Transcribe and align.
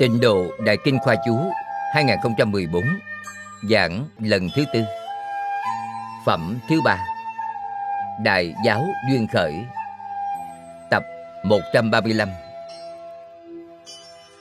Tịnh 0.00 0.20
độ 0.20 0.46
Đại 0.64 0.76
Kinh 0.84 0.98
Khoa 0.98 1.14
Chú 1.26 1.36
2014 1.94 2.84
Giảng 3.70 4.04
lần 4.18 4.48
thứ 4.56 4.64
tư. 4.72 4.80
Phẩm 6.26 6.58
thứ 6.68 6.80
ba. 6.84 6.98
Đại 8.24 8.54
Giáo 8.64 8.86
Duyên 9.10 9.26
Khởi. 9.32 9.54
Tập 10.90 11.02
135 11.44 12.28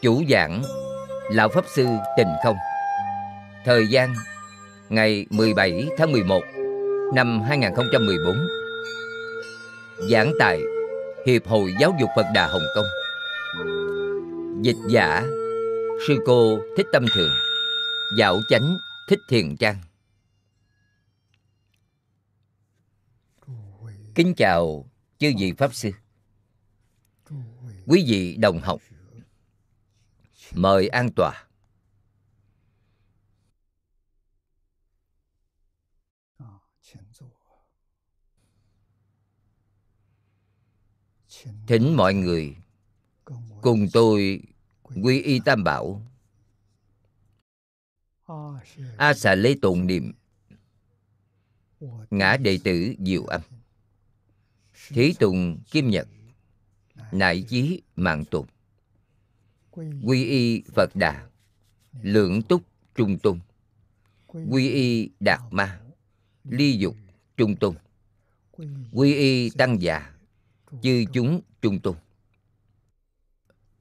Chủ 0.02 0.24
giảng, 0.30 0.62
Lão 1.32 1.50
Pháp 1.50 1.66
Sư 1.76 1.88
Tình 2.18 2.30
Không. 2.44 2.58
Thời 3.66 3.88
gian, 3.88 4.14
Ngày 4.90 5.26
17 5.30 5.88
tháng 5.98 6.12
11 6.12 6.42
Năm 7.14 7.42
2014 7.42 8.48
Giảng 10.12 10.32
tại 10.40 10.62
Hiệp 11.26 11.48
hội 11.48 11.74
Giáo 11.80 11.94
dục 12.00 12.10
Phật 12.16 12.26
Đà 12.34 12.48
Hồng 12.48 12.66
Kông. 12.76 12.86
Dịch 14.62 14.78
giả 14.90 15.24
Sư 16.08 16.20
cô 16.26 16.60
Thích 16.78 16.86
Tâm 16.94 17.06
Thường, 17.14 17.32
Dạo 18.18 18.40
chánh 18.50 18.78
Thích 19.10 19.20
Thiền 19.30 19.56
Trang. 19.58 19.82
Kính 24.16 24.34
chào 24.38 24.90
chư 25.18 25.32
vị 25.40 25.54
Pháp 25.58 25.74
Sư. 25.74 25.92
Quý 27.88 28.06
vị 28.08 28.38
đồng 28.40 28.60
học, 28.60 28.82
Mời 30.54 30.88
an 30.88 31.10
tòa. 31.16 31.48
Thỉnh 41.68 41.98
mọi 41.98 42.14
người 42.14 42.56
cùng 43.62 43.88
tôi 43.94 44.42
quy 44.96 45.22
y 45.22 45.40
tam 45.46 45.64
bảo. 45.64 46.02
A 48.98 49.14
xà 49.14 49.36
lê 49.36 49.56
tồn 49.62 49.88
niệm. 49.88 50.14
Ngã 52.10 52.38
đệ 52.38 52.60
tử 52.64 52.94
diệu 53.00 53.26
âm. 53.26 53.42
Thí 54.88 55.14
tùng 55.14 55.60
kim 55.72 55.90
nhật. 55.90 56.08
Nại 57.12 57.46
chí 57.50 57.82
mạng 57.96 58.26
tùng. 58.26 58.46
Quy 60.04 60.26
y 60.26 60.62
phật 60.76 60.96
đà. 60.96 61.30
Lượng 62.02 62.42
túc 62.42 62.62
trung 62.96 63.18
tùng, 63.20 63.40
quy 64.28 64.70
y 64.70 65.10
đạt 65.20 65.40
ma. 65.52 65.82
Ly 66.44 66.78
dục 66.78 66.96
trung 67.38 67.56
tùng, 67.56 67.76
quy 68.92 69.16
y 69.16 69.50
tăng 69.50 69.82
già. 69.82 70.14
Chư 70.82 71.06
chúng 71.14 71.42
trung 71.62 71.80
tùng 71.80 71.96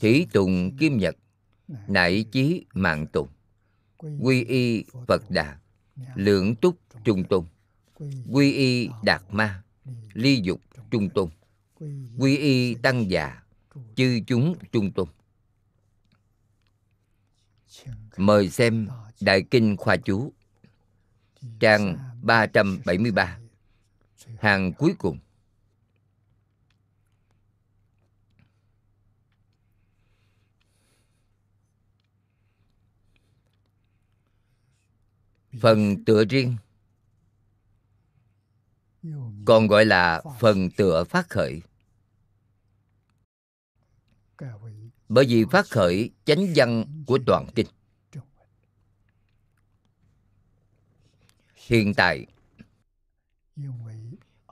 thí 0.00 0.26
tùng 0.32 0.76
kim 0.76 0.98
nhật, 0.98 1.16
nại 1.88 2.24
chí 2.32 2.64
mạng 2.74 3.06
tùng, 3.06 3.28
quy 4.20 4.44
y 4.44 4.84
phật 5.06 5.30
đà, 5.30 5.58
lượng 6.14 6.54
túc 6.56 6.76
trung 7.04 7.24
tôn, 7.24 7.44
quy 8.30 8.52
y 8.52 8.88
đạt 9.02 9.22
ma, 9.30 9.62
ly 10.12 10.40
dục 10.42 10.60
trung 10.90 11.08
tôn, 11.10 11.28
quy 12.18 12.36
y 12.36 12.74
tăng 12.74 13.10
già, 13.10 13.42
chư 13.96 14.20
chúng 14.26 14.54
trung 14.72 14.92
tôn. 14.92 15.08
Mời 18.16 18.50
xem 18.50 18.88
đại 19.20 19.42
kinh 19.50 19.76
khoa 19.76 19.96
chú, 19.96 20.32
trang 21.60 21.98
373 22.22 23.38
hàng 24.38 24.72
cuối 24.72 24.94
cùng. 24.98 25.18
Phần 35.60 36.04
tựa 36.04 36.24
riêng. 36.24 36.56
Còn 39.44 39.66
gọi 39.66 39.84
là 39.84 40.22
phần 40.40 40.70
tựa 40.70 41.04
phát 41.04 41.30
khởi. 41.30 41.62
Bởi 45.08 45.24
vì 45.28 45.44
phát 45.50 45.66
khởi 45.66 46.10
chánh 46.24 46.46
văn 46.56 46.84
của 47.06 47.18
toàn 47.26 47.46
kinh. 47.54 47.66
Hiện 51.54 51.94
tại, 51.94 52.26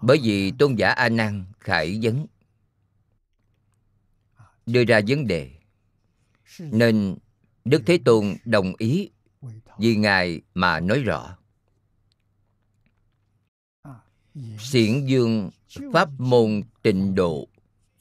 bởi 0.03 0.19
vì 0.23 0.53
tôn 0.59 0.75
giả 0.75 0.89
a 0.89 1.09
nan 1.09 1.45
khải 1.61 1.99
vấn, 2.03 2.27
đưa 4.67 4.85
ra 4.85 5.01
vấn 5.09 5.27
đề, 5.27 5.51
nên 6.59 7.17
đức 7.65 7.83
thế 7.87 7.99
tôn 8.05 8.37
đồng 8.45 8.73
ý 8.79 9.11
vì 9.79 9.97
ngài 9.97 10.41
mà 10.55 10.81
nói 10.81 11.03
rõ. 11.03 11.37
Xiển 14.59 15.07
dương, 15.07 15.51
pháp 15.93 16.09
môn 16.19 16.63
tịnh 16.83 17.15
độ, 17.15 17.49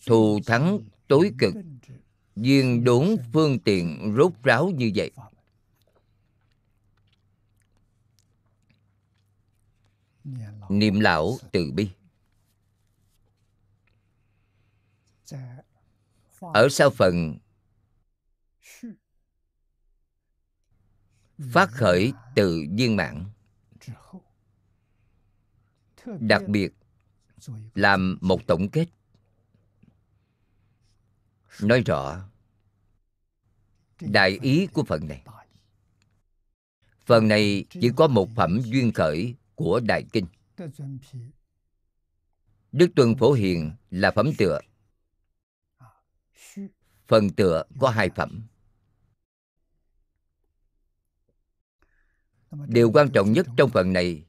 thù 0.06 0.40
thắng 0.46 0.80
tối 1.08 1.32
cực, 1.38 1.54
duyên 2.36 2.84
đốn 2.84 3.16
phương 3.34 3.60
tiện 3.60 4.16
rốt 4.18 4.32
ráo 4.44 4.72
như 4.76 4.92
vậy. 4.96 5.12
Niệm 10.70 11.00
lão 11.00 11.38
từ 11.52 11.72
bi. 11.72 11.90
Ở 16.40 16.70
sau 16.70 16.90
phần 16.90 17.38
phát 21.40 21.70
khởi 21.72 22.14
từ 22.36 22.66
viên 22.78 22.96
mãn. 22.96 23.26
Đặc 26.20 26.42
biệt 26.48 26.74
làm 27.76 28.18
một 28.22 28.48
tổng 28.48 28.70
kết. 28.70 28.86
Nói 31.62 31.84
rõ 31.86 32.30
đại 34.02 34.40
ý 34.42 34.68
của 34.74 34.84
phần 34.84 35.08
này. 35.08 35.24
Phần 37.06 37.28
này 37.28 37.66
chỉ 37.70 37.92
có 37.96 38.08
một 38.08 38.30
phẩm 38.36 38.60
duyên 38.64 38.92
khởi 38.92 39.36
của 39.56 39.80
đại 39.80 40.04
kinh. 40.14 40.26
Đức 42.72 42.88
tuân 42.96 43.16
phổ 43.16 43.32
hiền 43.32 43.72
là 43.92 44.12
phẩm 44.12 44.30
tựa. 44.38 44.62
Phần 47.08 47.30
tựa 47.30 47.64
có 47.80 47.90
hai 47.90 48.10
phẩm. 48.10 48.48
Điều 52.68 52.92
quan 52.92 53.10
trọng 53.12 53.32
nhất 53.32 53.48
trong 53.58 53.70
phần 53.70 53.94
này 53.94 54.24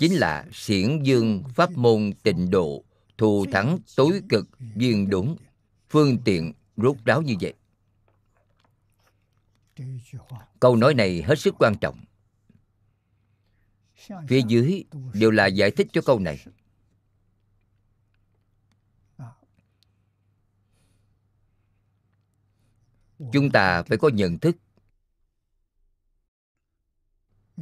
chính 0.00 0.14
là 0.14 0.46
xiển 0.52 1.02
dương 1.02 1.42
pháp 1.54 1.70
môn 1.70 2.12
tịnh 2.22 2.50
độ 2.50 2.84
thù 3.18 3.46
thắng 3.52 3.78
tối 3.96 4.20
cực 4.28 4.48
viên 4.58 5.10
đúng. 5.10 5.36
Phương 5.88 6.18
tiện 6.24 6.52
rốt 6.76 6.96
ráo 7.04 7.22
như 7.22 7.34
vậy. 7.40 7.54
Câu 10.60 10.76
nói 10.76 10.94
này 10.94 11.22
hết 11.22 11.38
sức 11.38 11.54
quan 11.58 11.74
trọng. 11.80 12.04
Phía 14.28 14.40
dưới 14.48 14.84
đều 15.14 15.30
là 15.30 15.46
giải 15.46 15.70
thích 15.70 15.86
cho 15.92 16.00
câu 16.04 16.18
này. 16.18 16.46
Chúng 23.32 23.50
ta 23.52 23.82
phải 23.82 23.98
có 23.98 24.08
nhận 24.08 24.38
thức 24.38 24.56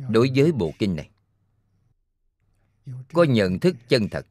đối 0.09 0.31
với 0.35 0.53
bộ 0.53 0.73
kinh 0.79 0.97
này, 0.97 1.11
có 3.13 3.25
nhận 3.25 3.59
thức 3.59 3.77
chân 3.89 4.09
thật, 4.09 4.27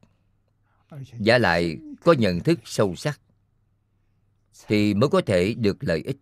giả 1.20 1.38
lại 1.38 1.78
có 2.04 2.14
nhận 2.14 2.40
thức 2.40 2.60
sâu 2.66 2.96
sắc, 2.96 3.22
thì 4.68 4.94
mới 4.94 5.10
có 5.10 5.22
thể 5.26 5.54
được 5.54 5.78
lợi 5.80 6.02
ích. 6.02 6.18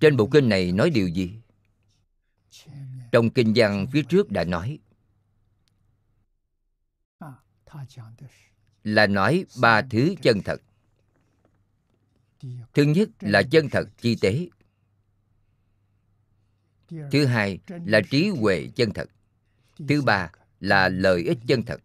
Trên 0.00 0.16
bộ 0.16 0.28
kinh 0.32 0.48
này 0.48 0.72
nói 0.72 0.90
điều 0.90 1.08
gì? 1.08 1.32
Trong 3.12 3.30
kinh 3.30 3.52
văn 3.56 3.86
phía 3.92 4.02
trước 4.02 4.30
đã 4.30 4.44
nói, 4.44 4.78
là 8.84 9.06
nói 9.06 9.44
ba 9.60 9.82
thứ 9.82 10.14
chân 10.22 10.40
thật. 10.44 10.62
Thứ 12.74 12.82
nhất 12.82 13.08
là 13.20 13.42
chân 13.50 13.68
thật 13.68 13.88
chi 13.98 14.16
tế 14.20 14.48
thứ 17.10 17.26
hai 17.26 17.58
là 17.66 18.00
trí 18.10 18.28
huệ 18.28 18.68
chân 18.76 18.92
thật. 18.92 19.10
Thứ 19.88 20.02
ba 20.02 20.30
là 20.60 20.88
lợi 20.88 21.22
ích 21.22 21.38
chân 21.46 21.62
thật. 21.62 21.80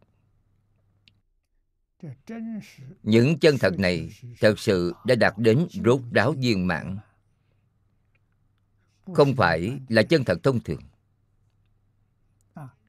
Những 3.04 3.40
chân 3.40 3.58
thật 3.58 3.80
này 3.80 4.10
thật 4.40 4.60
sự 4.60 4.94
đã 5.06 5.16
đạt 5.16 5.34
đến 5.38 5.68
rốt 5.86 6.02
ráo 6.12 6.32
viên 6.32 6.68
mãn. 6.68 6.98
Không 9.14 9.36
phải 9.36 9.80
là 9.90 10.04
chân 10.04 10.24
thật 10.24 10.38
thông 10.44 10.60
thường, 10.60 10.82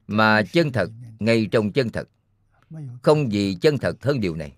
mà 0.07 0.41
chân 0.51 0.71
thật 0.71 0.89
ngay 1.19 1.47
trong 1.51 1.71
chân 1.71 1.89
thật. 1.89 2.09
Không 3.03 3.31
gì 3.31 3.57
chân 3.61 3.77
thật 3.77 4.03
hơn 4.03 4.21
điều 4.21 4.35
này. 4.35 4.55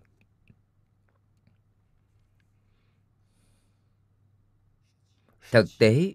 Thực 5.51 5.65
tế 5.79 6.13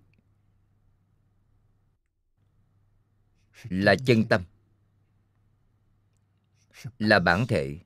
là 3.62 3.94
chân 4.06 4.24
tâm, 4.24 4.42
là 6.98 7.18
bản 7.18 7.46
thể. 7.46 7.78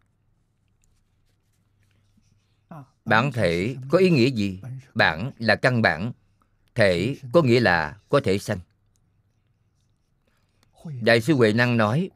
Bản 3.05 3.33
thể 3.33 3.77
có 3.89 3.99
ý 3.99 4.11
nghĩa 4.11 4.31
gì? 4.31 4.61
Bản 4.95 5.33
là 5.39 5.57
căn 5.57 5.83
bản, 5.83 6.13
thể 6.75 7.17
có 7.33 7.43
nghĩa 7.43 7.61
là 7.61 8.01
có 8.09 8.21
thể 8.25 8.39
sanh. 8.39 8.59
Đại 11.01 11.21
sư 11.21 11.35
huệ 11.35 11.53
năng 11.53 11.77
nói, 11.77 12.11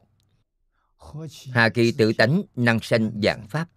hà 1.53 1.69
kỳ 1.69 1.93
tự 1.93 2.13
tánh 2.13 2.43
năng 2.57 2.81
sanh 2.81 3.11
dạng 3.23 3.49
pháp. 3.49 3.69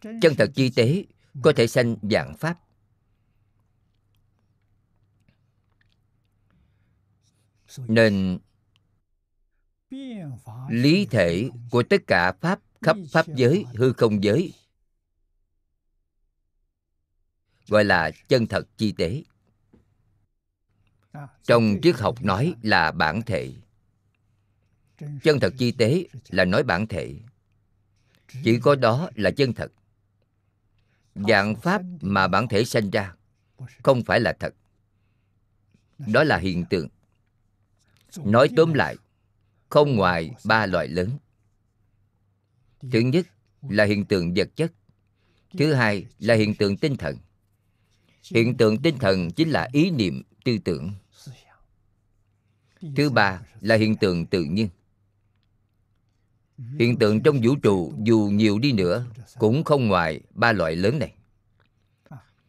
Chân 0.00 0.34
thật 0.38 0.50
chi 0.54 0.70
tế 0.70 1.04
có 1.42 1.52
thể 1.56 1.66
sanh 1.66 1.96
dạng 2.02 2.36
pháp. 2.36 2.58
Nên 7.78 8.38
lý 10.68 11.06
thể 11.06 11.48
của 11.70 11.82
tất 11.82 12.02
cả 12.06 12.32
pháp 12.32 12.60
khắp 12.82 12.96
pháp 13.10 13.26
giới 13.28 13.64
hư 13.74 13.92
không 13.92 14.24
giới. 14.24 14.52
gọi 17.68 17.84
là 17.84 18.10
chân 18.28 18.46
thật 18.46 18.68
chi 18.76 18.92
tế. 18.92 19.22
Trong 21.42 21.76
triết 21.82 21.96
học 21.96 22.22
nói 22.22 22.54
là 22.62 22.92
bản 22.92 23.22
thể. 23.22 23.52
Chân 25.22 25.40
thật 25.40 25.54
chi 25.58 25.72
tế 25.72 26.06
là 26.28 26.44
nói 26.44 26.62
bản 26.62 26.86
thể. 26.86 27.14
Chỉ 28.44 28.58
có 28.62 28.74
đó 28.74 29.10
là 29.14 29.30
chân 29.30 29.52
thật. 29.52 29.72
Dạng 31.14 31.54
pháp 31.56 31.82
mà 32.00 32.28
bản 32.28 32.48
thể 32.48 32.64
sanh 32.64 32.90
ra 32.90 33.14
không 33.82 34.02
phải 34.02 34.20
là 34.20 34.36
thật. 34.40 34.54
Đó 35.98 36.24
là 36.24 36.36
hiện 36.36 36.64
tượng 36.70 36.88
nói 38.24 38.48
tóm 38.56 38.74
lại, 38.74 38.96
không 39.68 39.96
ngoài 39.96 40.30
ba 40.44 40.66
loại 40.66 40.88
lớn. 40.88 41.10
Thứ 42.92 43.00
nhất 43.00 43.26
là 43.68 43.84
hiện 43.84 44.04
tượng 44.04 44.34
vật 44.34 44.48
chất, 44.56 44.72
thứ 45.58 45.72
hai 45.72 46.06
là 46.18 46.34
hiện 46.34 46.54
tượng 46.54 46.76
tinh 46.76 46.96
thần. 46.96 47.16
Hiện 48.30 48.56
tượng 48.56 48.82
tinh 48.82 48.98
thần 48.98 49.30
chính 49.30 49.50
là 49.50 49.68
ý 49.72 49.90
niệm 49.90 50.22
tư 50.44 50.58
tưởng. 50.64 50.92
Thứ 52.96 53.10
ba 53.10 53.40
là 53.60 53.76
hiện 53.76 53.96
tượng 53.96 54.26
tự 54.26 54.44
nhiên. 54.44 54.68
Hiện 56.78 56.98
tượng 56.98 57.22
trong 57.22 57.40
vũ 57.42 57.56
trụ 57.56 57.94
dù 58.04 58.30
nhiều 58.32 58.58
đi 58.58 58.72
nữa 58.72 59.06
cũng 59.38 59.64
không 59.64 59.88
ngoài 59.88 60.20
ba 60.30 60.52
loại 60.52 60.76
lớn 60.76 60.98
này. 60.98 61.14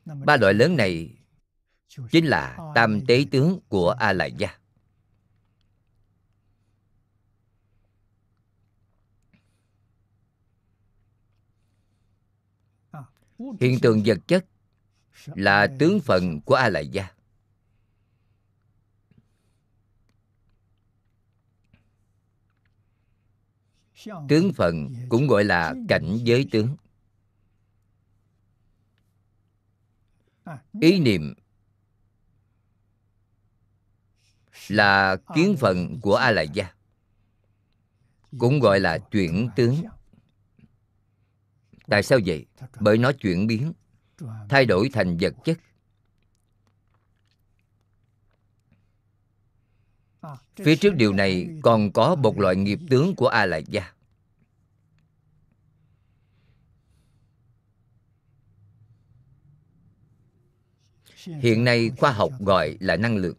Ba 0.06 0.38
loại 0.38 0.54
lớn 0.54 0.76
này 0.76 1.10
chính 2.12 2.26
là 2.26 2.58
tam 2.76 3.06
tế 3.06 3.26
tướng 3.32 3.60
của 3.70 3.90
a 3.90 4.14
lại 4.14 4.32
gia 4.38 4.65
hiện 13.60 13.80
tượng 13.82 14.02
vật 14.06 14.18
chất 14.28 14.46
là 15.26 15.68
tướng 15.80 16.00
phận 16.00 16.42
của 16.42 16.56
a 16.56 16.70
lại 16.70 16.88
gia 16.88 17.16
tướng 24.30 24.54
phận 24.54 24.96
cũng 25.10 25.28
gọi 25.28 25.44
là 25.44 25.74
cảnh 25.88 26.18
giới 26.24 26.48
tướng. 26.52 26.76
Ý 30.82 31.00
niệm 31.00 31.34
là 34.68 35.18
kiến 35.36 35.56
phận 35.60 36.00
của 36.02 36.16
a 36.16 36.32
lại 36.32 36.50
gia 36.54 36.74
cũng 38.40 38.60
gọi 38.60 38.80
là 38.80 38.98
chuyển 38.98 39.50
tướng 39.56 39.84
tại 41.88 42.04
sao 42.04 42.20
vậy? 42.26 42.46
Bởi 42.80 42.98
nó 42.98 43.12
chuyển 43.12 43.48
biến, 43.48 43.74
thay 44.50 44.66
đổi 44.66 44.90
thành 44.94 45.18
vật 45.18 45.34
chất. 45.44 45.60
Phía 50.56 50.76
trước 50.76 50.96
điều 50.96 51.14
này 51.14 51.48
còn 51.64 51.92
có 51.92 52.16
một 52.16 52.40
loại 52.40 52.56
nghiệp 52.56 52.80
tướng 52.90 53.16
của 53.16 53.28
a 53.28 53.46
La 53.46 53.58
gia 53.58 53.96
hiện 61.26 61.64
nay 61.64 61.92
khoa 61.98 62.12
học 62.12 62.32
gọi 62.40 62.78
là 62.80 62.96
năng 62.96 63.18
lượng. 63.18 63.38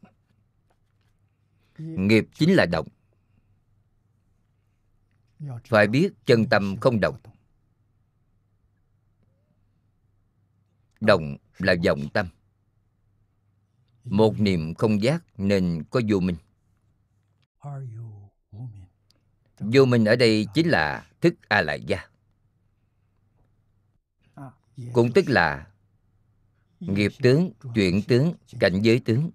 Nghiệp 1.79 2.25
chính 2.35 2.55
là 2.55 2.67
động. 2.67 2.89
Phải 5.65 5.87
biết 5.87 6.11
chân 6.27 6.47
tâm 6.47 6.77
không 6.81 7.01
động. 7.01 7.17
Động 11.01 11.37
là 11.59 11.75
vọng 11.85 12.09
tâm. 12.13 12.29
Một 14.05 14.41
niệm 14.41 14.75
không 14.75 15.03
giác 15.03 15.25
nên 15.37 15.85
có 15.91 16.01
vô 16.09 16.21
minh. 16.21 16.37
Vô 19.59 19.85
minh 19.85 20.05
ở 20.05 20.17
đây 20.17 20.47
chính 20.55 20.69
là 20.69 21.11
thức 21.21 21.35
a 21.49 21.63
lại 21.63 21.81
gia 21.87 22.09
cũng 24.93 25.13
tức 25.13 25.25
là 25.29 25.67
nghiệp 26.81 27.13
tướng 27.23 27.53
chuyển 27.75 28.03
tướng, 28.03 28.35
cảnh 28.61 28.81
giới 28.83 29.01
tướng. 29.05 29.31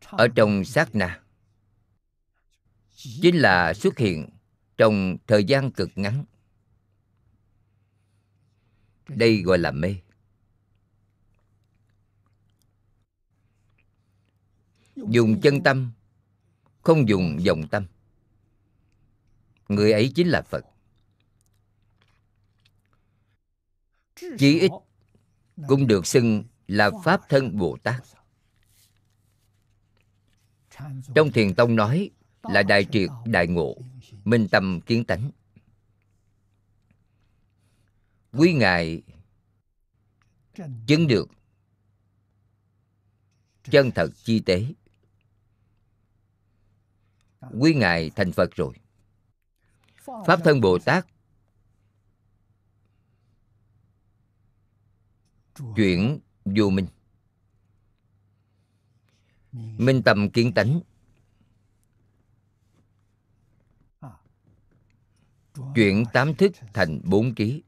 Ở 0.00 0.28
trong 0.34 0.64
sát 0.64 0.94
na, 0.94 1.22
chính 2.96 3.36
là 3.36 3.74
xuất 3.74 3.98
hiện 3.98 4.28
trong 4.76 5.16
thời 5.26 5.44
gian 5.44 5.70
cực 5.70 5.90
ngắn 5.94 6.24
đây 9.16 9.42
gọi 9.42 9.58
là 9.58 9.70
mê. 9.70 9.96
Dùng 14.96 15.40
chân 15.40 15.62
tâm, 15.62 15.90
không 16.82 17.08
dùng 17.08 17.36
dòng 17.40 17.68
tâm. 17.68 17.86
Người 19.68 19.92
ấy 19.92 20.12
chính 20.14 20.28
là 20.28 20.42
phật. 20.42 20.64
Chí 24.38 24.58
ít 24.58 24.70
cũng 25.68 25.86
được 25.86 26.06
xưng 26.06 26.44
là 26.66 26.90
pháp 27.04 27.20
thân 27.28 27.58
bồ 27.58 27.76
tát. 27.82 28.02
Trong 31.14 31.32
thiền 31.32 31.54
tông 31.54 31.76
nói 31.76 32.10
là 32.42 32.62
đại 32.62 32.86
triệt 32.92 33.10
đại 33.26 33.46
ngộ, 33.46 33.76
minh 34.24 34.48
tâm 34.50 34.80
kiến 34.80 35.04
tánh 35.04 35.30
quý 38.32 38.52
ngài 38.52 39.02
chứng 40.86 41.06
được 41.08 41.28
chân 43.64 43.90
thật 43.94 44.08
chi 44.24 44.40
tế. 44.40 44.66
Quý 47.60 47.74
ngài 47.74 48.10
thành 48.10 48.32
phật 48.32 48.50
rồi. 48.56 48.74
Pháp 50.04 50.40
thân 50.44 50.60
bồ 50.60 50.78
tát 50.78 51.06
chuyển 55.76 56.20
vô 56.44 56.70
minh. 56.70 56.86
Minh 59.52 60.02
tâm 60.04 60.30
kiến 60.30 60.52
tánh. 60.54 60.80
Chuyển 65.74 66.04
tám 66.12 66.34
thức 66.34 66.52
thành 66.74 67.00
bốn 67.04 67.34
ký 67.34 67.62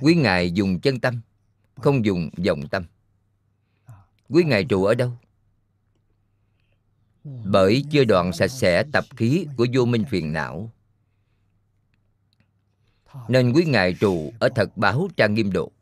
quý 0.00 0.14
ngài 0.14 0.50
dùng 0.50 0.80
chân 0.80 1.00
tâm 1.00 1.20
không 1.74 2.04
dùng 2.04 2.30
vọng 2.46 2.68
tâm. 2.70 2.84
Quý 4.28 4.44
ngài 4.44 4.64
trụ 4.64 4.84
ở 4.84 4.94
đâu? 4.94 5.12
Bởi 7.44 7.84
chưa 7.90 8.04
đoạn 8.04 8.32
sạch 8.32 8.48
sẽ 8.48 8.84
tập 8.92 9.04
khí 9.16 9.46
của 9.56 9.66
vô 9.74 9.84
minh 9.84 10.04
phiền 10.10 10.32
não. 10.32 10.70
Nên 13.28 13.52
quý 13.52 13.64
ngài 13.64 13.94
trụ 13.94 14.32
ở 14.40 14.48
thật 14.54 14.76
báo 14.76 15.08
trang 15.16 15.34
nghiêm 15.34 15.52
độ. 15.52 15.72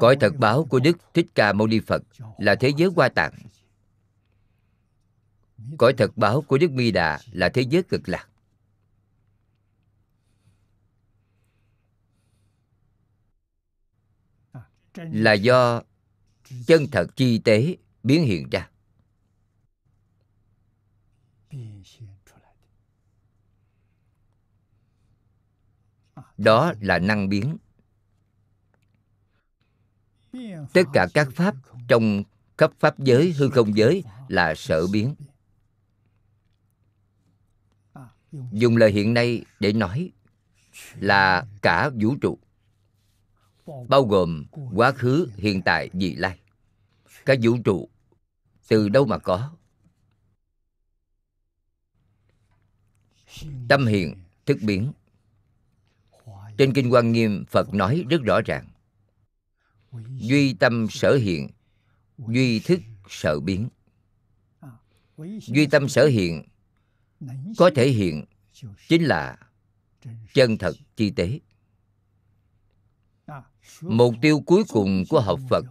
Cõi 0.00 0.16
thật 0.20 0.32
báo 0.38 0.64
của 0.64 0.80
đức 0.80 0.98
thích 1.14 1.26
ca 1.34 1.52
mâu 1.52 1.66
ni 1.66 1.80
phật 1.80 2.02
là 2.38 2.54
thế 2.54 2.72
giới 2.76 2.90
hoa 2.96 3.08
tạng. 3.08 3.32
Cõi 5.78 5.94
thật 5.98 6.16
báo 6.16 6.42
của 6.42 6.58
đức 6.58 6.70
mi 6.70 6.90
đà 6.90 7.18
là 7.32 7.48
thế 7.48 7.62
giới 7.62 7.82
cực 7.82 8.08
lạc 8.08 8.29
là 14.94 15.32
do 15.32 15.82
chân 16.66 16.86
thật 16.92 17.06
chi 17.16 17.38
tế 17.38 17.76
biến 18.02 18.24
hiện 18.24 18.50
ra. 18.50 18.70
Đó 26.38 26.72
là 26.80 26.98
năng 26.98 27.28
biến. 27.28 27.56
Tất 30.72 30.82
cả 30.92 31.06
các 31.14 31.28
pháp 31.34 31.54
trong 31.88 32.22
khắp 32.58 32.72
pháp 32.78 32.98
giới 32.98 33.32
hư 33.32 33.50
không 33.50 33.76
giới 33.76 34.04
là 34.28 34.54
sở 34.54 34.86
biến. 34.86 35.14
Dùng 38.52 38.76
lời 38.76 38.92
hiện 38.92 39.14
nay 39.14 39.44
để 39.60 39.72
nói 39.72 40.10
là 40.94 41.46
cả 41.62 41.90
vũ 42.00 42.16
trụ 42.20 42.38
bao 43.88 44.04
gồm 44.04 44.46
quá 44.74 44.92
khứ, 44.92 45.28
hiện 45.36 45.62
tại, 45.62 45.90
vị 45.92 46.14
lai. 46.14 46.38
Các 47.26 47.38
vũ 47.42 47.56
trụ 47.64 47.88
từ 48.68 48.88
đâu 48.88 49.06
mà 49.06 49.18
có? 49.18 49.56
Tâm 53.68 53.86
hiện, 53.86 54.14
thức 54.46 54.58
biến. 54.62 54.92
Trên 56.58 56.72
kinh 56.74 56.92
quan 56.92 57.12
nghiêm, 57.12 57.44
phật 57.48 57.74
nói 57.74 58.04
rất 58.10 58.22
rõ 58.22 58.40
ràng. 58.40 58.66
Duy 60.08 60.54
tâm 60.54 60.86
sở 60.90 61.14
hiện, 61.14 61.48
duy 62.18 62.60
thức 62.60 62.80
sở 63.08 63.40
biến. 63.40 63.68
Duy 65.40 65.66
tâm 65.66 65.88
sở 65.88 66.06
hiện, 66.06 66.44
có 67.58 67.70
thể 67.74 67.88
hiện, 67.88 68.24
chính 68.88 69.02
là 69.02 69.38
chân 70.34 70.58
thật 70.58 70.72
chi 70.96 71.10
tế 71.10 71.40
mục 73.80 74.14
tiêu 74.22 74.40
cuối 74.46 74.64
cùng 74.68 75.04
của 75.08 75.20
học 75.20 75.40
phật. 75.48 75.64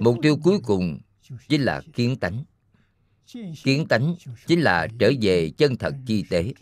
Mục 0.00 0.16
tiêu 0.22 0.36
cuối 0.42 0.60
cùng 0.64 0.98
chính 1.48 1.62
là 1.62 1.82
kiến 1.92 2.16
tánh. 2.16 2.44
Kiến 3.62 3.88
tánh 3.88 4.14
chính 4.46 4.60
là 4.60 4.88
trở 4.98 5.12
về 5.20 5.50
chân 5.50 5.76
thật 5.76 5.94
chi 6.06 6.24
tế. 6.30 6.52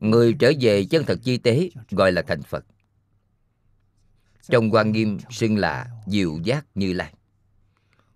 Người 0.00 0.34
trở 0.38 0.52
về 0.60 0.84
chân 0.84 1.04
thật 1.06 1.18
chi 1.22 1.38
tế 1.38 1.70
gọi 1.90 2.12
là 2.12 2.22
thành 2.22 2.42
phật. 2.42 2.64
Trong 4.42 4.70
quan 4.70 4.92
nghiêm 4.92 5.18
xưng 5.30 5.56
là 5.56 5.90
diệu 6.06 6.38
giác 6.44 6.66
như 6.74 6.92
lai. 6.92 7.14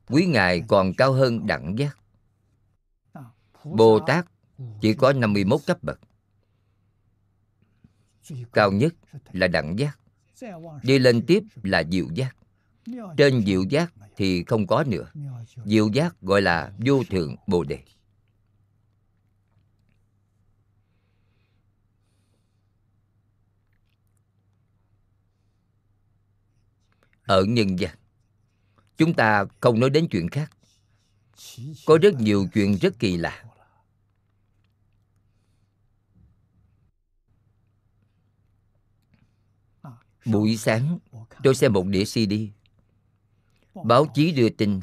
Quý 0.08 0.26
ngài 0.26 0.62
còn 0.68 0.94
cao 0.94 1.12
hơn 1.12 1.46
đẳng 1.46 1.78
giác. 1.78 1.98
Bồ 3.64 4.00
tát 4.06 4.26
chỉ 4.80 4.94
có 4.94 5.12
51 5.12 5.60
cấp 5.66 5.82
bậc 5.82 6.00
cao 8.52 8.72
nhất 8.72 8.94
là 9.32 9.48
đẳng 9.48 9.78
giác. 9.78 9.98
Đi 10.82 10.98
lên 10.98 11.26
tiếp 11.26 11.42
là 11.62 11.82
diệu 11.90 12.06
giác. 12.14 12.36
Trên 13.16 13.46
diệu 13.46 13.62
giác 13.62 13.92
thì 14.16 14.44
không 14.44 14.66
có 14.66 14.84
nữa. 14.86 15.10
Diệu 15.64 15.88
giác 15.88 16.20
gọi 16.20 16.42
là 16.42 16.72
vô 16.86 17.02
thượng 17.10 17.36
bồ 17.46 17.64
đề. 17.64 17.78
Ở 27.22 27.44
nhân 27.44 27.78
gian, 27.78 27.96
chúng 28.96 29.14
ta 29.14 29.44
không 29.60 29.80
nói 29.80 29.90
đến 29.90 30.08
chuyện 30.10 30.28
khác. 30.28 30.50
Có 31.86 31.98
rất 32.02 32.14
nhiều 32.20 32.46
chuyện 32.54 32.76
rất 32.80 32.98
kỳ 32.98 33.16
lạ. 33.16 33.44
Buổi 40.26 40.56
sáng, 40.56 40.98
tôi 41.42 41.54
xem 41.54 41.72
một 41.72 41.86
đĩa 41.86 42.04
cd 42.04 42.32
báo 43.84 44.06
chí 44.14 44.32
đưa 44.32 44.48
tin, 44.48 44.80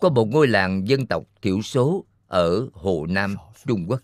có 0.00 0.08
một 0.08 0.24
ngôi 0.24 0.48
làng 0.48 0.88
dân 0.88 1.06
tộc 1.06 1.24
thiểu 1.42 1.62
số 1.62 2.04
ở 2.26 2.68
hồ 2.72 3.06
nam, 3.06 3.36
trung 3.66 3.86
quốc. 3.88 4.02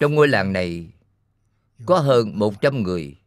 Trong 0.00 0.14
ngôi 0.14 0.28
làng 0.28 0.52
này, 0.52 0.92
có 1.86 1.98
hơn 1.98 2.38
100 2.38 2.82
người. 2.82 3.20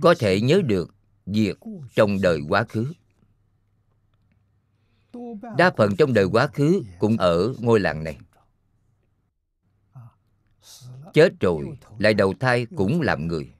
Có 0.00 0.14
thể 0.18 0.40
nhớ 0.40 0.60
được 0.64 0.94
việc 1.26 1.58
trong 1.94 2.20
đời 2.20 2.40
quá 2.48 2.64
khứ 2.64 2.92
đa 5.56 5.70
phần 5.76 5.96
trong 5.98 6.12
đời 6.12 6.24
quá 6.24 6.46
khứ 6.46 6.82
cũng 6.98 7.16
ở 7.16 7.54
ngôi 7.60 7.80
làng 7.80 8.04
này. 8.04 8.18
Chết 11.12 11.40
rồi 11.40 11.78
lại 11.98 12.14
đầu 12.14 12.34
thai 12.40 12.66
cũng 12.76 13.00
làm 13.00 13.26
người. 13.26 13.54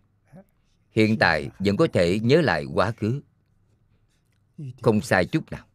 Hiện 0.90 1.18
tại 1.18 1.50
vẫn 1.58 1.76
có 1.76 1.86
thể 1.92 2.20
nhớ 2.20 2.40
lại 2.40 2.64
quá 2.64 2.92
khứ. 2.96 3.20
Không 4.82 5.00
sai 5.00 5.26
chút 5.26 5.44
nào. 5.50 5.66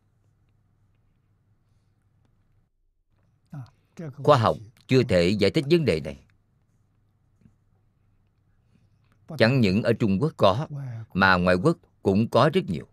Khoa 4.14 4.38
học 4.38 4.58
chưa 4.88 5.04
thể 5.04 5.30
giải 5.30 5.52
thích 5.52 5.66
vấn 5.72 5.86
đề 5.86 6.00
này. 6.00 6.20
Chẳng 9.38 9.60
những 9.60 9.84
ở 9.84 9.94
trung 9.94 10.18
quốc 10.22 10.34
có 10.38 10.68
mà 11.14 11.36
ngoại 11.36 11.56
quốc 11.56 11.78
cũng 12.02 12.30
có 12.30 12.50
rất 12.54 12.62
nhiều 12.68 12.88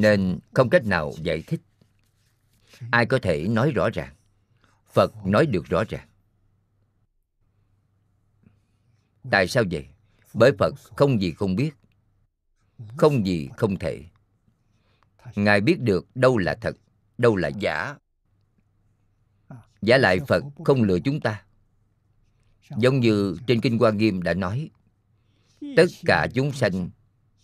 nên 0.00 0.38
không 0.54 0.70
cách 0.70 0.84
nào 0.84 1.12
giải 1.22 1.42
thích. 1.46 1.60
Ai 2.90 3.06
có 3.06 3.18
thể 3.22 3.48
nói 3.48 3.70
rõ 3.70 3.88
ràng? 3.90 4.14
Phật 4.92 5.26
nói 5.26 5.46
được 5.46 5.66
rõ 5.66 5.84
ràng. 5.88 6.08
Tại 9.30 9.48
sao 9.48 9.64
vậy? 9.70 9.86
Bởi 10.34 10.52
phật 10.58 10.74
không 10.96 11.20
gì 11.20 11.32
không 11.32 11.56
biết, 11.56 11.70
không 12.96 13.26
gì 13.26 13.48
không 13.56 13.78
thể. 13.78 14.04
Ngài 15.36 15.60
biết 15.60 15.80
được 15.80 16.16
đâu 16.16 16.38
là 16.38 16.54
thật, 16.60 16.76
đâu 17.18 17.36
là 17.36 17.48
giả. 17.48 17.96
Giả 19.82 19.98
lại 19.98 20.18
phật 20.28 20.44
không 20.64 20.82
lừa 20.82 20.98
chúng 20.98 21.20
ta. 21.20 21.44
Giống 22.76 23.00
như 23.00 23.36
trên 23.46 23.60
kinh 23.60 23.78
hoa 23.78 23.90
nghiêm 23.90 24.22
đã 24.22 24.34
nói, 24.34 24.70
tất 25.76 25.86
cả 26.06 26.26
chúng 26.34 26.52
sanh 26.52 26.90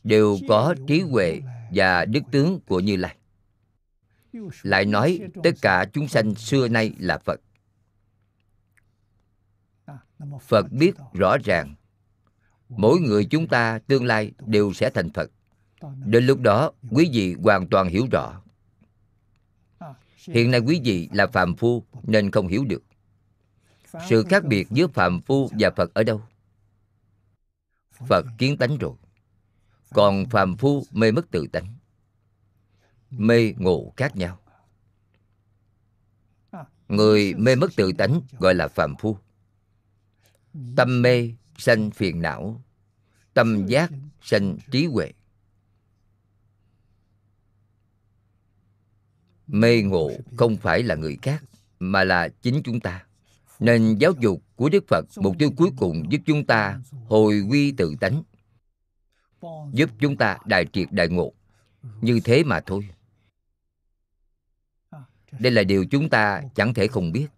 đều 0.05 0.39
có 0.49 0.75
trí 0.87 1.01
huệ 1.01 1.41
và 1.75 2.05
đức 2.05 2.21
tướng 2.31 2.61
của 2.61 2.81
như 2.81 2.97
lai. 2.97 3.17
Lại 4.63 4.85
nói, 4.85 5.21
tất 5.43 5.51
cả 5.63 5.87
chúng 5.93 6.09
sanh 6.09 6.35
xưa 6.35 6.69
nay 6.69 6.93
là 6.99 7.19
phật. 7.19 7.41
Phật 10.41 10.73
biết 10.73 10.95
rõ 11.13 11.37
ràng, 11.45 11.75
mỗi 12.69 13.01
người 13.01 13.25
chúng 13.25 13.49
ta 13.49 13.79
tương 13.79 14.05
lai 14.05 14.33
đều 14.47 14.73
sẽ 14.73 14.91
thành 14.91 15.11
phật. 15.11 15.31
Đến 16.05 16.27
lúc 16.27 16.41
đó, 16.41 16.73
quý 16.91 17.11
vị 17.13 17.35
hoàn 17.43 17.67
toàn 17.67 17.89
hiểu 17.89 18.07
rõ. 18.13 18.43
Hiện 20.27 20.51
nay 20.51 20.61
quý 20.61 20.81
vị 20.85 21.09
là 21.13 21.27
phàm 21.27 21.57
phu 21.57 21.85
nên 22.03 22.31
không 22.31 22.49
hiểu 22.49 22.65
được. 22.65 22.83
Sự 24.09 24.25
khác 24.29 24.45
biệt 24.45 24.69
giữa 24.71 24.87
phàm 24.87 25.21
phu 25.21 25.51
và 25.59 25.71
phật 25.77 25.95
ở 25.95 26.03
đâu? 26.03 26.23
Phật 28.09 28.27
kiến 28.39 28.57
tánh 28.57 28.79
rồi 28.79 28.95
còn 29.91 30.27
phàm 30.27 30.57
phu 30.57 30.87
mê 30.91 31.13
mất 31.13 31.31
tự 31.31 31.47
tánh, 31.53 31.75
mê 33.11 33.53
ngộ 33.57 33.93
khác 33.97 34.17
nhau. 34.17 34.41
Người 36.89 37.35
mê 37.35 37.57
mất 37.57 37.77
tự 37.77 37.93
tánh 37.93 38.21
gọi 38.39 38.55
là 38.55 38.69
phàm 38.69 38.95
phu. 38.99 39.19
Tâm 40.77 41.03
mê 41.03 41.31
sanh 41.59 41.91
phiền 41.91 42.23
não, 42.23 42.63
tâm 43.35 43.67
giác 43.67 43.91
sanh 44.23 44.59
trí 44.71 44.87
huệ. 44.87 45.13
Mê 49.47 49.83
ngộ 49.83 50.11
không 50.37 50.57
phải 50.57 50.83
là 50.83 50.95
người 50.95 51.19
khác, 51.23 51.45
mà 51.79 52.05
là 52.05 52.29
chính 52.29 52.63
chúng 52.65 52.81
ta. 52.81 53.07
Nên 53.61 53.99
giáo 53.99 54.13
dục 54.21 54.43
của 54.57 54.69
đức 54.69 54.85
phật, 54.89 55.05
mục 55.17 55.37
tiêu 55.39 55.51
cuối 55.57 55.71
cùng 55.79 56.13
giúp 56.13 56.21
chúng 56.27 56.47
ta 56.47 56.81
hồi 57.09 57.41
quy 57.41 57.73
tự 57.73 57.95
tánh 58.01 58.23
giúp 59.73 59.91
chúng 59.99 60.17
ta 60.17 60.39
đại 60.45 60.67
triệt 60.73 60.89
đại 60.91 61.09
ngộ. 61.09 61.33
Như 62.01 62.21
thế 62.25 62.45
mà 62.45 62.61
thôi. 62.61 62.89
Đây 65.39 65.53
là 65.53 65.63
điều 65.63 65.87
chúng 65.91 66.09
ta 66.09 66.43
chẳng 66.55 66.75
thể 66.75 66.87
không 66.87 67.13
biết. 67.13 67.29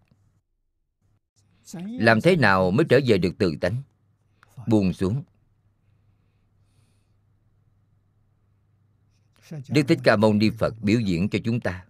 Làm 1.73 2.21
thế 2.21 2.35
nào 2.35 2.71
mới 2.71 2.85
trở 2.89 2.99
về 3.07 3.17
được 3.17 3.37
tự 3.37 3.55
tánh? 3.61 3.81
Buông 4.67 4.93
xuống. 4.93 5.23
Đức 9.69 9.83
thích 9.87 9.99
ca 10.03 10.15
mâu 10.15 10.33
ni 10.33 10.49
phật 10.49 10.73
biểu 10.81 10.99
diễn 10.99 11.29
cho 11.29 11.39
chúng 11.43 11.59
ta. 11.59 11.85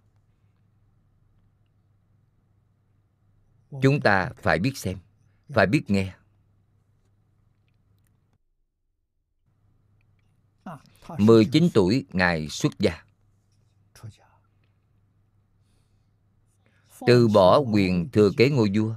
Chúng 3.82 4.00
ta 4.00 4.30
phải 4.36 4.58
biết 4.58 4.76
xem, 4.76 4.98
phải 5.48 5.66
biết 5.66 5.90
nghe. 5.90 6.14
19 11.18 11.68
tuổi 11.74 12.04
Ngài 12.12 12.48
xuất 12.48 12.78
gia. 12.78 13.04
Từ 17.06 17.28
bỏ 17.28 17.58
quyền 17.58 18.08
thừa 18.10 18.30
kế 18.36 18.50
ngôi 18.50 18.70
vua. 18.74 18.94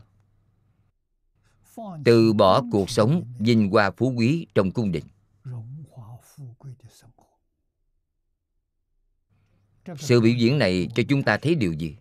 Từ 2.06 2.34
bỏ 2.34 2.64
cuộc 2.72 2.90
sống 2.90 3.24
vinh 3.40 3.70
hoa 3.70 3.92
phú 3.92 4.14
quý 4.18 4.48
trong 4.56 4.72
cung 4.72 4.92
đình. 4.92 5.06
Sự 9.98 10.22
biểu 10.22 10.34
diễn 10.34 10.60
này 10.60 10.88
cho 10.96 11.04
chúng 11.10 11.24
ta 11.24 11.38
thấy 11.38 11.56
điều 11.56 11.74
gì? 11.74 11.98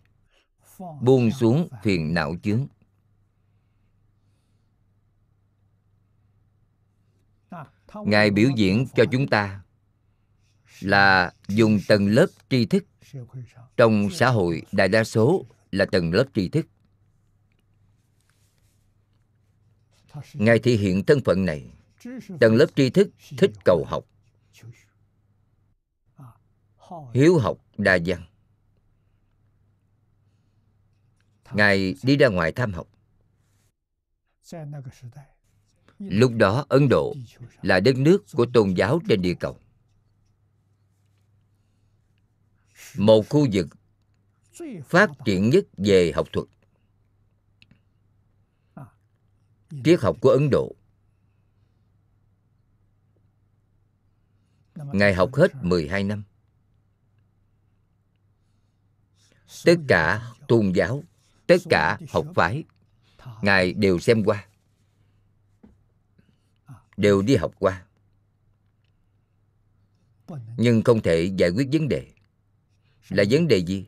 Buông 1.00 1.30
xuống 1.30 1.68
phiền 1.82 2.14
não 2.14 2.34
chướng. 2.42 2.66
Ngài 7.94 8.30
biểu 8.30 8.50
diễn 8.56 8.86
cho 8.94 9.04
chúng 9.12 9.28
ta 9.28 9.62
là 10.80 11.32
dùng 11.48 11.78
tầng 11.88 12.08
lớp 12.08 12.26
tri 12.50 12.66
thức. 12.66 12.84
Trong 13.76 14.08
xã 14.10 14.28
hội, 14.28 14.62
đại 14.72 14.88
đa 14.88 15.04
số 15.04 15.46
là 15.72 15.84
tầng 15.84 16.12
lớp 16.12 16.24
tri 16.34 16.48
thức. 16.48 16.66
Ngài 20.34 20.58
thể 20.58 20.72
hiện 20.72 21.04
thân 21.04 21.20
phận 21.24 21.44
này. 21.44 21.72
Tầng 22.40 22.54
lớp 22.54 22.66
tri 22.76 22.90
thức 22.90 23.08
thích 23.38 23.50
cầu 23.64 23.84
học. 23.88 24.04
Hiếu 27.14 27.38
học 27.38 27.58
đa 27.78 27.98
văn. 28.06 28.24
Ngài 31.52 31.94
đi 32.02 32.16
ra 32.16 32.28
ngoài 32.28 32.52
tham 32.52 32.72
học. 32.72 32.88
Lúc 35.98 36.32
đó, 36.36 36.66
ấn 36.68 36.88
độ 36.88 37.14
là 37.62 37.80
đất 37.80 37.96
nước 37.96 38.24
của 38.32 38.46
tôn 38.54 38.74
giáo 38.74 39.00
trên 39.08 39.22
địa 39.22 39.34
cầu. 39.40 39.58
Một 42.96 43.28
khu 43.28 43.46
vực 43.52 43.66
phát 44.84 45.10
triển 45.24 45.50
nhất 45.50 45.64
về 45.76 46.12
học 46.14 46.28
thuật. 46.32 46.46
Triết 49.84 50.00
học 50.00 50.16
của 50.20 50.30
ấn 50.30 50.48
độ. 50.50 50.74
Ngài 54.74 55.14
học 55.14 55.34
hết 55.34 55.54
12 55.62 56.04
năm. 56.04 56.22
Tất 59.64 59.76
cả 59.88 60.32
tôn 60.48 60.72
giáo, 60.72 61.04
tất 61.46 61.56
cả 61.70 61.98
học 62.08 62.26
phái, 62.34 62.64
ngài 63.42 63.72
đều 63.72 63.98
xem 63.98 64.24
qua. 64.24 64.48
Đều 66.96 67.22
đi 67.22 67.36
học 67.36 67.54
qua. 67.58 67.86
Nhưng 70.56 70.82
không 70.82 71.02
thể 71.02 71.32
giải 71.36 71.50
quyết 71.50 71.68
vấn 71.72 71.88
đề 71.88 72.12
là 73.10 73.24
vấn 73.30 73.48
đề 73.48 73.58
gì? 73.58 73.86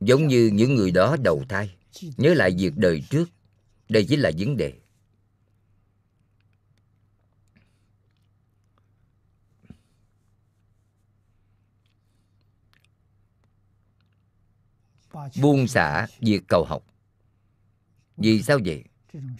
Giống 0.00 0.26
như 0.26 0.50
những 0.52 0.74
người 0.74 0.90
đó 0.90 1.16
đầu 1.22 1.44
thai. 1.48 1.76
Nhớ 2.16 2.34
lại 2.34 2.54
việc 2.58 2.76
đời 2.76 3.02
trước. 3.10 3.30
Đây 3.88 4.06
chính 4.08 4.20
là 4.20 4.30
vấn 4.38 4.56
đề. 4.56 4.74
Buông 15.42 15.68
xả 15.68 16.06
việc 16.20 16.42
cầu 16.48 16.64
học. 16.64 16.84
Vì 18.16 18.42
sao 18.42 18.58
vậy? 18.64 18.84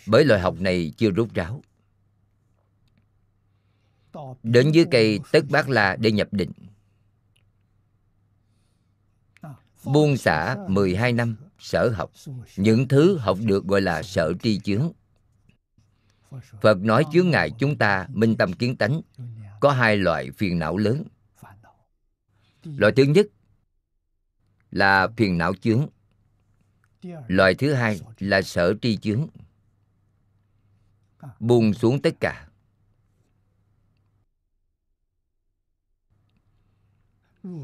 Bởi 0.06 0.24
loại 0.24 0.40
học 0.40 0.60
này 0.60 0.92
chưa 0.96 1.10
rút 1.10 1.34
ráo. 1.34 1.62
Đến 4.42 4.72
dưới 4.72 4.84
cây 4.90 5.20
tất 5.32 5.40
bát 5.50 5.68
la 5.68 5.96
để 5.96 6.12
nhập 6.12 6.28
định 6.32 6.52
buông 9.92 10.16
xả 10.16 10.56
12 10.68 11.12
năm 11.12 11.36
sở 11.58 11.88
học. 11.88 12.12
Những 12.56 12.88
thứ 12.88 13.18
học 13.18 13.38
được 13.42 13.64
gọi 13.64 13.80
là 13.80 14.02
sở 14.02 14.32
tri 14.42 14.58
chướng. 14.58 14.92
Phật 16.60 16.78
nói 16.78 17.04
chướng 17.12 17.30
ngại 17.30 17.50
chúng 17.58 17.78
ta, 17.78 18.06
minh 18.12 18.36
tâm 18.36 18.52
kiến 18.52 18.76
tánh. 18.76 19.00
Có 19.60 19.70
hai 19.70 19.96
loại 19.96 20.30
phiền 20.30 20.58
não 20.58 20.76
lớn. 20.76 21.04
Loại 22.64 22.92
thứ 22.96 23.02
nhất 23.02 23.26
là 24.70 25.08
phiền 25.16 25.38
não 25.38 25.54
chướng. 25.54 25.86
Loại 27.28 27.54
thứ 27.54 27.72
hai 27.72 28.00
là 28.18 28.42
sở 28.42 28.74
tri 28.82 28.96
chướng. 28.96 29.26
Buông 31.40 31.74
xuống 31.74 32.02
tất 32.02 32.14
cả. 32.20 32.48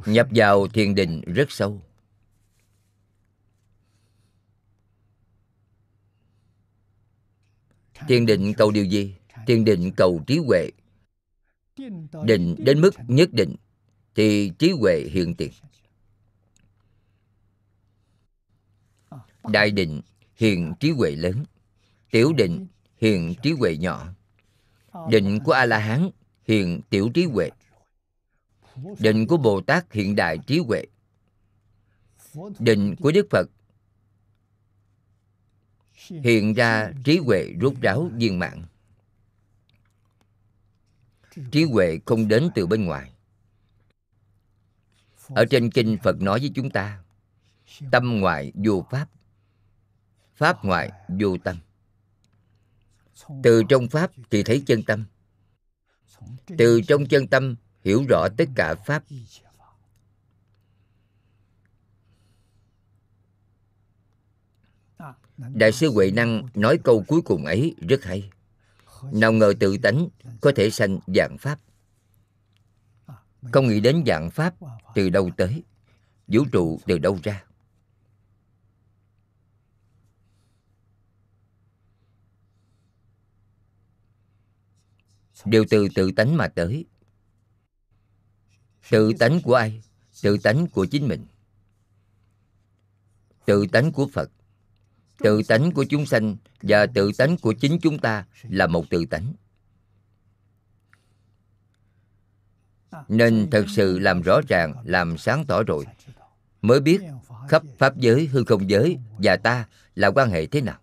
Nhập 0.06 0.28
vào 0.30 0.68
thiền 0.68 0.94
định 0.94 1.20
rất 1.20 1.50
sâu. 1.50 1.82
Thiền 8.08 8.26
định 8.26 8.52
cầu 8.56 8.70
điều 8.70 8.84
gì? 8.84 9.14
Thiền 9.46 9.64
định 9.64 9.92
cầu 9.96 10.20
trí 10.26 10.38
huệ. 10.38 10.70
Định 12.24 12.56
đến 12.58 12.80
mức 12.80 12.94
nhất 13.08 13.32
định, 13.32 13.56
thì 14.14 14.52
trí 14.58 14.70
huệ 14.70 15.04
hiện 15.10 15.34
tiền. 15.34 15.50
Đại 19.44 19.70
định 19.70 20.00
hiện 20.34 20.74
trí 20.80 20.90
huệ 20.90 21.10
lớn, 21.10 21.44
tiểu 22.10 22.32
định 22.32 22.66
hiện 22.96 23.34
trí 23.42 23.52
huệ 23.52 23.76
nhỏ. 23.76 24.14
Định 25.10 25.38
của 25.44 25.52
a 25.52 25.66
la 25.66 25.78
hán 25.78 26.10
hiện 26.44 26.80
tiểu 26.90 27.10
trí 27.14 27.24
huệ. 27.24 27.50
Định 28.98 29.26
của 29.26 29.36
bồ 29.36 29.60
tát 29.60 29.92
hiện 29.92 30.16
đại 30.16 30.38
trí 30.46 30.58
huệ. 30.58 30.84
Định 32.58 32.94
của 33.00 33.12
đức 33.12 33.26
phật 33.30 33.50
hiện 36.08 36.54
ra 36.54 36.92
trí 37.04 37.18
huệ 37.18 37.54
rốt 37.60 37.74
ráo 37.82 38.10
viên 38.14 38.38
mãn. 38.38 38.64
Trí 41.50 41.64
huệ 41.64 41.98
không 42.06 42.28
đến 42.28 42.48
từ 42.54 42.66
bên 42.66 42.84
ngoài. 42.84 43.12
Ở 45.28 45.44
trên 45.44 45.70
kinh 45.70 45.98
phật 46.02 46.20
nói 46.20 46.40
với 46.40 46.50
chúng 46.54 46.70
ta, 46.70 47.02
tâm 47.90 48.20
ngoại 48.20 48.52
vô 48.54 48.86
pháp 48.90 49.08
pháp 50.34 50.64
ngoại 50.64 50.90
vô 51.08 51.36
tâm. 51.44 51.56
Từ 53.42 53.62
trong 53.68 53.88
pháp 53.88 54.10
thì 54.30 54.42
thấy 54.42 54.62
chân 54.66 54.82
tâm. 54.82 55.04
Từ 56.58 56.80
trong 56.88 57.06
chân 57.06 57.26
tâm 57.26 57.56
hiểu 57.84 58.04
rõ 58.08 58.28
tất 58.36 58.48
cả 58.56 58.74
pháp 58.74 59.04
đại 65.38 65.72
sư 65.72 65.90
huệ 65.92 66.10
năng 66.10 66.48
nói 66.54 66.78
câu 66.84 67.04
cuối 67.08 67.22
cùng 67.22 67.44
ấy 67.44 67.74
rất 67.88 68.04
hay. 68.04 68.30
Nào 69.12 69.32
ngờ 69.32 69.54
tự 69.60 69.76
tánh 69.78 70.08
có 70.40 70.52
thể 70.56 70.70
sanh 70.70 70.98
dạng 71.06 71.38
pháp. 71.38 71.60
Không 73.52 73.68
nghĩ 73.68 73.80
đến 73.80 74.02
dạng 74.06 74.30
pháp 74.30 74.54
từ 74.94 75.10
đâu 75.10 75.30
tới, 75.36 75.62
vũ 76.26 76.44
trụ 76.52 76.80
từ 76.86 76.98
đâu 76.98 77.18
ra. 77.22 77.44
Đều 85.44 85.64
từ 85.70 85.88
tự 85.94 86.12
tánh 86.12 86.36
mà 86.36 86.48
tới. 86.48 86.84
Tự 88.90 89.12
tánh 89.18 89.40
của 89.42 89.54
ai? 89.54 89.82
Tự 90.22 90.38
tánh 90.42 90.66
của 90.66 90.86
chính 90.90 91.08
mình. 91.08 91.26
Tự 93.46 93.66
tánh 93.72 93.92
của 93.92 94.08
phật 94.12 94.30
tự 95.18 95.42
tánh 95.48 95.72
của 95.72 95.84
chúng 95.84 96.06
sanh 96.06 96.36
và 96.62 96.86
tự 96.86 97.12
tánh 97.18 97.36
của 97.36 97.52
chính 97.52 97.78
chúng 97.82 97.98
ta 97.98 98.26
là 98.42 98.66
một 98.66 98.90
tự 98.90 99.04
tánh. 99.06 99.32
Nên 103.08 103.48
thật 103.50 103.64
sự 103.68 103.98
làm 103.98 104.22
rõ 104.22 104.40
ràng, 104.48 104.74
làm 104.84 105.18
sáng 105.18 105.44
tỏ 105.46 105.62
rồi, 105.62 105.84
mới 106.62 106.80
biết 106.80 107.00
khắp 107.48 107.62
pháp 107.78 107.96
giới, 107.96 108.26
hư 108.26 108.44
không 108.44 108.70
giới 108.70 108.98
và 109.18 109.36
ta 109.36 109.68
là 109.94 110.10
quan 110.10 110.30
hệ 110.30 110.46
thế 110.46 110.60
nào, 110.60 110.78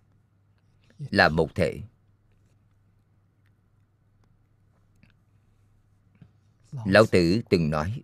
là 1.10 1.30
một 1.30 1.56
thể. 1.56 1.82
Lão 6.86 7.06
tử 7.06 7.42
từng 7.50 7.70
nói, 7.70 8.04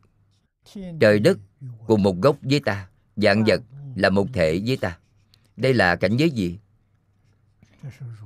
trời 1.00 1.20
đất 1.20 1.38
cùng 1.88 2.04
một 2.04 2.16
gốc 2.22 2.38
với 2.42 2.60
ta 2.60 2.90
dạng 3.16 3.44
vật 3.48 3.62
là 3.96 4.10
một 4.10 4.26
thể 4.34 4.62
với 4.66 4.78
ta 4.78 5.00
đây 5.58 5.74
là 5.74 5.96
cảnh 5.96 6.18
giới 6.18 6.30
gì? 6.30 6.60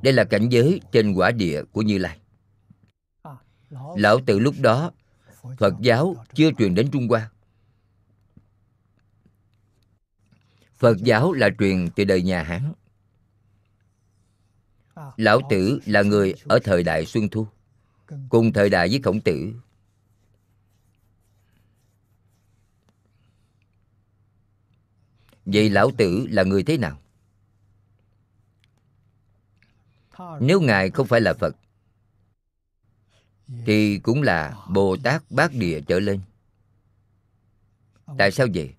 Đây 0.03 0.13
là 0.13 0.23
cảnh 0.23 0.49
giới 0.49 0.81
trên 0.91 1.13
quả 1.13 1.31
địa 1.31 1.63
của 1.71 1.81
như 1.81 1.97
lai. 1.97 2.19
Lão 3.95 4.19
tử 4.25 4.39
lúc 4.39 4.55
đó, 4.59 4.91
phật 5.57 5.73
giáo 5.81 6.25
chưa 6.33 6.51
truyền 6.57 6.75
đến 6.75 6.89
trung 6.91 7.07
hoa. 7.07 7.31
Phật 10.75 10.97
giáo 10.97 11.33
là 11.33 11.49
truyền 11.59 11.89
từ 11.95 12.03
đời 12.03 12.21
nhà 12.21 12.43
hán. 12.43 12.73
Lão 15.17 15.41
tử 15.49 15.79
là 15.85 16.01
người 16.01 16.33
ở 16.43 16.59
thời 16.63 16.83
đại 16.83 17.05
xuân 17.05 17.29
thu, 17.29 17.47
cùng 18.29 18.53
thời 18.53 18.69
đại 18.69 18.87
với 18.89 18.99
khổng 19.03 19.21
tử. 19.21 19.53
Vậy 25.45 25.69
lão 25.69 25.91
tử 25.97 26.27
là 26.29 26.43
người 26.43 26.63
thế 26.63 26.77
nào? 26.77 27.00
Nếu 30.39 30.61
ngài 30.61 30.89
không 30.89 31.07
phải 31.07 31.21
là 31.21 31.33
phật, 31.33 31.55
thì 33.65 33.99
cũng 33.99 34.21
là 34.21 34.65
bồ 34.69 34.97
tát 35.03 35.23
bát 35.29 35.53
địa 35.53 35.81
trở 35.87 35.99
lên. 35.99 36.21
Tại 38.17 38.31
sao 38.31 38.47
vậy? 38.53 38.75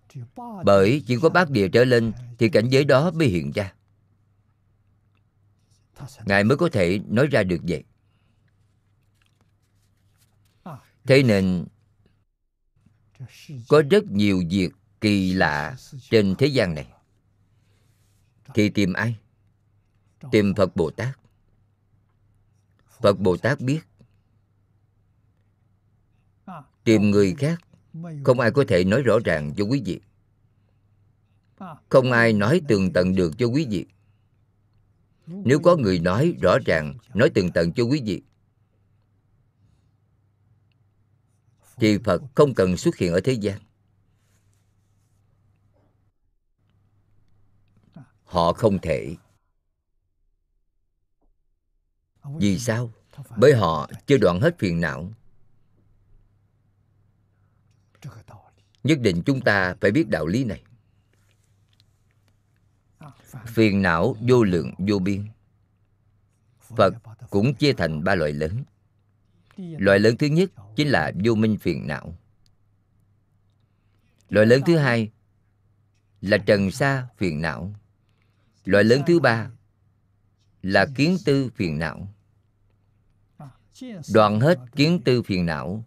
Bởi 0.65 1.03
chỉ 1.07 1.17
có 1.23 1.29
bát 1.29 1.51
địa 1.51 1.69
trở 1.69 1.85
lên 1.85 2.13
thì 2.39 2.49
cảnh 2.49 2.69
giới 2.69 2.85
đó 2.85 3.11
mới 3.11 3.29
hiện 3.29 3.53
ra. 3.55 3.75
Ngài 6.25 6.45
mới 6.45 6.57
có 6.57 6.69
thể 6.73 7.01
nói 7.09 7.27
ra 7.27 7.43
được 7.43 7.61
vậy. 7.69 7.85
Thế 11.05 11.23
nên, 11.23 11.67
có 13.69 13.83
rất 13.91 14.05
nhiều 14.05 14.43
việc 14.51 14.71
kỳ 15.01 15.33
lạ 15.33 15.77
trên 16.11 16.35
thế 16.39 16.47
gian 16.47 16.75
này. 16.75 16.87
Thì 18.55 18.69
tìm 18.69 18.93
ai? 18.93 19.17
Tìm 20.33 20.55
phật 20.55 20.77
bồ 20.77 20.91
tát 20.91 21.22
phật 23.03 23.19
bồ 23.19 23.37
tát 23.37 23.61
biết. 23.61 23.81
Tìm 26.85 27.11
người 27.11 27.35
khác, 27.39 27.59
không 28.25 28.41
ai 28.41 28.51
có 28.51 28.65
thể 28.69 28.85
nói 28.85 29.03
rõ 29.03 29.19
ràng 29.25 29.55
cho 29.57 29.65
quý 29.65 29.83
vị. 29.85 30.01
Không 31.89 32.13
ai 32.13 32.33
nói 32.33 32.61
tường 32.69 32.93
tận 32.93 33.15
được 33.15 33.33
cho 33.39 33.47
quý 33.47 33.67
vị. 33.71 33.87
Nếu 35.27 35.61
có 35.61 35.77
người 35.77 35.99
nói 35.99 36.35
rõ 36.43 36.59
ràng, 36.67 36.95
nói 37.15 37.31
tường 37.35 37.51
tận 37.55 37.73
cho 37.73 37.85
quý 37.85 38.03
vị, 38.05 38.23
thì 41.77 41.99
phật 41.99 42.23
không 42.35 42.55
cần 42.55 42.77
xuất 42.77 42.97
hiện 42.97 43.13
ở 43.13 43.21
thế 43.25 43.33
gian. 43.33 43.61
Họ 48.25 48.53
không 48.53 48.79
thể 48.79 49.17
vì 52.25 52.59
sao? 52.59 52.93
bởi 53.37 53.55
họ 53.55 53.91
chưa 54.07 54.19
đoạn 54.19 54.41
hết 54.41 54.59
phiền 54.59 54.81
não. 54.81 55.13
Nhất 58.85 58.99
định 59.01 59.23
chúng 59.27 59.41
ta 59.41 59.75
phải 59.81 59.91
biết 59.91 60.09
đạo 60.09 60.27
lý 60.27 60.45
này. 60.45 60.63
Phiền 63.47 63.83
não 63.83 64.17
vô 64.21 64.45
lượng 64.45 64.75
vô 64.79 64.99
biên. 64.99 65.27
Phật 66.61 66.95
cũng 67.31 67.55
chia 67.55 67.73
thành 67.73 68.05
ba 68.05 68.15
loại 68.15 68.33
lớn. 68.33 68.65
Loại 69.57 69.99
lớn 69.99 70.17
thứ 70.17 70.27
nhất 70.27 70.51
chính 70.77 70.89
là 70.89 71.13
vô 71.25 71.35
minh 71.35 71.59
phiền 71.59 71.87
não. 71.87 72.17
Loại 74.29 74.47
lớn 74.47 74.63
thứ 74.67 74.77
hai 74.77 75.11
là 76.21 76.39
trần 76.39 76.71
sa 76.71 77.07
phiền 77.17 77.41
não. 77.41 77.75
Loại 78.65 78.85
lớn 78.85 79.03
thứ 79.07 79.21
ba 79.21 79.51
là 80.63 80.87
kiến 80.95 81.17
tư 81.25 81.51
phiền 81.55 81.79
não. 81.79 82.09
Đoạn 84.15 84.41
hết 84.41 84.59
kiến 84.77 85.01
tư 85.05 85.23
phiền 85.23 85.47
não 85.47 85.85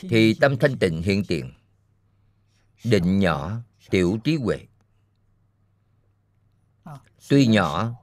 thì 0.00 0.34
tâm 0.34 0.58
thanh 0.58 0.78
tịnh 0.78 1.02
hiện 1.02 1.24
tiền 1.24 1.52
định 2.84 3.18
nhỏ 3.18 3.60
tiểu 3.90 4.18
trí 4.24 4.36
huệ. 4.36 4.66
Tuy 7.28 7.46
nhỏ 7.46 7.94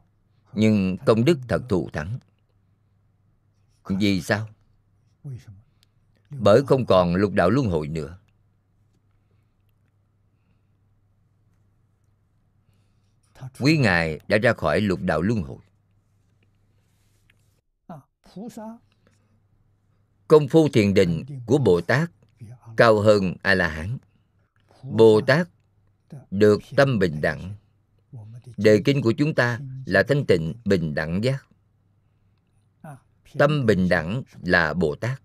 nhưng 0.54 0.98
công 1.06 1.26
đức 1.26 1.40
thật 1.48 1.62
thù 1.70 1.90
thắng. 1.94 2.20
Vì 3.90 4.22
sao? 4.22 4.50
Bởi 6.30 6.62
không 6.68 6.86
còn 6.86 7.16
lục 7.16 7.34
đạo 7.34 7.50
luân 7.50 7.68
hồi 7.68 7.88
nữa 7.88 8.18
quý 13.60 13.78
ngài 13.78 14.20
đã 14.28 14.38
ra 14.38 14.54
khỏi 14.54 14.82
lục 14.82 15.00
đạo 15.02 15.22
luân 15.22 15.42
hồi. 15.42 15.58
Công 20.28 20.48
phu 20.48 20.70
thiền 20.70 20.94
định 20.94 21.24
của 21.46 21.58
bồ 21.58 21.82
tát 21.82 22.12
cao 22.78 23.00
hơn 23.00 23.36
a 23.42 23.54
la 23.54 23.68
hán 23.68 23.98
bồ 24.84 25.22
tát 25.22 25.48
được 26.32 26.62
tâm 26.76 27.00
bình 27.00 27.22
đẳng. 27.22 27.56
Đề 28.58 28.82
kinh 28.86 29.02
của 29.02 29.14
chúng 29.18 29.36
ta 29.36 29.60
là 29.86 30.04
thanh 30.04 30.26
tịnh 30.26 30.54
bình 30.66 30.96
đẳng 30.96 31.24
giác. 31.24 31.46
Tâm 33.38 33.66
bình 33.66 33.90
đẳng 33.90 34.24
là 34.42 34.74
bồ 34.74 34.96
tát. 34.96 35.22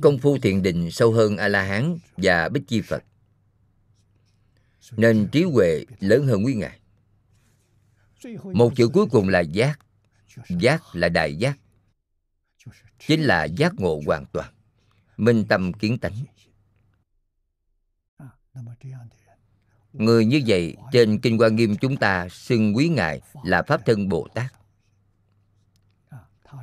Công 0.00 0.18
phu 0.18 0.38
thiền 0.38 0.62
định 0.62 0.90
sâu 0.90 1.12
hơn 1.12 1.36
a 1.36 1.48
la 1.48 1.62
hán 1.62 1.98
và 2.16 2.48
bích 2.48 2.68
chi 2.68 2.80
phật. 2.80 3.04
Nên 4.96 5.28
trí 5.32 5.42
huệ 5.42 5.84
lớn 6.00 6.26
hơn 6.26 6.44
quý 6.44 6.54
ngài. 6.54 6.80
Một 8.42 8.72
chữ 8.76 8.88
cuối 8.88 9.06
cùng 9.10 9.28
là 9.28 9.40
giác. 9.40 9.78
Giác 10.48 10.82
là 10.92 11.08
đại 11.08 11.36
giác. 11.36 11.58
Chính 13.06 13.22
là 13.22 13.44
giác 13.44 13.74
ngộ 13.74 14.00
hoàn 14.06 14.26
toàn. 14.26 14.54
Minh 15.16 15.44
tâm 15.48 15.72
kiến 15.72 15.98
tánh. 15.98 16.14
Người 19.92 20.24
như 20.24 20.42
vậy, 20.46 20.76
trên 20.92 21.18
kinh 21.18 21.40
quan 21.40 21.56
nghiêm 21.56 21.76
chúng 21.76 21.96
ta 21.96 22.28
xưng 22.28 22.76
quý 22.76 22.88
ngài 22.88 23.20
là 23.44 23.62
pháp 23.62 23.86
thân 23.86 24.08
bồ 24.08 24.28
tát. 24.34 24.52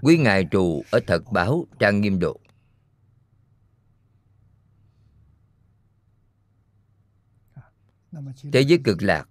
Quý 0.01 0.17
ngài 0.17 0.43
trụ 0.43 0.83
ở 0.91 0.99
thật 1.07 1.23
báo, 1.31 1.65
trang 1.79 2.01
nghiêm 2.01 2.19
độ. 2.19 2.39
Thế 8.53 8.61
giới 8.61 8.79
cực 8.83 9.01
lạc. 9.01 9.29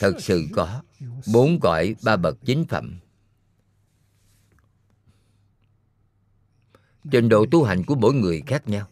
Thật 0.00 0.12
sự 0.18 0.46
có 0.54 0.82
bốn 1.32 1.60
cõi 1.60 1.96
ba 2.04 2.16
bậc 2.16 2.36
chính 2.44 2.64
phẩm. 2.68 3.00
Trình 7.10 7.28
độ 7.28 7.46
tu 7.50 7.64
hành 7.64 7.84
của 7.84 7.94
mỗi 7.94 8.14
người 8.14 8.42
khác 8.46 8.68
nhau. 8.68 8.88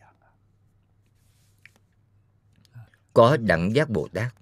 Có 3.15 3.37
đẳng 3.37 3.75
giác 3.75 3.91
bồ 3.91 4.09
tát. 4.13 4.35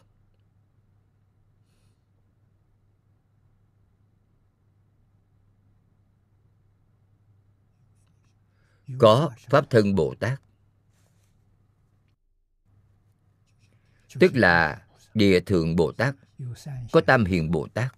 Có 8.98 9.30
pháp 9.50 9.70
thân 9.70 9.94
bồ 9.94 10.14
tát 10.20 10.40
tức 14.20 14.32
là 14.34 14.86
địa 15.14 15.40
thượng 15.40 15.76
bồ 15.76 15.92
tát, 15.92 16.14
có 16.92 17.00
tam 17.00 17.24
hiền 17.24 17.50
bồ 17.50 17.68
tát. 17.74 17.94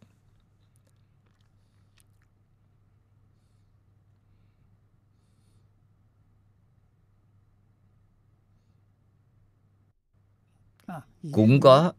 Cũng 11.32 11.60
có 11.60 11.92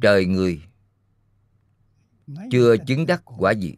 trời 0.00 0.26
người 0.26 0.62
chưa 2.50 2.76
chứng 2.86 3.06
đắc 3.06 3.22
quả 3.24 3.52
gì 3.52 3.74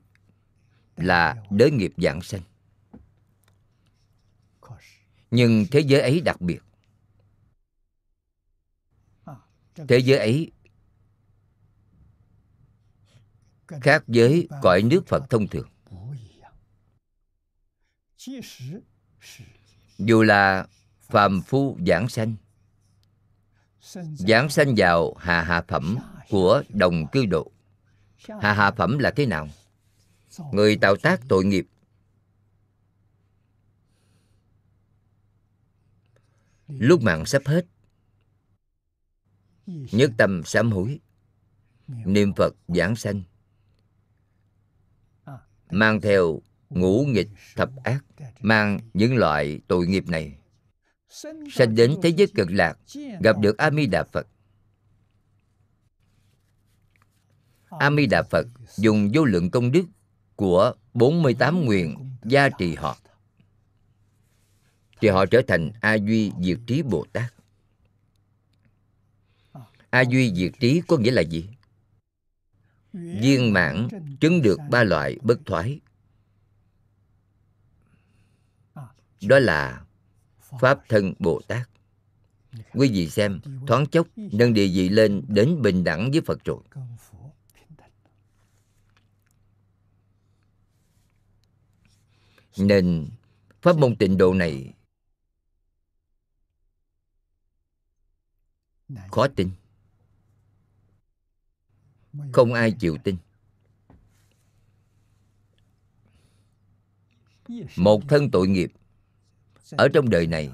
là 0.97 1.45
đới 1.51 1.71
nghiệp 1.71 1.93
dạng 1.97 2.23
sanh. 2.23 2.41
Nhưng 5.31 5.67
thế 5.71 5.81
giới 5.81 6.01
ấy 6.01 6.21
đặc 6.21 6.41
biệt 6.41 6.61
thế 9.89 9.99
giới 9.99 10.19
ấy 10.19 10.53
khác 13.81 14.05
với 14.07 14.49
cõi 14.63 14.83
nước 14.83 15.07
phật 15.07 15.31
thông 15.31 15.49
thường. 15.49 15.69
Dù 19.99 20.23
là 20.23 20.67
phàm 21.01 21.43
phu 21.43 21.79
giảng 21.87 22.09
sanh 22.09 22.35
giảng 24.19 24.49
sanh 24.49 24.75
vào 24.77 25.15
hạ 25.15 25.43
hạ 25.43 25.63
phẩm 25.69 25.97
của 26.29 26.63
đồng 26.69 27.07
cư 27.13 27.27
độ. 27.27 27.53
Hạ 28.41 28.53
hạ 28.53 28.71
phẩm 28.71 28.99
là 28.99 29.11
thế 29.11 29.27
nào? 29.27 29.49
Người 30.53 30.77
tạo 30.77 30.97
tác 30.97 31.21
tội 31.29 31.45
nghiệp. 31.45 31.67
Lúc 36.69 37.03
mạng 37.03 37.27
sắp 37.27 37.43
hết 37.47 37.67
nhất 39.93 40.11
tâm 40.19 40.43
sám 40.45 40.73
hối. 40.73 41.01
Niệm 41.89 42.33
phật 42.37 42.55
giảng 42.69 42.97
sanh. 42.97 43.23
Mang 45.71 46.01
theo 46.01 46.41
ngũ 46.71 47.05
nghịch 47.05 47.29
thập 47.57 47.71
ác, 47.85 48.05
mang 48.41 48.81
những 48.95 49.17
loại 49.17 49.61
tội 49.69 49.87
nghiệp 49.87 50.09
này. 50.09 50.39
Sanh 51.53 51.75
đến 51.75 51.97
thế 52.03 52.09
giới 52.09 52.27
cực 52.35 52.51
lạc, 52.51 52.79
gặp 53.21 53.39
được 53.41 53.59
a 53.59 53.71
di 53.71 53.87
đà 53.87 54.05
phật. 54.13 54.27
A 57.71 57.91
di 57.97 58.07
đà 58.07 58.23
phật 58.31 58.47
dùng 58.77 59.11
vô 59.15 59.25
lượng 59.25 59.51
công 59.51 59.73
đức 59.73 59.85
của 60.37 60.73
48 60.95 61.65
nguyện 61.65 61.97
gia 62.25 62.49
trì 62.49 62.75
họ. 62.75 62.97
Thì 65.01 65.09
họ 65.09 65.27
trở 65.27 65.43
thành 65.49 65.71
a 65.81 65.95
duy 65.95 66.33
diệt 66.43 66.59
trí 66.67 66.83
bồ 66.83 67.07
tát 67.13 67.35
a 69.91 70.01
duy 70.01 70.35
diệt 70.35 70.53
trí 70.61 70.83
có 70.89 70.97
nghĩa 70.97 71.11
là 71.11 71.23
gì? 71.23 71.49
Viên 72.93 73.53
mãn 73.53 73.89
chứng 74.21 74.43
được 74.43 74.59
ba 74.71 74.85
loại 74.85 75.19
bất 75.23 75.39
thoái. 75.47 75.81
Đó 79.23 79.39
là 79.39 79.85
pháp 80.61 80.81
thân 80.89 81.15
bồ 81.19 81.41
tát. 81.49 81.69
Quý 82.73 82.91
vị 82.93 83.11
xem, 83.11 83.41
thoáng 83.67 83.87
chốc 83.87 84.07
nâng 84.17 84.55
địa 84.55 84.67
vị 84.67 84.89
lên 84.89 85.23
đến 85.29 85.63
bình 85.63 85.85
đẳng 85.85 86.11
với 86.11 86.21
phật 86.21 86.45
rồi. 86.45 86.63
Nên, 92.57 93.09
pháp 93.63 93.77
môn 93.77 93.97
tịnh 93.97 94.19
độ 94.19 94.35
này 94.35 94.75
khó 99.11 99.29
tin 99.29 99.51
không 102.33 102.53
ai 102.55 102.73
chịu 102.73 102.97
tin. 103.05 103.17
Một 107.77 108.09
thân 108.09 108.31
tội 108.31 108.49
nghiệp 108.49 108.73
ở 109.71 109.89
trong 109.95 110.11
đời 110.11 110.27
này, 110.27 110.51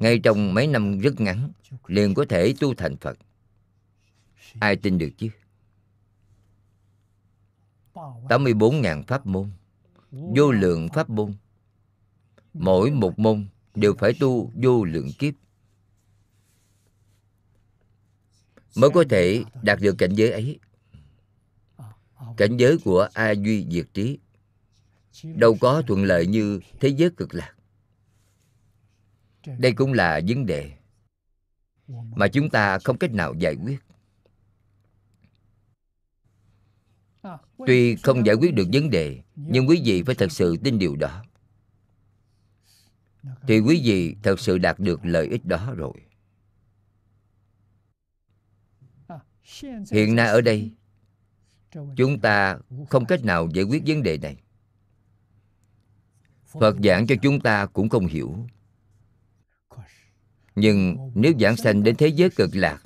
ngay 0.00 0.18
trong 0.18 0.54
mấy 0.54 0.66
năm 0.66 0.98
rất 0.98 1.20
ngắn, 1.20 1.52
liền 1.86 2.14
có 2.14 2.24
thể 2.28 2.54
tu 2.60 2.74
thành 2.74 2.96
phật. 2.96 3.18
Ai 4.60 4.76
tin 4.76 4.98
được 4.98 5.10
chứ? 5.18 5.28
84.000 7.94 9.02
pháp 9.02 9.26
môn, 9.26 9.50
Vô 10.10 10.52
lượng 10.52 10.88
pháp 10.88 11.10
môn. 11.10 11.34
Mỗi 12.54 12.90
một 12.90 13.18
môn 13.18 13.46
đều 13.74 13.94
phải 13.94 14.12
tu 14.20 14.52
vô 14.54 14.84
lượng 14.84 15.08
kiếp. 15.18 15.34
Mới 18.76 18.90
có 18.90 19.04
thể 19.10 19.44
đạt 19.62 19.78
được 19.80 19.94
cảnh 19.98 20.14
giới 20.14 20.30
ấy. 20.30 20.58
Cảnh 22.36 22.56
giới 22.56 22.78
của 22.78 23.08
A 23.14 23.30
Duy 23.30 23.66
Diệt 23.70 23.86
Trí. 23.94 24.18
Đâu 25.22 25.56
có 25.60 25.82
thuận 25.86 26.04
lợi 26.04 26.26
như 26.26 26.60
thế 26.80 26.88
giới 26.88 27.10
cực 27.10 27.34
lạc. 27.34 27.54
Đây 29.58 29.72
cũng 29.72 29.92
là 29.92 30.20
vấn 30.28 30.46
đề 30.46 30.72
Mà 32.16 32.28
chúng 32.28 32.50
ta 32.50 32.78
không 32.78 32.98
cách 32.98 33.12
nào 33.12 33.34
giải 33.34 33.56
quyết. 33.64 33.78
Tuy 37.66 37.96
không 37.96 38.26
giải 38.26 38.34
quyết 38.34 38.54
được 38.54 38.68
vấn 38.72 38.90
đề, 38.90 39.22
nhưng 39.36 39.68
quý 39.68 39.82
vị 39.84 40.02
phải 40.02 40.14
thật 40.14 40.32
sự 40.32 40.56
tin 40.64 40.78
điều 40.78 40.96
đó. 40.96 41.24
Thì 43.48 43.60
quý 43.60 43.82
vị 43.84 44.16
thật 44.22 44.40
sự 44.40 44.58
đạt 44.58 44.78
được 44.78 45.00
lợi 45.02 45.28
ích 45.28 45.44
đó 45.44 45.74
rồi. 45.76 45.92
Hiện 49.92 50.16
nay 50.16 50.28
ở 50.28 50.40
đây, 50.40 50.70
chúng 51.96 52.20
ta 52.20 52.58
không 52.90 53.04
cách 53.04 53.24
nào 53.24 53.48
giải 53.54 53.64
quyết 53.64 53.82
vấn 53.86 54.02
đề 54.02 54.18
này. 54.18 54.36
Phật 56.60 56.76
giảng 56.84 57.06
cho 57.06 57.14
chúng 57.22 57.40
ta 57.40 57.66
cũng 57.66 57.88
không 57.88 58.06
hiểu. 58.06 58.46
Nhưng 60.54 60.96
nếu 61.14 61.32
giảng 61.40 61.56
sanh 61.56 61.82
đến 61.82 61.96
thế 61.96 62.08
giới 62.08 62.30
cực 62.30 62.50
lạc, 62.52 62.82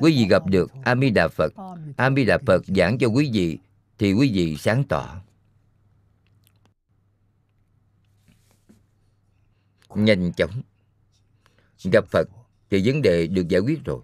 quý 0.00 0.16
vị 0.16 0.26
gặp 0.30 0.46
được 0.46 0.70
a 0.84 0.96
di 0.96 1.10
đà 1.10 1.28
phật. 1.28 1.52
A 1.96 2.10
di 2.10 2.24
đà 2.24 2.38
phật 2.46 2.62
giảng 2.66 2.98
cho 2.98 3.06
quý 3.06 3.30
vị, 3.32 3.58
thì 3.98 4.12
quý 4.12 4.30
vị 4.34 4.56
sáng 4.56 4.84
tỏ. 4.84 5.22
Nhanh 9.94 10.32
chóng. 10.32 10.62
Gặp 11.92 12.04
phật 12.10 12.28
thì 12.70 12.82
vấn 12.84 13.02
đề 13.02 13.26
được 13.26 13.48
giải 13.48 13.60
quyết 13.60 13.84
rồi. 13.84 14.02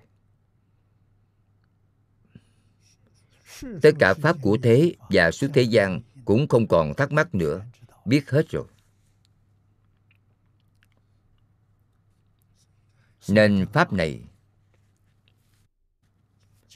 Tất 3.82 3.90
cả 3.98 4.14
pháp 4.14 4.36
của 4.42 4.58
thế 4.62 4.94
và 5.08 5.30
suốt 5.30 5.48
thế 5.54 5.62
gian 5.62 6.00
cũng 6.24 6.48
không 6.48 6.66
còn 6.66 6.94
thắc 6.94 7.12
mắc 7.12 7.34
nữa. 7.34 7.64
Biết 8.04 8.30
hết 8.30 8.48
rồi. 8.50 8.66
Nên 13.28 13.66
pháp 13.72 13.92
này 13.92 14.20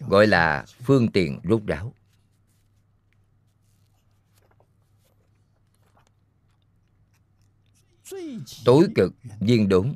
gọi 0.01 0.27
là 0.27 0.65
phương 0.83 1.13
tiện 1.13 1.41
rút 1.43 1.67
ráo. 1.67 1.95
Tối 8.65 8.87
cực 8.95 9.13
viên 9.41 9.69
đốn. 9.69 9.95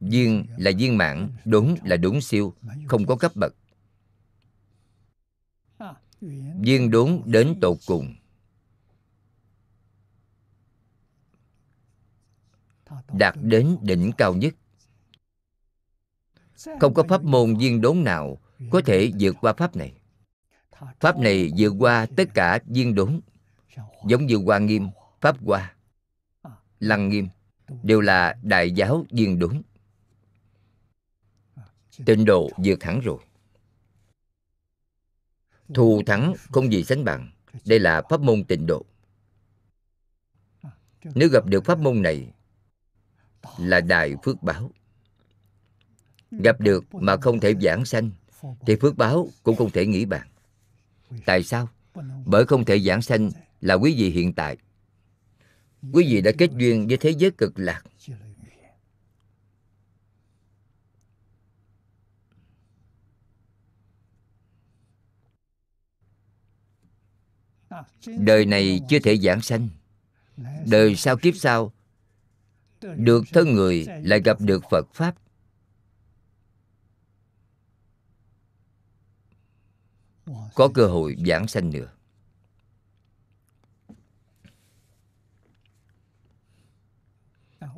Viên 0.00 0.46
là 0.56 0.70
viên 0.78 0.96
mãn, 0.96 1.28
đốn 1.44 1.74
là 1.84 1.96
đốn 1.96 2.20
siêu, 2.20 2.54
không 2.86 3.06
có 3.06 3.16
cấp 3.16 3.32
bậc 3.34 3.54
viên 6.60 6.90
đốn 6.90 7.22
đến 7.24 7.58
tột 7.60 7.78
cùng. 7.86 8.14
Đạt 13.12 13.34
đến 13.42 13.78
đỉnh 13.82 14.12
cao 14.18 14.34
nhất. 14.34 14.54
Không 16.80 16.94
có 16.94 17.02
pháp 17.08 17.22
môn 17.22 17.56
viên 17.56 17.80
đốn 17.80 18.04
nào 18.04 18.38
có 18.70 18.80
thể 18.86 19.12
vượt 19.20 19.36
qua 19.40 19.52
pháp 19.52 19.76
này. 19.76 19.92
Pháp 21.00 21.18
này 21.18 21.52
vượt 21.58 21.74
qua 21.78 22.06
tất 22.16 22.34
cả 22.34 22.58
viên 22.66 22.94
đốn. 22.94 23.20
Giống 24.06 24.26
như 24.26 24.36
hoa 24.36 24.58
nghiêm, 24.58 24.88
pháp 25.20 25.36
hoa, 25.44 25.74
lăng 26.80 27.08
nghiêm 27.08 27.28
đều 27.82 28.00
là 28.00 28.38
đại 28.42 28.70
giáo 28.70 29.04
viên 29.10 29.38
đốn. 29.38 29.62
Tịnh 32.06 32.24
độ 32.24 32.50
vượt 32.56 32.82
hẳn 32.82 33.00
rồi 33.00 33.18
thù 35.74 36.02
thắng 36.06 36.34
không 36.50 36.72
gì 36.72 36.84
sánh 36.84 37.04
bằng. 37.04 37.30
Đây 37.64 37.78
là 37.78 38.02
pháp 38.10 38.20
môn 38.20 38.44
tịnh 38.44 38.66
độ. 38.66 38.84
Nếu 41.14 41.28
gặp 41.28 41.46
được 41.46 41.64
pháp 41.64 41.78
môn 41.78 42.02
này, 42.02 42.32
là 43.58 43.80
đại 43.80 44.14
phước 44.24 44.42
báo. 44.42 44.70
Gặp 46.30 46.60
được 46.60 46.94
mà 46.94 47.16
không 47.16 47.40
thể 47.40 47.54
giảng 47.60 47.84
sanh, 47.84 48.10
thì 48.66 48.76
phước 48.76 48.96
báo 48.96 49.28
cũng 49.42 49.56
không 49.56 49.70
thể 49.70 49.86
nghĩ 49.86 50.04
bàn. 50.04 50.28
Tại 51.26 51.42
sao? 51.42 51.68
Bởi 52.26 52.46
không 52.46 52.64
thể 52.64 52.78
giảng 52.78 53.02
sanh 53.02 53.30
là 53.60 53.74
quý 53.74 53.94
vị 53.98 54.10
hiện 54.10 54.32
tại. 54.32 54.56
Quý 55.92 56.04
vị 56.08 56.20
đã 56.20 56.32
kết 56.38 56.50
duyên 56.52 56.88
với 56.88 56.96
thế 56.96 57.10
giới 57.10 57.30
cực 57.30 57.52
lạc. 57.58 57.82
Đời 68.06 68.44
này 68.44 68.80
chưa 68.88 68.98
thể 68.98 69.16
giảng 69.16 69.40
sanh. 69.40 69.68
Đời 70.66 70.96
sau 70.96 71.16
kiếp 71.16 71.36
sau, 71.36 71.72
được 72.80 73.24
thân 73.32 73.54
người 73.54 73.86
lại 74.02 74.20
gặp 74.24 74.40
được 74.40 74.62
phật 74.70 74.86
pháp. 74.94 75.14
Có 80.54 80.68
cơ 80.74 80.86
hội 80.86 81.16
giảng 81.26 81.48
sanh 81.48 81.70
nữa. 81.70 81.92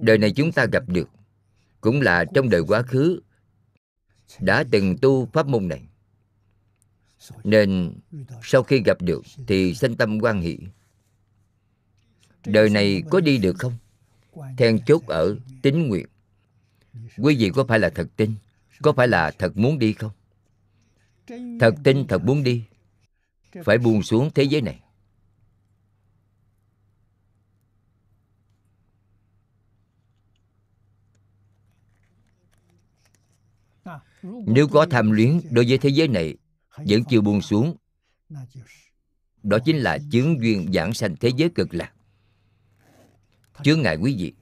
Đời 0.00 0.18
này 0.18 0.32
chúng 0.36 0.52
ta 0.52 0.66
gặp 0.72 0.82
được, 0.86 1.08
cũng 1.80 2.00
là 2.00 2.24
trong 2.34 2.50
đời 2.50 2.62
quá 2.68 2.82
khứ, 2.82 3.20
đã 4.40 4.64
từng 4.70 4.96
tu 5.02 5.26
pháp 5.26 5.46
môn 5.46 5.68
này 5.68 5.89
nên 7.44 7.92
sau 8.42 8.62
khi 8.62 8.82
gặp 8.84 9.02
được 9.02 9.22
thì 9.46 9.74
sanh 9.74 9.96
tâm 9.96 10.20
quan 10.20 10.40
hỷ. 10.40 10.58
Đời 12.46 12.70
này 12.70 13.02
có 13.10 13.20
đi 13.20 13.38
được 13.38 13.56
không? 13.58 13.74
Then 14.56 14.78
chốt 14.86 15.06
ở 15.06 15.36
tính 15.62 15.88
nguyện. 15.88 16.06
Quý 17.16 17.36
vị 17.36 17.50
có 17.54 17.64
phải 17.64 17.78
là 17.78 17.90
thật 17.90 18.08
tin? 18.16 18.34
Có 18.82 18.92
phải 18.92 19.08
là 19.08 19.30
thật 19.30 19.56
muốn 19.56 19.78
đi 19.78 19.92
không? 19.92 20.12
Thật 21.60 21.74
tin, 21.84 22.06
thật 22.06 22.24
muốn 22.24 22.42
đi. 22.42 22.64
Phải 23.64 23.78
buông 23.78 24.02
xuống 24.02 24.30
thế 24.34 24.42
giới 24.42 24.60
này. 24.60 24.80
Nếu 34.22 34.68
có 34.68 34.86
tham 34.90 35.10
luyến 35.10 35.40
đối 35.50 35.64
với 35.68 35.78
thế 35.78 35.88
giới 35.88 36.08
này 36.08 36.36
vẫn 36.76 37.04
chưa 37.10 37.20
buông 37.20 37.42
xuống. 37.42 37.76
đó 39.42 39.58
chính 39.64 39.76
là 39.78 39.98
chướng 40.12 40.42
duyên 40.42 40.72
giảng 40.72 40.94
sanh 40.94 41.16
thế 41.16 41.30
giới 41.36 41.50
cực 41.54 41.74
lạc. 41.74 41.92
Chướng 43.62 43.82
ngại 43.82 43.96
quý 43.96 44.16
vị. 44.18 44.32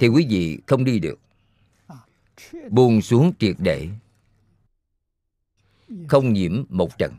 Thì 0.00 0.08
quý 0.08 0.26
vị 0.28 0.58
không 0.66 0.84
đi 0.84 0.98
được. 0.98 1.20
Buông 2.70 3.02
xuống 3.02 3.32
triệt 3.38 3.56
để. 3.58 3.88
Không 6.08 6.32
nhiễm 6.32 6.64
một 6.68 6.98
trận 6.98 7.12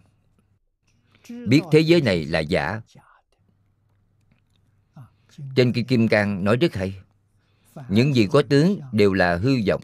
biết 1.30 1.62
thế 1.72 1.80
giới 1.80 2.02
này 2.02 2.26
là 2.26 2.40
giả. 2.40 2.82
trên 5.56 5.74
kinh 5.74 5.86
kim 5.86 6.08
cang 6.08 6.44
nói 6.44 6.58
rất 6.58 6.74
hay. 6.74 7.02
Những 7.90 8.16
gì 8.16 8.28
có 8.32 8.44
tướng 8.50 8.80
đều 8.92 9.14
là 9.14 9.36
hư 9.36 9.56
vọng 9.68 9.82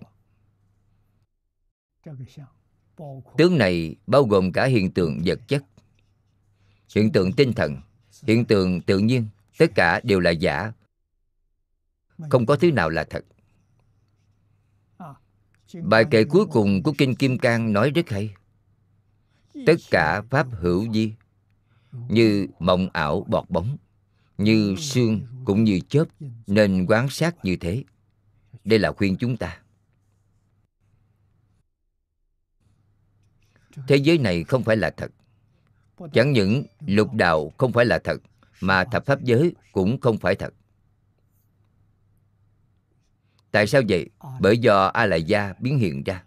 tướng 3.37 3.57
này 3.57 3.95
bao 4.07 4.23
gồm 4.23 4.51
cả 4.51 4.65
hiện 4.65 4.91
tượng 4.91 5.21
vật 5.25 5.39
chất, 5.47 5.63
hiện 6.95 7.11
tượng 7.11 7.31
tinh 7.31 7.53
thần, 7.53 7.77
hiện 8.23 8.45
tượng 8.45 8.81
tự 8.81 8.99
nhiên. 8.99 9.27
Tất 9.57 9.71
cả 9.75 10.01
đều 10.03 10.19
là 10.19 10.31
giả. 10.31 10.71
Không 12.29 12.45
có 12.45 12.55
thứ 12.55 12.71
nào 12.71 12.89
là 12.89 13.03
thật. 13.03 13.25
Bài 15.83 16.05
kệ 16.11 16.23
cuối 16.23 16.45
cùng 16.45 16.83
của 16.83 16.93
kinh 16.97 17.15
kim 17.15 17.37
cang 17.37 17.73
nói 17.73 17.91
rất 17.91 18.09
hay. 18.09 18.33
Tất 19.65 19.75
cả 19.91 20.21
pháp 20.21 20.47
hữu 20.51 20.93
di 20.93 21.13
như 22.09 22.47
mộng 22.59 22.89
ảo 22.93 23.25
bọt 23.29 23.49
bóng, 23.49 23.77
như 24.37 24.75
sương 24.79 25.21
cũng 25.45 25.63
như 25.63 25.79
chớp, 25.89 26.05
nên 26.47 26.85
quán 26.85 27.09
sát 27.09 27.45
như 27.45 27.55
thế. 27.55 27.83
Đây 28.63 28.79
là 28.79 28.91
khuyên 28.91 29.17
chúng 29.17 29.37
ta. 29.37 29.61
Thế 33.87 33.95
giới 33.95 34.17
này 34.17 34.43
không 34.43 34.63
phải 34.63 34.77
là 34.77 34.89
thật. 34.89 35.11
Chẳng 36.13 36.31
những 36.31 36.63
lục 36.87 37.13
đạo 37.13 37.51
không 37.57 37.71
phải 37.71 37.85
là 37.85 37.99
thật, 37.99 38.21
mà 38.61 38.83
thập 38.83 39.05
pháp 39.05 39.23
giới 39.23 39.55
cũng 39.71 39.99
không 40.01 40.17
phải 40.17 40.35
thật. 40.35 40.53
Tại 43.51 43.67
sao 43.67 43.81
vậy? 43.89 44.09
Bởi 44.39 44.57
do 44.57 44.85
a 44.85 45.05
lại 45.05 45.23
gia 45.23 45.53
biến 45.59 45.77
hiện 45.77 46.03
ra. 46.03 46.23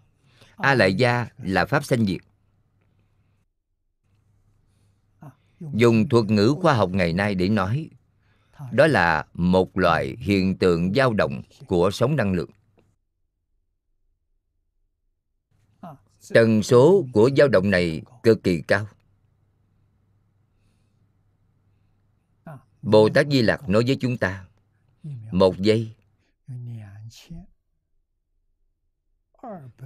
A 0.55 0.73
lại 0.73 0.93
gia 0.93 1.27
là 1.37 1.65
pháp 1.65 1.85
sanh 1.85 2.05
diệt. 2.05 2.21
Dùng 5.59 6.09
thuật 6.09 6.25
ngữ 6.25 6.55
khoa 6.61 6.73
học 6.73 6.89
ngày 6.89 7.13
nay 7.13 7.35
để 7.35 7.49
nói, 7.49 7.89
đó 8.71 8.87
là 8.87 9.25
một 9.33 9.77
loại 9.77 10.15
hiện 10.19 10.57
tượng 10.57 10.93
dao 10.93 11.13
động 11.13 11.41
của 11.67 11.91
sóng 11.91 12.15
năng 12.15 12.33
lượng. 12.33 12.49
Tần 16.33 16.63
số 16.63 17.05
của 17.13 17.29
dao 17.37 17.47
động 17.47 17.69
này 17.69 18.01
cực 18.23 18.43
kỳ 18.43 18.61
cao. 18.67 18.87
Bồ 22.81 23.09
tát 23.09 23.27
di 23.31 23.41
lặc 23.41 23.69
nói 23.69 23.83
với 23.87 23.97
chúng 23.99 24.17
ta, 24.17 24.45
một 25.31 25.57
giây, 25.57 25.93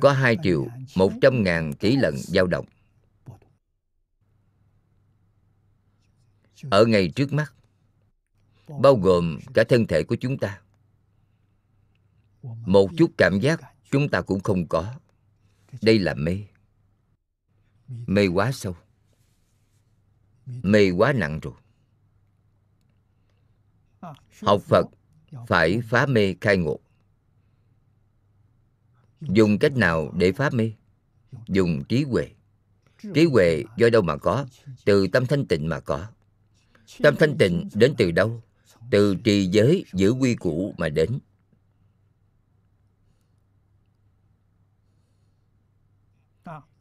có 0.02 0.12
hai 0.12 0.38
triệu 0.44 0.68
một 0.96 1.12
trăm 1.22 1.44
ngàn 1.44 1.74
tỷ 1.74 1.96
lần 1.96 2.16
dao 2.18 2.48
động. 2.48 2.66
Ở 6.72 6.86
ngay 6.86 7.12
trước 7.16 7.34
mắt, 7.34 7.54
bao 8.80 8.96
gồm 8.96 9.40
cả 9.54 9.64
thân 9.70 9.88
thể 9.88 10.04
của 10.04 10.16
chúng 10.16 10.38
ta, 10.38 10.62
một 12.44 12.90
chút 12.98 13.12
cảm 13.18 13.40
giác 13.40 13.62
chúng 13.92 14.10
ta 14.10 14.22
cũng 14.22 14.40
không 14.40 14.68
có 14.68 14.94
đây 15.82 16.00
là 16.00 16.14
mê. 16.14 16.38
Mê 17.88 18.28
quá 18.28 18.52
sâu. 18.52 18.76
Mê 20.46 20.90
quá 20.90 21.14
nặng 21.14 21.40
rồi. 21.40 21.54
Học 24.42 24.62
phật 24.62 24.86
phải 25.48 25.82
phá 25.82 26.06
mê 26.06 26.36
khai 26.42 26.58
ngộ. 26.58 26.80
Dùng 29.22 29.60
cách 29.60 29.76
nào 29.76 30.14
để 30.18 30.32
phá 30.32 30.50
mê? 30.54 30.72
Dùng 31.48 31.84
trí 31.90 32.04
huệ. 32.04 32.30
Trí 33.14 33.26
huệ 33.26 33.64
do 33.78 33.90
đâu 33.90 34.02
mà 34.02 34.18
có? 34.18 34.46
Từ 34.86 35.08
tâm 35.08 35.26
thanh 35.26 35.46
tịnh 35.46 35.70
mà 35.70 35.80
có. 35.80 36.08
Tâm 37.04 37.16
thanh 37.20 37.38
tịnh 37.38 37.70
đến 37.74 37.94
từ 37.98 38.12
đâu? 38.12 38.42
Từ 38.92 39.16
trì 39.16 39.46
giới 39.46 39.86
giữ 39.94 40.12
quy 40.12 40.36
củ 40.36 40.74
mà 40.78 40.90
đến. 40.90 41.20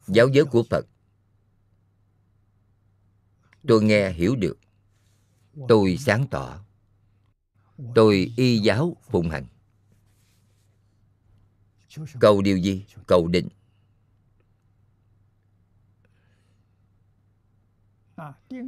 Giáo 0.07 0.27
giới 0.27 0.45
của 0.45 0.63
phật. 0.63 0.85
Tôi 3.67 3.83
nghe 3.83 4.11
hiểu 4.11 4.35
được. 4.35 4.57
Tôi 5.67 5.97
sáng 5.99 6.27
tỏ. 6.31 6.65
Tôi 7.95 8.33
y 8.37 8.57
giáo 8.57 8.97
phụng 9.09 9.29
hành. 9.29 9.45
Cầu 12.19 12.41
điều 12.41 12.57
gì? 12.57 12.85
Cầu 13.07 13.27
định. 13.27 13.47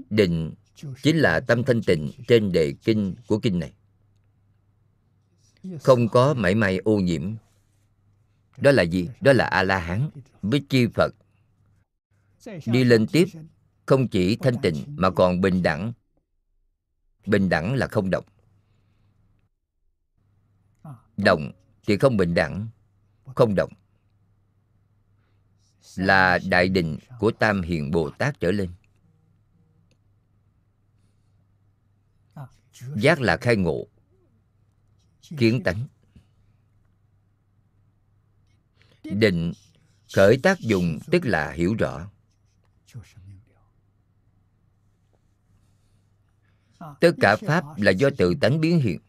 Định 0.09 0.53
chính 1.03 1.17
là 1.17 1.39
tâm 1.39 1.63
thanh 1.63 1.81
tịnh 1.83 2.11
trên 2.27 2.51
đề 2.51 2.73
kinh 2.83 3.15
của 3.27 3.39
kinh 3.39 3.59
này. 3.59 3.73
Không 5.81 6.09
có 6.09 6.33
mảy 6.33 6.55
may 6.55 6.77
ô 6.77 6.99
nhiễm. 6.99 7.35
Đó 8.57 8.71
là 8.71 8.83
gì? 8.83 9.09
Đó 9.21 9.33
là 9.33 9.45
a 9.45 9.63
la 9.63 9.79
hán 9.79 10.09
bích 10.41 10.63
chi 10.69 10.87
phật 10.87 11.15
đi 12.65 12.83
lên 12.83 13.07
tiếp 13.07 13.25
không 13.85 14.07
chỉ 14.07 14.35
thanh 14.35 14.61
tịnh 14.61 14.75
mà 14.87 15.09
còn 15.09 15.41
bình 15.41 15.63
đẳng. 15.63 15.93
Bình 17.25 17.49
đẳng 17.49 17.75
là 17.75 17.87
không 17.87 18.09
động. 18.09 18.25
Động 21.17 21.51
thì 21.87 21.97
không 21.97 22.17
bình 22.17 22.33
đẳng 22.33 22.67
không 23.35 23.55
động. 23.55 23.73
Là 25.95 26.39
đại 26.49 26.69
định 26.69 26.97
của 27.19 27.31
tam 27.31 27.61
hiền 27.61 27.91
bồ 27.91 28.09
tát 28.09 28.39
trở 28.39 28.51
lên. 28.51 28.69
Giác 32.95 33.21
là 33.21 33.37
khai 33.37 33.55
ngộ 33.55 33.87
kiến 35.37 35.63
tánh. 35.63 35.87
Định 39.03 39.53
khởi 40.15 40.39
tác 40.43 40.59
dụng 40.59 40.99
tức 41.11 41.25
là 41.25 41.51
hiểu 41.51 41.75
rõ 41.79 42.09
tất 46.99 47.11
cả 47.21 47.35
pháp 47.35 47.63
là 47.77 47.91
do 47.91 48.09
tự 48.17 48.35
tánh 48.41 48.61
biến 48.61 48.79
hiện. 48.79 48.99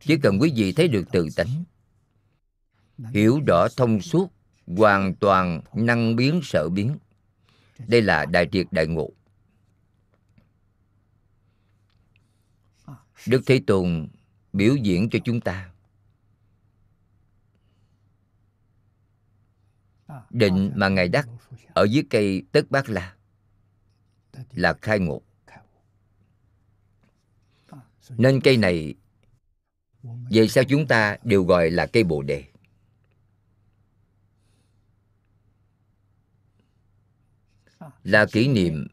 Chỉ 0.00 0.16
cần 0.22 0.38
quý 0.40 0.52
vị 0.56 0.72
thấy 0.72 0.88
được 0.88 1.04
tự 1.12 1.28
tánh 1.36 1.64
hiểu 2.98 3.40
rõ 3.46 3.68
thông 3.76 4.00
suốt 4.00 4.32
hoàn 4.66 5.14
toàn 5.14 5.60
năng 5.72 6.16
biến 6.16 6.40
sở 6.42 6.68
biến. 6.68 6.98
Đây 7.88 8.02
là 8.02 8.26
đại 8.26 8.48
triệt 8.52 8.66
đại 8.70 8.86
ngộ. 8.86 9.10
Đức 13.26 13.42
thế 13.46 13.60
tôn 13.66 14.08
biểu 14.52 14.76
diễn 14.76 15.10
cho 15.10 15.18
chúng 15.24 15.40
ta. 15.40 15.70
Định 20.30 20.72
mà 20.74 20.88
ngài 20.88 21.08
đắc 21.08 21.28
ở 21.74 21.84
dưới 21.84 22.04
cây 22.10 22.42
tất 22.52 22.70
bát 22.70 22.88
la 22.88 23.16
là 24.52 24.74
khai 24.82 24.98
ngộ. 24.98 25.22
Nên 28.08 28.40
cây 28.40 28.56
này, 28.56 28.94
về 30.02 30.48
sao 30.48 30.64
chúng 30.64 30.86
ta 30.86 31.16
đều 31.22 31.44
gọi 31.44 31.70
là 31.70 31.86
cây 31.86 32.04
bồ 32.04 32.22
đề. 32.22 32.44
Là 38.04 38.26
kỷ 38.26 38.48
niệm 38.48 38.86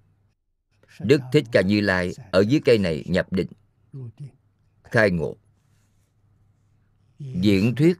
đức 1.00 1.22
thích 1.34 1.46
ca 1.52 1.62
như 1.62 1.82
lai 1.82 2.14
ở 2.32 2.44
dưới 2.48 2.62
cây 2.66 2.78
này 2.78 3.04
nhập 3.08 3.34
định, 3.34 3.48
khai 4.84 5.12
ngộ. 5.12 5.36
Diễn 7.20 7.76
thuyết 7.76 7.98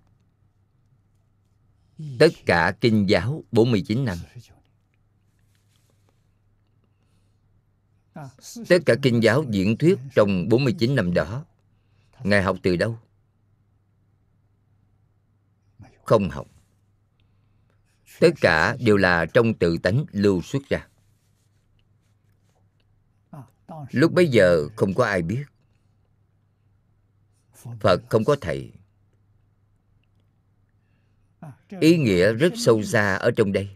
tất 2.20 2.30
cả 2.46 2.76
kinh 2.82 3.10
giáo 3.10 3.44
49 3.52 4.06
năm. 4.06 4.18
Tất 8.70 8.78
cả 8.86 8.96
kinh 9.02 9.24
giáo 9.24 9.44
diễn 9.50 9.78
thuyết 9.78 10.00
trong 10.16 10.50
49 10.50 10.96
năm 10.96 11.14
đó, 11.14 11.46
ngài 12.24 12.44
học 12.44 12.58
từ 12.64 12.76
đâu? 12.76 13.00
Không 16.04 16.30
học. 16.30 16.48
Tất 18.20 18.30
cả 18.42 18.78
đều 18.80 18.98
là 18.98 19.26
trong 19.26 19.54
tự 19.54 19.78
tánh 19.78 20.06
lưu 20.12 20.42
xuất 20.42 20.70
ra. 20.70 20.88
Lúc 23.92 24.14
bấy 24.14 24.28
giờ 24.28 24.68
không 24.76 24.94
có 24.94 25.06
ai 25.06 25.22
biết. 25.22 25.44
Phật 27.80 28.02
không 28.10 28.24
có 28.26 28.36
thầy. 28.42 28.72
Ý 31.80 31.98
nghĩa 31.98 32.34
rất 32.34 32.54
sâu 32.56 32.84
xa 32.84 33.16
ở 33.16 33.32
trong 33.32 33.52
đây. 33.52 33.70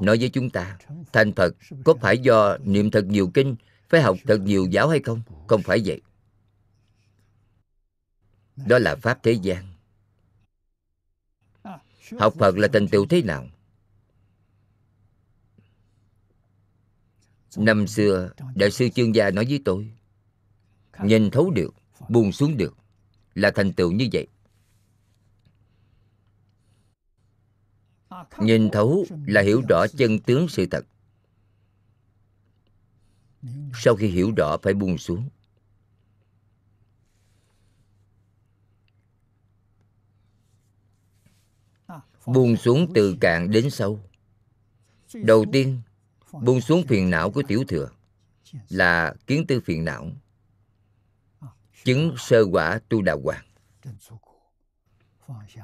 Nói 0.00 0.16
với 0.20 0.28
chúng 0.28 0.50
ta 0.50 0.78
thành 1.12 1.32
phật 1.32 1.54
có 1.84 1.94
phải 2.00 2.18
do 2.18 2.58
niệm 2.58 2.90
thật 2.90 3.04
nhiều 3.04 3.30
kinh 3.34 3.56
phải 3.94 4.02
học 4.02 4.16
thật 4.24 4.40
nhiều 4.40 4.66
giáo 4.70 4.88
hay 4.88 5.00
không? 5.00 5.22
Không 5.48 5.62
phải 5.62 5.82
vậy. 5.84 6.00
Đó 8.56 8.78
là 8.78 8.96
pháp 8.96 9.22
thế 9.22 9.32
gian. 9.32 9.72
Học 12.18 12.34
phật 12.38 12.58
là 12.58 12.68
thành 12.72 12.88
tựu 12.88 13.06
thế 13.06 13.22
nào? 13.22 13.46
Năm 17.56 17.86
xưa, 17.86 18.30
đại 18.54 18.70
sư 18.70 18.88
chương 18.88 19.14
gia 19.14 19.30
nói 19.30 19.44
với 19.48 19.60
tôi, 19.64 19.92
nhìn 21.02 21.30
thấu 21.30 21.50
được, 21.50 21.74
buông 22.08 22.32
xuống 22.32 22.56
được, 22.56 22.76
là 23.34 23.50
thành 23.54 23.72
tựu 23.72 23.92
như 23.92 24.08
vậy. 24.12 24.26
Nhìn 28.38 28.70
thấu 28.70 29.06
là 29.26 29.40
hiểu 29.40 29.62
rõ 29.68 29.86
chân 29.86 30.18
tướng 30.18 30.48
sự 30.48 30.66
thật 30.66 30.86
sau 33.74 33.96
khi 33.96 34.08
hiểu 34.08 34.32
rõ, 34.36 34.56
phải 34.62 34.74
buông 34.74 34.98
xuống. 34.98 35.28
Buông 42.26 42.56
xuống 42.56 42.92
từ 42.94 43.16
cạn 43.20 43.50
đến 43.50 43.70
sâu. 43.70 44.00
Đầu 45.14 45.44
tiên, 45.52 45.80
buông 46.32 46.60
xuống 46.60 46.82
phiền 46.88 47.10
não 47.10 47.30
của 47.30 47.42
tiểu 47.48 47.64
thừa, 47.68 47.90
là 48.68 49.14
kiến 49.26 49.44
tư 49.48 49.60
phiền 49.64 49.84
não. 49.84 50.06
Chứng 51.84 52.14
sơ 52.18 52.44
quả 52.52 52.80
tu 52.88 53.02
đà 53.02 53.16
hoàng. 53.24 53.44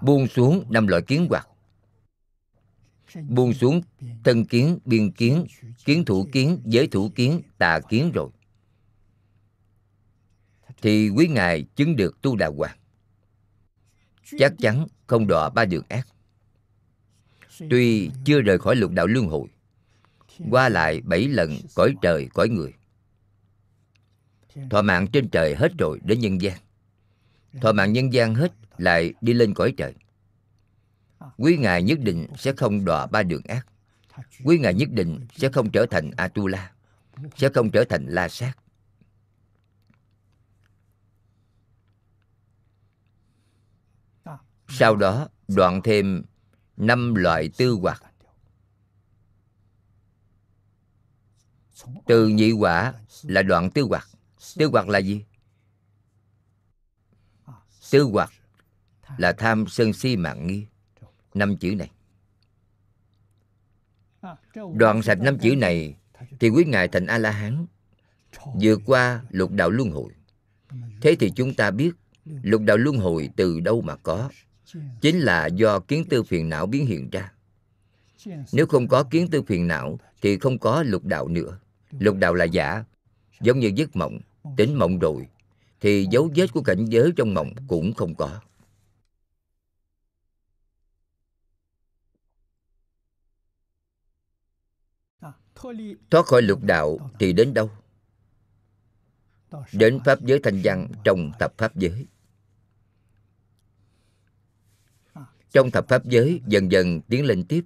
Buông 0.03 0.27
xuống 0.29 0.65
năm 0.71 0.87
loại 0.87 1.03
kiến 1.03 1.27
hoặc 1.31 1.49
buông 3.29 3.55
xuống 3.55 3.83
thân 4.25 4.45
kiến, 4.45 4.79
biên 4.85 5.11
kiến 5.13 5.47
kiến 5.85 6.05
thủ 6.05 6.29
kiến, 6.33 6.61
giới 6.65 6.87
thủ 6.87 7.11
kiến, 7.15 7.43
tà 7.59 7.81
kiến 7.81 8.13
rồi. 8.15 8.31
Thì 10.83 11.09
quý 11.09 11.29
ngài 11.29 11.63
chứng 11.63 11.97
được 11.97 12.23
tu 12.23 12.37
đà 12.37 12.47
hoàng. 12.47 12.77
Chắc 14.39 14.53
chắn 14.59 14.87
không 15.07 15.27
đọa 15.27 15.51
ba 15.51 15.65
đường 15.65 15.85
ác. 15.89 16.07
Tuy 17.71 18.11
chưa 18.25 18.41
rời 18.41 18.59
khỏi 18.59 18.77
lục 18.77 18.93
đạo 18.93 19.07
luân 19.07 19.27
hồi, 19.27 19.49
qua 20.51 20.69
lại 20.69 21.01
bảy 21.01 21.29
lần 21.29 21.59
cõi 21.75 21.95
trời, 22.03 22.29
cõi 22.35 22.49
người. 22.49 22.73
Thọ 24.71 24.83
mạng 24.83 25.07
trên 25.13 25.29
trời 25.29 25.55
hết 25.55 25.73
rồi 25.79 26.01
đến 26.05 26.21
nhân 26.21 26.41
gian. 26.41 26.59
Thọ 27.61 27.73
mạng 27.73 27.93
nhân 27.93 28.13
gian 28.13 28.35
hết 28.35 28.53
lại 28.79 29.15
đi 29.21 29.33
lên 29.33 29.55
cõi 29.55 29.75
trời 29.77 29.95
quý 31.37 31.57
ngài 31.57 31.83
nhất 31.83 31.99
định 32.03 32.27
sẽ 32.39 32.53
không 32.57 32.85
đọa 32.85 33.07
ba 33.07 33.23
đường 33.23 33.43
ác. 33.49 33.67
Quý 34.45 34.59
ngài 34.59 34.75
nhất 34.75 34.89
định 34.93 35.27
sẽ 35.37 35.49
không 35.53 35.71
trở 35.71 35.87
thành 35.91 36.11
atula, 36.17 36.73
sẽ 37.37 37.49
không 37.55 37.71
trở 37.71 37.85
thành 37.89 38.07
la 38.07 38.29
sát. 38.29 38.53
Sau 44.69 44.97
đó, 44.97 45.29
đoạn 45.49 45.81
thêm 45.85 46.23
năm 46.77 47.15
loại 47.15 47.51
tư 47.57 47.79
hoặc. 47.83 48.03
Từ 52.07 52.29
nhị 52.29 52.53
quả 52.53 52.95
là 53.23 53.43
đoạn 53.43 53.71
tư 53.71 53.83
hoặc. 53.83 54.09
Tư 54.57 54.69
hoặc 54.73 54.89
là 54.89 54.99
gì? 54.99 55.25
Tư 57.91 58.03
hoặc 58.03 58.31
là 59.19 59.33
tham 59.33 59.65
sân 59.69 59.93
si 59.93 60.17
mạng 60.17 60.47
nghi 60.47 60.67
năm 61.35 61.57
chữ 61.57 61.75
này. 61.75 61.91
Đoạn 64.75 65.03
sạch 65.03 65.21
năm 65.21 65.39
chữ 65.39 65.57
này 65.57 65.97
thì 66.41 66.49
quý 66.49 66.65
ngài 66.65 66.89
thành 66.89 67.07
a 67.07 67.19
la 67.19 67.31
hán 67.31 67.67
vượt 68.55 68.81
qua 68.87 69.23
lục 69.31 69.51
đạo 69.53 69.71
luân 69.71 69.91
hồi. 69.91 70.13
Thế 71.01 71.17
thì 71.21 71.31
chúng 71.31 71.55
ta 71.55 71.71
biết 71.71 71.93
lục 72.43 72.63
đạo 72.63 72.77
luân 72.77 72.97
hồi 72.97 73.31
từ 73.37 73.61
đâu 73.61 73.81
mà 73.81 73.97
có? 73.97 74.31
Chính 75.01 75.19
là 75.19 75.47
do 75.47 75.81
kiến 75.81 76.05
tư 76.11 76.23
phiền 76.23 76.49
não 76.49 76.67
biến 76.67 76.87
hiện 76.87 77.11
ra. 77.11 77.33
Nếu 78.53 78.67
không 78.67 78.89
có 78.89 79.03
kiến 79.03 79.29
tư 79.31 79.43
phiền 79.43 79.69
não 79.69 79.99
thì 80.23 80.39
không 80.39 80.59
có 80.59 80.83
lục 80.83 81.05
đạo 81.05 81.29
nữa. 81.29 81.59
Lục 81.91 82.17
đạo 82.17 82.35
là 82.35 82.45
giả 82.45 82.85
giống 83.41 83.59
như 83.59 83.73
giấc 83.75 83.97
mộng. 83.97 84.19
Tỉnh 84.57 84.79
mộng 84.79 84.99
rồi 84.99 85.29
thì 85.81 86.07
dấu 86.11 86.31
vết 86.37 86.53
của 86.53 86.63
cảnh 86.63 86.85
giới 86.85 87.13
trong 87.17 87.35
mộng 87.35 87.53
cũng 87.69 87.95
không 87.95 88.15
có 88.15 88.41
thoát 96.11 96.27
khỏi 96.27 96.43
lục 96.43 96.63
đạo 96.63 97.11
thì 97.19 97.33
đến 97.33 97.55
đâu? 97.55 97.71
Đến 99.73 100.01
pháp 100.05 100.21
giới 100.21 100.41
thanh 100.43 100.61
văn 100.65 100.89
trong 101.05 101.33
tập 101.39 101.55
pháp 101.59 101.77
giới. 101.77 102.07
Trong 105.51 105.71
thập 105.71 105.89
pháp 105.89 106.05
giới, 106.05 106.41
dần 106.47 106.73
dần 106.73 107.01
tiến 107.01 107.25
lên 107.25 107.45
tiếp. 107.45 107.65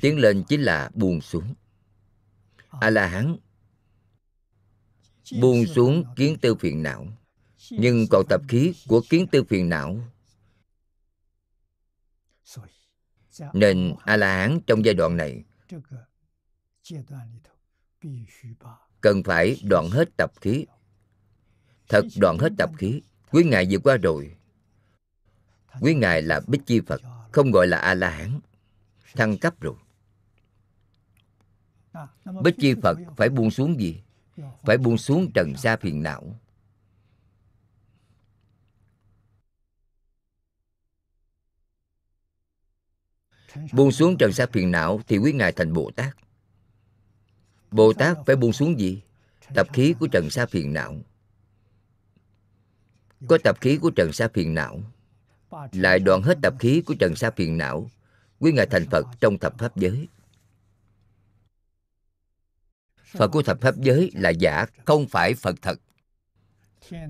Tiến 0.00 0.18
lên 0.18 0.44
chính 0.48 0.62
là 0.62 0.90
buông 0.94 1.20
xuống. 1.20 1.54
A 2.68 2.90
la 2.90 3.06
hán 3.06 3.36
buông 5.40 5.66
xuống 5.66 6.04
kiến 6.16 6.36
tư 6.40 6.54
phiền 6.54 6.82
não. 6.82 7.06
Nhưng 7.70 8.06
còn 8.10 8.26
tập 8.28 8.40
khí 8.48 8.74
của 8.88 9.02
kiến 9.08 9.26
tư 9.32 9.44
phiền 9.44 9.68
não. 9.68 10.00
Nên 13.52 13.94
a 14.04 14.16
la 14.16 14.36
hán 14.36 14.60
trong 14.66 14.84
giai 14.84 14.94
đoạn 14.94 15.16
này 15.16 15.44
cần 19.00 19.22
phải 19.22 19.60
đoạn 19.62 19.88
hết 19.90 20.16
tập 20.16 20.32
khí 20.40 20.66
thật 21.88 22.04
đoạn 22.20 22.38
hết 22.38 22.52
tập 22.58 22.70
khí 22.78 23.02
quý 23.30 23.44
ngài 23.44 23.66
vượt 23.70 23.80
qua 23.84 23.96
rồi. 23.96 24.36
Quý 25.80 25.94
ngài 25.94 26.22
là 26.22 26.40
bích 26.46 26.60
chi 26.66 26.80
phật 26.86 27.00
không 27.32 27.50
gọi 27.50 27.66
là 27.66 27.78
a 27.78 27.94
la 27.94 28.10
hán 28.10 28.40
thăng 29.14 29.38
cấp 29.38 29.60
rồi. 29.60 29.76
Bích 32.42 32.54
chi 32.58 32.74
phật 32.82 32.98
phải 33.16 33.28
buông 33.28 33.50
xuống 33.50 33.80
gì? 33.80 34.02
Phải 34.62 34.78
buông 34.78 34.98
xuống 34.98 35.30
trần 35.34 35.56
sa 35.56 35.76
phiền 35.76 36.02
não. 36.02 36.40
Buông 43.72 43.92
xuống 43.92 44.16
trần 44.18 44.32
sa 44.32 44.46
phiền 44.52 44.70
não 44.70 45.00
thì 45.06 45.18
quý 45.18 45.32
ngài 45.32 45.52
thành 45.52 45.72
bồ 45.72 45.90
tát 45.96 46.16
bồ 47.70 47.92
tát 47.92 48.16
phải 48.26 48.36
buông 48.36 48.52
xuống 48.52 48.80
gì? 48.80 49.02
Tập 49.54 49.68
khí 49.72 49.94
của 50.00 50.08
trần 50.12 50.30
sa 50.30 50.46
phiền 50.46 50.72
não. 50.72 50.96
Có 53.28 53.38
tập 53.44 53.58
khí 53.60 53.78
của 53.82 53.90
trần 53.90 54.12
sa 54.12 54.28
phiền 54.34 54.54
não, 54.54 54.82
lại 55.72 55.98
đoạn 55.98 56.22
hết 56.22 56.38
tập 56.42 56.54
khí 56.58 56.82
của 56.86 56.94
trần 57.00 57.16
sa 57.16 57.30
phiền 57.30 57.58
não 57.58 57.90
quý 58.38 58.52
ngài 58.52 58.66
thành 58.66 58.86
phật 58.90 59.06
trong 59.20 59.38
thập 59.38 59.58
pháp 59.58 59.76
giới. 59.76 60.08
Phật 63.12 63.28
của 63.28 63.42
thập 63.42 63.60
pháp 63.60 63.76
giới 63.76 64.10
là 64.14 64.30
giả, 64.30 64.66
không 64.84 65.06
phải 65.08 65.34
phật 65.34 65.56
thật. 65.62 65.80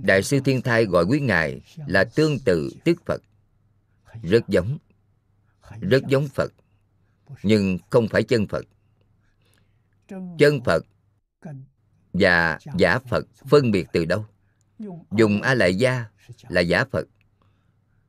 Đại 0.02 0.22
sư 0.22 0.40
thiên 0.44 0.62
thai 0.62 0.84
gọi 0.84 1.04
quý 1.04 1.20
ngài 1.20 1.61
là 1.86 2.04
tương 2.04 2.38
tự 2.38 2.70
tức 2.84 3.02
phật. 3.06 3.22
Rất 4.22 4.48
giống 4.48 4.78
rất 5.80 6.02
giống 6.09 6.28
phật, 6.28 6.52
nhưng 7.42 7.78
không 7.90 8.09
phải 8.09 8.22
chân 8.22 8.46
phật 8.46 8.64
chân 10.38 10.61
phật 10.64 10.84
và 12.12 12.59
giả 12.76 12.98
phật 12.98 13.26
phân 13.48 13.70
biệt 13.70 13.86
từ 13.92 14.04
đâu? 14.04 14.24
Dùng 15.11 15.42
a 15.42 15.54
lại 15.54 15.74
gia 15.74 16.04
là 16.48 16.61
giả 16.61 16.84
phật. 16.84 17.06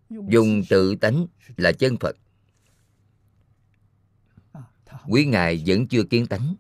Dùng 0.09 0.63
tự 0.69 0.95
tánh 0.95 1.25
là 1.57 1.71
chân 1.71 1.97
phật. 1.97 2.15
Quý 5.07 5.25
ngài 5.25 5.63
vẫn 5.67 5.87
chưa 5.87 6.03
kiến 6.03 6.27
tánh. 6.27 6.55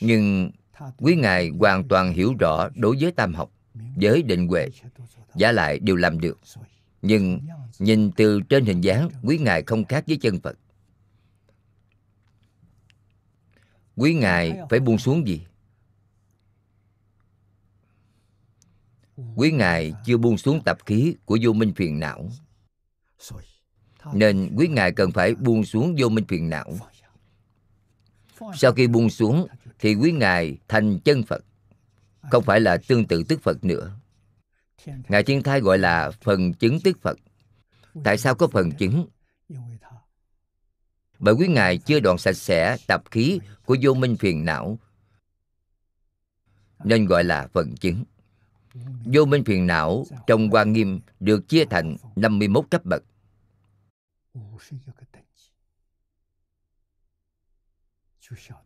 Nhưng 0.00 0.50
quý 0.98 1.16
ngài 1.16 1.48
hoàn 1.48 1.88
toàn 1.88 2.12
hiểu 2.12 2.34
rõ 2.40 2.68
đối 2.76 2.96
với 3.00 3.12
tam 3.12 3.34
học 3.34 3.50
với 3.96 4.22
định 4.22 4.48
huệ 4.48 4.68
giả 5.34 5.52
lại 5.52 5.78
đều 5.78 5.96
làm 5.96 6.20
được. 6.20 6.38
Nhưng 7.02 7.40
nhìn 7.78 8.12
từ 8.12 8.40
trên 8.48 8.64
hình 8.64 8.80
dáng 8.80 9.10
quý 9.22 9.38
ngài 9.38 9.62
không 9.62 9.84
khác 9.84 10.04
với 10.06 10.16
chân 10.16 10.40
phật 10.40 10.58
quý 13.96 14.14
ngài 14.14 14.58
phải 14.70 14.80
buông 14.80 14.98
xuống 14.98 15.28
gì? 15.28 15.46
Quý 19.36 19.52
ngài 19.52 19.92
chưa 20.04 20.16
buông 20.16 20.38
xuống 20.38 20.62
tập 20.64 20.78
khí 20.86 21.16
của 21.24 21.38
vô 21.42 21.52
minh 21.52 21.72
phiền 21.76 22.00
não. 22.00 22.30
Nên 24.12 24.54
quý 24.56 24.68
ngài 24.68 24.92
cần 24.92 25.10
phải 25.10 25.34
buông 25.34 25.64
xuống 25.64 25.94
vô 25.98 26.08
minh 26.08 26.24
phiền 26.28 26.50
não. 26.50 26.78
Sau 28.54 28.72
khi 28.72 28.86
buông 28.86 29.10
xuống 29.10 29.46
thì 29.78 29.94
quý 29.94 30.12
ngài 30.12 30.58
thành 30.68 30.98
chân 30.98 31.22
phật 31.22 31.44
không 32.30 32.44
phải 32.44 32.60
là 32.60 32.78
tương 32.88 33.06
tự 33.06 33.24
tức 33.28 33.42
phật 33.42 33.64
nữa. 33.64 33.90
Ngài 35.08 35.22
thiên 35.22 35.42
thai 35.42 35.60
gọi 35.60 35.78
là 35.78 36.10
phần 36.10 36.54
chứng 36.54 36.80
tức 36.80 36.98
phật. 37.02 37.18
Tại 38.04 38.18
sao 38.18 38.34
có 38.34 38.46
phần 38.46 38.72
chứng 38.72 39.06
bởi 41.22 41.34
quý 41.34 41.48
ngài 41.48 41.78
chưa 41.78 42.00
đoạn 42.00 42.18
sạch 42.18 42.32
sẽ 42.32 42.76
tập 42.86 43.02
khí 43.10 43.40
của 43.64 43.76
vô 43.82 43.94
minh 43.94 44.16
phiền 44.16 44.44
não. 44.44 44.78
Nên 46.84 47.06
gọi 47.06 47.24
là 47.24 47.48
phần 47.52 47.76
chứng. 47.76 48.04
Vô 49.04 49.24
minh 49.24 49.44
phiền 49.44 49.66
não 49.66 50.04
trong 50.26 50.50
quan 50.50 50.72
nghiêm 50.72 51.00
được 51.20 51.48
chia 51.48 51.64
thành 51.64 51.96
51 52.16 52.64
cấp 52.70 52.84
bậc. 52.84 53.02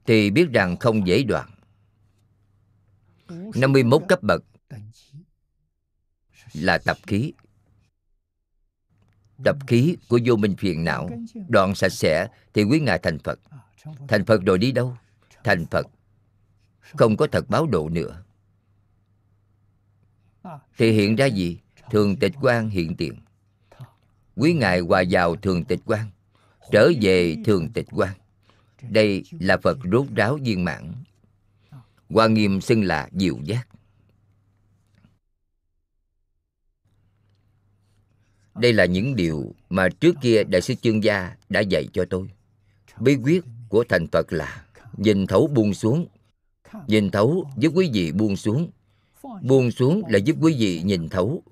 Thì 0.06 0.30
biết 0.30 0.48
rằng 0.52 0.76
không 0.76 1.06
dễ 1.06 1.22
đoạn. 1.22 1.50
51 3.54 4.02
cấp 4.08 4.22
bậc 4.22 4.44
là 6.52 6.78
tập 6.78 6.96
khí 7.06 7.32
tập 9.44 9.56
khí 9.66 9.96
của 10.08 10.18
vô 10.24 10.36
minh 10.36 10.56
phiền 10.56 10.84
não 10.84 11.10
đoạn 11.48 11.74
sạch 11.74 11.92
sẽ 11.92 12.28
thì 12.54 12.64
quý 12.64 12.80
ngài 12.80 12.98
thành 12.98 13.18
phật. 13.18 13.40
Thành 14.08 14.24
phật 14.24 14.44
rồi 14.46 14.58
đi 14.58 14.72
đâu? 14.72 14.96
Thành 15.44 15.66
phật. 15.66 15.86
Không 16.80 17.16
có 17.16 17.26
thật 17.32 17.48
báo 17.48 17.66
độ 17.66 17.88
nữa. 17.88 18.22
Thì 20.78 20.92
hiện 20.92 21.16
ra 21.16 21.26
gì? 21.26 21.58
Thường 21.90 22.16
tịch 22.16 22.32
quan 22.40 22.68
hiện 22.68 22.96
tiền. 22.96 23.14
Quý 24.36 24.52
ngài 24.52 24.80
hòa 24.80 25.04
vào 25.10 25.36
thường 25.36 25.64
tịch 25.64 25.80
quan 25.84 26.10
trở 26.72 26.90
về 27.00 27.36
thường 27.44 27.72
tịch 27.72 27.86
quan 27.92 28.12
đây 28.90 29.24
là 29.40 29.56
phật 29.56 29.78
rốt 29.92 30.06
ráo 30.14 30.38
viên 30.42 30.64
mãn. 30.64 30.92
Hoa 32.10 32.26
nghiêm 32.26 32.60
xưng 32.60 32.84
là 32.84 33.08
diệu 33.12 33.36
giác. 33.44 33.68
Đây 38.58 38.72
là 38.72 38.84
những 38.84 39.16
điều 39.16 39.54
mà 39.70 39.88
trước 39.88 40.16
kia 40.22 40.44
đại 40.44 40.60
sư 40.60 40.74
chương 40.74 41.04
gia 41.04 41.36
đã 41.48 41.60
dạy 41.60 41.88
cho 41.92 42.04
tôi. 42.10 42.30
Bí 43.00 43.16
quyết 43.16 43.44
của 43.68 43.84
thành 43.88 44.06
phật 44.06 44.32
là 44.32 44.64
nhìn 44.96 45.26
thấu 45.26 45.46
buông 45.46 45.74
xuống. 45.74 46.06
Nhìn 46.86 47.10
thấu 47.10 47.50
giúp 47.56 47.72
quý 47.74 47.90
vị 47.92 48.12
buông 48.12 48.36
xuống. 48.36 48.70
Buông 49.42 49.70
xuống 49.70 50.02
là 50.08 50.18
giúp 50.18 50.36
quý 50.40 50.56
vị 50.58 50.82
nhìn 50.82 51.08
thấu. 51.08 51.42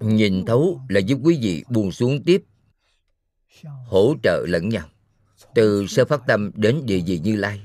Nhìn 0.00 0.44
thấu 0.46 0.80
là 0.88 1.00
giúp 1.00 1.18
quý 1.22 1.38
vị 1.42 1.64
buông 1.68 1.92
xuống 1.92 2.22
tiếp. 2.24 2.44
Hỗ 3.86 4.14
trợ 4.22 4.46
lẫn 4.48 4.68
nhau. 4.68 4.88
Từ 5.54 5.86
sơ 5.86 6.04
phát 6.04 6.20
tâm 6.26 6.50
đến 6.54 6.86
địa 6.86 7.00
vị 7.06 7.20
như 7.24 7.36
lai. 7.36 7.60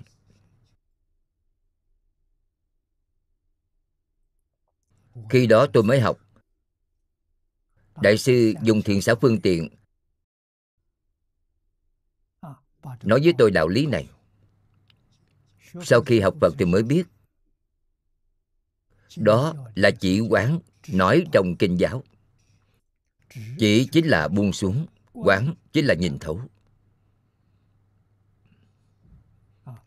Khi 5.30 5.48
đó 5.48 5.68
tôi 5.74 5.84
mới 5.84 6.00
học 6.00 6.18
đại 8.02 8.18
sư 8.18 8.54
dùng 8.64 8.82
thiện 8.82 9.02
xảo 9.02 9.16
phương 9.22 9.42
tiện. 9.42 9.70
Nói 13.04 13.20
với 13.24 13.34
tôi 13.38 13.52
đạo 13.52 13.68
lý 13.68 13.86
này. 13.86 14.10
Sau 15.84 16.02
khi 16.02 16.20
học 16.20 16.36
phật 16.42 16.54
thì 16.60 16.66
mới 16.66 16.84
biết. 16.84 17.04
Đó 19.18 19.54
là 19.76 19.92
chỉ 19.92 20.20
quán 20.20 20.60
nói 20.88 21.26
trong 21.32 21.56
kinh 21.60 21.80
giáo. 21.80 22.04
Chỉ 23.58 23.88
chính 23.92 24.08
là 24.08 24.28
buông 24.28 24.54
xuống, 24.54 24.86
quán 25.14 25.54
chính 25.74 25.86
là 25.86 25.94
nhìn 25.94 26.18
thấu. 26.20 26.42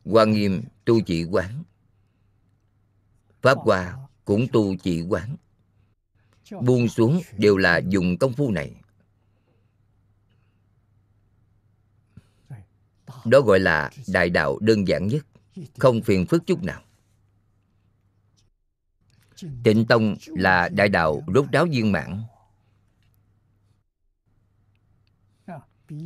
Quan 0.05 0.33
nghiêm 0.33 0.63
tu 0.85 1.01
chỉ 1.01 1.25
quán. 1.25 1.63
Pháp 3.43 3.59
hoa 3.59 3.99
cũng 4.25 4.47
tu 4.53 4.77
chỉ 4.77 5.03
quán 5.03 5.37
buông 6.61 6.89
xuống 6.89 7.21
đều 7.39 7.57
là 7.57 7.79
dùng 7.79 8.19
công 8.19 8.33
phu 8.33 8.51
này. 8.51 8.75
Đó 13.25 13.41
gọi 13.41 13.61
là 13.61 13.91
đại 14.09 14.31
đạo 14.31 14.59
đơn 14.61 14.89
giản 14.89 15.07
nhất, 15.07 15.27
không 15.79 16.03
phiền 16.03 16.27
phức 16.27 16.47
chút 16.47 16.63
nào. 16.63 16.83
Tịnh 19.65 19.87
tông 19.87 20.17
là 20.27 20.69
đại 20.69 20.89
đạo 20.89 21.23
rốt 21.35 21.45
ráo 21.53 21.67
viên 21.71 21.93
mãn. 21.93 22.23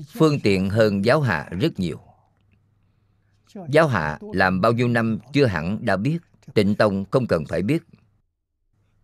Phương 0.09 0.41
tiện 0.41 0.71
hơn 0.71 1.05
giáo 1.05 1.21
hạ 1.21 1.49
rất 1.61 1.79
nhiều. 1.79 2.01
Giáo 3.69 3.89
hạ 3.89 4.19
làm 4.33 4.61
bao 4.61 4.73
nhiêu 4.73 4.89
năm 4.89 5.19
chưa 5.33 5.47
hẳn 5.47 5.79
đã 5.85 5.97
biết, 5.97 6.19
tịnh 6.55 6.75
tông 6.75 7.05
không 7.11 7.27
cần 7.27 7.45
phải 7.49 7.63
biết, 7.63 7.83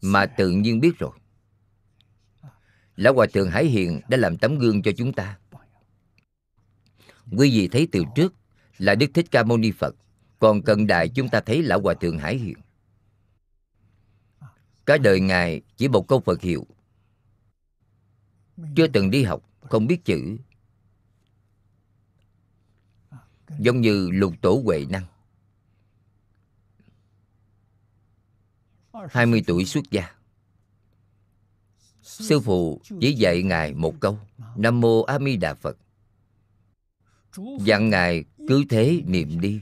mà 0.01 0.27
tự 0.27 0.51
nhiên 0.51 0.81
biết 0.81 0.99
rồi 0.99 1.13
lão 3.03 3.15
hòa 3.15 3.27
thượng 3.33 3.51
hải 3.51 3.65
hiền 3.65 4.01
đã 4.09 4.17
làm 4.17 4.37
tấm 4.37 4.59
gương 4.59 4.83
cho 4.83 4.91
chúng 4.97 5.13
ta. 5.13 5.39
Quý 7.39 7.51
vị 7.51 7.69
thấy 7.69 7.89
từ 7.93 8.05
trước 8.17 8.35
là 8.79 8.95
đức 8.95 9.11
thích 9.15 9.27
ca 9.31 9.43
mâu 9.43 9.59
ni 9.59 9.71
phật, 9.71 9.95
còn 10.39 10.63
cận 10.63 10.87
đại 10.87 11.09
chúng 11.09 11.29
ta 11.29 11.41
thấy 11.41 11.63
lão 11.63 11.81
hòa 11.81 11.95
thượng 11.95 12.19
hải 12.19 12.37
hiền. 12.37 12.57
Cả 14.87 14.99
đời 14.99 15.21
ngài 15.21 15.63
chỉ 15.77 15.89
một 15.89 16.09
câu 16.09 16.21
phật 16.21 16.41
hiệu. 16.41 16.67
Chưa 18.77 18.87
từng 18.87 19.11
đi 19.11 19.23
học, 19.23 19.51
không 19.61 19.87
biết 19.87 20.05
chữ. 20.05 20.37
Giống 23.59 23.81
như 23.81 24.11
lục 24.11 24.35
tổ 24.43 24.63
huệ 24.65 24.87
năng. 24.91 25.07
20 29.11 29.45
tuổi 29.47 29.65
xuất 29.65 29.91
gia. 29.91 30.22
Sư 32.13 32.41
phụ 32.41 32.81
chỉ 33.01 33.13
dạy 33.13 33.43
Ngài 33.43 33.75
một 33.75 33.95
câu, 34.01 34.19
Nam 34.57 34.81
Mô 34.81 35.03
A 35.03 35.19
Di 35.19 35.37
Đà 35.37 35.55
Phật. 35.55 35.79
Dặn 37.61 37.91
Ngài 37.91 38.25
cứ 38.49 38.65
thế 38.69 39.03
niệm 39.07 39.41
đi. 39.41 39.61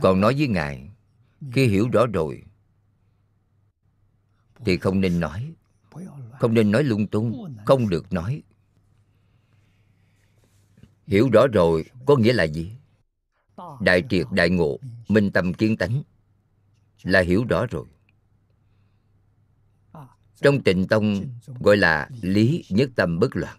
Còn 0.00 0.20
nói 0.20 0.34
với 0.34 0.48
Ngài, 0.48 0.90
Khi 1.52 1.66
hiểu 1.66 1.88
rõ 1.92 2.06
rồi, 2.06 2.42
Thì 4.64 4.78
không 4.78 5.00
nên 5.00 5.20
nói. 5.20 5.52
Không 6.40 6.54
nên 6.54 6.70
nói 6.70 6.84
lung 6.84 7.06
tung, 7.06 7.56
Không 7.66 7.88
được 7.88 8.12
nói. 8.12 8.42
Hiểu 11.06 11.28
rõ 11.32 11.46
rồi 11.52 11.84
có 12.06 12.16
nghĩa 12.16 12.32
là 12.32 12.44
gì? 12.44 12.72
Đại 13.80 14.02
triệt 14.10 14.26
đại 14.30 14.50
ngộ, 14.50 14.78
Minh 15.08 15.30
tâm 15.30 15.54
kiến 15.54 15.76
tánh. 15.76 16.02
Là 17.02 17.20
hiểu 17.20 17.44
rõ 17.48 17.66
rồi. 17.66 17.86
Trong 20.40 20.62
tịnh 20.62 20.88
tông 20.88 21.24
gọi 21.60 21.76
là 21.76 22.08
lý 22.22 22.64
nhất 22.68 22.90
tâm 22.96 23.18
bất 23.18 23.36
loạn. 23.36 23.58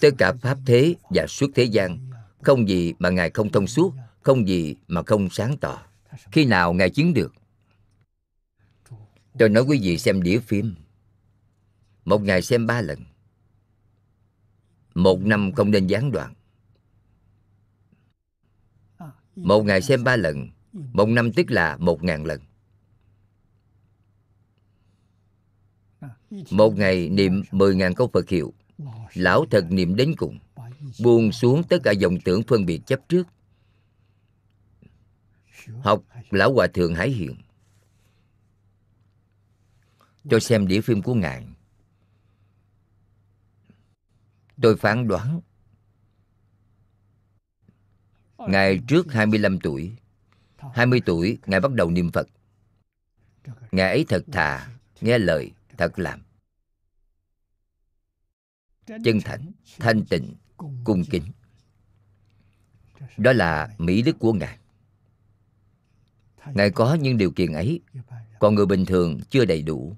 Tất 0.00 0.10
cả 0.18 0.32
pháp 0.32 0.58
thế 0.66 0.94
và 1.10 1.26
suốt 1.26 1.50
thế 1.54 1.64
gian, 1.64 1.98
Không 2.42 2.68
gì 2.68 2.94
mà 2.98 3.10
Ngài 3.10 3.30
không 3.30 3.52
thông 3.52 3.66
suốt, 3.66 3.94
Không 4.22 4.48
gì 4.48 4.76
mà 4.88 5.02
không 5.02 5.30
sáng 5.30 5.56
tỏ. 5.60 5.82
Khi 6.32 6.44
nào 6.44 6.72
Ngài 6.72 6.90
chứng 6.90 7.14
được? 7.14 7.34
Tôi 9.38 9.48
nói 9.48 9.62
quý 9.62 9.78
vị 9.82 9.98
xem 9.98 10.22
đĩa 10.22 10.38
phim 10.38 10.74
Một 12.04 12.22
ngày 12.22 12.42
xem 12.42 12.66
ba 12.66 12.80
lần. 12.80 13.04
Một 14.94 15.20
năm 15.20 15.52
không 15.52 15.70
nên 15.70 15.86
gián 15.86 16.12
đoạn. 16.12 16.34
Một 19.36 19.62
ngày 19.62 19.82
xem 19.82 20.04
ba 20.04 20.16
lần. 20.16 20.48
Một 20.72 21.08
năm 21.08 21.32
tức 21.32 21.50
là 21.50 21.76
một 21.76 22.02
ngàn 22.02 22.24
lần. 22.24 22.40
Một 26.50 26.76
ngày 26.76 27.08
niệm 27.08 27.42
mười 27.50 27.74
ngàn 27.74 27.94
câu 27.94 28.10
Phật 28.12 28.28
hiệu. 28.28 28.52
Lão 29.14 29.44
thật 29.50 29.66
niệm 29.70 29.96
đến 29.96 30.14
cùng. 30.16 30.38
Buông 31.02 31.32
xuống 31.32 31.62
tất 31.68 31.78
cả 31.84 31.90
dòng 31.90 32.20
tưởng 32.20 32.42
phân 32.42 32.66
biệt 32.66 32.80
chấp 32.86 33.00
trước. 33.08 33.26
Học 35.80 36.04
Lão 36.30 36.52
Hòa 36.52 36.66
Thượng 36.66 36.94
Hải 36.94 37.10
Hiện 37.10 37.36
Cho 40.30 40.38
xem 40.38 40.66
đĩa 40.66 40.80
phim 40.80 41.02
của 41.02 41.14
Ngài. 41.14 41.46
Tôi 44.62 44.76
phán 44.76 45.08
đoán 45.08 45.40
Ngài 48.48 48.80
trước 48.88 49.12
25 49.12 49.60
tuổi. 49.60 49.92
20 50.74 51.02
tuổi, 51.06 51.38
Ngài 51.46 51.60
bắt 51.60 51.72
đầu 51.72 51.90
niệm 51.90 52.10
Phật. 52.10 52.28
Ngài 53.72 53.88
ấy 53.88 54.04
thật 54.08 54.24
thà, 54.32 54.68
Nghe 55.00 55.18
lời, 55.18 55.52
thật 55.78 55.98
làm. 55.98 56.22
Chân 58.86 59.20
thành, 59.24 59.52
Thanh 59.78 60.04
tịnh, 60.04 60.34
Cung 60.84 61.04
kính. 61.10 61.24
Đó 63.16 63.32
là 63.32 63.74
mỹ 63.78 64.02
đức 64.02 64.18
của 64.18 64.32
Ngài. 64.32 64.58
Ngài 66.54 66.70
có 66.70 66.94
những 66.94 67.18
điều 67.18 67.30
kiện 67.30 67.52
ấy, 67.52 67.80
Còn 68.38 68.54
người 68.54 68.66
bình 68.66 68.86
thường 68.86 69.20
chưa 69.30 69.44
đầy 69.44 69.62
đủ. 69.62 69.96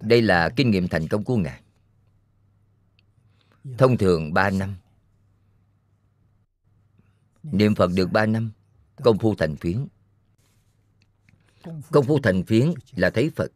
Đây 0.00 0.22
là 0.22 0.50
kinh 0.56 0.70
nghiệm 0.70 0.88
thành 0.88 1.08
công 1.08 1.24
của 1.24 1.36
Ngài. 1.36 1.60
Thông 3.78 3.98
thường 3.98 4.34
3 4.34 4.50
năm 4.50 4.74
Niệm 7.42 7.74
Phật 7.74 7.90
được 7.94 8.12
3 8.12 8.26
năm, 8.26 8.50
Công 8.96 9.18
phu 9.18 9.34
thành 9.34 9.56
phiến. 9.56 9.86
Công 11.90 12.06
phu 12.06 12.18
thành 12.22 12.44
phiến 12.44 12.72
là 12.96 13.10
thấy 13.10 13.30
phật. 13.36 13.52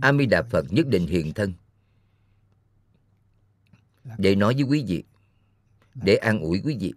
A 0.00 0.12
di 0.12 0.26
đà 0.26 0.42
phật 0.42 0.66
nhất 0.70 0.86
định 0.86 1.06
hiện 1.06 1.32
thân. 1.32 1.52
Để 4.18 4.34
nói 4.34 4.54
với 4.54 4.62
quý 4.62 4.84
vị, 4.88 5.04
để 5.94 6.16
an 6.16 6.40
ủi 6.40 6.60
quý 6.64 6.76
vị. 6.80 6.92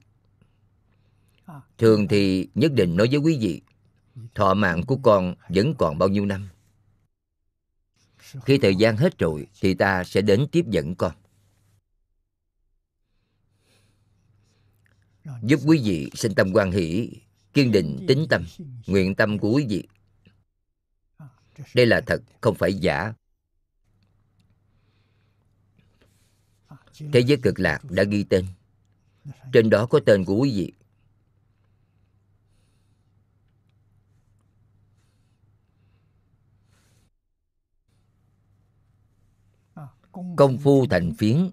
Thường 1.77 2.07
thì 2.07 2.47
nhất 2.55 2.73
định 2.73 2.95
nói 2.95 3.07
với 3.11 3.19
quý 3.19 3.37
vị, 3.41 3.61
thọ 4.35 4.53
mạng 4.53 4.83
của 4.87 4.97
con 5.03 5.35
vẫn 5.49 5.73
còn 5.77 5.97
bao 5.97 6.09
nhiêu 6.09 6.25
năm. 6.25 6.49
Khi 8.45 8.57
thời 8.57 8.75
gian 8.75 8.97
hết 8.97 9.19
rồi 9.19 9.47
thì 9.61 9.73
ta 9.73 10.03
sẽ 10.03 10.21
đến 10.21 10.47
tiếp 10.51 10.65
dẫn 10.69 10.95
con. 10.95 11.11
Giúp 15.43 15.59
quý 15.65 15.81
vị 15.83 16.09
sinh 16.13 16.35
tâm 16.35 16.51
quan 16.53 16.71
hỷ, 16.71 17.11
kiên 17.53 17.71
định 17.71 18.05
tính 18.07 18.25
tâm, 18.29 18.45
nguyện 18.87 19.15
tâm 19.15 19.39
của 19.39 19.51
quý 19.51 19.65
vị. 19.69 19.87
Đây 21.75 21.85
là 21.85 22.01
thật, 22.01 22.21
không 22.41 22.55
phải 22.55 22.73
giả. 22.73 23.13
Thế 27.13 27.19
giới 27.19 27.37
cực 27.43 27.59
lạc 27.59 27.79
đã 27.89 28.03
ghi 28.03 28.23
tên. 28.23 28.45
Trên 29.53 29.69
đó 29.69 29.85
có 29.85 29.99
tên 30.05 30.25
của 30.25 30.35
quý 30.35 30.51
vị. 30.55 30.73
Công 40.35 40.57
phu 40.57 40.87
thành 40.89 41.13
phiến. 41.17 41.49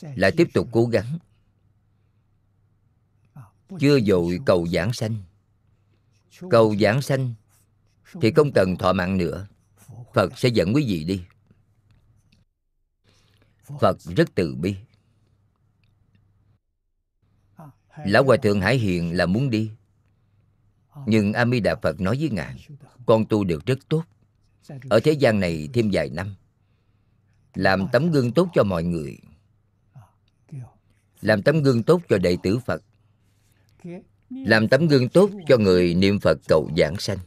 Lại 0.00 0.32
tiếp 0.36 0.48
tục 0.54 0.68
cố 0.72 0.86
gắng 0.86 1.18
chưa 3.78 4.00
dội 4.00 4.38
cầu 4.46 4.66
giảng 4.66 4.92
sanh. 4.92 5.16
Cầu 6.50 6.76
giảng 6.80 7.02
sanh 7.02 7.34
thì 8.20 8.32
không 8.32 8.52
cần 8.54 8.76
thọ 8.76 8.92
mạng 8.92 9.16
nữa. 9.16 9.46
Phật 10.14 10.38
sẽ 10.38 10.48
dẫn 10.48 10.72
quý 10.74 10.84
vị 10.88 11.04
đi. 11.04 11.22
Phật 13.80 13.96
rất 14.16 14.28
từ 14.34 14.54
bi. 14.54 14.76
Lão 18.04 18.24
hòa 18.24 18.36
thượng 18.36 18.60
hải 18.60 18.78
hiền 18.78 19.16
là 19.16 19.26
muốn 19.26 19.50
đi. 19.50 19.70
Nhưng 21.06 21.32
a 21.32 21.46
di 21.46 21.60
đà 21.60 21.74
phật 21.82 22.00
nói 22.00 22.16
với 22.20 22.30
ngài, 22.30 22.66
con 23.06 23.24
tu 23.26 23.44
được 23.44 23.66
rất 23.66 23.78
tốt. 23.88 24.04
Ở 24.90 25.00
thế 25.00 25.12
gian 25.12 25.40
này 25.40 25.68
thêm 25.72 25.90
vài 25.92 26.10
năm, 26.10 26.34
làm 27.54 27.86
tấm 27.92 28.10
gương 28.10 28.32
tốt 28.32 28.48
cho 28.54 28.64
mọi 28.64 28.84
người, 28.84 29.18
làm 31.20 31.42
tấm 31.42 31.62
gương 31.62 31.82
tốt 31.82 32.02
cho 32.08 32.18
đệ 32.18 32.36
tử 32.42 32.58
phật 32.58 32.82
làm 34.30 34.68
tấm 34.68 34.88
gương 34.88 35.08
tốt 35.08 35.30
cho 35.48 35.56
người 35.58 35.94
niệm 35.94 36.20
phật 36.20 36.38
cầu 36.48 36.70
giảng 36.76 36.96
sanh. 36.98 37.18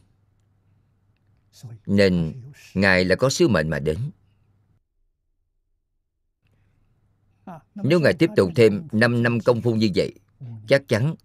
Nên, 1.85 2.41
ngài 2.73 3.05
là 3.05 3.15
có 3.15 3.29
sứ 3.29 3.47
mệnh 3.47 3.69
mà 3.69 3.79
đến. 3.79 3.97
Nếu 7.75 7.99
ngài 7.99 8.13
tiếp 8.13 8.29
tục 8.35 8.49
thêm 8.55 8.87
5 8.91 9.23
năm 9.23 9.39
công 9.39 9.61
phu 9.61 9.75
như 9.75 9.89
vậy, 9.95 10.13
chắc 10.67 10.83
chắn 10.87 11.15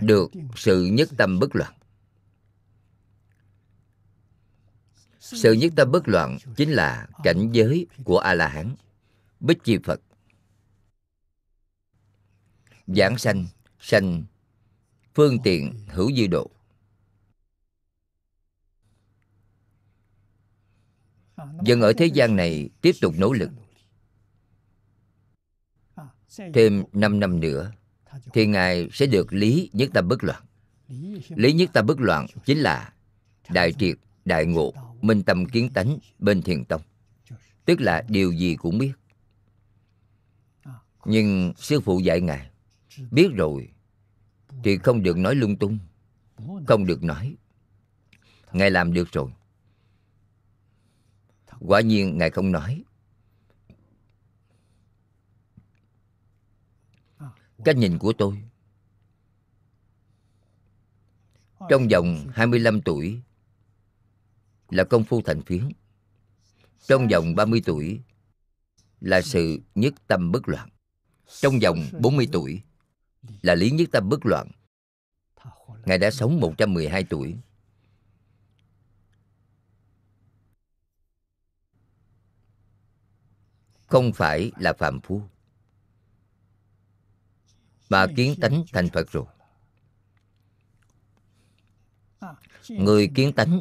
được 0.00 0.30
sự 0.56 0.84
nhất 0.84 1.08
tâm 1.16 1.38
bất 1.38 1.56
loạn. 1.56 1.72
Sự 5.20 5.52
nhất 5.52 5.72
tâm 5.76 5.92
bất 5.92 6.08
loạn 6.08 6.38
chính 6.56 6.70
là 6.70 7.08
cảnh 7.24 7.50
giới 7.52 7.86
của 8.04 8.18
a 8.18 8.34
la 8.34 8.48
hán 8.48 8.74
bích 9.40 9.64
chi 9.64 9.78
phật 9.84 10.00
giảng 12.86 13.18
sanh 13.18 13.46
sanh, 13.80 14.24
phương 15.14 15.38
tiện 15.44 15.74
hữu 15.88 16.12
dư 16.12 16.26
độ. 16.26 16.50
Dân 21.64 21.80
ở 21.80 21.92
thế 21.92 22.06
gian 22.06 22.36
này 22.36 22.68
tiếp 22.80 22.92
tục 23.00 23.14
nỗ 23.18 23.32
lực. 23.32 23.50
Thêm 26.54 26.84
5 26.92 27.20
năm 27.20 27.40
nữa, 27.40 27.72
thì 28.32 28.46
ngài 28.46 28.88
sẽ 28.92 29.06
được 29.06 29.32
lý 29.32 29.70
nhất 29.72 29.90
tâm 29.94 30.08
bất 30.08 30.24
loạn. 30.24 30.44
Lý 31.28 31.52
nhất 31.52 31.70
tâm 31.72 31.86
bất 31.86 32.00
loạn 32.00 32.26
chính 32.44 32.58
là 32.58 32.92
đại 33.48 33.72
triệt, 33.72 33.98
đại 34.24 34.46
ngộ, 34.46 34.72
minh 35.00 35.22
tâm 35.22 35.46
kiến 35.46 35.70
tánh 35.74 35.98
bên 36.18 36.42
thiền 36.42 36.64
tông. 36.64 36.82
Tức 37.64 37.80
là 37.80 38.02
điều 38.08 38.32
gì 38.32 38.56
cũng 38.56 38.78
biết. 38.78 38.92
Nhưng 41.04 41.52
sư 41.56 41.80
phụ 41.80 42.00
dạy 42.00 42.20
ngài 42.20 42.51
biết 43.10 43.28
rồi. 43.34 43.72
Thì 44.64 44.78
không 44.78 45.02
được 45.02 45.16
nói 45.16 45.34
lung 45.34 45.56
tung. 45.56 45.78
Không 46.66 46.86
được 46.86 47.02
nói. 47.02 47.36
Ngài 48.52 48.70
làm 48.70 48.92
được 48.92 49.12
rồi. 49.12 49.32
Quả 51.60 51.80
nhiên 51.80 52.18
ngài 52.18 52.30
không 52.30 52.52
nói. 52.52 52.84
Cách 57.64 57.76
nhìn 57.76 57.98
của 57.98 58.12
tôi. 58.12 58.42
Trong 61.68 61.88
vòng 61.88 62.26
25 62.32 62.80
tuổi 62.80 63.20
là 64.70 64.84
công 64.84 65.04
phu 65.04 65.22
thành 65.22 65.42
phiến. 65.42 65.68
Trong 66.86 67.08
vòng 67.08 67.34
30 67.34 67.62
tuổi 67.64 68.00
là 69.00 69.22
sự 69.22 69.58
nhất 69.74 69.94
tâm 70.06 70.32
bất 70.32 70.48
loạn. 70.48 70.68
Trong 71.26 71.58
vòng 71.58 71.78
40 72.00 72.28
tuổi 72.32 72.62
là 73.42 73.54
lý 73.54 73.70
nhất 73.70 73.88
tâm 73.92 74.08
bất 74.08 74.26
loạn. 74.26 74.50
Ngài 75.84 75.98
đã 75.98 76.10
sống 76.10 76.40
112 76.40 77.04
tuổi. 77.04 77.38
Không 83.86 84.12
phải 84.12 84.52
là 84.56 84.72
phạm 84.72 85.00
phu. 85.00 85.22
Mà 87.88 88.06
kiến 88.16 88.34
tánh 88.40 88.64
thành 88.72 88.88
Phật 88.88 89.10
rồi. 89.10 89.26
Người 92.68 93.10
kiến 93.14 93.32
tánh 93.32 93.60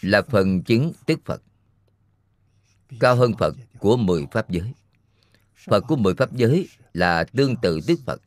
Là 0.00 0.22
phần 0.22 0.62
chứng 0.62 0.92
tức 1.06 1.20
Phật. 1.24 1.42
Cao 3.00 3.16
hơn 3.16 3.32
Phật 3.38 3.54
của 3.78 3.96
mười 3.96 4.26
Pháp 4.32 4.50
giới 4.50 4.74
Phật 5.66 5.80
của 5.88 5.96
mười 5.96 6.14
Pháp 6.14 6.32
giới 6.32 6.68
là 6.92 7.24
tương 7.24 7.56
tự 7.56 7.80
Đức 7.86 7.96
Phật. 8.06 8.22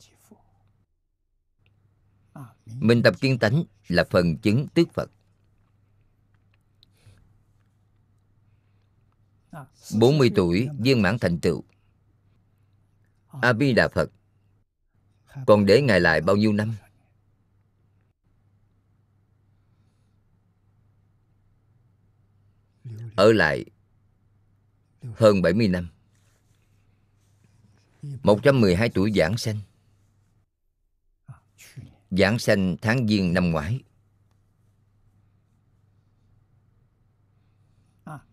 Minh 2.65 3.03
tập 3.03 3.13
kiến 3.21 3.39
tánh 3.39 3.63
là 3.88 4.03
phần 4.09 4.38
chứng 4.38 4.67
Đức 4.75 4.88
Phật. 4.93 5.11
40 9.99 10.31
tuổi, 10.35 10.69
viên 10.79 11.01
mãn 11.01 11.19
thành 11.19 11.39
tựu. 11.39 11.63
A 13.41 13.53
Di 13.53 13.73
Đà 13.73 13.88
Phật 13.88 14.11
còn 15.47 15.65
để 15.65 15.81
Ngài 15.81 15.99
lại 15.99 16.21
bao 16.21 16.35
nhiêu 16.35 16.53
năm? 16.53 16.75
Ở 23.15 23.33
lại 23.33 23.65
hơn 25.15 25.41
70 25.41 25.67
năm. 25.67 25.88
112 28.23 28.89
tuổi 28.89 29.11
giảng 29.15 29.37
sanh. 29.37 29.59
Giảng 32.11 32.39
sanh 32.39 32.77
tháng 32.81 33.07
Giêng 33.07 33.33
năm 33.33 33.51
ngoái. 33.51 33.79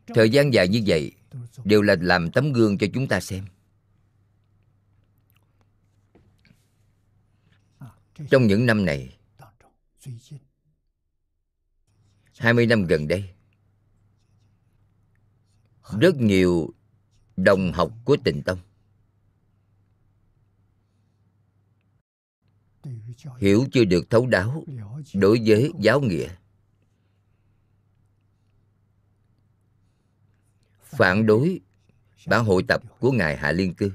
Thời 0.07 0.31
gian 0.31 0.55
dài 0.55 0.69
như 0.69 0.83
vậy 0.87 1.13
Đều 1.65 1.83
là 1.83 1.97
làm 2.01 2.31
tấm 2.31 2.53
gương 2.53 2.79
cho 2.79 2.87
chúng 2.95 3.09
ta 3.09 3.21
xem. 3.21 3.45
Trong 8.31 8.47
những 8.47 8.67
năm 8.67 8.85
này 8.85 9.17
20 12.39 12.67
năm 12.67 12.87
gần 12.87 13.09
đây, 13.09 13.35
Rất 16.01 16.17
nhiều 16.17 16.75
đồng 17.37 17.73
học 17.73 17.93
của 18.05 18.17
tịnh 18.25 18.43
tông 18.43 18.59
hiểu 23.39 23.65
chưa 23.73 23.85
được 23.85 24.11
thấu 24.11 24.27
đáo 24.27 24.65
đối 25.15 25.43
với 25.47 25.73
giáo 25.81 26.01
nghĩa. 26.01 26.29
Phản 30.83 31.27
đối 31.27 31.61
bản 32.27 32.45
hội 32.45 32.65
tập 32.69 32.83
của 33.01 33.13
ngài 33.13 33.37
hạ 33.37 33.53
liên 33.53 33.75
cư. 33.75 33.93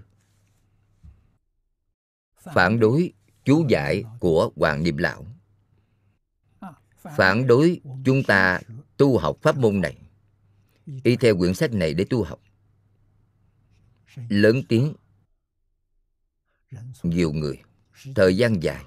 Phản 2.53 2.79
đối 2.79 3.13
chú 3.45 3.65
giải 3.69 4.03
của 4.19 4.51
hoàng 4.55 4.83
niệm 4.83 4.97
lão. 4.97 5.25
Phản 7.15 7.47
đối 7.47 7.81
chúng 8.05 8.23
ta 8.23 8.61
tu 8.97 9.17
học 9.17 9.37
pháp 9.41 9.57
môn 9.57 9.81
này. 9.81 9.97
Y 11.03 11.15
theo 11.15 11.37
quyển 11.37 11.53
sách 11.53 11.73
này 11.73 11.93
để 11.93 12.05
tu 12.09 12.23
học. 12.23 12.41
Lớn 14.29 14.61
tiếng. 14.69 14.93
Nhiều 17.03 17.31
người 17.31 17.61
thời 18.15 18.37
gian 18.37 18.63
dài, 18.63 18.85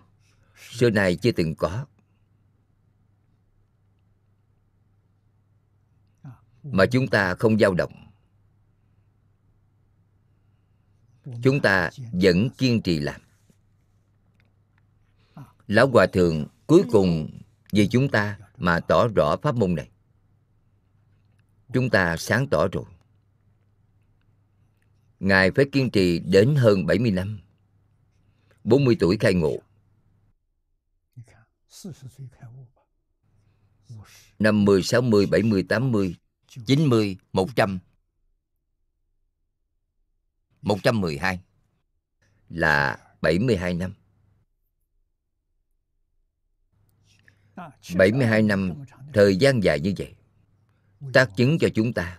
xưa 0.56 0.90
nay 0.90 1.16
chưa 1.16 1.32
từng 1.32 1.54
có. 1.54 1.86
Mà 6.62 6.86
chúng 6.86 7.08
ta 7.08 7.34
không 7.34 7.58
dao 7.58 7.74
động. 7.74 7.92
Chúng 11.42 11.60
ta 11.60 11.90
vẫn 12.12 12.50
kiên 12.58 12.82
trì 12.82 12.98
làm. 12.98 13.20
Lão 15.66 15.88
hòa 15.88 16.06
thượng 16.06 16.46
cuối 16.66 16.82
cùng 16.92 17.40
vì 17.72 17.88
chúng 17.88 18.08
ta 18.08 18.38
mà 18.56 18.80
tỏ 18.80 19.08
rõ 19.08 19.36
pháp 19.42 19.54
môn 19.54 19.74
này. 19.74 19.90
Chúng 21.72 21.90
ta 21.90 22.16
sáng 22.16 22.46
tỏ 22.50 22.68
rồi. 22.72 22.84
Ngài 25.20 25.50
phải 25.50 25.64
kiên 25.72 25.90
trì 25.90 26.18
đến 26.18 26.54
hơn 26.56 26.86
70 26.86 27.10
năm. 27.10 27.40
40 28.64 28.96
tuổi 29.00 29.16
khai 29.20 29.34
ngộ. 29.34 29.56
50, 34.38 34.82
60, 34.82 35.26
70, 35.26 35.62
80, 35.62 36.16
90, 36.66 37.16
100 37.32 37.78
112 40.62 41.40
là 42.48 42.98
72 43.20 43.74
năm. 43.74 43.94
72 47.96 48.42
năm 48.42 48.74
thời 49.14 49.36
gian 49.36 49.62
dài 49.62 49.80
như 49.80 49.94
vậy 49.98 50.14
tác 51.12 51.30
chứng 51.36 51.58
cho 51.58 51.68
chúng 51.74 51.92
ta 51.92 52.18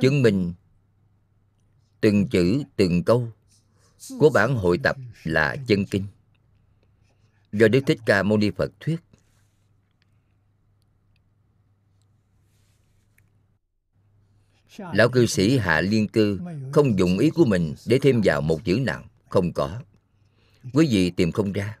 chứng 0.00 0.22
minh 0.22 0.54
từng 2.00 2.28
chữ 2.28 2.62
từng 2.76 3.04
câu 3.04 3.32
của 4.18 4.30
bản 4.30 4.56
hội 4.56 4.78
tập 4.78 4.96
là 5.24 5.56
chân 5.66 5.86
kinh. 5.86 6.04
Do 7.52 7.68
đức 7.68 7.80
thích 7.86 7.98
ca 8.06 8.22
mâu 8.22 8.38
ni 8.38 8.50
phật 8.50 8.72
thuyết. 8.80 9.00
Lão 14.78 15.08
cư 15.08 15.26
sĩ 15.26 15.58
hạ 15.58 15.80
liên 15.80 16.08
cư 16.08 16.40
không 16.72 16.98
dùng 16.98 17.18
ý 17.18 17.30
của 17.30 17.44
mình 17.44 17.74
để 17.86 17.98
thêm 18.02 18.20
vào 18.24 18.40
một 18.40 18.64
chữ 18.64 18.80
nào 18.86 19.04
không 19.28 19.52
có. 19.52 19.82
Quý 20.72 20.88
vị 20.90 21.10
tìm 21.10 21.32
không 21.32 21.52
ra. 21.52 21.78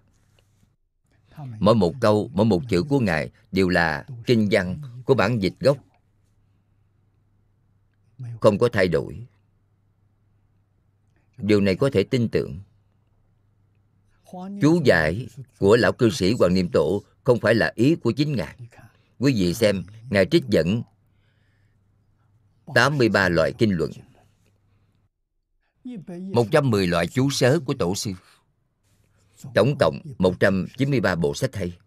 Mỗi 1.58 1.74
một 1.74 1.94
câu, 2.00 2.30
mỗi 2.32 2.46
một 2.46 2.62
chữ 2.68 2.82
của 2.82 3.00
ngài 3.00 3.30
đều 3.52 3.68
là 3.68 4.06
kinh 4.26 4.48
văn 4.50 4.80
của 5.04 5.14
bản 5.14 5.42
dịch 5.42 5.54
gốc. 5.60 5.78
Không 8.40 8.58
có 8.58 8.68
thay 8.72 8.88
đổi 8.88 9.26
điều 11.38 11.60
này 11.60 11.76
có 11.76 11.90
thể 11.92 12.02
tin 12.02 12.28
tưởng. 12.28 12.60
Chú 14.62 14.80
giải 14.84 15.26
của 15.58 15.76
lão 15.76 15.92
cư 15.92 16.10
sĩ 16.10 16.34
hoàng 16.38 16.54
niệm 16.54 16.68
tổ 16.72 17.02
không 17.24 17.40
phải 17.40 17.54
là 17.54 17.72
ý 17.74 17.94
của 17.94 18.12
chính 18.12 18.36
ngài. 18.36 18.56
Quý 19.18 19.34
vị 19.36 19.54
xem, 19.54 19.82
ngài 20.10 20.26
trích 20.26 20.44
dẫn 20.48 20.82
83 22.74 23.28
loại 23.28 23.52
kinh 23.58 23.76
luận. 23.76 23.90
110 26.32 26.86
loại 26.86 27.06
chú 27.06 27.30
sớ 27.30 27.58
của 27.66 27.74
tổ 27.74 27.94
sư. 27.94 28.12
Tổng 29.54 29.76
cộng 29.78 30.00
193 30.18 31.14
bộ 31.14 31.34
sách 31.34 31.56
hay. 31.56 31.78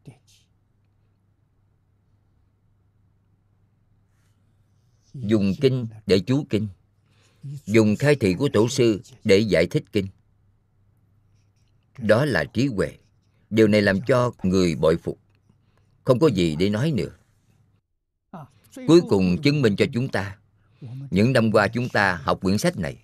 Dùng 5.13 5.53
kinh 5.61 5.87
để 6.05 6.19
chú 6.19 6.45
kinh. 6.49 6.67
Dùng 7.65 7.95
khai 7.95 8.15
thị 8.15 8.33
của 8.33 8.49
tổ 8.53 8.69
sư 8.69 9.01
để 9.23 9.37
giải 9.37 9.67
thích 9.67 9.83
kinh. 9.91 10.07
Đó 11.97 12.25
là 12.25 12.43
trí 12.43 12.67
huệ. 12.67 12.97
Điều 13.49 13.67
này 13.67 13.81
làm 13.81 14.01
cho 14.01 14.31
người 14.43 14.75
bội 14.75 14.97
phục. 14.97 15.19
Không 16.03 16.19
có 16.19 16.27
gì 16.27 16.55
để 16.55 16.69
nói 16.69 16.91
nữa. 16.91 17.09
Cuối 18.87 19.01
cùng 19.09 19.41
chứng 19.41 19.61
minh 19.61 19.75
cho 19.75 19.85
chúng 19.93 20.09
ta, 20.09 20.37
Những 21.11 21.33
năm 21.33 21.51
qua 21.51 21.67
chúng 21.67 21.89
ta 21.89 22.15
học 22.15 22.41
quyển 22.41 22.57
sách 22.57 22.77
này, 22.77 22.97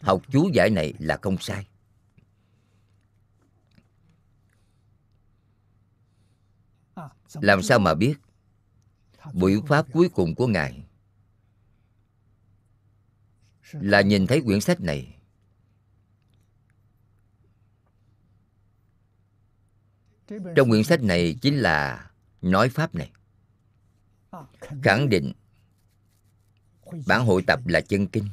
Học 0.00 0.22
chú 0.32 0.50
giải 0.52 0.70
này 0.70 0.94
là 0.98 1.18
không 1.22 1.36
sai. 1.40 1.66
Làm 7.34 7.62
sao 7.62 7.78
mà 7.78 7.94
biết? 7.94 8.14
Buổi 9.32 9.60
pháp 9.66 9.86
cuối 9.92 10.08
cùng 10.08 10.34
của 10.34 10.46
ngài 10.46 10.84
là 13.72 14.00
nhìn 14.00 14.26
thấy 14.26 14.40
quyển 14.40 14.60
sách 14.60 14.80
này. 14.80 15.16
Trong 20.56 20.68
quyển 20.68 20.84
sách 20.84 21.02
này 21.02 21.38
chính 21.42 21.56
là 21.56 22.10
nói 22.42 22.68
pháp 22.68 22.94
này. 22.94 23.12
Khẳng 24.82 25.08
định 25.08 25.32
bản 27.06 27.26
hội 27.26 27.42
tập 27.46 27.66
là 27.66 27.80
chân 27.80 28.06
kinh. 28.06 28.28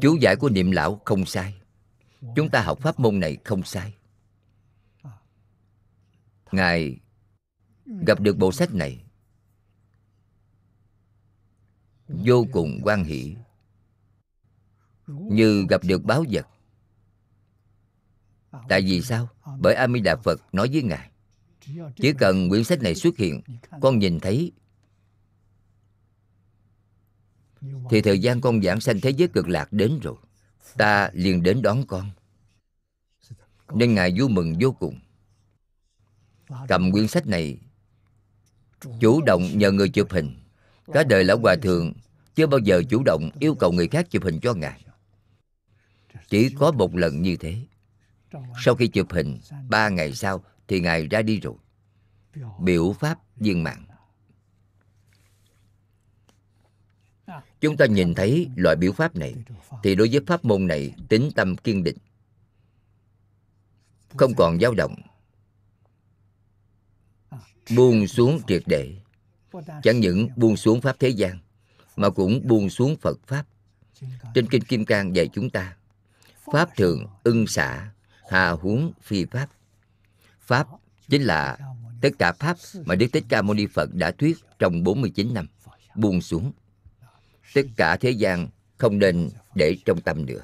Chú 0.00 0.16
giải 0.20 0.36
của 0.36 0.48
niệm 0.48 0.70
lão 0.70 1.00
không 1.04 1.26
sai. 1.26 1.54
Chúng 2.36 2.50
ta 2.50 2.62
học 2.62 2.78
pháp 2.80 3.00
môn 3.00 3.20
này 3.20 3.38
không 3.44 3.62
sai. 3.62 3.94
Ngài 6.52 7.00
gặp 8.06 8.20
được 8.20 8.38
bộ 8.38 8.52
sách 8.52 8.74
này 8.74 9.03
vô 12.08 12.46
cùng 12.52 12.80
quan 12.82 13.04
hỷ. 13.04 13.36
Như 15.06 15.66
gặp 15.68 15.84
được 15.84 16.04
báo 16.04 16.24
vật. 16.30 16.46
Tại 18.68 18.82
vì 18.82 19.02
sao? 19.02 19.28
Bởi 19.58 19.74
a 19.74 19.86
di 19.88 20.00
đà 20.00 20.16
phật 20.16 20.40
nói 20.52 20.68
với 20.72 20.82
ngài, 20.82 21.10
chỉ 21.96 22.12
cần 22.18 22.48
quyển 22.48 22.64
sách 22.64 22.82
này 22.82 22.94
xuất 22.94 23.16
hiện, 23.16 23.42
con 23.80 23.98
nhìn 23.98 24.20
thấy 24.20 24.52
thì 27.90 28.00
thời 28.02 28.18
gian 28.18 28.40
con 28.40 28.62
giảng 28.62 28.80
sanh 28.80 29.00
thế 29.00 29.10
giới 29.10 29.28
cực 29.28 29.48
lạc 29.48 29.72
đến 29.72 30.00
rồi. 30.02 30.16
Ta 30.76 31.10
liền 31.12 31.42
đến 31.42 31.62
đón 31.62 31.86
con. 31.86 32.10
Nên 33.74 33.94
ngài 33.94 34.14
vui 34.18 34.28
mừng 34.28 34.54
vô 34.60 34.72
cùng. 34.72 35.00
Cầm 36.68 36.92
quyển 36.92 37.08
sách 37.08 37.26
này, 37.26 37.58
chủ 39.00 39.22
động 39.26 39.58
nhờ 39.58 39.72
người 39.72 39.88
chụp 39.88 40.10
hình 40.10 40.43
cả 40.92 41.04
đời 41.04 41.24
lão 41.24 41.38
hòa 41.38 41.56
thượng 41.62 41.92
chưa 42.34 42.46
bao 42.46 42.58
giờ 42.58 42.82
chủ 42.90 43.02
động 43.02 43.30
yêu 43.38 43.54
cầu 43.54 43.72
người 43.72 43.88
khác 43.88 44.10
chụp 44.10 44.24
hình 44.24 44.40
cho 44.40 44.54
ngài. 44.54 44.84
Chỉ 46.28 46.50
có 46.58 46.72
một 46.72 46.96
lần 46.96 47.22
như 47.22 47.36
thế. 47.36 47.56
Sau 48.64 48.74
khi 48.74 48.88
chụp 48.88 49.12
hình, 49.12 49.38
ba 49.68 49.88
ngày 49.88 50.12
sau 50.12 50.44
thì 50.68 50.80
ngài 50.80 51.06
ra 51.06 51.22
đi 51.22 51.40
rồi. 51.40 51.54
Biểu 52.58 52.92
pháp 52.92 53.18
viên 53.36 53.62
mạng 53.62 53.84
chúng 57.64 57.76
ta 57.76 57.86
nhìn 57.86 58.14
thấy 58.14 58.48
loại 58.56 58.76
biểu 58.76 58.92
pháp 58.92 59.16
này 59.16 59.34
thì 59.82 59.94
đối 59.94 60.08
với 60.12 60.20
pháp 60.26 60.44
môn 60.44 60.66
này 60.66 60.94
tính 61.08 61.30
tâm 61.34 61.56
kiên 61.56 61.84
định, 61.84 61.96
không 64.16 64.34
còn 64.36 64.58
dao 64.60 64.74
động, 64.74 64.94
buông 67.76 68.06
xuống 68.06 68.40
triệt 68.46 68.62
để 68.66 68.96
chẳng 69.82 70.00
những 70.00 70.28
buông 70.36 70.56
xuống 70.56 70.80
pháp 70.80 70.96
thế 70.98 71.08
gian 71.08 71.38
mà 71.96 72.10
cũng 72.10 72.40
buông 72.48 72.70
xuống 72.70 72.96
phật 72.96 73.18
pháp. 73.26 73.46
Trên 74.34 74.48
kinh 74.48 74.62
kim 74.62 74.84
cang 74.84 75.16
dạy 75.16 75.28
chúng 75.32 75.50
ta 75.50 75.76
pháp 76.52 76.76
thường 76.76 77.06
ưng 77.22 77.46
xả 77.46 77.90
hà 78.30 78.50
huống 78.50 78.92
phi 79.02 79.24
pháp. 79.24 79.48
Pháp 80.40 80.66
chính 81.08 81.22
là 81.22 81.58
tất 82.00 82.10
cả 82.18 82.32
pháp 82.32 82.56
mà 82.84 82.94
Đức 82.94 83.06
Thích 83.12 83.24
Ca 83.28 83.42
Mâu 83.42 83.54
Ni 83.54 83.66
Phật 83.66 83.94
đã 83.94 84.10
thuyết 84.10 84.38
trong 84.58 84.84
49 84.84 85.34
năm 85.34 85.46
buông 85.96 86.20
xuống. 86.20 86.52
Tất 87.54 87.66
cả 87.76 87.96
thế 87.96 88.10
gian 88.10 88.48
không 88.78 88.98
nên 88.98 89.30
để 89.54 89.76
trong 89.84 90.00
tâm 90.00 90.26
nữa. 90.26 90.40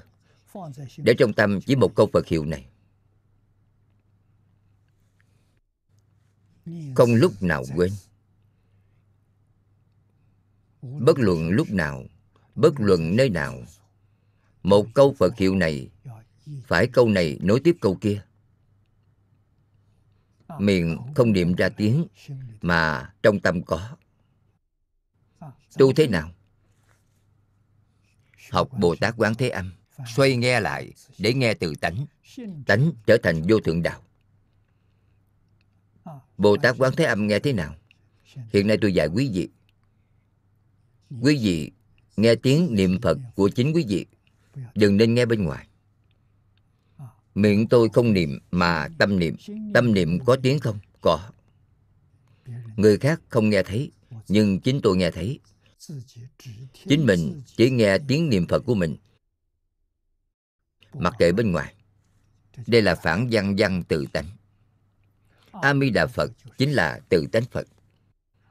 Để 0.97 1.15
trong 1.19 1.33
tâm 1.33 1.61
chỉ 1.61 1.77
một 1.77 1.95
câu 1.95 2.09
Phật 2.13 2.27
hiệu 2.27 2.45
này. 2.45 2.67
Không 6.95 7.15
lúc 7.15 7.43
nào 7.43 7.65
quên 7.77 7.91
bất 10.83 11.19
luận 11.19 11.51
lúc 11.51 11.71
nào, 11.71 12.05
bất 12.55 12.81
luận 12.81 13.17
nơi 13.17 13.29
nào, 13.29 13.63
một 14.63 14.87
câu 14.95 15.15
phật 15.19 15.39
hiệu 15.39 15.55
này, 15.55 15.89
phải 16.67 16.87
câu 16.87 17.09
này 17.09 17.39
nối 17.43 17.61
tiếp 17.61 17.77
câu 17.81 17.99
kia. 18.01 18.23
Miệng 20.59 20.99
không 21.15 21.33
niệm 21.33 21.55
ra 21.55 21.69
tiếng 21.69 22.07
mà 22.61 23.13
trong 23.23 23.41
tâm 23.41 23.63
có. 23.63 23.97
Tu 25.79 25.93
thế 25.93 26.07
nào? 26.07 26.31
Học 28.51 28.69
bồ 28.79 28.97
tát 28.97 29.15
quán 29.17 29.35
thế 29.35 29.49
âm, 29.49 29.73
xoay 30.07 30.37
nghe 30.37 30.61
lại 30.61 30.93
để 31.19 31.35
nghe 31.35 31.55
từ 31.55 31.75
tánh 31.81 32.07
tánh 32.67 32.93
trở 33.07 33.17
thành 33.23 33.43
vô 33.49 33.61
thượng 33.61 33.83
đạo. 33.83 34.03
Bồ 36.37 36.57
Tát 36.57 36.75
Quán 36.79 36.93
Thế 36.97 37.05
Âm 37.05 37.27
nghe 37.27 37.39
thế 37.39 37.53
nào? 37.53 37.75
Hiện 38.53 38.67
nay 38.67 38.79
tôi 38.81 38.95
dạy 38.95 39.09
quý 39.09 39.31
vị 39.33 39.49
Quý 41.21 41.39
vị 41.43 41.71
nghe 42.17 42.35
tiếng 42.35 42.75
niệm 42.75 42.99
Phật 43.03 43.19
của 43.35 43.49
chính 43.49 43.73
quý 43.73 43.85
vị, 43.89 44.07
Đừng 44.75 44.97
nên 44.97 45.15
nghe 45.15 45.27
bên 45.27 45.45
ngoài. 45.45 45.67
Miệng 47.35 47.69
tôi 47.69 47.89
không 47.93 48.13
niệm 48.13 48.39
mà 48.51 48.89
tâm 48.99 49.19
niệm. 49.19 49.37
Tâm 49.75 49.95
niệm 49.95 50.19
có 50.25 50.37
tiếng 50.43 50.59
không? 50.61 50.79
Có. 51.01 51.31
Người 52.77 52.99
khác 52.99 53.21
không 53.29 53.51
nghe 53.51 53.63
thấy, 53.63 53.91
nhưng 54.29 54.61
chính 54.61 54.81
tôi 54.83 54.97
nghe 54.97 55.11
thấy. 55.11 55.39
Chính 56.89 57.07
mình 57.07 57.43
chỉ 57.57 57.71
nghe 57.71 57.99
tiếng 58.09 58.29
niệm 58.29 58.47
phật 58.47 58.59
của 58.67 58.75
mình, 58.75 58.97
mặc 60.95 61.15
kệ 61.19 61.33
bên 61.33 61.53
ngoài. 61.53 61.75
Đây 62.67 62.83
là 62.83 62.95
phản 62.95 63.29
văn 63.31 63.55
văn 63.59 63.83
tự 63.89 64.07
tánh. 64.13 64.27
A 65.53 65.75
di 65.75 65.91
đà 65.91 66.07
phật 66.07 66.31
chính 66.59 66.73
là 66.73 67.01
tự 67.09 67.27
tánh 67.33 67.45
phật 67.45 67.67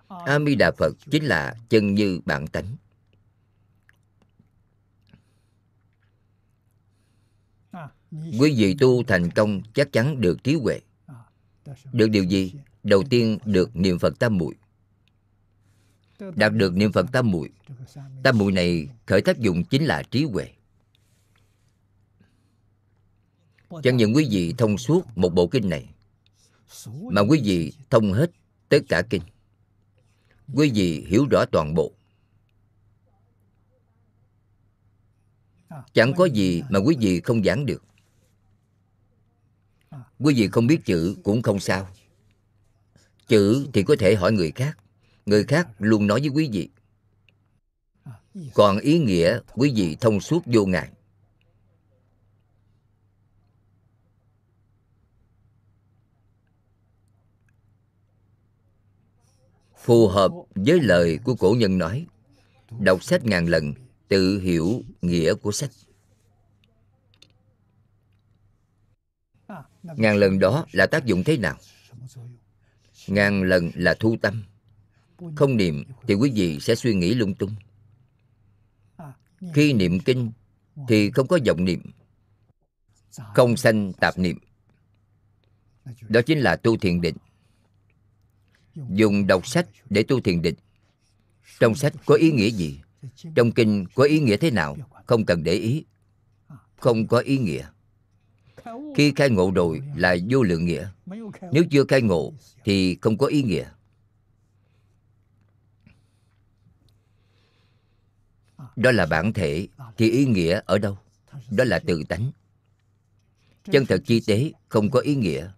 a 0.09 0.39
mi 0.39 0.55
đà 0.55 0.71
phật 0.71 0.95
chính 1.11 1.23
là 1.23 1.55
chân 1.69 1.95
như 1.95 2.19
bản 2.25 2.47
tánh. 2.47 2.75
Quý 8.11 8.53
vị 8.57 8.75
tu 8.79 9.03
thành 9.03 9.31
công 9.31 9.61
chắc 9.73 9.91
chắn 9.91 10.21
được 10.21 10.43
trí 10.43 10.55
huệ. 10.55 10.79
Được 11.93 12.07
điều 12.07 12.23
gì? 12.23 12.53
Đầu 12.83 13.03
tiên 13.09 13.37
được 13.45 13.75
niệm 13.75 13.99
phật 13.99 14.19
tam 14.19 14.37
muội. 14.37 14.55
Đạt 16.35 16.53
được 16.53 16.75
niệm 16.75 16.91
phật 16.91 17.05
tam 17.11 17.31
muội 17.31 17.49
tam 18.23 18.37
muội 18.37 18.51
này 18.51 18.87
khởi 19.05 19.21
tác 19.21 19.39
dụng 19.39 19.63
chính 19.63 19.85
là 19.85 20.03
trí 20.03 20.23
huệ. 20.23 20.51
Chẳng 23.83 23.97
những 23.97 24.15
quý 24.15 24.27
vị 24.31 24.53
thông 24.57 24.77
suốt 24.77 25.17
một 25.17 25.29
bộ 25.29 25.47
kinh 25.47 25.69
này, 25.69 25.89
mà 26.87 27.21
quý 27.21 27.41
vị 27.43 27.73
thông 27.89 28.13
hết 28.13 28.31
tất 28.69 28.79
cả 28.89 29.01
kinh 29.09 29.21
quý 30.53 30.71
vị 30.75 31.05
hiểu 31.07 31.27
rõ 31.31 31.45
toàn 31.51 31.73
bộ. 31.73 31.91
Chẳng 35.93 36.13
có 36.17 36.25
gì 36.25 36.63
mà 36.69 36.79
quý 36.79 36.95
vị 36.99 37.19
không 37.19 37.43
giảng 37.43 37.65
được. 37.65 37.83
Quý 40.19 40.33
vị 40.33 40.47
không 40.51 40.67
biết 40.67 40.79
chữ 40.85 41.15
cũng 41.23 41.41
không 41.41 41.59
sao. 41.59 41.89
Chữ 43.27 43.67
thì 43.73 43.83
có 43.83 43.95
thể 43.99 44.15
hỏi 44.15 44.31
người 44.31 44.51
khác. 44.51 44.77
Người 45.25 45.43
khác 45.43 45.67
luôn 45.79 46.07
nói 46.07 46.19
với 46.19 46.29
quý 46.29 46.49
vị. 46.51 46.69
Còn 48.53 48.79
ý 48.79 48.99
nghĩa 48.99 49.39
quý 49.53 49.71
vị 49.75 49.97
thông 50.01 50.21
suốt 50.21 50.43
vô 50.45 50.65
ngại. 50.65 50.89
Phù 59.89 60.07
hợp 60.07 60.31
với 60.55 60.79
lời 60.81 61.19
của 61.23 61.35
cổ 61.35 61.55
nhân 61.59 61.77
nói. 61.77 62.05
Đọc 62.79 63.03
sách 63.03 63.25
ngàn 63.25 63.47
lần, 63.47 63.73
tự 64.07 64.39
hiểu 64.39 64.83
nghĩa 65.01 65.33
của 65.33 65.51
sách. 65.51 65.69
Ngàn 69.83 70.17
lần 70.17 70.39
đó 70.39 70.65
là 70.71 70.85
tác 70.85 71.05
dụng 71.05 71.23
thế 71.23 71.37
nào? 71.37 71.57
Ngàn 73.07 73.43
lần 73.43 73.71
là 73.75 73.95
thu 73.99 74.15
tâm. 74.21 74.43
Không 75.35 75.57
niệm 75.57 75.83
thì 76.07 76.13
quý 76.13 76.31
vị 76.35 76.59
sẽ 76.59 76.75
suy 76.75 76.93
nghĩ 76.93 77.13
lung 77.13 77.35
tung. 77.35 77.55
Khi 79.53 79.73
niệm 79.73 79.99
kinh 79.99 80.31
thì 80.87 81.11
không 81.11 81.27
có 81.27 81.39
vọng 81.47 81.65
niệm, 81.65 81.81
không 83.35 83.57
sanh 83.57 83.93
tạp 83.93 84.17
niệm. 84.17 84.39
Đó 86.09 86.21
chính 86.25 86.39
là 86.39 86.55
tu 86.55 86.77
thiền 86.77 87.01
định 87.01 87.15
dùng 88.75 89.27
đọc 89.27 89.47
sách 89.47 89.67
để 89.89 90.03
tu 90.03 90.21
thiền 90.21 90.41
định. 90.41 90.55
Trong 91.59 91.75
sách 91.75 91.93
có 92.05 92.15
ý 92.15 92.31
nghĩa 92.31 92.49
gì? 92.49 92.79
Trong 93.35 93.51
kinh 93.51 93.85
có 93.95 94.03
ý 94.03 94.19
nghĩa 94.19 94.37
thế 94.37 94.51
nào? 94.51 94.77
Không 95.05 95.25
cần 95.25 95.43
để 95.43 95.53
ý. 95.53 95.85
Không 96.77 97.07
có 97.07 97.19
ý 97.19 97.37
nghĩa. 97.37 97.67
Khi 98.95 99.13
khai 99.15 99.29
ngộ 99.29 99.51
rồi 99.51 99.81
là 99.95 100.15
vô 100.29 100.43
lượng 100.43 100.65
nghĩa. 100.65 100.89
Nếu 101.51 101.63
chưa 101.71 101.83
khai 101.87 102.01
ngộ 102.01 102.33
thì 102.63 102.97
không 103.01 103.17
có 103.17 103.27
ý 103.27 103.43
nghĩa. 103.43 103.69
Đó 108.75 108.91
là 108.91 109.05
bản 109.05 109.33
thể 109.33 109.67
thì 109.97 110.11
ý 110.11 110.25
nghĩa 110.25 110.61
ở 110.65 110.77
đâu? 110.77 110.97
Đó 111.51 111.63
là 111.63 111.79
tự 111.79 112.03
tánh. 112.03 112.31
Chân 113.71 113.85
thật 113.85 114.01
chi 114.05 114.21
tế 114.27 114.51
không 114.69 114.89
có 114.89 114.99
ý 114.99 115.15
nghĩa. 115.15 115.51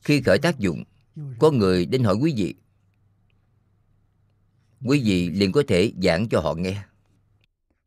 Khi 0.00 0.22
khởi 0.22 0.38
tác 0.38 0.58
dụng 0.58 0.84
có 1.38 1.50
người 1.50 1.86
đến 1.86 2.04
hỏi 2.04 2.14
quý 2.14 2.34
vị. 2.36 2.54
Quý 4.84 5.02
vị 5.04 5.30
liền 5.30 5.52
có 5.52 5.62
thể 5.68 5.92
giảng 6.02 6.28
cho 6.28 6.40
họ 6.40 6.54
nghe. 6.54 6.82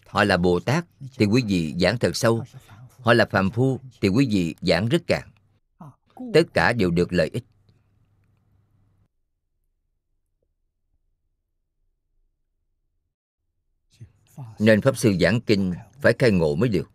Họ 0.07 0.23
là 0.23 0.37
bồ 0.37 0.59
tát 0.59 0.85
thì 1.17 1.25
quý 1.25 1.43
vị 1.47 1.75
giảng 1.79 1.97
thật 1.97 2.15
sâu. 2.15 2.43
Họ 2.99 3.13
là 3.13 3.25
phàm 3.25 3.49
phu 3.49 3.79
thì 4.01 4.09
quý 4.09 4.27
vị 4.31 4.55
giảng 4.61 4.87
rất 4.87 5.01
cạn 5.07 5.29
tất 6.33 6.53
cả 6.53 6.73
đều 6.73 6.91
được 6.91 7.13
lợi 7.13 7.29
ích. 7.33 7.43
Nên 14.59 14.81
pháp 14.81 14.97
sư 14.97 15.15
giảng 15.21 15.41
kinh 15.41 15.73
phải 16.01 16.13
khai 16.19 16.31
ngộ 16.31 16.55
mới 16.55 16.69
được. 16.69 16.91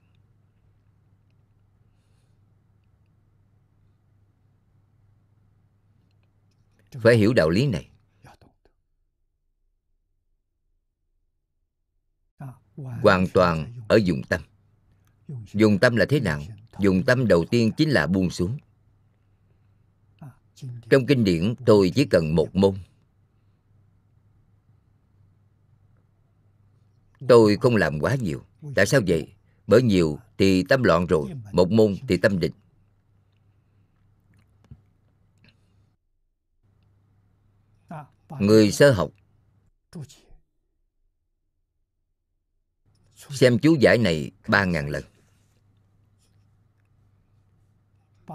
Phải 6.93 7.17
hiểu 7.17 7.33
đạo 7.33 7.51
lý 7.51 7.67
này. 7.67 7.89
Hoàn 12.77 13.27
toàn 13.35 13.73
ở 13.89 13.97
dùng 13.97 14.23
tâm. 14.29 14.41
Dùng 15.53 15.79
tâm 15.79 15.97
là 15.97 16.07
thế 16.09 16.21
nào? 16.21 16.43
Dùng 16.79 17.03
tâm 17.03 17.27
đầu 17.27 17.45
tiên 17.45 17.71
chính 17.77 17.91
là 17.91 18.07
buông 18.07 18.31
xuống. 18.31 18.59
Trong 20.91 21.07
kinh 21.07 21.25
điển, 21.25 21.55
tôi 21.67 21.93
chỉ 21.95 22.05
cần 22.05 22.35
một 22.35 22.57
môn. 22.57 22.75
Tôi 27.29 27.57
không 27.57 27.77
làm 27.77 28.01
quá 28.01 28.15
nhiều. 28.15 28.45
Tại 28.75 28.87
sao 28.87 29.01
vậy? 29.07 29.35
Bởi 29.67 29.83
nhiều 29.83 30.19
thì 30.39 30.65
tâm 30.69 30.83
loạn 30.83 31.07
rồi, 31.07 31.31
một 31.53 31.71
môn 31.71 31.97
thì 32.09 32.17
tâm 32.17 32.39
định. 32.39 32.53
Người 38.41 38.73
sơ 38.73 38.93
học. 38.93 39.11
Xem 43.15 43.59
chú 43.59 43.77
giải 43.81 43.99
này 43.99 44.31
ba 44.49 44.65
ngàn 44.65 44.89
lần. 44.89 45.05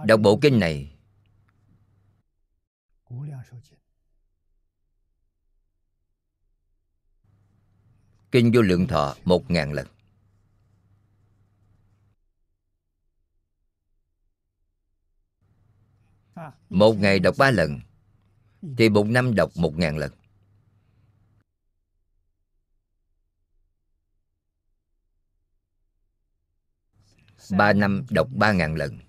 Đọc 0.06 0.20
bộ 0.24 0.40
kinh 0.42 0.60
này. 0.60 0.94
Kinh 8.32 8.52
vô 8.54 8.62
lượng 8.62 8.88
thọ 8.88 9.16
một 9.26 9.52
ngàn 9.52 9.74
lần. 9.74 9.88
Một 16.70 16.94
ngày 16.94 17.20
đọc 17.20 17.36
ba 17.38 17.52
lần 17.52 17.80
thì 18.78 18.90
một 18.90 19.08
năm 19.08 19.36
đọc 19.36 19.52
một 19.56 19.78
ngàn 19.78 19.98
lần. 19.98 20.12
Ba 27.52 27.74
năm 27.74 28.06
đọc 28.10 28.30
ba 28.32 28.52
ngàn 28.52 28.76
lần. 28.76 29.00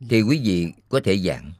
Thì 0.00 0.22
quý 0.22 0.40
vị 0.44 0.72
có 0.88 1.00
thể 1.04 1.18
giảng. 1.18 1.52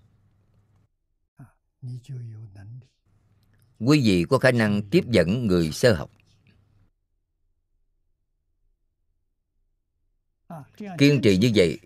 Quý 3.78 4.00
vị 4.04 4.24
có 4.30 4.38
khả 4.38 4.50
năng 4.50 4.82
tiếp 4.90 5.04
dẫn 5.10 5.46
người 5.46 5.72
sơ 5.72 5.94
học. 5.94 6.10
Kiên 10.98 11.20
trì 11.22 11.36
như 11.36 11.50
vậy 11.54 11.78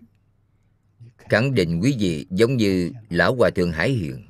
khẳng 1.29 1.55
định 1.55 1.79
quý 1.83 1.95
vị 1.99 2.27
giống 2.29 2.57
như 2.57 2.91
lão 3.09 3.35
hòa 3.35 3.49
thượng 3.49 3.71
hải 3.71 3.89
hiền. 3.89 4.27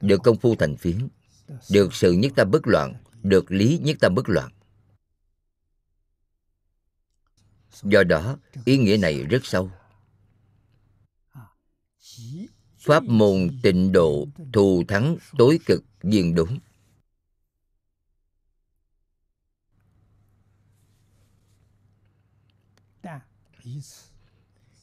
Được 0.00 0.20
công 0.24 0.38
phu 0.38 0.54
thành 0.54 0.76
phiến 0.76 1.08
được 1.70 1.94
sự 1.94 2.12
nhất 2.12 2.32
tâm 2.36 2.50
bất 2.50 2.66
loạn 2.66 2.94
được 3.22 3.52
lý 3.52 3.80
nhất 3.82 3.96
tâm 4.00 4.14
bất 4.14 4.28
loạn. 4.28 4.52
Do 7.82 8.02
đó 8.02 8.38
ý 8.64 8.78
nghĩa 8.78 8.96
này 8.96 9.22
rất 9.22 9.46
sâu. 9.46 9.70
Pháp 12.78 13.04
môn 13.04 13.48
tịnh 13.62 13.92
độ 13.92 14.28
thù 14.52 14.82
thắng 14.88 15.16
tối 15.38 15.58
cực 15.66 15.84
viên 16.02 16.34
đúng 16.34 16.58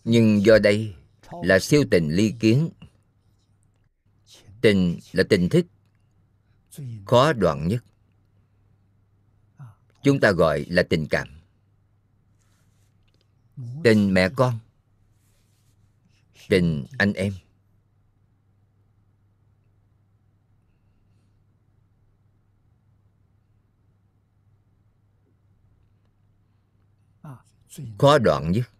nhưng 0.03 0.45
do 0.45 0.59
đây 0.59 0.95
là 1.43 1.59
siêu 1.59 1.83
tình 1.91 2.09
ly 2.09 2.33
kiến. 2.39 2.69
Tình 4.61 4.99
là 5.11 5.23
tình 5.29 5.49
thích, 5.49 5.65
khó 7.05 7.33
đoạn 7.33 7.67
nhất. 7.67 7.83
Chúng 10.03 10.19
ta 10.19 10.31
gọi 10.31 10.65
là 10.69 10.83
tình 10.83 11.07
cảm. 11.07 11.27
Tình 13.83 14.13
mẹ 14.13 14.29
con, 14.35 14.59
tình 16.49 16.85
anh 16.97 17.13
em. 17.13 17.33
Khó 27.97 28.17
đoạn 28.17 28.51
nhất 28.51 28.74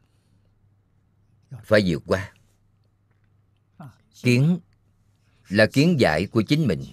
phải 1.66 1.84
vượt 1.86 2.04
qua. 2.08 2.34
Kiến 4.24 4.60
là 5.50 5.66
kiến 5.66 6.00
giải 6.00 6.26
của 6.26 6.42
chính 6.42 6.68
mình, 6.68 6.84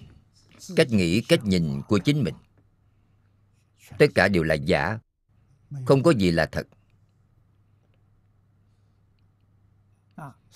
cách 0.77 0.91
nghĩ, 0.91 1.21
cách 1.21 1.45
nhìn 1.45 1.83
của 1.89 1.99
chính 1.99 2.25
mình. 2.25 2.35
Tất 3.99 4.07
cả 4.15 4.29
đều 4.29 4.43
là 4.43 4.55
giả, 4.55 4.99
không 5.87 6.03
có 6.03 6.11
gì 6.11 6.31
là 6.31 6.47
thật. 6.47 6.67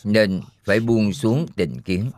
Nên 0.04 0.40
phải 0.64 0.80
buông 0.80 1.12
xuống 1.12 1.46
định 1.56 1.80
kiến. 1.82 2.10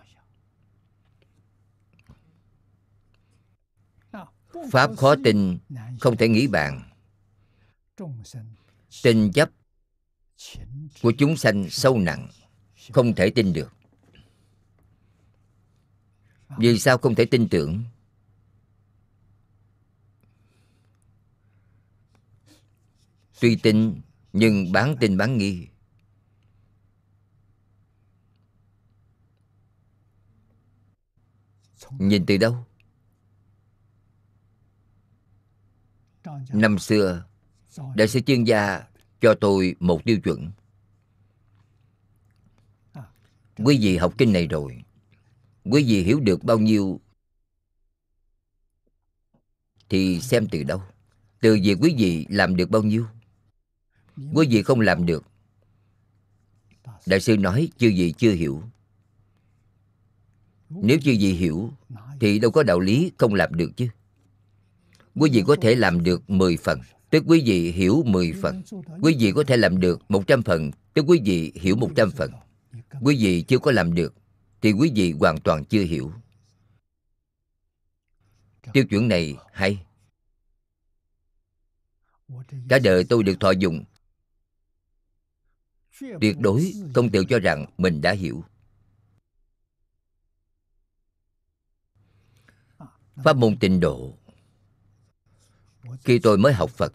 Pháp 4.71 4.91
khó 4.97 5.15
tin, 5.25 5.59
không 6.01 6.17
thể 6.17 6.29
nghĩ 6.29 6.47
bàn. 6.47 6.91
Tin 9.03 9.33
chấp 9.33 9.51
của 11.03 11.13
chúng 11.19 11.37
sanh 11.37 11.71
sâu 11.71 11.99
nặng, 11.99 12.29
không 12.93 13.15
thể 13.15 13.31
tin 13.31 13.53
được. 13.53 13.73
Vì 16.59 16.79
sao 16.79 16.99
không 16.99 17.15
thể 17.15 17.25
tin 17.25 17.49
tưởng? 17.49 17.85
Tuy 23.41 23.57
tin, 23.57 24.01
nhưng 24.33 24.73
bán 24.73 24.97
tin 25.01 25.17
bán 25.17 25.39
nghi. 25.39 25.69
Nhìn 31.99 32.27
từ 32.27 32.37
đâu? 32.37 32.65
Năm 36.53 36.79
xưa, 36.79 37.27
đại 37.95 38.09
sư 38.09 38.21
chuyên 38.21 38.45
gia 38.45 38.88
cho 39.21 39.35
tôi 39.35 39.75
một 39.81 40.05
tiêu 40.05 40.21
chuẩn. 40.21 40.51
Quý 43.59 43.79
vị 43.81 43.97
học 43.97 44.15
kinh 44.19 44.33
này 44.33 44.47
rồi. 44.47 44.85
Quý 45.65 45.85
vị 45.85 46.03
hiểu 46.03 46.21
được 46.21 46.45
bao 46.45 46.59
nhiêu 46.59 47.01
thì 49.89 50.21
xem 50.21 50.47
từ 50.51 50.63
đâu? 50.63 50.83
Từ 51.41 51.59
việc 51.63 51.79
quý 51.81 51.95
vị 51.99 52.27
làm 52.29 52.57
được 52.57 52.71
bao 52.71 52.83
nhiêu? 52.83 53.07
Quý 54.35 54.47
vị 54.51 54.63
không 54.63 54.81
làm 54.81 55.07
được. 55.07 55.25
Đại 57.07 57.21
sư 57.21 57.37
nói 57.37 57.69
chư 57.79 57.89
vị 57.97 58.15
chưa 58.19 58.33
hiểu. 58.33 58.63
Nếu 60.69 60.99
chư 60.99 61.11
vị 61.11 61.33
hiểu 61.33 61.73
thì 62.21 62.39
đâu 62.39 62.51
có 62.51 62.63
đạo 62.63 62.81
lý 62.81 63.13
không 63.19 63.35
làm 63.35 63.55
được 63.55 63.71
chứ. 63.77 63.89
Quý 65.15 65.31
vị 65.33 65.43
có 65.47 65.57
thể 65.61 65.75
làm 65.75 66.03
được 66.03 66.31
10 66.31 66.57
phần 66.57 66.81
tức 67.11 67.25
quý 67.27 67.43
vị 67.47 67.73
hiểu 67.73 68.03
10 68.07 68.33
phần. 68.43 68.63
Quý 69.03 69.17
vị 69.19 69.33
có 69.35 69.45
thể 69.47 69.57
làm 69.57 69.81
được 69.81 70.11
100 70.11 70.43
phần. 70.43 70.71
Tức 70.95 71.05
quý 71.09 71.21
vị 71.25 71.53
hiểu 71.55 71.77
100 71.77 72.11
phần. 72.11 72.33
Quý 73.03 73.17
vị 73.17 73.43
chưa 73.43 73.59
có 73.59 73.71
làm 73.73 73.95
được, 73.95 74.15
thì 74.61 74.73
quý 74.73 74.93
vị 74.95 75.13
hoàn 75.13 75.41
toàn 75.41 75.65
chưa 75.65 75.83
hiểu. 75.83 76.13
Tiêu 78.73 78.85
chuẩn 78.85 79.09
này 79.09 79.37
hay. 79.53 79.87
Cả 82.69 82.79
đời 82.79 83.05
tôi 83.05 83.23
được 83.23 83.41
thọ 83.41 83.51
dụng. 83.51 83.85
Tuyệt 86.21 86.39
đối 86.39 86.73
không 86.95 87.11
tự 87.11 87.25
cho 87.25 87.39
rằng 87.39 87.67
mình 87.79 88.01
đã 88.01 88.13
hiểu. 88.13 88.45
Pháp 93.25 93.37
môn 93.37 93.59
tịnh 93.59 93.81
độ 93.81 94.18
khi 96.05 96.19
tôi 96.19 96.39
mới 96.39 96.53
học 96.53 96.71
phật, 96.71 96.93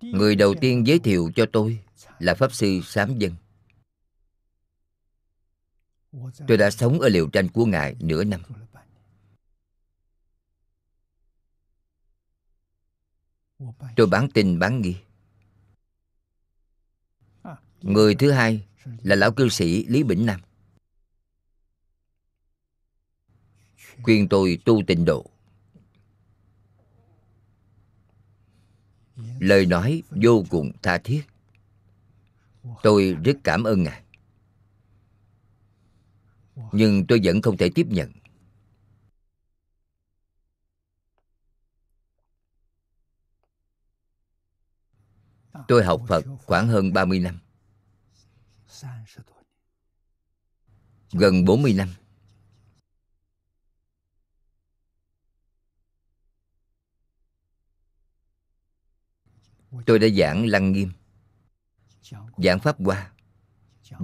người 0.00 0.36
đầu 0.36 0.54
tiên 0.60 0.86
giới 0.86 0.98
thiệu 0.98 1.30
cho 1.36 1.46
tôi 1.52 1.84
là 2.18 2.34
pháp 2.34 2.52
sư 2.52 2.80
sám 2.84 3.18
dân. 3.18 3.34
Tôi 6.48 6.56
đã 6.56 6.70
sống 6.70 7.00
ở 7.00 7.08
liều 7.08 7.28
tranh 7.30 7.48
của 7.48 7.64
ngài 7.64 7.96
nửa 8.00 8.24
năm. 8.24 8.42
Tôi 13.96 14.06
bán 14.06 14.30
tin, 14.30 14.58
bán 14.58 14.80
nghi. 14.80 14.96
Người 17.82 18.14
thứ 18.14 18.30
hai 18.30 18.66
là 19.02 19.16
lão 19.16 19.32
cư 19.32 19.48
sĩ 19.48 19.84
lý 19.84 20.02
bỉnh 20.02 20.26
nam. 20.26 20.40
Khuyên 24.02 24.28
tôi 24.28 24.58
tu 24.64 24.82
tịnh 24.86 25.04
độ. 25.04 25.30
Lời 29.38 29.66
nói 29.66 30.02
vô 30.10 30.44
cùng 30.50 30.72
tha 30.82 30.98
thiết. 30.98 31.22
Tôi 32.82 33.16
rất 33.24 33.36
cảm 33.44 33.64
ơn 33.64 33.82
ngài. 33.82 34.02
Nhưng 36.72 37.06
tôi 37.06 37.20
vẫn 37.24 37.42
không 37.42 37.56
thể 37.56 37.70
tiếp 37.74 37.86
nhận. 37.90 38.12
Tôi 45.68 45.84
học 45.84 46.02
phật 46.08 46.24
khoảng 46.44 46.68
hơn 46.68 46.92
30 46.92 47.20
năm. 47.20 47.38
Gần 51.12 51.44
40 51.44 51.74
năm 51.74 51.88
tôi 59.86 59.98
đã 59.98 60.08
giảng 60.08 60.46
lăng 60.46 60.72
nghiêm, 60.72 60.92
giảng 62.36 62.58
pháp 62.58 62.76
hoa, 62.80 63.12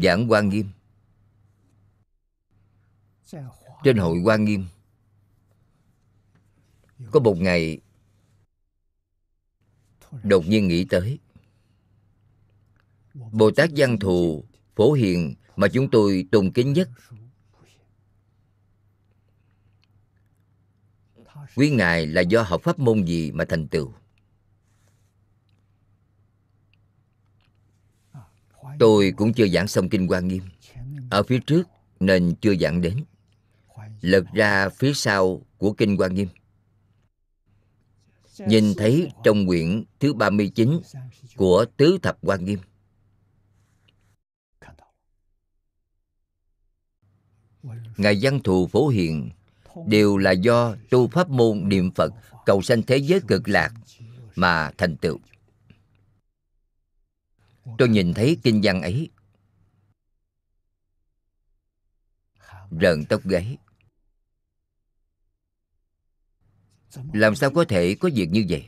giảng 0.02 0.28
hoa 0.28 0.40
nghiêm. 0.40 0.68
Trên 3.84 3.96
hội 3.96 4.18
hoa 4.24 4.36
nghiêm, 4.36 4.66
có 7.10 7.20
một 7.20 7.36
ngày 7.38 7.80
đột 10.22 10.46
nhiên 10.46 10.68
nghĩ 10.68 10.84
tới 10.84 11.18
bồ 13.14 13.50
tát 13.50 13.70
văn 13.76 13.98
thù 13.98 14.44
phổ 14.76 14.92
hiền 14.92 15.34
mà 15.56 15.68
chúng 15.68 15.90
tôi 15.90 16.28
tôn 16.32 16.50
kính 16.50 16.72
nhất. 16.72 16.90
Quý 21.56 21.70
ngài 21.70 22.06
là 22.06 22.20
do 22.20 22.42
học 22.42 22.60
pháp 22.62 22.78
môn 22.78 23.04
gì 23.04 23.32
mà 23.32 23.44
thành 23.48 23.68
tựu? 23.68 23.92
Tôi 28.78 29.12
cũng 29.16 29.32
chưa 29.32 29.48
giảng 29.48 29.68
xong 29.68 29.88
kinh 29.88 30.06
hoa 30.06 30.20
nghiêm. 30.20 30.42
Ở 31.10 31.22
phía 31.22 31.38
trước 31.46 31.68
nên 32.00 32.34
chưa 32.40 32.54
giảng 32.54 32.80
đến. 32.80 33.04
Lật 34.00 34.24
ra 34.34 34.68
phía 34.68 34.92
sau 34.94 35.42
của 35.58 35.72
kinh 35.72 35.96
hoa 35.96 36.08
nghiêm. 36.08 36.28
Nhìn 38.38 38.74
thấy 38.76 39.08
trong 39.24 39.46
quyển 39.46 39.84
thứ 40.00 40.14
39 40.14 40.80
của 41.36 41.64
tứ 41.76 41.98
thập 42.02 42.18
hoa 42.22 42.36
nghiêm. 42.36 42.58
Ngài 47.96 48.18
văn 48.22 48.40
thù 48.44 48.66
phổ 48.66 48.88
hiền 48.88 49.30
đều 49.86 50.16
là 50.16 50.30
do 50.30 50.76
tu 50.90 51.08
pháp 51.08 51.30
môn 51.30 51.68
niệm 51.68 51.90
phật 51.90 52.12
cầu 52.46 52.62
sanh 52.62 52.82
thế 52.82 52.96
giới 52.96 53.20
cực 53.28 53.48
lạc 53.48 53.72
mà 54.34 54.70
thành 54.78 54.96
tựu 54.96 55.18
tôi 57.78 57.88
nhìn 57.88 58.14
thấy 58.14 58.38
kinh 58.42 58.60
văn 58.62 58.82
ấy. 58.82 59.10
Rợn 62.70 63.04
tóc 63.04 63.20
gáy. 63.24 63.56
Làm 67.12 67.34
sao 67.34 67.50
có 67.50 67.64
thể 67.68 67.94
có 67.94 68.10
việc 68.14 68.28
như 68.30 68.46
vậy? 68.48 68.64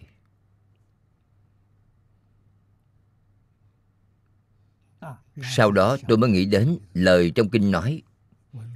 Sau 5.42 5.72
đó 5.72 5.96
tôi 6.08 6.18
mới 6.18 6.30
nghĩ 6.30 6.44
đến 6.44 6.78
lời 6.94 7.32
trong 7.34 7.50
kinh 7.50 7.70
nói, 7.70 8.02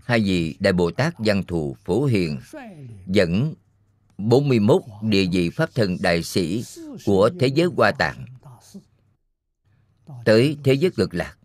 hai 0.05 0.21
vị 0.21 0.57
đại 0.61 0.73
bồ 0.73 0.91
tát 0.91 1.15
văn 1.19 1.43
thù 1.43 1.77
phổ 1.85 2.05
hiền 2.05 2.41
dẫn 3.07 3.55
41 4.19 4.83
địa 5.03 5.27
vị 5.33 5.51
pháp 5.51 5.71
thân 5.75 5.97
đại 6.01 6.23
sĩ 6.23 6.65
của 7.05 7.31
thế 7.41 7.47
giới 7.47 7.69
hoa 7.77 7.93
tạng 7.93 8.27
tới 10.25 10.59
thế 10.65 10.75
giới 10.75 10.91
cực 10.91 11.15
lạc. 11.15 11.37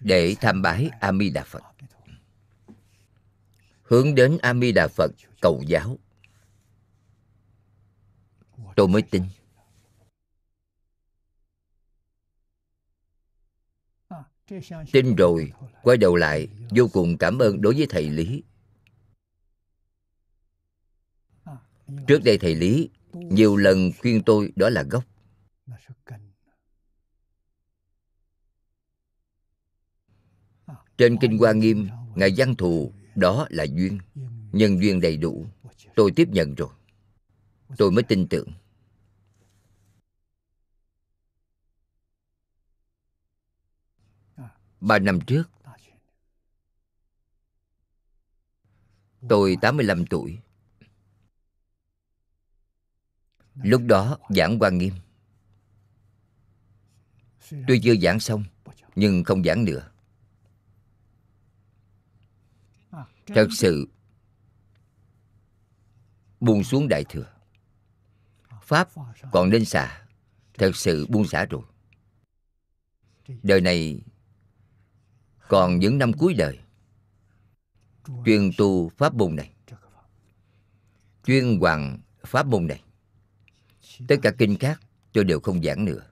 Để 0.00 0.36
tham 0.40 0.62
bái 0.62 0.90
a 1.00 1.12
di 1.12 1.30
đà 1.30 1.44
phật. 1.44 1.62
Hướng 3.82 4.14
đến 4.14 4.38
a 4.42 4.54
di 4.54 4.72
đà 4.72 4.88
phật, 4.88 5.10
cầu 5.40 5.62
giáo. 5.66 5.98
Tôi 8.76 8.88
mới 8.88 9.02
tin. 9.02 9.22
Tin 14.92 15.16
rồi, 15.16 15.52
quay 15.82 15.96
đầu 15.96 16.16
lại, 16.16 16.48
vô 16.70 16.88
cùng 16.92 17.18
cảm 17.18 17.38
ơn 17.38 17.60
đối 17.60 17.74
với 17.74 17.86
thầy 17.90 18.10
lý. 18.10 18.42
Trước 22.06 22.20
đây 22.24 22.38
thầy 22.38 22.54
lý 22.54 22.90
nhiều 23.14 23.56
lần 23.56 23.90
khuyên 24.00 24.22
tôi 24.26 24.52
đó 24.56 24.68
là 24.70 24.82
gốc. 24.82 25.04
Trên 30.98 31.16
kinh 31.20 31.38
hoa 31.38 31.52
nghiêm, 31.52 31.88
ngài 32.14 32.34
văn 32.36 32.54
thù, 32.54 32.92
đó 33.14 33.46
là 33.50 33.64
duyên. 33.64 33.98
Nhân 34.52 34.82
duyên 34.82 35.00
đầy 35.00 35.16
đủ. 35.16 35.46
Tôi 35.96 36.12
tiếp 36.16 36.28
nhận 36.28 36.54
rồi. 36.54 36.68
Tôi 37.78 37.90
mới 37.90 38.02
tin 38.02 38.28
tưởng. 38.28 38.48
Ba 44.80 44.98
năm 44.98 45.20
trước, 45.20 45.50
tôi 49.28 49.56
85 49.60 50.06
tuổi. 50.06 50.38
Lúc 53.54 53.82
đó 53.86 54.18
giảng 54.28 54.58
quan 54.60 54.78
nghiêm. 54.78 54.94
Tôi 57.50 57.80
chưa 57.82 57.96
giảng 57.96 58.20
xong, 58.20 58.44
nhưng 58.94 59.24
không 59.24 59.44
giảng 59.44 59.64
nữa. 59.64 59.90
Thật 63.26 63.48
sự 63.56 63.88
buông 66.40 66.64
xuống 66.64 66.88
đại 66.88 67.04
thừa. 67.08 67.34
Pháp 68.62 68.88
còn 69.32 69.50
nên 69.50 69.64
xả 69.64 70.06
thật 70.54 70.76
sự 70.76 71.06
buông 71.08 71.26
xả 71.26 71.46
rồi. 71.50 71.62
Đời 73.42 73.60
này 73.60 74.00
còn 75.48 75.78
những 75.78 75.98
năm 75.98 76.12
cuối 76.12 76.34
đời, 76.34 76.58
chuyên 78.24 78.50
tu 78.58 78.88
pháp 78.88 79.14
môn 79.14 79.36
này, 79.36 79.54
chuyên 81.24 81.58
hoàng 81.60 81.98
pháp 82.26 82.46
môn 82.46 82.66
này 82.66 82.82
tất 84.08 84.16
cả 84.22 84.32
kinh 84.38 84.56
khác 84.58 84.80
tôi 85.12 85.24
đều 85.24 85.40
không 85.40 85.62
giảng 85.62 85.84
nữa. 85.84 86.06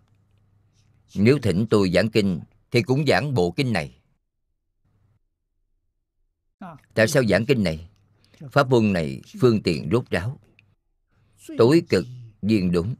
Nếu 1.14 1.39
thỉnh 1.43 1.66
tôi 1.70 1.91
giảng 1.91 2.11
kinh, 2.11 2.41
thì 2.70 2.83
cũng 2.83 3.07
giảng 3.07 3.35
bộ 3.35 3.51
kinh 3.51 3.72
này. 3.72 3.99
Tại 6.95 7.09
sao 7.09 7.24
giảng 7.24 7.47
kinh 7.47 7.64
này? 7.64 7.89
Pháp 8.51 8.70
môn 8.70 8.93
này 8.93 9.22
phương 9.41 9.62
tiện 9.62 9.89
rốt 9.93 10.11
ráo. 10.11 10.41
Tối 11.59 11.83
cực, 11.89 12.07
viên 12.43 12.72
đúng. 12.72 12.95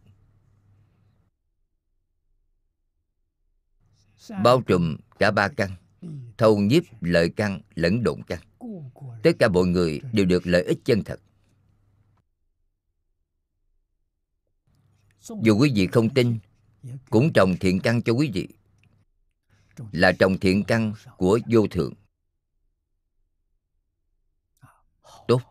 Bao 4.43 4.63
trùm 4.63 4.97
cả 5.19 5.31
ba 5.31 5.49
căn, 5.49 5.71
thâu 6.39 6.59
nhiếp 6.59 6.83
lợi 7.01 7.31
căn 7.37 7.61
lẫn 7.75 8.03
độn 8.03 8.23
căn. 8.23 8.41
Tất 9.23 9.33
cả 9.39 9.49
mọi 9.49 9.67
người 9.67 10.01
đều 10.13 10.27
được 10.27 10.47
lợi 10.47 10.63
ích 10.63 10.79
chân 10.85 11.05
thật. 11.05 11.21
Dù 15.43 15.59
quý 15.59 15.73
vị 15.75 15.87
không 15.87 16.15
tin, 16.15 16.39
cũng 17.11 17.33
trồng 17.33 17.57
thiện 17.61 17.81
căn 17.81 18.03
cho 18.03 18.13
quý 18.13 18.31
vị. 18.35 18.49
Là 19.93 20.13
trồng 20.13 20.39
thiện 20.39 20.65
căn 20.65 20.95
của 21.17 21.39
vô 21.47 21.67
thượng. 21.67 21.95
Tốt. 25.29 25.43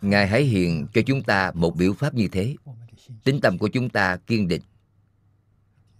Ngài 0.00 0.28
hãy 0.28 0.44
hiện 0.44 0.86
cho 0.94 1.00
chúng 1.06 1.22
ta 1.22 1.52
một 1.54 1.76
biểu 1.76 1.92
pháp 1.92 2.14
như 2.14 2.28
thế. 2.28 2.56
Tính 3.24 3.40
tâm 3.42 3.58
của 3.58 3.68
chúng 3.68 3.88
ta 3.88 4.16
kiên 4.16 4.48
định. 4.48 4.62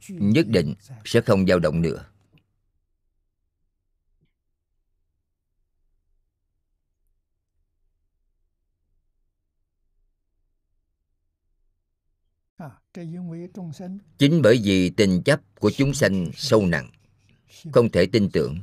Nhất 0.08 0.46
định 0.48 0.74
sẽ 1.04 1.20
không 1.20 1.46
dao 1.46 1.58
động 1.58 1.82
nữa. 1.82 2.04
Chính 14.18 14.42
bởi 14.42 14.60
vì 14.64 14.90
tình 14.90 15.22
chấp 15.22 15.40
của 15.60 15.70
chúng 15.70 15.94
sanh 15.94 16.30
sâu 16.34 16.66
nặng 16.66 16.90
không 17.72 17.90
thể 17.90 18.06
tin 18.06 18.30
tưởng 18.30 18.58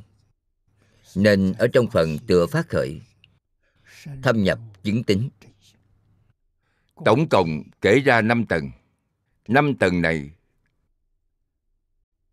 nên 1.16 1.54
ở 1.54 1.68
trong 1.74 1.88
phần 1.92 2.18
tựa 2.28 2.48
phát 2.48 2.70
khởi 2.70 3.02
thâm 4.24 4.44
nhập 4.44 4.60
chứng 4.84 5.04
tính. 5.04 5.30
Tổng 7.06 7.30
cộng 7.30 7.64
kể 7.82 8.00
ra 8.00 8.22
năm 8.22 8.46
tầng. 8.46 8.72
Năm 9.48 9.76
tầng 9.80 10.02
này 10.02 10.32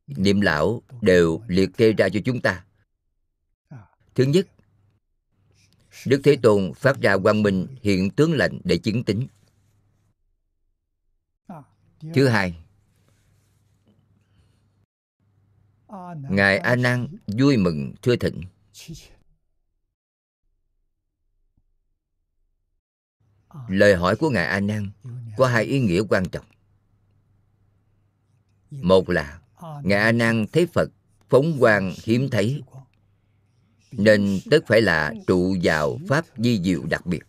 niệm 0.07 0.41
lão 0.41 0.83
đều 1.01 1.43
liệt 1.47 1.71
kê 1.77 1.93
ra 1.93 2.09
cho 2.09 2.21
chúng 2.25 2.41
ta. 2.41 2.65
Thứ 4.15 4.25
nhất 4.25 4.47
đức 6.07 6.21
thế 6.25 6.37
tôn 6.43 6.73
phát 6.75 7.01
ra 7.01 7.17
quang 7.17 7.43
minh 7.43 7.67
hiện 7.83 8.11
tướng 8.11 8.33
lành 8.33 8.61
để 8.65 8.79
chứng 8.79 9.05
tính 9.05 9.27
thứ 12.15 12.29
hai. 12.29 12.55
Ngài 16.31 16.59
a 16.59 16.77
nan 16.77 17.09
vui 17.27 17.57
mừng 17.57 17.95
thưa 18.03 18.17
thịnh. 18.17 18.43
Lời 23.69 23.95
hỏi 23.95 24.17
của 24.17 24.31
ngài 24.31 24.47
a 24.47 24.61
nan 24.61 24.91
có 25.37 25.47
hai 25.47 25.65
ý 25.65 25.81
nghĩa 25.81 26.03
quan 26.09 26.29
trọng. 26.29 26.45
Một 28.71 29.09
là 29.09 29.41
ngài 29.83 29.99
a 29.99 30.13
nan 30.13 30.47
thấy 30.53 30.67
phật 30.67 30.91
phóng 31.29 31.57
quang 31.61 31.93
hiếm 32.05 32.29
thấy 32.31 32.63
nên 33.93 34.39
tất 34.51 34.59
phải 34.67 34.81
là 34.81 35.15
trụ 35.27 35.57
vào 35.63 35.99
pháp 36.09 36.25
di 36.37 36.61
diệu 36.63 36.87
đặc 36.87 37.07
biệt. 37.07 37.23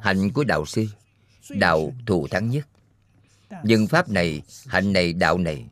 Hạnh 0.00 0.30
của 0.34 0.44
đạo 0.44 0.66
sư 0.66 0.86
đạo 1.48 1.92
thù 2.06 2.26
thắng 2.30 2.50
nhất 2.50 2.68
nhưng 3.64 3.86
pháp 3.86 4.08
này, 4.08 4.42
hạnh 4.66 4.92
này, 4.92 5.12
đạo 5.12 5.38
này 5.38 5.70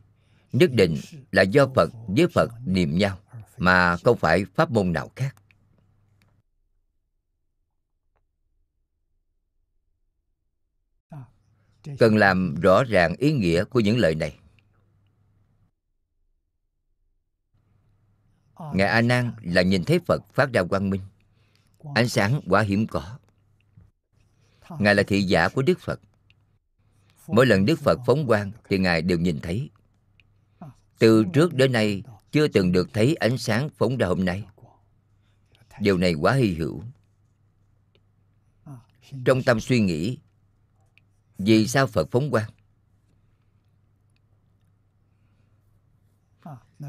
nhất 0.51 0.71
định 0.73 0.97
là 1.31 1.41
do 1.41 1.67
phật 1.75 1.89
với 2.07 2.27
phật 2.27 2.51
niệm 2.65 2.97
nhau, 2.97 3.19
mà 3.57 3.97
không 3.97 4.17
phải 4.17 4.45
pháp 4.55 4.71
môn 4.71 4.93
nào 4.93 5.11
khác. 5.15 5.35
Cần 11.99 12.17
làm 12.17 12.55
rõ 12.61 12.83
ràng 12.83 13.15
ý 13.17 13.33
nghĩa 13.33 13.63
của 13.63 13.79
những 13.79 13.97
lời 13.97 14.15
này. 14.15 14.37
Ngài 18.73 18.87
a 18.87 19.01
nan 19.01 19.31
là 19.41 19.61
nhìn 19.61 19.83
thấy 19.83 19.99
phật 19.99 20.21
phát 20.33 20.49
ra 20.53 20.63
quang 20.63 20.89
minh, 20.89 21.01
ánh 21.95 22.09
sáng 22.09 22.41
quá 22.47 22.61
hiếm 22.61 22.87
có. 22.87 23.19
Ngài 24.79 24.95
là 24.95 25.03
thị 25.03 25.21
giả 25.21 25.49
của 25.49 25.61
đức 25.61 25.79
phật 25.79 25.99
mỗi 27.31 27.45
lần 27.45 27.65
đức 27.65 27.79
phật 27.79 27.99
phóng 28.05 28.27
quang 28.27 28.51
thì 28.69 28.77
ngài 28.77 29.01
đều 29.01 29.19
nhìn 29.19 29.39
thấy. 29.39 29.69
Từ 30.99 31.25
trước 31.33 31.53
đến 31.53 31.71
nay, 31.71 32.03
chưa 32.31 32.47
từng 32.47 32.71
được 32.71 32.89
thấy 32.93 33.15
ánh 33.15 33.37
sáng 33.37 33.69
phóng 33.69 33.97
ra 33.97 34.07
hôm 34.07 34.25
nay. 34.25 34.45
Điều 35.79 35.97
này 35.97 36.13
quá 36.13 36.33
hy 36.33 36.53
hữu. 36.53 36.83
Trong 39.25 39.43
tâm 39.43 39.59
suy 39.59 39.79
nghĩ, 39.79 40.17
vì 41.37 41.67
sao 41.67 41.87
phật 41.87 42.07
phóng 42.11 42.31
quang? 42.31 42.51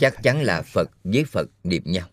Chắc 0.00 0.14
chắn 0.22 0.42
là 0.42 0.62
phật 0.62 0.90
với 1.04 1.24
phật 1.24 1.50
niệm 1.64 1.82
nhau. 1.86 2.08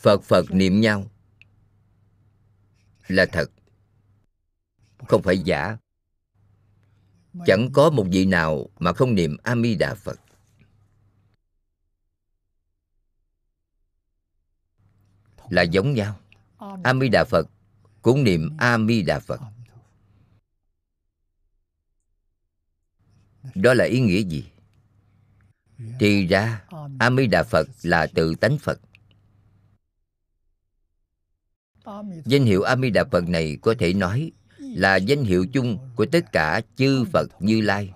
Phật 0.00 0.22
phật 0.22 0.44
niệm 0.50 0.80
nhau. 0.80 1.10
Là 3.08 3.26
thật. 3.32 3.50
Không 5.08 5.22
phải 5.22 5.38
giả. 5.38 5.76
Chẳng 7.46 7.68
có 7.72 7.90
một 7.90 8.06
vị 8.12 8.26
nào 8.26 8.66
mà 8.78 8.92
không 8.92 9.14
niệm 9.14 9.36
a 9.42 9.56
di 9.56 9.74
đà 9.74 9.94
phật. 9.94 10.20
Là 15.48 15.62
giống 15.62 15.94
nhau. 15.94 16.20
A 16.84 16.94
di 17.00 17.08
đà 17.08 17.24
phật 17.24 17.46
cũng 18.02 18.24
niệm 18.24 18.56
a 18.58 18.78
di 18.88 19.02
đà 19.02 19.18
phật. 19.18 19.40
Đó 23.54 23.74
là 23.74 23.84
ý 23.84 24.00
nghĩa 24.00 24.22
gì? 24.22 24.50
Thì 26.00 26.26
ra 26.26 26.64
a 26.98 27.10
di 27.10 27.26
đà 27.26 27.42
phật 27.42 27.66
là 27.82 28.06
tự 28.14 28.34
tánh 28.34 28.58
phật 28.58 28.80
danh 32.24 32.44
hiệu 32.44 32.62
a 32.62 32.76
di 32.76 32.90
đà 32.90 33.04
phật 33.04 33.28
này 33.28 33.56
có 33.62 33.74
thể 33.78 33.92
nói 33.92 34.32
là 34.58 34.96
danh 34.96 35.24
hiệu 35.24 35.46
chung 35.52 35.78
của 35.96 36.06
tất 36.06 36.32
cả 36.32 36.60
chư 36.76 37.04
phật 37.12 37.26
như 37.40 37.60
lai. 37.60 37.92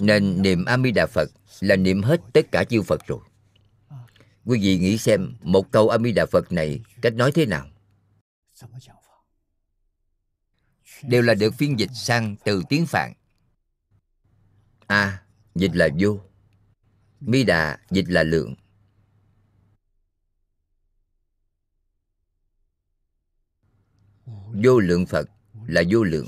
Nên 0.00 0.42
niệm 0.42 0.64
a 0.64 0.78
di 0.78 0.90
đà 0.90 1.06
phật 1.06 1.30
là 1.60 1.76
niệm 1.76 2.02
hết 2.02 2.20
tất 2.32 2.52
cả 2.52 2.64
chư 2.64 2.82
phật 2.82 3.06
rồi. 3.06 3.20
Quý 4.44 4.58
vị 4.62 4.78
nghĩ 4.78 4.98
xem 4.98 5.34
một 5.42 5.72
câu 5.72 5.88
a 5.88 5.98
di 5.98 6.12
đà 6.12 6.26
phật 6.26 6.52
này 6.52 6.80
cách 7.02 7.14
nói 7.14 7.32
thế 7.32 7.46
nào? 7.46 7.66
Đều 11.02 11.22
là 11.22 11.34
được 11.34 11.54
phiên 11.54 11.78
dịch 11.78 11.90
sang 11.94 12.36
từ 12.44 12.62
tiếng 12.68 12.86
phạn. 12.86 13.12
A 14.86 15.22
dịch 15.54 15.70
là 15.74 15.88
vô. 16.00 16.20
Mi 17.20 17.44
đà 17.44 17.78
dịch 17.90 18.04
là 18.08 18.22
lượng. 18.22 18.54
Vô 24.64 24.78
lượng 24.78 25.06
phật 25.06 25.28
là 25.66 25.82
vô 25.90 26.04
lượng, 26.04 26.26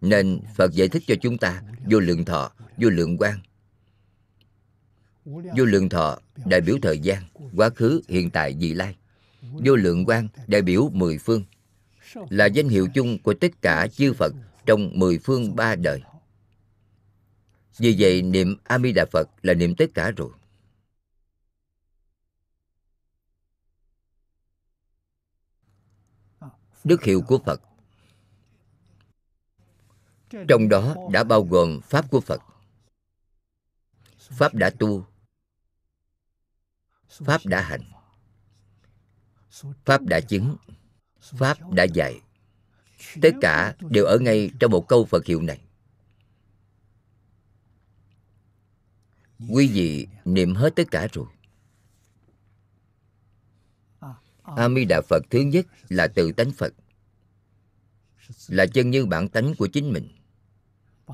nên 0.00 0.40
phật 0.56 0.72
giải 0.72 0.88
thích 0.88 1.02
cho 1.06 1.14
chúng 1.22 1.38
ta 1.38 1.62
vô 1.90 2.00
lượng 2.00 2.24
thọ, 2.24 2.52
vô 2.76 2.88
lượng 2.88 3.18
quan 3.18 3.38
vô 5.24 5.64
lượng 5.64 5.88
thọ 5.88 6.18
đại 6.46 6.60
biểu 6.60 6.76
thời 6.82 6.98
gian, 6.98 7.22
quá 7.56 7.70
khứ, 7.70 8.00
hiện 8.08 8.30
tại, 8.30 8.56
vị 8.60 8.74
lai. 8.74 8.96
Vô 9.42 9.76
lượng 9.76 10.04
quan 10.04 10.28
đại 10.46 10.62
biểu 10.62 10.90
mười 10.92 11.18
phương, 11.18 11.44
là 12.30 12.46
danh 12.46 12.68
hiệu 12.68 12.88
chung 12.94 13.18
của 13.18 13.34
tất 13.34 13.62
cả 13.62 13.86
chư 13.86 14.12
phật 14.12 14.34
trong 14.66 14.90
mười 14.94 15.18
phương 15.18 15.56
ba 15.56 15.76
đời. 15.76 16.02
Vì 17.78 17.96
vậy, 17.98 18.22
niệm 18.22 18.56
a 18.64 18.78
di 18.78 18.92
đà 18.92 19.06
phật 19.12 19.28
là 19.42 19.54
niệm 19.54 19.74
tất 19.74 19.94
cả 19.94 20.10
rồi. 20.16 20.30
Đức 26.84 27.02
hiệu 27.04 27.22
của 27.28 27.38
phật. 27.46 27.60
Trong 30.48 30.68
đó 30.68 30.96
đã 31.10 31.24
bao 31.24 31.42
gồm 31.42 31.80
pháp 31.80 32.10
của 32.10 32.20
phật. 32.20 32.42
Pháp 34.18 34.54
đã 34.54 34.70
tu. 34.70 35.06
Pháp 37.08 37.40
đã 37.44 37.60
hành. 37.60 37.82
Pháp 39.84 40.02
đã 40.02 40.20
chứng. 40.20 40.56
Pháp 41.20 41.70
đã 41.70 41.84
dạy. 41.84 42.20
Tất 43.22 43.30
cả 43.40 43.74
đều 43.80 44.04
ở 44.04 44.18
ngay 44.18 44.50
trong 44.60 44.70
một 44.70 44.88
câu 44.88 45.04
phật 45.04 45.26
hiệu 45.26 45.42
này. 45.42 45.60
Quý 49.50 49.68
vị 49.68 50.08
niệm 50.24 50.54
hết 50.54 50.76
tất 50.76 50.84
cả 50.90 51.08
rồi. 51.12 51.26
A 54.56 54.68
di 54.68 54.84
đà 54.84 55.00
phật 55.00 55.22
thứ 55.30 55.40
nhất 55.40 55.66
là 55.88 56.06
tự 56.06 56.32
tánh 56.32 56.50
phật, 56.52 56.74
là 58.48 58.66
chân 58.66 58.90
như 58.90 59.06
bản 59.06 59.28
tánh 59.28 59.54
của 59.58 59.66
chính 59.66 59.92
mình. 59.92 60.08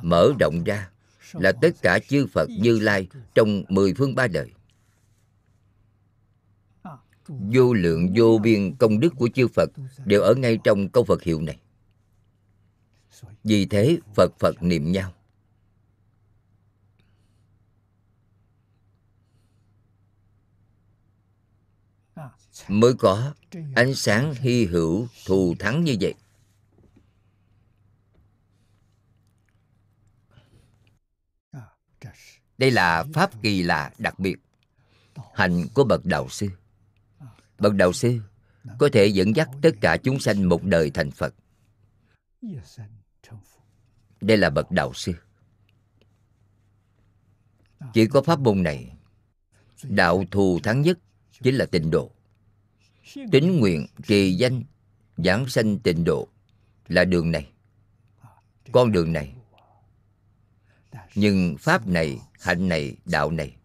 Mở 0.02 0.32
rộng 0.40 0.64
ra 0.64 0.90
là 1.32 1.52
tất 1.52 1.70
cả 1.82 1.98
chư 2.08 2.26
phật, 2.26 2.48
như 2.48 2.78
lai 2.78 3.08
trong 3.34 3.64
mười 3.68 3.94
phương 3.94 4.14
ba 4.14 4.26
đời. 4.26 4.50
Vô 7.28 7.74
lượng, 7.74 8.12
vô 8.16 8.38
biên 8.38 8.76
công 8.76 9.00
đức 9.00 9.12
của 9.16 9.28
chư 9.34 9.48
phật 9.48 9.70
đều 10.04 10.22
ở 10.22 10.34
ngay 10.34 10.58
trong 10.64 10.88
câu 10.88 11.04
phật 11.04 11.22
hiệu 11.22 11.40
này. 11.40 11.58
Vì 13.44 13.66
thế, 13.66 13.98
phật 14.14 14.32
phật 14.38 14.62
niệm 14.62 14.92
nhau. 14.92 15.14
Mới 22.68 22.94
có 22.94 23.34
ánh 23.74 23.94
sáng 23.94 24.34
hy 24.34 24.64
hữu 24.64 25.08
thù 25.26 25.54
thắng 25.58 25.84
như 25.84 25.96
vậy. 26.00 26.14
Đây 32.58 32.70
là 32.70 33.04
pháp 33.14 33.42
kỳ 33.42 33.62
lạ 33.62 33.92
đặc 33.98 34.18
biệt. 34.18 34.36
Hạnh 35.34 35.66
của 35.74 35.84
bậc 35.84 36.04
đạo 36.04 36.28
sư. 36.28 36.48
Bậc 37.58 37.74
đạo 37.74 37.92
sư 37.92 38.20
có 38.78 38.88
thể 38.92 39.06
dẫn 39.06 39.36
dắt 39.36 39.48
tất 39.62 39.70
cả 39.80 39.96
chúng 39.96 40.18
sanh 40.20 40.48
một 40.48 40.64
đời 40.64 40.90
thành 40.90 41.10
phật. 41.10 41.34
Đây 44.20 44.36
là 44.36 44.50
bậc 44.50 44.70
đạo 44.70 44.92
sư. 44.94 45.12
Chỉ 47.94 48.06
có 48.06 48.22
pháp 48.22 48.40
môn 48.40 48.62
này, 48.62 48.96
đạo 49.82 50.24
thù 50.30 50.60
thắng 50.62 50.82
nhất 50.82 50.98
chính 51.42 51.54
là 51.54 51.66
tịnh 51.66 51.90
độ 51.90 52.10
tín 53.32 53.60
nguyện 53.60 53.86
trì 54.06 54.34
danh, 54.34 54.62
giảng 55.16 55.48
sanh 55.48 55.78
tịnh 55.78 56.04
độ 56.04 56.28
là 56.88 57.04
đường 57.04 57.30
này. 57.30 57.50
Con 58.72 58.92
đường 58.92 59.12
này. 59.12 59.34
Nhưng 61.14 61.56
pháp 61.58 61.86
này, 61.86 62.18
hạnh 62.40 62.68
này, 62.68 62.96
đạo 63.04 63.30
này, 63.30 63.56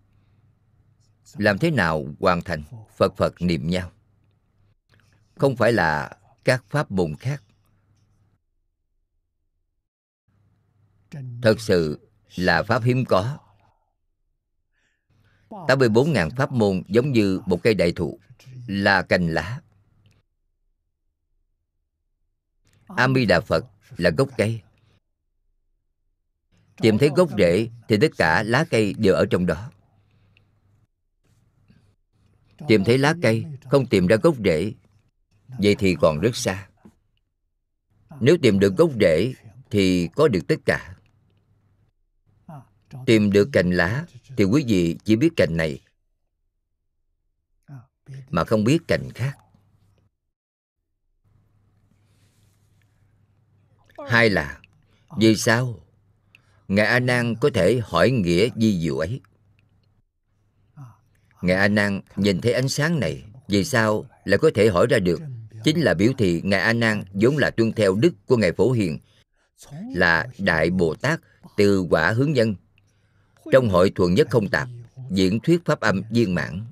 làm 1.37 1.57
thế 1.57 1.71
nào 1.71 2.05
hoàn 2.19 2.41
thành 2.41 2.63
phật 2.97 3.17
phật 3.17 3.41
niệm 3.41 3.67
nhau? 3.67 3.91
Không 5.35 5.55
phải 5.55 5.71
là 5.71 6.17
các 6.43 6.63
pháp 6.69 6.91
môn 6.91 7.15
khác. 7.15 7.43
Thật 11.41 11.61
sự 11.61 12.09
là 12.35 12.63
pháp 12.63 12.83
hiếm 12.83 13.05
có. 13.05 13.37
84.000 15.49 16.29
pháp 16.29 16.51
môn 16.51 16.83
giống 16.87 17.11
như 17.11 17.41
một 17.45 17.63
cây 17.63 17.73
đại 17.73 17.91
thụ 17.91 18.19
là 18.67 19.01
cành 19.01 19.27
lá. 19.27 19.61
A 22.87 23.07
mi 23.07 23.25
đà 23.25 23.39
phật 23.39 23.65
là 23.97 24.09
gốc 24.09 24.29
cây. 24.37 24.61
Tìm 26.77 26.97
thấy 26.97 27.09
gốc 27.15 27.29
rễ 27.37 27.69
thì 27.87 27.97
tất 28.01 28.11
cả 28.17 28.43
lá 28.43 28.65
cây 28.69 28.93
đều 28.97 29.13
ở 29.13 29.25
trong 29.29 29.45
đó. 29.45 29.71
Tìm 32.67 32.83
thấy 32.83 32.97
lá 32.97 33.15
cây, 33.21 33.45
không 33.69 33.85
tìm 33.85 34.07
ra 34.07 34.15
gốc 34.15 34.35
rễ, 34.45 34.73
vậy 35.47 35.75
thì 35.79 35.95
còn 36.01 36.19
rất 36.19 36.35
xa. 36.35 36.67
Nếu 38.19 38.37
tìm 38.41 38.59
được 38.59 38.75
gốc 38.77 38.91
rễ 38.99 39.33
thì 39.69 40.09
có 40.15 40.27
được 40.27 40.41
tất 40.47 40.55
cả. 40.65 40.95
Tìm 43.05 43.31
được 43.31 43.49
cành 43.51 43.71
lá 43.71 44.05
thì 44.37 44.43
quý 44.43 44.63
vị 44.67 44.97
chỉ 45.03 45.15
biết 45.15 45.29
cành 45.37 45.57
này 45.57 45.79
mà 48.29 48.43
không 48.43 48.63
biết 48.63 48.79
cành 48.87 49.09
khác. 49.15 49.37
Hai 54.07 54.29
là, 54.29 54.59
vì 55.17 55.35
sao 55.35 55.79
ngài 56.67 56.85
a 56.85 56.99
nan 56.99 57.35
có 57.35 57.49
thể 57.53 57.81
hỏi 57.83 58.11
nghĩa 58.11 58.49
di 58.55 58.79
diệu 58.81 58.97
ấy? 58.97 59.21
Ngài 61.41 61.57
a 61.57 61.67
nan 61.67 62.01
nhìn 62.15 62.41
thấy 62.41 62.53
ánh 62.53 62.69
sáng 62.69 62.99
này, 62.99 63.23
vì 63.47 63.65
sao 63.65 64.05
lại 64.25 64.37
có 64.37 64.51
thể 64.55 64.69
hỏi 64.69 64.87
ra 64.89 64.99
được? 64.99 65.21
Chính 65.63 65.81
là 65.81 65.93
biểu 65.93 66.11
thị 66.17 66.41
ngài 66.43 66.59
a 66.59 66.73
nan 66.73 67.03
vốn 67.13 67.37
là 67.37 67.51
tuân 67.51 67.71
theo 67.71 67.95
đức 67.95 68.13
của 68.25 68.37
ngài 68.37 68.51
phổ 68.51 68.71
hiền, 68.71 68.99
là 69.95 70.27
đại 70.37 70.69
bồ 70.69 70.95
tát 70.95 71.19
từ 71.57 71.85
quả 71.89 72.11
hướng 72.11 72.33
nhân. 72.33 72.55
Trong 73.51 73.69
hội 73.69 73.89
thuần 73.95 74.13
nhất 74.13 74.27
không 74.29 74.49
tạp, 74.49 74.67
diễn 75.11 75.39
thuyết 75.39 75.65
pháp 75.65 75.79
âm 75.79 76.01
viên 76.11 76.35
mãn 76.35 76.65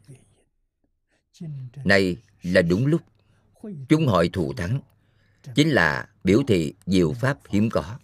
nay 1.84 2.18
là 2.44 2.62
đúng 2.62 2.86
lúc. 2.86 3.02
Chúng 3.90 4.08
hội 4.08 4.30
thù 4.34 4.54
thắng. 4.54 4.82
Chính 5.56 5.70
là 5.70 6.10
biểu 6.24 6.42
thị 6.48 6.74
diệu 6.86 7.14
pháp 7.14 7.38
hiếm 7.50 7.70
có. 7.70 8.00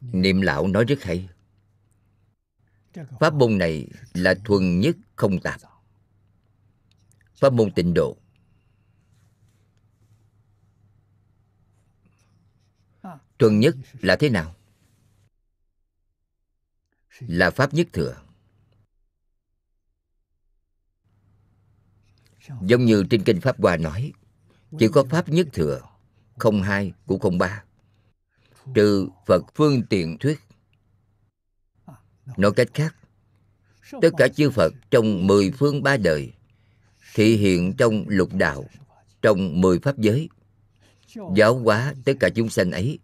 Niệm 0.00 0.40
lão 0.40 0.68
nói 0.68 0.84
rất 0.84 1.02
hay. 1.02 1.28
Pháp 3.20 3.34
môn 3.34 3.58
này 3.58 3.88
là 4.14 4.34
thuần 4.44 4.80
nhất 4.80 4.96
không 5.16 5.40
tạp. 5.40 5.60
Pháp 7.34 7.52
môn 7.52 7.72
tịnh 7.72 7.94
độ. 7.94 8.16
Thuần 13.38 13.60
nhất 13.60 13.76
là 14.00 14.16
thế 14.16 14.28
nào? 14.28 14.54
Là 17.20 17.50
pháp 17.50 17.74
nhất 17.74 17.86
thừa. 17.92 18.16
Giống 22.62 22.84
như 22.84 23.04
trên 23.10 23.22
kinh 23.24 23.40
pháp 23.40 23.60
hoa 23.60 23.76
nói 23.76 24.12
chỉ 24.78 24.88
có 24.88 25.04
pháp 25.04 25.28
nhất 25.28 25.46
thừa 25.52 25.80
không 26.38 26.62
hai 26.62 26.92
cũng 27.06 27.20
không 27.20 27.38
ba. 27.38 27.64
Trừ 28.74 29.08
phật 29.26 29.44
phương 29.54 29.82
tiện 29.90 30.18
thuyết. 30.18 30.40
Nói 32.36 32.52
cách 32.56 32.68
khác 32.74 32.96
tất 34.02 34.10
cả 34.16 34.28
chư 34.28 34.50
phật 34.50 34.72
trong 34.90 35.26
mười 35.26 35.50
phương 35.50 35.82
ba 35.82 35.96
đời 35.96 36.32
thị 37.14 37.36
hiện 37.36 37.74
trong 37.78 38.04
lục 38.08 38.34
đạo 38.34 38.64
trong 39.22 39.60
mười 39.60 39.78
pháp 39.78 39.98
giới. 39.98 40.28
Giáo 41.36 41.58
hóa 41.58 41.94
tất 42.04 42.12
cả 42.20 42.28
chúng 42.34 42.48
sanh 42.48 42.70
ấy 42.70 42.98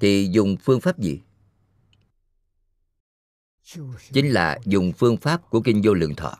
thì 0.00 0.28
dùng 0.32 0.56
phương 0.56 0.80
pháp 0.80 0.98
gì 0.98 1.20
chính 4.12 4.28
là 4.28 4.58
dùng 4.64 4.92
phương 4.92 5.16
pháp 5.16 5.50
của 5.50 5.60
kinh 5.60 5.80
vô 5.84 5.94
lượng 5.94 6.14
thọ. 6.14 6.38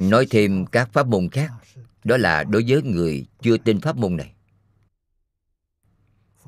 Nói 0.00 0.26
thêm 0.30 0.66
các 0.66 0.90
pháp 0.92 1.06
môn 1.06 1.28
khác, 1.32 1.50
đó 2.04 2.16
là 2.16 2.44
đối 2.44 2.64
với 2.68 2.82
người 2.82 3.26
chưa 3.42 3.56
tin 3.56 3.80
pháp 3.80 3.96
môn 3.96 4.16
này. 4.16 4.34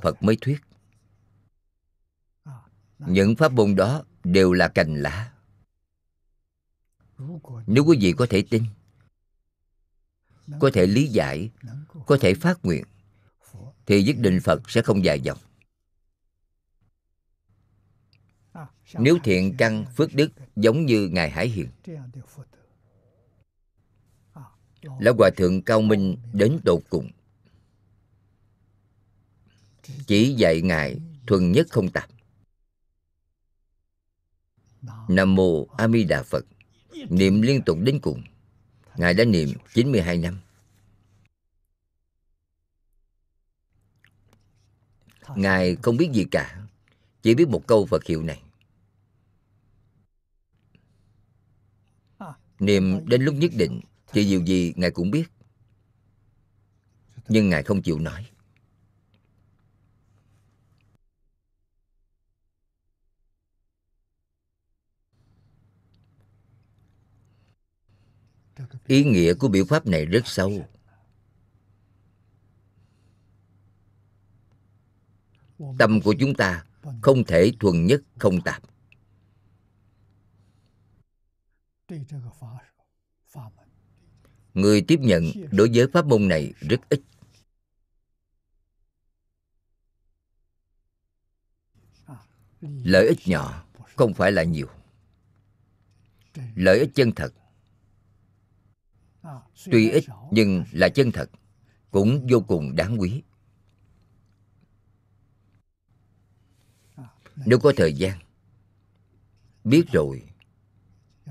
Phật 0.03 0.23
mới 0.23 0.36
thuyết, 0.40 0.61
những 2.98 3.36
pháp 3.36 3.53
môn 3.53 3.77
đó 3.77 4.05
đều 4.24 4.53
là 4.53 4.69
cành 4.69 4.94
lá. 4.94 5.32
Nếu 7.66 7.85
quý 7.85 7.98
vị 8.01 8.15
có 8.16 8.27
thể 8.31 8.44
tin, 8.51 8.65
có 10.61 10.70
thể 10.73 10.86
lý 10.86 11.07
giải, 11.07 11.51
có 12.07 12.19
thể 12.20 12.35
phát 12.35 12.59
nguyện, 12.62 12.85
thì 13.86 14.03
nhất 14.03 14.16
định 14.19 14.40
phật 14.44 14.70
sẽ 14.70 14.82
không 14.82 15.05
dài 15.05 15.20
dòng. 15.20 15.39
Nếu 18.95 19.19
thiện 19.25 19.55
căn 19.59 19.85
phước 19.97 20.15
đức 20.15 20.33
giống 20.57 20.87
như 20.87 21.09
ngài 21.09 21.31
hải 21.31 21.49
hiền. 21.49 21.69
Lão 25.01 25.15
hòa 25.19 25.31
thượng 25.37 25.63
cao 25.63 25.81
minh 25.81 26.17
đến 26.33 26.59
tột 26.65 26.83
cùng. 26.91 27.11
Chỉ 30.07 30.35
dạy 30.35 30.61
ngài 30.63 31.01
thuần 31.27 31.53
nhất 31.53 31.67
không 31.71 31.89
tạp 31.89 32.11
nam 35.09 35.35
mô 35.35 35.67
a 35.67 35.89
di 35.89 36.05
đà 36.05 36.23
phật. 36.23 36.47
Niệm 37.09 37.43
liên 37.43 37.63
tục 37.63 37.79
đến 37.81 37.99
cùng. 38.03 38.23
Ngài 38.97 39.15
đã 39.15 39.25
niệm 39.25 39.53
92 39.75 40.19
năm. 40.19 40.39
Ngài 45.37 45.77
không 45.77 45.97
biết 45.97 46.11
gì 46.13 46.25
cả. 46.31 46.63
Chỉ 47.23 47.35
biết 47.35 47.49
một 47.49 47.67
câu 47.67 47.87
phật 47.87 48.05
hiệu 48.05 48.23
này 48.23 48.43
niệm 52.59 53.09
đến 53.09 53.23
lúc 53.23 53.35
nhất 53.35 53.51
định, 53.57 53.81
thì 54.12 54.24
điều 54.24 54.45
gì 54.45 54.73
ngài 54.77 54.91
cũng 54.91 55.11
biết. 55.11 55.24
Nhưng 57.28 57.49
ngài 57.49 57.62
không 57.62 57.83
chịu 57.83 57.99
nói. 57.99 58.27
Ý 68.87 69.05
nghĩa 69.05 69.35
của 69.35 69.49
biểu 69.49 69.65
pháp 69.65 69.87
này 69.87 70.07
rất 70.07 70.23
sâu. 70.24 70.66
Tâm 75.78 76.01
của 76.01 76.15
chúng 76.20 76.35
ta 76.35 76.65
không 77.03 77.24
thể 77.24 77.53
thuần 77.61 77.87
nhất, 77.87 78.03
không 78.19 78.41
tạp. 78.41 78.62
Người 84.55 84.83
tiếp 84.89 85.01
nhận 85.01 85.25
đối 85.53 85.71
với 85.75 85.87
pháp 85.93 86.07
môn 86.07 86.29
này 86.29 86.53
rất 86.61 86.81
ít. 86.89 87.01
Lợi 92.61 93.09
ích 93.09 93.19
nhỏ 93.27 93.67
không 93.97 94.15
phải 94.15 94.33
là 94.33 94.43
nhiều. 94.43 94.69
Lợi 96.55 96.79
ích 96.79 96.91
chân 96.95 97.13
thật. 97.17 97.35
Tuy 99.65 99.91
ít 99.91 100.05
nhưng 100.31 100.65
là 100.73 100.89
chân 100.89 101.13
thật, 101.13 101.31
cũng 101.91 102.27
vô 102.31 102.41
cùng 102.49 102.77
đáng 102.77 103.01
quý. 103.01 103.23
Nếu 107.37 107.59
có 107.59 107.73
thời 107.77 107.93
gian, 107.93 108.19
biết 109.65 109.85
rồi 109.93 110.36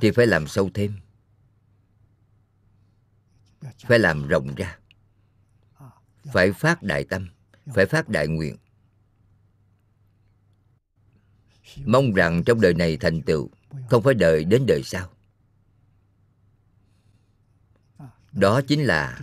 thì 0.01 0.11
phải 0.11 0.27
làm 0.27 0.47
sâu 0.47 0.69
thêm. 0.73 0.93
Phải 3.79 3.99
làm 3.99 4.27
rộng 4.27 4.55
ra. 4.55 4.79
Phải 6.33 6.51
phát 6.51 6.83
đại 6.83 7.03
tâm. 7.03 7.27
Phải 7.73 7.85
phát 7.85 8.09
đại 8.09 8.27
nguyện. 8.27 8.57
Mong 11.85 12.13
rằng 12.13 12.43
trong 12.43 12.61
đời 12.61 12.73
này 12.73 12.97
thành 12.97 13.21
tựu, 13.21 13.49
không 13.89 14.03
phải 14.03 14.13
đợi 14.13 14.43
đến 14.43 14.65
đời 14.67 14.81
sau. 14.83 15.11
Đó 18.31 18.61
chính 18.67 18.83
là 18.83 19.19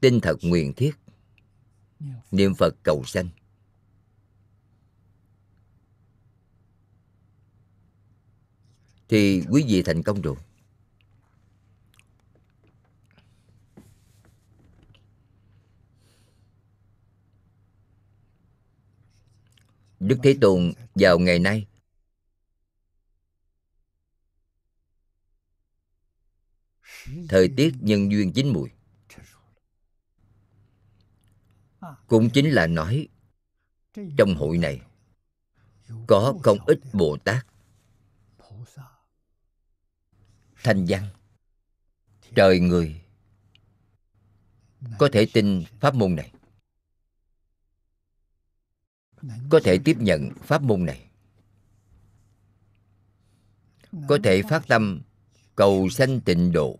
tinh 0.00 0.20
thật 0.20 0.36
nguyện 0.42 0.72
thiết, 0.74 0.92
niệm 2.30 2.54
phật 2.54 2.74
cầu 2.82 3.04
sanh. 3.06 3.28
Thì 9.14 9.42
quý 9.50 9.64
vị 9.68 9.82
thành 9.82 10.02
công 10.02 10.22
rồi. 10.22 10.36
Đức 20.00 20.18
thế 20.22 20.36
tôn, 20.40 20.72
vào 20.94 21.18
ngày 21.18 21.38
nay, 21.38 21.66
thời 27.28 27.48
tiết 27.56 27.74
nhân 27.80 28.12
duyên 28.12 28.32
chín 28.32 28.48
mùi. 28.52 28.70
Cũng 32.06 32.30
chính 32.30 32.50
là 32.50 32.66
nói, 32.66 33.08
trong 33.94 34.34
hội 34.34 34.58
này 34.58 34.80
có 36.06 36.34
không 36.42 36.58
ít 36.66 36.78
bồ 36.92 37.16
tát 37.24 37.46
thanh 40.64 40.84
văn. 40.88 41.02
Trời 42.34 42.60
người, 42.60 43.00
có 44.98 45.08
thể 45.12 45.26
tin 45.32 45.64
pháp 45.80 45.94
môn 45.94 46.16
này. 46.16 46.32
Có 49.50 49.60
thể 49.64 49.78
tiếp 49.84 49.96
nhận 50.00 50.30
pháp 50.42 50.62
môn 50.62 50.86
này. 50.86 51.10
Có 54.08 54.18
thể 54.24 54.42
phát 54.42 54.68
tâm 54.68 55.00
cầu 55.56 55.88
sanh 55.88 56.20
tịnh 56.20 56.52
độ, 56.52 56.78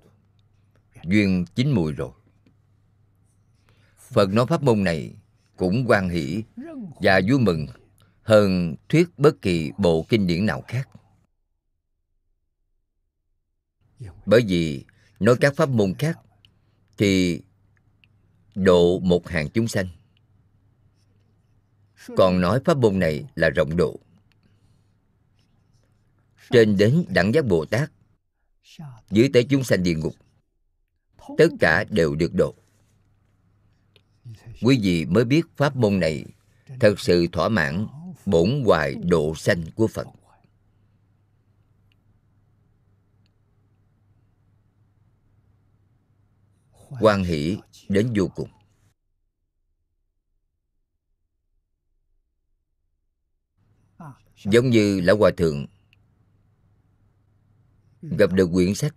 duyên 1.04 1.44
chín 1.54 1.70
mùi 1.70 1.92
rồi. 1.92 2.12
Phật 3.98 4.28
nói 4.32 4.46
pháp 4.46 4.62
môn 4.62 4.84
này 4.84 5.14
cũng 5.56 5.84
quan 5.86 6.08
hỷ 6.08 6.42
và 7.00 7.20
vui 7.28 7.38
mừng 7.40 7.66
hơn 8.22 8.74
thuyết 8.88 9.18
bất 9.18 9.42
kỳ 9.42 9.70
bộ 9.78 10.06
kinh 10.08 10.26
điển 10.26 10.46
nào 10.46 10.62
khác 10.68 10.88
bởi 14.26 14.44
vì 14.48 14.84
nói 15.20 15.36
các 15.40 15.56
pháp 15.56 15.68
môn 15.68 15.94
khác 15.98 16.18
thì 16.98 17.42
độ 18.54 18.98
một 18.98 19.28
hàng 19.28 19.48
chúng 19.50 19.68
sanh. 19.68 19.88
Còn 22.16 22.40
nói 22.40 22.60
pháp 22.64 22.76
môn 22.76 22.98
này 22.98 23.24
là 23.34 23.50
rộng 23.50 23.76
độ. 23.76 24.00
Trên 26.50 26.76
đến 26.76 27.04
đẳng 27.08 27.34
giác 27.34 27.44
bồ 27.44 27.64
tát, 27.64 27.90
dưới 29.10 29.30
tới 29.32 29.44
chúng 29.44 29.64
sanh 29.64 29.82
địa 29.82 29.94
ngục, 29.94 30.14
tất 31.38 31.48
cả 31.60 31.84
đều 31.90 32.14
được 32.14 32.34
độ. 32.34 32.54
Quý 34.62 34.78
vị 34.82 35.04
mới 35.04 35.24
biết 35.24 35.42
pháp 35.56 35.76
môn 35.76 36.00
này 36.00 36.24
thật 36.80 37.00
sự 37.00 37.26
thỏa 37.32 37.48
mãn 37.48 37.86
bổn 38.26 38.62
hoài 38.66 38.94
độ 38.94 39.34
sanh 39.34 39.62
của 39.74 39.86
phật. 39.86 40.06
Quan 47.00 47.24
hỷ 47.24 47.58
đến 47.88 48.12
vô 48.16 48.28
cùng. 48.28 48.48
Giống 54.44 54.70
như 54.70 55.00
lão 55.00 55.16
hòa 55.16 55.30
thượng 55.36 55.66
gặp 58.02 58.32
được 58.32 58.48
quyển 58.52 58.74
sách, 58.74 58.94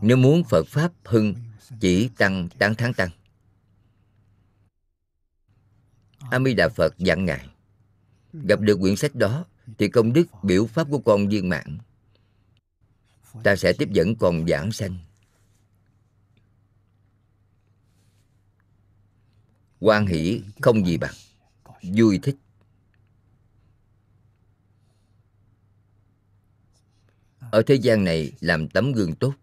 nếu 0.00 0.16
muốn 0.16 0.44
phật 0.44 0.66
pháp 0.66 0.92
hưng 1.04 1.34
chỉ 1.80 2.08
tăng 2.18 2.48
tán 2.58 2.74
tháng 2.78 2.94
tăng. 2.94 3.10
A 6.30 6.38
mi 6.38 6.54
đà 6.54 6.68
phật 6.68 6.98
dặn 6.98 7.24
ngài, 7.24 7.48
gặp 8.32 8.60
được 8.60 8.78
quyển 8.80 8.96
sách 8.96 9.14
đó 9.14 9.44
thì 9.78 9.88
công 9.88 10.12
đức 10.12 10.26
biểu 10.42 10.66
pháp 10.66 10.86
của 10.90 10.98
con 10.98 11.28
viên 11.28 11.48
mãn. 11.48 11.78
Ta 13.44 13.56
sẽ 13.56 13.72
tiếp 13.72 13.88
dẫn 13.92 14.16
con 14.16 14.46
giảng 14.48 14.72
sanh. 14.72 14.98
Quan 19.82 20.06
hỷ 20.06 20.42
không 20.60 20.86
gì 20.86 20.96
bằng 20.96 21.14
vui 21.82 22.20
thích 22.22 22.36
ở 27.50 27.62
thế 27.66 27.74
gian 27.74 28.04
này 28.04 28.32
làm 28.40 28.68
tấm 28.68 28.92
gương 28.92 29.14
tốt 29.14 29.34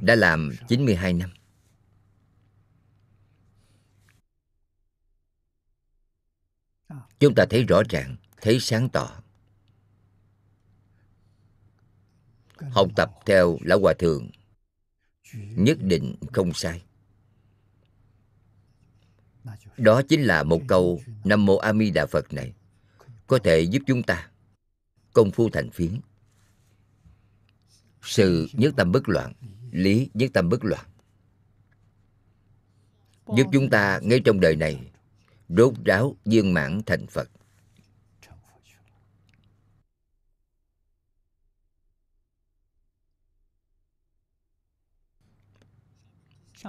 đã 0.00 0.14
làm 0.14 0.50
92 0.68 1.12
năm. 1.12 1.30
Chúng 7.18 7.34
ta 7.34 7.46
thấy 7.50 7.64
rõ 7.64 7.82
ràng, 7.88 8.16
thấy 8.40 8.60
sáng 8.60 8.88
tỏ. 8.88 9.22
Học 12.60 12.88
tập 12.96 13.10
theo 13.26 13.58
Lão 13.60 13.80
Hòa 13.80 13.94
Thượng, 13.98 14.30
nhất 15.34 15.78
định 15.80 16.14
không 16.32 16.52
sai. 16.52 16.82
Đó 19.76 20.02
chính 20.02 20.22
là 20.22 20.42
một 20.42 20.60
câu 20.68 21.00
Nam 21.24 21.46
Mô 21.46 21.56
A 21.56 21.72
Di 21.72 21.90
Đà 21.90 22.06
Phật 22.06 22.32
này, 22.32 22.52
có 23.26 23.38
thể 23.44 23.60
giúp 23.60 23.82
chúng 23.86 24.02
ta 24.02 24.30
công 25.12 25.30
phu 25.30 25.50
thành 25.50 25.70
phiến 25.70 26.00
sự 28.02 28.48
nhất 28.52 28.74
tâm 28.76 28.92
bất 28.92 29.08
loạn, 29.08 29.32
lý 29.70 30.10
nhất 30.14 30.30
tâm 30.34 30.48
bất 30.48 30.64
loạn, 30.64 30.86
giúp 33.36 33.46
chúng 33.52 33.70
ta 33.70 34.00
ngay 34.02 34.20
trong 34.24 34.40
đời 34.40 34.56
này 34.56 34.90
rốt 35.48 35.74
ráo 35.84 36.16
viên 36.24 36.54
mãn 36.54 36.80
thành 36.86 37.06
phật 37.06 37.30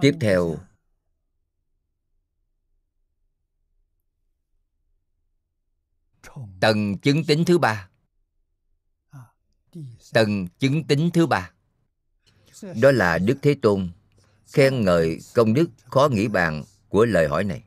tiếp 0.02 0.16
theo. 0.22 0.58
tầng 6.60 6.98
chứng 6.98 7.24
tính 7.24 7.46
thứ 7.46 7.58
ba. 7.58 7.90
Tầng 10.14 10.48
chứng 10.60 10.84
tính 10.84 11.10
thứ 11.14 11.28
ba. 11.28 11.52
Đó 12.82 12.92
là 12.92 13.18
đức 13.18 13.38
thế 13.42 13.56
tôn 13.62 13.92
khen 14.52 14.86
ngợi 14.86 15.20
công 15.34 15.54
đức 15.54 15.70
khó 15.86 16.10
nghĩ 16.12 16.28
bàn 16.28 16.64
của 16.90 17.06
lời 17.06 17.28
hỏi 17.28 17.44
này. 17.44 17.64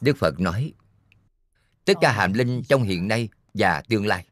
Đức 0.00 0.16
phật 0.16 0.40
nói 0.40 0.72
tất 1.84 1.94
cả 2.00 2.12
hàm 2.12 2.32
linh 2.32 2.62
trong 2.68 2.82
hiện 2.82 3.08
nay 3.08 3.28
và 3.54 3.82
tương 3.88 4.06
lai 4.06 4.26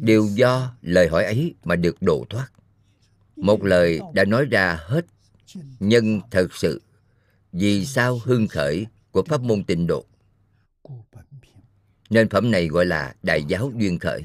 đều 0.00 0.28
do 0.34 0.76
lời 0.82 1.08
hỏi 1.08 1.24
ấy 1.24 1.54
mà 1.64 1.76
được 1.76 2.02
độ 2.02 2.26
thoát. 2.30 2.48
Một 3.36 3.64
lời 3.64 4.00
đã 4.14 4.24
nói 4.24 4.44
ra 4.44 4.78
hết 4.80 5.06
nhân 5.78 6.20
thật 6.30 6.48
sự, 6.54 6.82
vì 7.52 7.86
sao 7.86 8.20
hưng 8.24 8.48
khởi 8.48 8.86
của 9.10 9.22
pháp 9.22 9.40
môn 9.40 9.64
tịnh 9.64 9.86
độ? 9.86 10.04
Nên 12.10 12.28
phẩm 12.28 12.50
này 12.50 12.68
gọi 12.68 12.86
là 12.86 13.14
đại 13.22 13.44
giáo 13.44 13.72
duyên 13.76 13.98
khởi. 13.98 14.22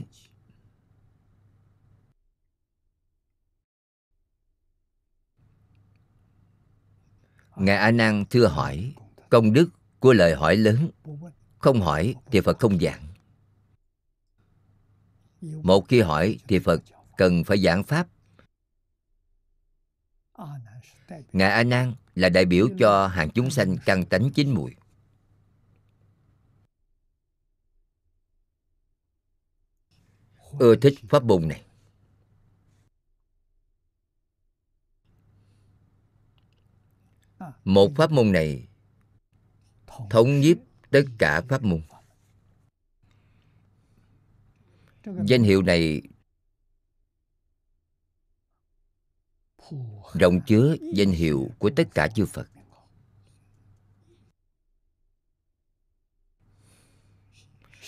Ngài 7.56 7.78
a 7.78 7.91
nan 7.91 8.26
thưa 8.30 8.48
hỏi, 8.48 8.94
công 9.30 9.54
đức 9.54 9.70
của 10.00 10.14
lời 10.14 10.36
hỏi 10.36 10.58
lớn. 10.58 10.90
Không 11.60 11.82
hỏi 11.82 12.16
thì 12.32 12.41
phật 12.41 12.60
không 12.60 12.80
giảng. 12.80 13.08
Một 15.41 15.88
khi 15.90 16.02
hỏi 16.02 16.38
thì 16.48 16.60
phật 16.60 16.82
cần 17.18 17.44
phải 17.44 17.58
giảng 17.58 17.84
pháp 17.84 18.08
ngài 21.34 21.52
a 21.52 21.64
nan 21.64 21.94
là 22.15 22.30
đại 22.30 22.45
biểu 22.45 22.68
cho 22.80 23.07
hàng 23.07 23.30
chúng 23.30 23.49
sanh 23.49 23.77
căn 23.85 24.06
tánh 24.06 24.30
chín 24.34 24.53
mùi. 24.53 24.76
Ưa 30.60 30.76
thích 30.76 30.94
pháp 31.10 31.23
môn 31.23 31.48
này. 31.48 31.65
Một 37.64 37.91
pháp 37.95 38.11
môn 38.11 38.31
này 38.31 38.68
thống 40.10 40.40
nhiếp 40.40 40.57
tất 40.90 41.03
cả 41.18 41.41
pháp 41.41 41.64
môn. 41.64 41.81
Danh 45.26 45.44
hiệu 45.44 45.61
này 45.61 46.02
rộng 50.14 50.41
chứa 50.41 50.76
danh 50.94 51.11
hiệu 51.11 51.49
của 51.60 51.69
tất 51.69 51.88
cả 51.94 52.07
chư 52.07 52.26
phật. 52.26 52.48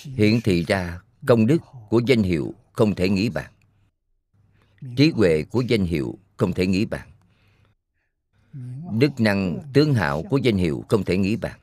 Hiện 0.04 0.42
thị 0.44 0.64
ra 0.68 1.00
công 1.28 1.46
đức 1.46 1.62
của 1.90 2.02
danh 2.08 2.24
hiệu 2.24 2.54
không 2.74 2.96
thể 2.96 3.10
nghĩ 3.10 3.30
bàn. 3.30 3.52
Trí 4.96 5.12
huệ 5.12 5.44
của 5.44 5.62
danh 5.62 5.84
hiệu 5.84 6.20
không 6.38 6.54
thể 6.54 6.68
nghĩ 6.68 6.86
bàn. 6.86 7.12
Đức 9.00 9.20
năng 9.20 9.60
tướng 9.74 9.94
hạo 9.94 10.24
của 10.24 10.38
danh 10.38 10.58
hiệu 10.58 10.86
không 10.90 11.04
thể 11.04 11.18
nghĩ 11.18 11.36
bàn. 11.36 11.60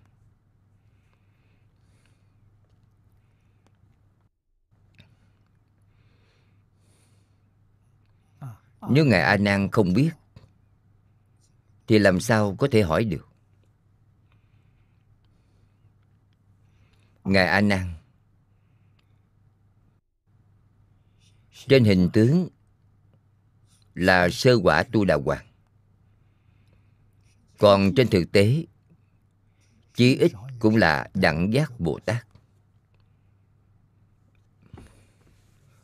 Nếu 8.91 9.05
ngài 9.05 9.21
a 9.21 9.37
nan 9.37 9.71
không 9.71 9.93
biết, 9.93 10.11
thì 11.87 11.99
làm 11.99 12.21
sao 12.21 12.57
có 12.59 12.69
thể 12.71 12.83
hỏi 12.83 13.05
được? 13.05 13.29
Ngài 17.25 17.47
a 17.47 17.61
nan. 17.61 17.95
Trên 21.69 21.85
hình 21.85 22.11
tướng 22.13 22.49
là 23.95 24.29
sơ 24.29 24.59
quả 24.63 24.83
tu 24.83 25.05
đà 25.05 25.15
hoàng. 25.15 25.47
Còn 27.59 27.93
trên 27.97 28.09
thực 28.09 28.33
tế, 28.33 28.65
chí 29.95 30.17
ít 30.17 30.33
cũng 30.59 30.77
là 30.77 31.11
đẳng 31.15 31.53
giác 31.53 31.81
bồ 31.81 31.99
tát. 32.05 32.27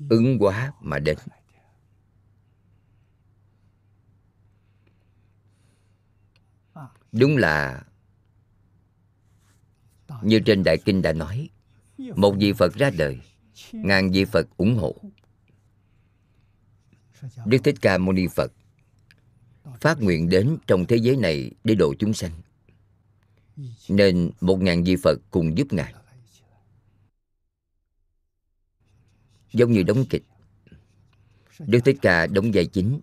Ứng 0.09 0.39
quá 0.39 0.73
mà 0.81 0.99
đến. 0.99 1.19
Đúng 7.13 7.37
là 7.37 7.83
như 10.23 10.41
trên 10.41 10.65
đại 10.65 10.79
kinh 10.79 11.03
đã 11.03 11.13
nói, 11.13 11.49
một 11.99 12.35
vị 12.39 12.53
phật 12.53 12.75
ra 12.75 12.91
đời, 12.91 13.21
ngàn 13.73 14.11
vị 14.11 14.25
phật 14.25 14.47
ủng 14.57 14.77
hộ. 14.77 14.97
Đức 17.47 17.59
thích 17.65 17.75
ca 17.81 17.99
mâu 17.99 18.13
ni 18.13 18.27
phật 18.35 18.53
phát 19.81 20.01
nguyện 20.01 20.29
đến 20.29 20.57
trong 20.67 20.87
thế 20.87 20.97
giới 20.97 21.17
này 21.17 21.51
để 21.65 21.75
độ 21.75 21.95
chúng 21.99 22.15
sanh, 22.15 22.33
nên 23.89 24.31
một 24.41 24.61
ngàn 24.61 24.85
vị 24.85 24.97
phật 25.03 25.19
cùng 25.31 25.59
giúp 25.59 25.73
ngài. 25.73 25.95
Giống 29.53 29.73
như 29.73 29.83
đóng 29.83 30.05
kịch, 30.11 30.25
đức 31.59 31.81
thích 31.85 31.97
ca 32.03 32.27
đóng 32.27 32.51
vai 32.55 32.67
chính, 32.67 33.01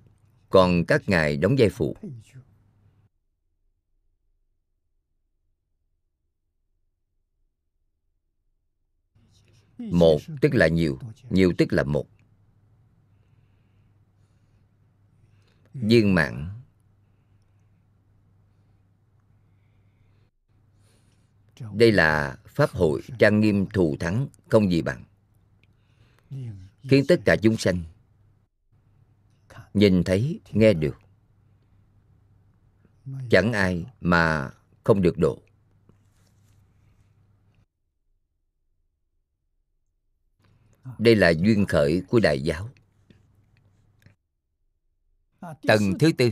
còn 0.50 0.86
các 0.86 1.10
ngài 1.10 1.38
đóng 1.38 1.56
vai 1.58 1.70
phụ. 1.70 1.98
Một 9.78 10.22
tức 10.42 10.54
là 10.54 10.68
nhiều 10.68 11.00
nhiều 11.30 11.54
tức 11.58 11.74
là 11.74 11.84
một. 11.84 12.06
Viên 15.74 16.16
mãn. 16.16 16.50
Đây 21.74 21.92
là 21.92 22.38
pháp 22.46 22.70
hội 22.70 23.02
trang 23.20 23.40
nghiêm 23.40 23.66
thù 23.66 23.96
thắng 24.00 24.28
không 24.50 24.72
gì 24.72 24.82
bằng. 24.82 25.04
Khiến 26.82 27.06
tất 27.08 27.20
cả 27.26 27.36
chúng 27.42 27.58
sanh 27.58 27.84
nhìn 29.76 30.04
thấy, 30.04 30.40
nghe 30.52 30.74
được. 30.74 30.98
Chẳng 33.30 33.54
ai 33.54 33.86
mà 34.02 34.52
không 34.84 35.02
được 35.02 35.18
độ. 35.18 35.45
Đây 40.98 41.16
là 41.16 41.30
duyên 41.30 41.66
khởi 41.66 42.02
của 42.08 42.20
đại 42.20 42.42
giáo. 42.42 42.70
Tầng 45.68 46.00
thứ 46.00 46.12
tư. 46.18 46.32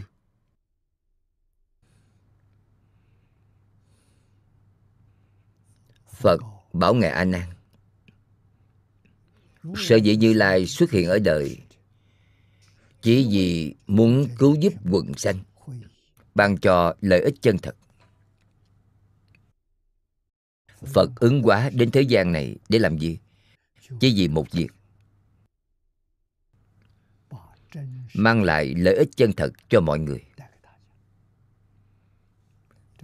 Phật 6.08 6.42
bảo 6.74 6.94
ngài 6.94 7.10
a 7.10 7.26
nan. 7.26 7.50
Sở 9.76 9.96
dĩ 9.96 10.16
như 10.16 10.34
lai 10.34 10.66
xuất 10.66 10.92
hiện 10.92 11.10
ở 11.10 11.20
đời, 11.20 11.58
chỉ 13.02 13.28
vì 13.32 13.76
muốn 13.88 14.28
cứu 14.38 14.56
giúp 14.56 14.74
quần 14.92 15.14
sanh, 15.18 15.40
ban 16.36 16.58
cho 16.58 16.96
lợi 17.02 17.22
ích 17.22 17.36
chân 17.42 17.58
thật. 17.58 17.76
Phật 20.86 21.10
ứng 21.16 21.42
hóa 21.42 21.70
đến 21.74 21.92
thế 21.92 22.02
gian 22.02 22.32
này 22.32 22.56
để 22.70 22.80
làm 22.80 22.98
gì? 22.98 23.18
Chỉ 24.00 24.14
vì 24.16 24.28
một 24.28 24.52
việc. 24.52 24.68
Mang 28.14 28.44
lại 28.44 28.74
lợi 28.78 28.96
ích 28.96 29.10
chân 29.16 29.34
thật 29.34 29.50
cho 29.70 29.82
mọi 29.82 30.00
người. 30.00 30.26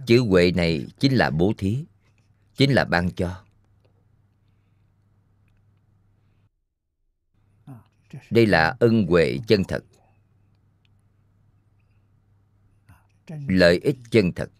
Chữ 0.06 0.20
huệ 0.20 0.52
này 0.52 0.86
chính 0.98 1.12
là 1.12 1.30
bố 1.30 1.52
thí, 1.58 1.84
chính 2.54 2.72
là 2.72 2.84
ban 2.84 3.10
cho. 3.10 3.44
Đây 8.30 8.46
là 8.46 8.76
ân 8.80 9.06
huệ 9.06 9.38
chân 9.46 9.64
thật. 9.64 9.84
Lợi 13.28 13.78
ích 13.78 13.96
chân 14.10 14.32
thật. 14.32 14.50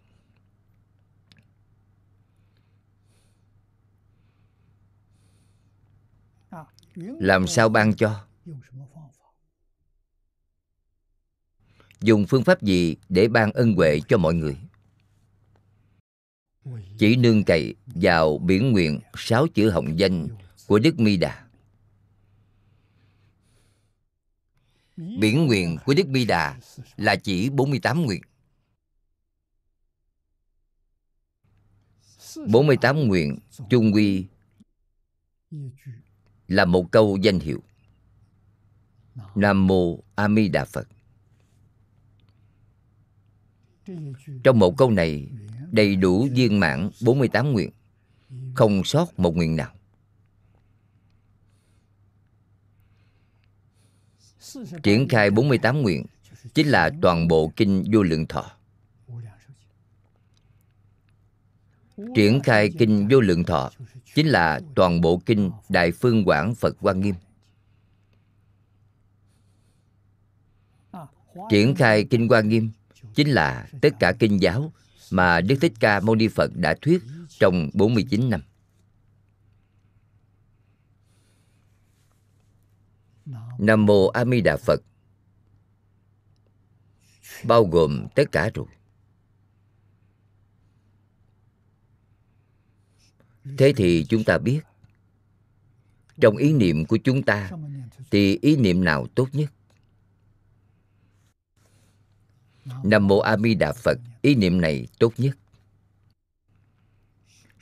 Làm 7.19 7.47
sao 7.47 7.69
ban 7.69 7.95
cho? 7.95 8.25
Dùng 12.01 12.25
phương 12.29 12.43
pháp 12.43 12.61
gì 12.61 12.95
để 13.09 13.27
ban 13.27 13.51
ân 13.51 13.73
huệ 13.73 13.99
cho 14.07 14.17
mọi 14.17 14.33
người? 14.33 14.57
Chỉ 16.97 17.15
nương 17.15 17.43
cậy 17.43 17.75
vào 17.85 18.37
biển 18.37 18.71
nguyện 18.71 18.99
sáu 19.15 19.47
chữ 19.47 19.69
hồng 19.69 19.99
danh 19.99 20.27
của 20.67 20.79
đức 20.79 20.99
mi 20.99 21.17
đà. 21.17 21.47
Biển 24.97 25.45
nguyện 25.45 25.77
của 25.85 25.93
đức 25.93 26.07
mi 26.07 26.25
đà 26.25 26.59
là 26.97 27.15
chỉ 27.15 27.49
48 27.49 28.05
nguyện. 28.05 28.21
48 32.47 33.07
nguyện 33.07 33.39
chung 33.69 33.91
quy 33.93 34.25
là 36.51 36.65
một 36.65 36.91
câu 36.91 37.17
danh 37.17 37.39
hiệu. 37.39 37.63
Nam 39.35 39.67
Mô 39.67 39.99
A 40.15 40.29
Di 40.29 40.49
Đà 40.49 40.65
Phật. 40.65 40.87
Trong 44.43 44.59
một 44.59 44.77
câu 44.77 44.91
này, 44.91 45.27
đầy 45.71 45.95
đủ 45.95 46.27
viên 46.31 46.59
mãn 46.59 46.89
48 47.01 47.51
nguyện, 47.53 47.69
Không 48.55 48.83
sót 48.83 49.19
một 49.19 49.35
nguyện 49.35 49.55
nào. 49.55 49.73
Triển 54.83 55.07
khai 55.09 55.31
48 55.31 55.81
nguyện 55.81 56.05
Chính 56.53 56.67
là 56.67 56.91
toàn 57.01 57.27
bộ 57.27 57.51
kinh 57.55 57.83
vô 57.93 58.03
lượng 58.03 58.25
thọ. 58.25 58.51
Triển 62.15 62.41
khai 62.43 62.69
kinh 62.79 63.07
vô 63.11 63.21
lượng 63.21 63.43
thọ, 63.43 63.71
Chính 64.15 64.27
là 64.27 64.61
toàn 64.75 65.01
bộ 65.01 65.21
kinh 65.25 65.51
Đại 65.69 65.91
Phương 65.91 66.23
Quảng 66.25 66.55
Phật 66.55 66.75
Quan 66.81 67.01
Nghiêm 67.01 67.15
Triển 71.49 71.75
khai 71.75 72.03
kinh 72.03 72.27
Quan 72.27 72.49
Nghiêm 72.49 72.71
Chính 73.15 73.29
là 73.29 73.67
tất 73.81 73.89
cả 73.99 74.13
kinh 74.19 74.41
giáo 74.41 74.73
mà 75.11 75.41
Đức 75.41 75.55
Thích 75.61 75.73
Ca 75.79 75.99
Mâu 75.99 76.15
Ni 76.15 76.27
Phật 76.27 76.51
đã 76.55 76.75
thuyết 76.81 77.01
trong 77.39 77.69
49 77.73 78.29
năm. 78.29 78.41
Nam 83.59 83.85
Mô 83.85 84.07
A 84.07 84.25
Di 84.25 84.41
Đà 84.41 84.57
Phật 84.57 84.81
bao 87.43 87.65
gồm 87.65 88.07
tất 88.15 88.31
cả 88.31 88.49
rồi. 88.53 88.65
Thế 93.57 93.73
thì 93.77 94.05
chúng 94.09 94.23
ta 94.23 94.37
biết. 94.37 94.61
Trong 96.21 96.37
ý 96.37 96.53
niệm 96.53 96.85
của 96.85 96.97
chúng 96.97 97.23
ta, 97.23 97.51
thì 98.11 98.39
ý 98.41 98.55
niệm 98.55 98.83
nào 98.83 99.07
tốt 99.15 99.27
nhất? 99.31 99.51
Nam 102.83 103.07
Mô 103.07 103.19
A 103.19 103.37
Di 103.37 103.55
Đà 103.55 103.73
Phật, 103.73 103.97
Ý 104.21 104.35
niệm 104.35 104.61
này 104.61 104.87
tốt 104.99 105.13
nhất. 105.17 105.37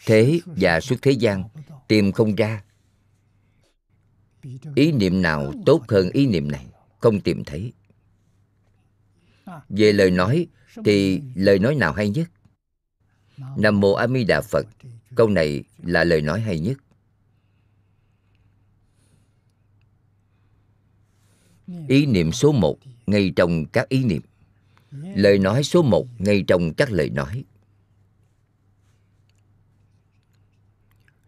Thế 0.05 0.39
và 0.45 0.79
suốt 0.79 0.95
thế 1.01 1.11
gian, 1.11 1.43
Tìm 1.87 2.11
không 2.11 2.35
ra. 2.35 2.63
Ý 4.75 4.91
niệm 4.91 5.21
nào 5.21 5.53
tốt 5.65 5.83
hơn 5.87 6.09
ý 6.09 6.27
niệm 6.27 6.51
này? 6.51 6.67
Không 6.99 7.21
tìm 7.21 7.43
thấy. 7.43 7.73
Về 9.69 9.93
lời 9.93 10.11
nói, 10.11 10.47
Thì 10.85 11.21
lời 11.35 11.59
nói 11.59 11.75
nào 11.75 11.93
hay 11.93 12.09
nhất? 12.09 12.29
Nam 13.57 13.79
Mô 13.79 13.93
A 13.93 14.07
Di 14.07 14.23
Đà 14.23 14.41
Phật 14.41 14.67
Câu 15.15 15.29
này 15.29 15.63
là 15.77 16.03
lời 16.03 16.21
nói 16.21 16.41
hay 16.41 16.59
nhất. 16.59 16.77
Ý 21.87 22.05
niệm 22.05 22.31
số 22.31 22.51
một 22.51 22.77
ngay 23.07 23.33
trong 23.35 23.65
các 23.65 23.89
ý 23.89 24.03
niệm. 24.03 24.21
Lời 24.91 25.39
nói 25.39 25.63
số 25.63 25.81
một 25.81 26.07
ngay 26.19 26.43
trong 26.47 26.73
các 26.73 26.91
lời 26.91 27.09
nói. 27.09 27.43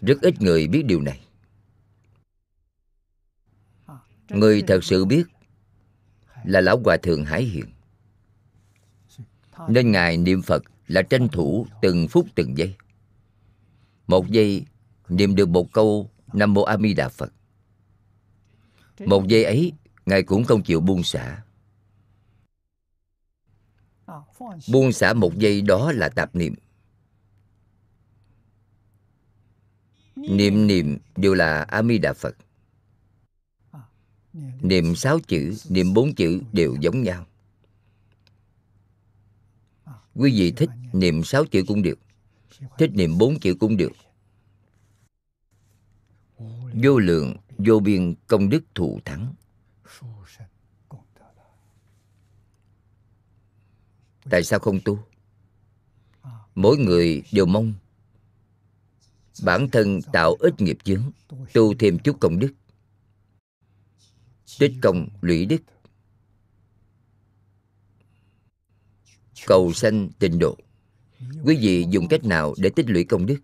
Rất 0.01 0.21
ít 0.21 0.41
người 0.41 0.67
biết 0.67 0.85
điều 0.85 1.01
này. 1.01 1.21
Người 4.29 4.63
thật 4.67 4.83
sự 4.83 5.05
biết 5.05 5.23
là 6.43 6.61
lão 6.61 6.79
hòa 6.85 6.97
thượng 6.97 7.25
hải 7.25 7.43
hiện 7.43 7.65
nên 9.69 9.91
ngài 9.91 10.17
niệm 10.17 10.41
phật 10.41 10.63
là 10.87 11.01
tranh 11.01 11.27
thủ 11.27 11.67
từng 11.81 12.07
phút 12.07 12.27
từng 12.35 12.57
giây 12.57 12.75
một 14.11 14.31
giây 14.31 14.65
niệm 15.09 15.35
được 15.35 15.49
một 15.49 15.73
câu 15.73 16.09
nam 16.33 16.53
mô 16.53 16.61
a 16.61 16.77
di 16.77 16.93
đà 16.93 17.09
phật. 17.09 17.33
Một 18.99 19.27
giây 19.27 19.43
ấy 19.43 19.73
ngài 20.05 20.23
cũng 20.23 20.43
không 20.43 20.63
chịu 20.63 20.81
buông 20.81 21.03
xả. 21.03 21.43
Buông 24.71 24.91
xả 24.91 25.13
một 25.13 25.37
giây 25.37 25.61
đó 25.61 25.91
là 25.91 26.09
tạp 26.09 26.35
niệm. 26.35 26.55
Niệm. 30.15 30.67
Niệm 30.67 30.97
đều 31.15 31.33
là 31.33 31.61
a 31.61 31.83
di 31.83 31.97
đà 31.97 32.13
phật. 32.13 32.35
Niệm. 34.61 34.95
Sáu 34.95 35.19
chữ 35.19 35.53
niệm 35.69 35.93
bốn 35.93 36.15
chữ 36.15 36.41
đều 36.53 36.75
giống 36.81 37.03
nhau. 37.03 37.25
Quý 40.15 40.31
vị 40.39 40.51
thích 40.51 40.69
niệm 40.93 41.23
sáu 41.23 41.45
chữ 41.45 41.63
cũng 41.67 41.81
được 41.81 41.99
thích 42.77 42.91
niệm 42.93 43.17
bốn 43.17 43.39
chữ 43.39 43.55
cũng 43.59 43.77
được. 43.77 43.91
Vô 46.83 46.99
lượng, 46.99 47.35
vô 47.57 47.79
biên, 47.79 48.15
công 48.27 48.49
đức 48.49 48.63
thù 48.75 48.99
thắng. 49.05 49.33
Tại 54.29 54.43
sao 54.43 54.59
không 54.59 54.79
tu? 54.85 54.99
Mỗi 56.55 56.77
người 56.77 57.23
đều 57.31 57.45
mong 57.45 57.73
bản 59.43 59.69
thân 59.71 59.99
tạo 60.13 60.35
ít 60.39 60.61
nghiệp 60.61 60.77
chướng, 60.83 61.11
tu 61.53 61.73
thêm 61.73 61.99
chút 61.99 62.17
công 62.19 62.39
đức. 62.39 62.53
Tích 64.59 64.73
công 64.81 65.07
lũy 65.21 65.45
đức. 65.45 65.61
Cầu 69.47 69.73
sanh 69.73 70.09
tịnh 70.19 70.39
độ 70.39 70.57
quý 71.43 71.57
vị 71.61 71.85
dùng 71.89 72.07
cách 72.07 72.23
nào 72.23 72.53
để 72.57 72.69
tích 72.75 72.89
lũy 72.89 73.03
công 73.03 73.25
đức? 73.25 73.39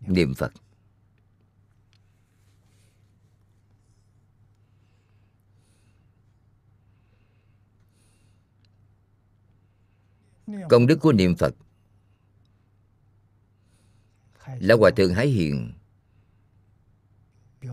Niệm 0.00 0.34
phật. 0.34 0.52
Công 10.68 10.86
đức 10.86 10.96
của 11.00 11.12
niệm 11.12 11.36
phật 11.36 11.54
là 14.46 14.74
hòa 14.74 14.90
thượng 14.96 15.14
hải 15.14 15.26
hiền 15.26 15.72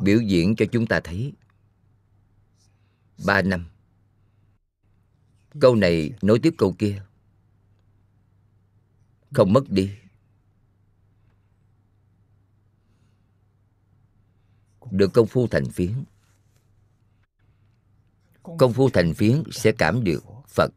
biểu 0.01 0.19
diễn 0.21 0.55
cho 0.55 0.65
chúng 0.71 0.87
ta 0.87 0.99
thấy. 1.03 1.33
Ba 3.25 3.41
năm. 3.41 3.67
Câu 5.59 5.75
này 5.75 6.11
nối 6.21 6.39
tiếp 6.39 6.53
câu 6.57 6.75
kia 6.79 7.03
không 9.33 9.53
mất 9.53 9.63
đi. 9.69 9.91
Được 14.91 15.13
công 15.13 15.27
phu 15.27 15.47
thành 15.47 15.69
phiến. 15.69 16.03
Công 18.43 18.73
phu 18.73 18.89
thành 18.89 19.13
phiến 19.13 19.43
sẽ 19.51 19.71
cảm 19.77 20.03
được 20.03 20.23
phật. 20.47 20.71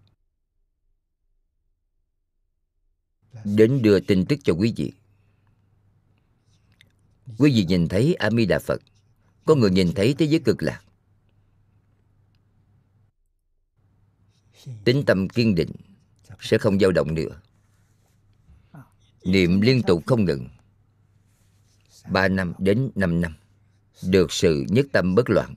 Đến 3.44 3.82
đưa 3.82 4.00
tin 4.00 4.24
tức 4.28 4.38
cho 4.44 4.52
quý 4.52 4.74
vị. 4.76 4.92
Quý 7.38 7.52
vị 7.54 7.64
nhìn 7.68 7.88
thấy 7.88 8.14
a 8.14 8.30
di 8.30 8.46
đà 8.46 8.58
phật. 8.58 8.80
Có 9.44 9.54
người 9.54 9.70
nhìn 9.70 9.92
thấy 9.94 10.14
thế 10.18 10.26
giới 10.26 10.40
cực 10.44 10.62
lạc. 10.62 10.82
Tính 14.84 15.02
tâm 15.06 15.28
kiên 15.28 15.54
định 15.54 15.70
sẽ 16.40 16.58
không 16.58 16.78
dao 16.78 16.92
động 16.92 17.14
nữa 17.14 17.40
niệm 19.24 19.60
liên 19.60 19.82
tục 19.82 20.02
không 20.06 20.24
ngừng. 20.24 20.48
Ba 22.08 22.28
năm 22.28 22.52
đến 22.58 22.90
năm 22.94 23.20
năm, 23.20 23.34
được 24.06 24.32
sự 24.32 24.64
nhất 24.68 24.86
tâm 24.92 25.14
bất 25.14 25.30
loạn. 25.30 25.54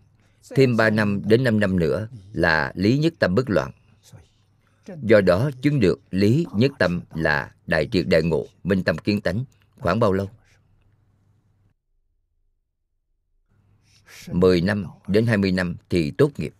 Thêm 0.49 0.77
ba 0.77 0.89
năm 0.89 1.21
đến 1.25 1.43
năm 1.43 1.59
năm 1.59 1.79
nữa 1.79 2.07
là 2.33 2.73
lý 2.75 2.97
nhất 2.97 3.13
tâm 3.19 3.35
bất 3.35 3.49
loạn. 3.49 3.71
Do 5.03 5.21
đó 5.21 5.51
chứng 5.61 5.79
được 5.79 5.99
lý 6.11 6.45
nhất 6.53 6.71
tâm 6.79 7.01
là 7.13 7.55
đại 7.67 7.89
triệt 7.91 8.07
đại 8.07 8.23
ngộ, 8.23 8.47
minh 8.63 8.83
tâm 8.83 8.97
kiến 8.97 9.21
tánh, 9.21 9.45
khoảng 9.79 9.99
bao 9.99 10.13
lâu? 10.13 10.29
10 14.31 14.61
năm 14.61 14.85
đến 15.07 15.25
20 15.25 15.51
năm 15.51 15.75
thì 15.89 16.11
tốt 16.11 16.31
nghiệp. 16.37 16.53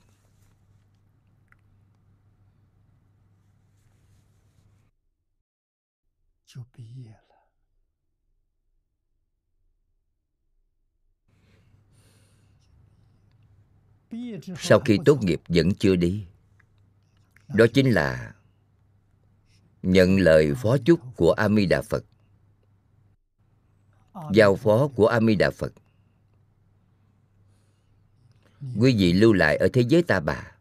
Sau 14.60 14.80
khi 14.80 14.98
tốt 15.06 15.24
nghiệp 15.24 15.42
vẫn 15.48 15.74
chưa 15.74 15.96
đi. 15.96 16.26
Đó 17.48 17.66
chính 17.74 17.92
là 17.92 18.34
nhận 19.84 20.20
lời 20.20 20.54
phó 20.56 20.78
chúc 20.86 21.00
của 21.16 21.32
a 21.32 21.48
mi 21.48 21.66
đà 21.66 21.82
phật. 21.82 22.06
Giao 24.34 24.56
phó 24.56 24.88
của 24.88 25.08
a 25.08 25.20
mi 25.20 25.36
đà 25.36 25.52
phật. 25.52 25.74
Quý 28.80 28.96
vị 28.98 29.14
lưu 29.14 29.34
lại 29.34 29.58
ở 29.58 29.68
thế 29.74 29.82
giới 29.82 30.04
ta 30.04 30.20
bà. 30.20 30.52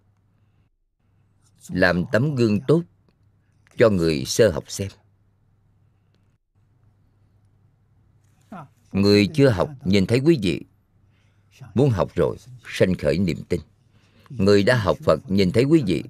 Làm 1.68 2.04
tấm 2.12 2.34
gương 2.34 2.60
tốt 2.60 2.82
cho 3.76 3.90
người 3.90 4.24
sơ 4.24 4.50
học 4.50 4.64
xem. 4.70 4.88
Người 8.92 9.26
chưa 9.34 9.48
học 9.48 9.70
nhìn 9.84 10.06
thấy 10.06 10.20
quý 10.24 10.38
vị 10.42 10.62
muốn 11.74 11.90
học 11.90 12.14
rồi, 12.14 12.36
sanh 12.68 12.94
khởi 12.94 13.18
niềm 13.18 13.42
tin 13.48 13.60
người 14.30 14.62
đã 14.62 14.76
học 14.76 14.98
phật 15.04 15.20
nhìn 15.28 15.52
thấy 15.52 15.64
quý 15.64 15.82
vị, 15.86 16.02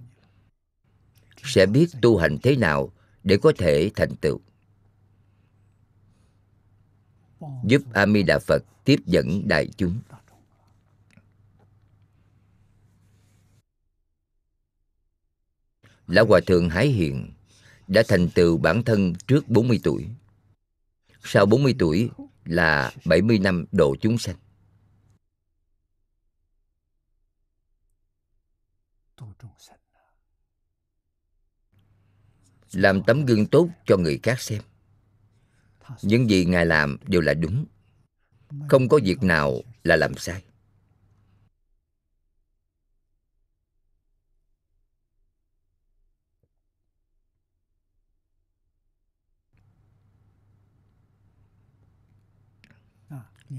sẽ 1.43 1.67
biết 1.67 1.87
tu 2.03 2.17
hành 2.17 2.39
thế 2.43 2.57
nào 2.57 2.93
để 3.25 3.37
có 3.37 3.53
thể 3.59 3.91
thành 3.95 4.17
tựu 4.17 4.41
giúp 7.65 7.83
a 7.93 8.07
di 8.07 8.23
đà 8.23 8.39
phật 8.39 8.63
tiếp 8.85 8.97
dẫn 9.07 9.49
đại 9.49 9.69
chúng 9.77 9.99
Lão 16.07 16.27
Hòa 16.27 16.41
Thượng 16.47 16.69
Hải 16.69 16.87
Hiện 16.87 17.31
đã 17.89 18.03
thành 18.09 18.29
tựu 18.29 18.59
bản 18.59 18.83
thân 18.83 19.13
trước 19.27 19.49
40 19.49 19.81
tuổi. 19.83 20.07
Sau 21.23 21.47
40 21.47 21.75
tuổi 21.79 22.11
là 22.45 22.93
70 23.05 23.39
năm 23.39 23.65
độ 23.73 23.97
chúng 24.01 24.19
sanh. 24.19 24.37
Làm 32.73 33.03
tấm 33.03 33.27
gương 33.27 33.47
tốt 33.47 33.69
cho 33.87 33.97
người 33.97 34.21
khác 34.23 34.41
xem. 34.41 34.63
Những 36.03 36.31
gì 36.31 36.45
Ngài 36.45 36.67
làm 36.67 36.97
đều 37.07 37.21
là 37.21 37.35
đúng. 37.35 37.67
Không 38.69 38.89
có 38.89 39.01
việc 39.05 39.23
nào 39.23 39.63
là 39.85 39.97
làm 39.97 40.15
sai. 40.17 40.43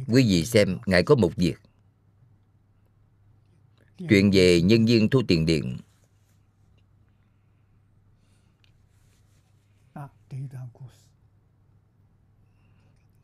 quý 0.07 0.26
vị 0.30 0.45
xem 0.45 0.77
ngài 0.86 1.03
có 1.03 1.15
một 1.15 1.36
việc 1.36 1.56
chuyện 3.97 4.31
về 4.34 4.61
nhân 4.61 4.85
viên 4.85 5.09
thu 5.09 5.22
tiền 5.27 5.45
điện. 5.45 5.77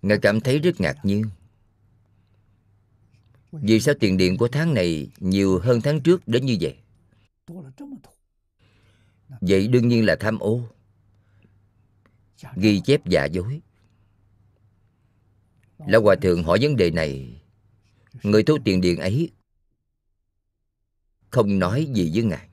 Ngài 0.02 0.18
cảm 0.18 0.41
thấy 0.41 0.60
rất 0.60 0.81
ngạc 0.81 0.98
nhiên. 1.03 1.23
Vì 3.52 3.80
sao 3.80 3.95
tiền 3.99 4.18
điện 4.18 4.38
của 4.38 4.48
tháng 4.48 4.73
này 4.73 5.11
nhiều 5.19 5.60
hơn 5.60 5.81
tháng 5.81 6.02
trước 6.02 6.27
đến 6.27 6.45
như 6.45 6.57
vậy? 6.61 6.77
Vậy 9.41 9.68
đương 9.68 9.88
nhiên 9.88 10.06
là 10.06 10.15
tham 10.19 10.39
ô. 10.39 10.64
Ghi 12.56 12.81
chép 12.85 13.07
giả 13.07 13.26
dối. 13.26 13.61
Lão 15.77 16.02
Hòa 16.02 16.15
Thượng 16.22 16.43
hỏi 16.43 16.60
vấn 16.61 16.76
đề 16.76 16.91
này. 16.91 17.41
Người 18.23 18.43
thu 18.43 18.57
tiền 18.65 18.81
điện 18.81 18.99
ấy 18.99 19.31
không 21.32 21.60
nói 21.60 21.88
gì 21.94 22.12
với 22.14 22.24
Ngài, 22.24 22.48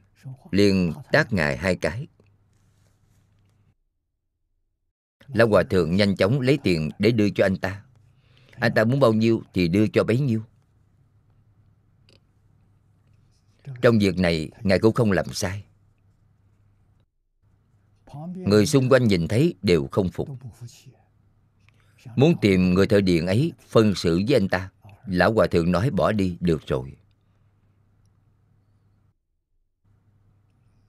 liền 0.51 0.93
tác 1.13 1.33
Ngài 1.33 1.57
hai 1.57 1.77
cái. 1.77 2.07
Lão 5.27 5.49
Hòa 5.49 5.63
Thượng 5.63 5.97
nhanh 5.97 6.17
chóng 6.17 6.41
lấy 6.41 6.59
tiền 6.65 6.91
để 6.99 7.11
đưa 7.11 7.31
cho 7.31 7.45
anh 7.45 7.57
ta. 7.57 7.85
Anh 8.53 8.73
ta 8.75 8.85
muốn 8.85 9.01
bao 9.01 9.13
nhiêu 9.13 9.43
thì 9.55 9.69
đưa 9.69 9.87
cho 9.87 10.05
bấy 10.05 10.21
nhiêu. 10.21 10.43
Trong 13.83 13.99
việc 13.99 14.19
này, 14.19 14.51
Ngài 14.63 14.79
cũng 14.79 14.95
không 14.95 15.13
làm 15.13 15.33
sai. 15.33 15.65
Người 18.35 18.67
xung 18.67 18.89
quanh 18.89 19.09
nhìn 19.09 19.29
thấy 19.29 19.55
đều 19.63 19.89
không 19.91 20.11
phục. 20.11 20.29
Muốn 22.17 22.35
tìm 22.41 22.75
người 22.75 22.87
thợ 22.87 23.01
điện 23.01 23.27
ấy 23.27 23.53
phân 23.69 23.95
xử 23.95 24.21
với 24.29 24.37
anh 24.37 24.49
ta, 24.49 24.71
Lão 25.07 25.33
Hòa 25.33 25.47
Thượng 25.47 25.73
nói 25.73 25.91
bỏ 25.91 26.13
đi, 26.13 26.37
được 26.41 26.67
rồi. 26.67 26.98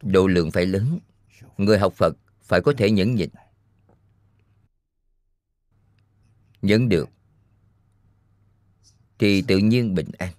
Độ 0.02 0.28
lượng 0.28 0.52
phải 0.52 0.66
lớn. 0.66 1.00
Người 1.58 1.80
học 1.80 1.94
Phật 1.94 2.18
phải 2.44 2.62
có 2.62 2.74
thể 2.78 2.92
nhẫn 2.92 3.16
nhịn. 3.16 3.30
Nhẫn 6.62 6.90
được, 6.90 7.10
Thì 9.20 9.42
tự 9.42 9.58
nhiên 9.58 9.96
bình 9.96 10.12
an. 10.18 10.34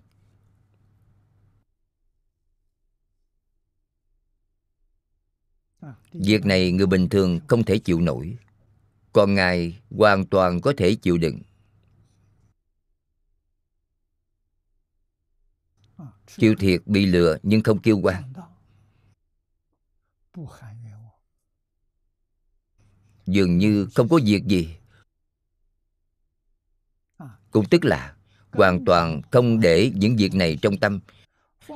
Việc 6.12 6.46
này 6.46 6.72
người 6.72 6.86
bình 6.86 7.08
thường 7.08 7.40
không 7.48 7.64
thể 7.64 7.78
chịu 7.78 8.00
nổi. 8.00 8.36
Còn 9.12 9.34
ngài 9.34 9.80
hoàn 9.90 10.26
toàn 10.26 10.60
có 10.60 10.72
thể 10.76 10.94
chịu 10.94 11.18
đựng. 11.18 11.40
Chịu 16.26 16.54
thiệt 16.58 16.82
bị 16.86 17.06
lừa 17.06 17.38
nhưng 17.42 17.62
không 17.62 17.78
kêu 17.78 17.98
quan 18.02 18.32
dường 23.26 23.58
như 23.58 23.88
không 23.94 24.08
có 24.08 24.20
việc 24.24 24.44
gì. 24.44 24.76
Cũng 27.50 27.64
tức 27.70 27.84
là 27.84 28.16
hoàn 28.52 28.84
toàn 28.84 29.22
không 29.30 29.60
để 29.60 29.92
những 29.94 30.16
việc 30.16 30.34
này 30.34 30.58
trong 30.62 30.78
tâm. 30.78 31.00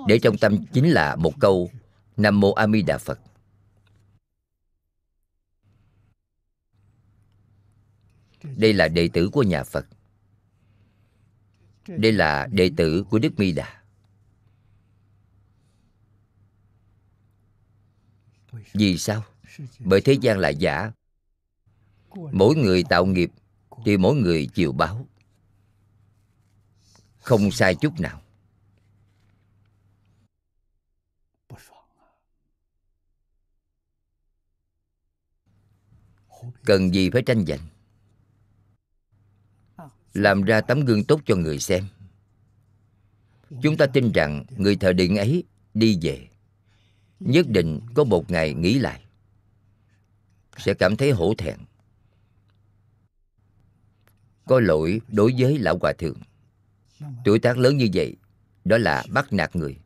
để 0.09 0.19
trong 0.23 0.39
tâm 0.39 0.65
chính 0.73 0.91
là 0.91 1.17
một 1.17 1.33
câu 1.41 1.71
nam 2.17 2.41
mô 2.41 2.53
a 2.53 2.67
di 2.67 2.83
đà 2.83 2.99
phật. 2.99 3.21
Đây 8.43 8.73
là 8.73 8.89
đệ 8.89 9.09
tử 9.13 9.29
của 9.33 9.43
nhà 9.43 9.65
phật. 9.65 9.87
Đây 11.89 12.13
là 12.13 12.49
đệ 12.53 12.71
tử 12.77 13.05
của 13.11 13.19
đức 13.19 13.33
mi 13.37 13.53
đà 13.53 13.84
vì 18.73 18.99
sao? 18.99 19.25
Bởi 19.79 20.01
thế 20.01 20.13
gian 20.13 20.39
là 20.39 20.49
giả. 20.49 20.93
Mỗi 22.33 22.57
người 22.57 22.85
tạo 22.89 23.07
nghiệp 23.07 23.31
thì 23.85 23.97
mỗi 23.97 24.15
người 24.15 24.49
chịu 24.55 24.73
báo. 24.73 25.07
Không 27.19 27.51
sai 27.51 27.75
chút 27.75 28.01
nào. 28.01 28.21
Cần 36.65 36.95
gì 36.95 37.11
phải 37.11 37.23
tranh 37.23 37.45
giành? 37.47 37.61
Làm 40.15 40.43
ra 40.43 40.61
tấm 40.61 40.85
gương 40.85 41.05
tốt 41.05 41.21
cho 41.27 41.37
người 41.37 41.59
xem. 41.59 41.89
Chúng 43.63 43.77
ta 43.77 43.87
tin 43.87 44.13
rằng 44.13 44.45
người 44.57 44.77
thợ 44.77 44.93
điện 44.93 45.17
ấy 45.17 45.45
đi 45.75 45.99
về 46.03 46.29
nhất 47.25 47.47
định 47.49 47.81
có 47.95 48.05
một 48.05 48.31
ngày 48.31 48.55
nghĩ 48.55 48.79
lại. 48.79 49.05
Sẽ 50.57 50.75
cảm 50.75 50.97
thấy 50.97 51.11
hổ 51.11 51.35
thẹn. 51.39 51.59
Có 54.47 54.61
lỗi 54.61 55.01
đối 55.09 55.35
với 55.39 55.59
lão 55.59 55.79
hòa 55.81 55.93
thượng. 55.93 56.19
Tuổi 57.25 57.39
tác 57.39 57.59
lớn 57.59 57.77
như 57.77 57.89
vậy, 57.95 58.17
đó 58.65 58.79
là 58.79 59.05
bắt 59.11 59.33
nạt 59.33 59.57
người. 59.57 59.79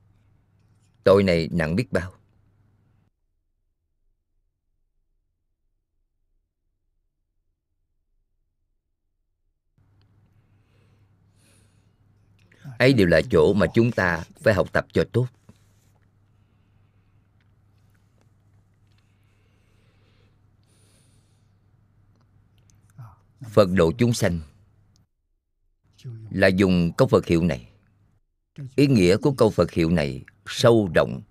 Tội 1.05 1.23
này 1.23 1.49
nặng 1.53 1.77
biết 1.77 1.93
bao. 1.93 2.13
Ấy 12.79 12.93
đều 12.93 13.07
là 13.07 13.21
chỗ 13.31 13.53
mà 13.53 13.67
chúng 13.75 13.93
ta 13.93 14.25
phải 14.43 14.55
học 14.55 14.73
tập 14.73 14.87
cho 14.93 15.05
tốt. 15.13 15.27
Phật 23.41 23.69
độ 23.73 23.93
chúng 23.99 24.13
sanh 24.13 24.41
là 26.31 26.47
dùng 26.47 26.93
câu 26.97 27.09
phật 27.09 27.27
hiệu 27.27 27.45
này. 27.45 27.71
Ý 28.77 28.87
nghĩa 28.87 29.17
của 29.17 29.33
câu 29.33 29.51
phật 29.51 29.71
hiệu 29.71 29.91
này 29.91 30.25
sâu 30.47 30.91
rộng, 30.95 31.23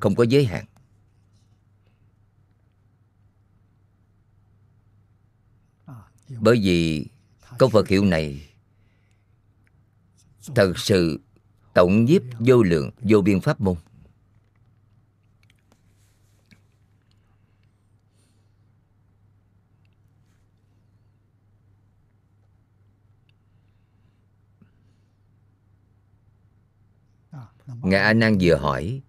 không 0.00 0.14
có 0.14 0.24
giới 0.24 0.44
hạn. 0.44 0.64
Bởi 6.40 6.60
vì 6.62 7.06
câu 7.58 7.68
phật 7.68 7.88
hiệu 7.88 8.04
này 8.04 8.48
thật 10.54 10.72
sự 10.78 11.20
tổng 11.74 12.04
nhiếp 12.04 12.22
vô 12.38 12.62
lượng, 12.62 12.90
vô 13.00 13.20
biên 13.20 13.40
pháp 13.40 13.60
môn. 13.60 13.76
Ngài 27.82 28.00
a 28.00 28.12
nan 28.12 28.38
vừa 28.40 28.56
hỏi. 28.56 29.02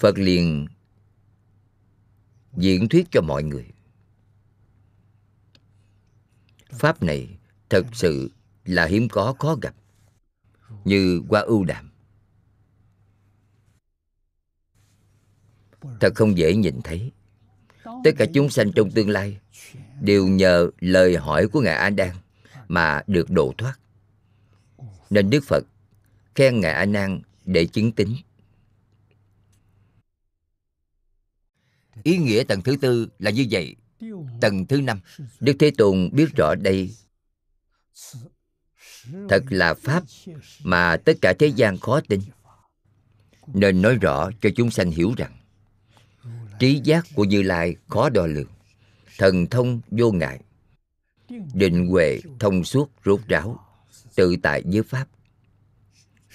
Phật 0.00 0.18
liền 0.18 0.66
diễn 2.56 2.88
thuyết 2.88 3.06
cho 3.10 3.20
mọi 3.20 3.42
người. 3.42 3.66
Pháp 6.70 7.02
này 7.02 7.38
thật 7.68 7.86
sự 7.92 8.30
là 8.64 8.86
hiếm 8.86 9.08
có, 9.08 9.34
khó 9.38 9.56
gặp. 9.62 9.74
Như 10.84 11.22
qua 11.28 11.40
ưu 11.40 11.64
đàm. 11.64 11.90
Thật 16.00 16.12
không 16.14 16.38
dễ 16.38 16.56
nhìn 16.56 16.80
thấy. 16.84 17.12
Tất 17.84 18.10
cả 18.18 18.26
chúng 18.34 18.50
sanh 18.50 18.72
trong 18.72 18.90
tương 18.90 19.10
lai 19.10 19.38
đều 20.00 20.28
nhờ 20.28 20.70
lời 20.80 21.16
hỏi 21.16 21.48
của 21.48 21.60
ngài 21.60 21.74
a 21.74 21.90
nan 21.90 22.16
mà 22.68 23.02
được 23.06 23.30
độ 23.30 23.54
thoát. 23.58 23.74
Nên 25.10 25.30
đức 25.30 25.44
phật 25.46 25.64
khen 26.34 26.60
ngài 26.60 26.72
a 26.72 26.84
nan 26.84 27.20
để 27.44 27.66
chứng 27.66 27.92
tính. 27.92 28.16
Ý 32.02 32.18
nghĩa 32.18 32.44
tầng 32.44 32.62
thứ 32.62 32.76
tư 32.80 33.08
là 33.18 33.30
như 33.30 33.46
vậy. 33.50 33.76
Tầng 34.40 34.66
thứ 34.66 34.80
năm, 34.80 35.00
đức 35.40 35.56
thế 35.58 35.70
tôn 35.78 36.10
biết 36.12 36.26
rõ 36.36 36.54
đây. 36.54 36.94
Thật 39.28 39.44
là 39.50 39.74
pháp 39.74 40.04
mà 40.62 40.96
tất 40.96 41.12
cả 41.22 41.34
thế 41.38 41.46
gian 41.46 41.78
khó 41.78 42.00
tin. 42.08 42.20
Nên 43.46 43.82
nói 43.82 43.94
rõ 43.94 44.30
cho 44.40 44.50
chúng 44.56 44.70
sanh 44.70 44.90
hiểu 44.90 45.14
rằng, 45.16 45.36
trí 46.58 46.80
giác 46.84 47.06
của 47.14 47.24
như 47.24 47.42
lai 47.42 47.76
khó 47.88 48.08
đo 48.10 48.26
lường, 48.26 48.50
thần 49.18 49.46
thông 49.46 49.80
vô 49.90 50.12
ngại, 50.12 50.40
định 51.54 51.88
huệ 51.88 52.20
thông 52.38 52.64
suốt 52.64 52.90
rốt 53.04 53.20
ráo, 53.28 53.64
tự 54.14 54.36
tại 54.42 54.62
với 54.64 54.82
pháp 54.82 55.08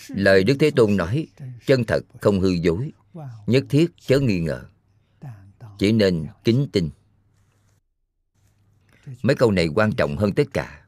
lời 0.07 0.43
đức 0.43 0.55
thế 0.59 0.71
tôn 0.71 0.97
nói, 0.97 1.27
chân 1.65 1.83
thật 1.83 1.99
không 2.21 2.39
hư 2.39 2.49
dối, 2.49 2.91
nhất 3.47 3.63
thiết 3.69 3.91
chớ 3.99 4.19
nghi 4.19 4.39
ngờ. 4.39 4.65
Chỉ 5.77 5.91
nên 5.91 6.27
kính 6.43 6.67
tin. 6.71 6.89
Mấy 9.21 9.35
câu 9.35 9.51
này 9.51 9.67
quan 9.75 9.91
trọng 9.91 10.17
hơn 10.17 10.31
tất 10.33 10.43
cả. 10.53 10.85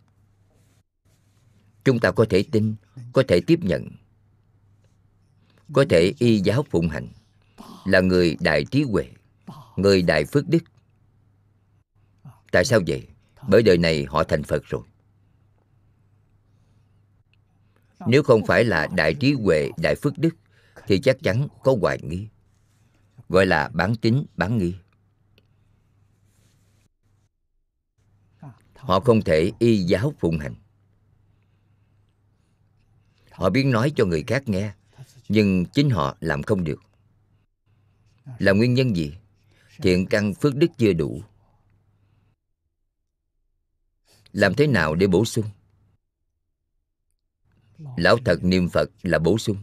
Chúng 1.86 2.00
ta 2.00 2.12
có 2.12 2.26
thể 2.30 2.44
tin, 2.52 2.76
có 3.14 3.24
thể 3.28 3.42
tiếp 3.48 3.60
nhận, 3.62 3.90
có 5.74 5.86
thể 5.90 6.14
y 6.20 6.40
giáo 6.40 6.66
phụng 6.70 6.90
hành, 6.90 7.08
là 7.86 8.00
người 8.00 8.38
đại 8.40 8.66
trí 8.66 8.84
huệ, 8.84 9.10
người 9.76 10.02
đại 10.02 10.26
phước 10.26 10.48
đức. 10.48 10.64
Tại 12.52 12.66
sao 12.66 12.80
vậy? 12.88 13.08
Bởi 13.48 13.64
đời 13.64 13.78
này 13.78 14.06
họ 14.10 14.24
thành 14.24 14.44
phật 14.44 14.64
rồi 14.66 14.82
nếu 18.06 18.24
không 18.24 18.46
phải 18.46 18.64
là 18.64 18.88
đại 18.96 19.14
trí 19.14 19.34
huệ, 19.34 19.70
đại 19.78 19.96
phước 19.96 20.18
đức, 20.18 20.36
thì 20.88 21.00
chắc 21.00 21.18
chắn 21.24 21.48
có 21.64 21.76
hoài 21.82 22.00
nghi. 22.02 22.28
Gọi 23.30 23.46
là 23.46 23.70
bán 23.74 23.96
tín 23.96 24.24
bán 24.36 24.58
nghi. 24.58 24.76
Họ 28.76 29.00
không 29.00 29.22
thể 29.22 29.52
y 29.60 29.78
giáo 29.78 30.14
phụng 30.20 30.40
hành. 30.40 30.56
Họ 33.32 33.50
biết 33.50 33.66
nói 33.66 33.92
cho 33.96 34.06
người 34.06 34.24
khác 34.28 34.44
nghe, 34.50 34.74
nhưng 35.30 35.66
chính 35.66 35.90
họ 35.90 36.18
làm 36.20 36.44
không 36.44 36.64
được. 36.64 36.82
Là 38.40 38.52
nguyên 38.52 38.74
nhân 38.74 38.96
gì? 38.96 39.18
Thiện 39.78 40.06
căn 40.06 40.34
phước 40.34 40.56
đức 40.56 40.68
chưa 40.78 40.94
đủ. 40.94 41.22
Làm 44.32 44.54
thế 44.54 44.68
nào 44.68 44.96
để 44.96 45.08
bổ 45.08 45.26
sung? 45.26 45.46
Lão 47.98 48.18
thật 48.26 48.44
niệm 48.44 48.70
phật 48.70 48.90
là 49.04 49.20
bổ 49.20 49.38
sung. 49.38 49.58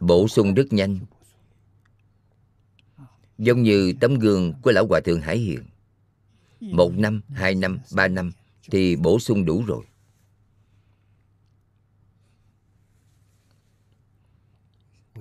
Bổ 0.00 0.28
sung 0.28 0.54
rất 0.54 0.72
nhanh. 0.72 0.98
Giống 3.38 3.62
như 3.62 3.92
tấm 4.00 4.18
gương 4.18 4.52
của 4.62 4.72
lão 4.72 4.86
hòa 4.86 5.00
thượng 5.00 5.20
hải 5.20 5.38
hiền. 5.38 5.62
Một 6.60 6.92
năm, 6.96 7.20
hai 7.28 7.54
năm, 7.54 7.78
ba 7.94 8.08
năm 8.08 8.32
thì 8.70 8.96
bổ 8.96 9.18
sung 9.18 9.44
đủ 9.44 9.64
rồi. 9.66 9.84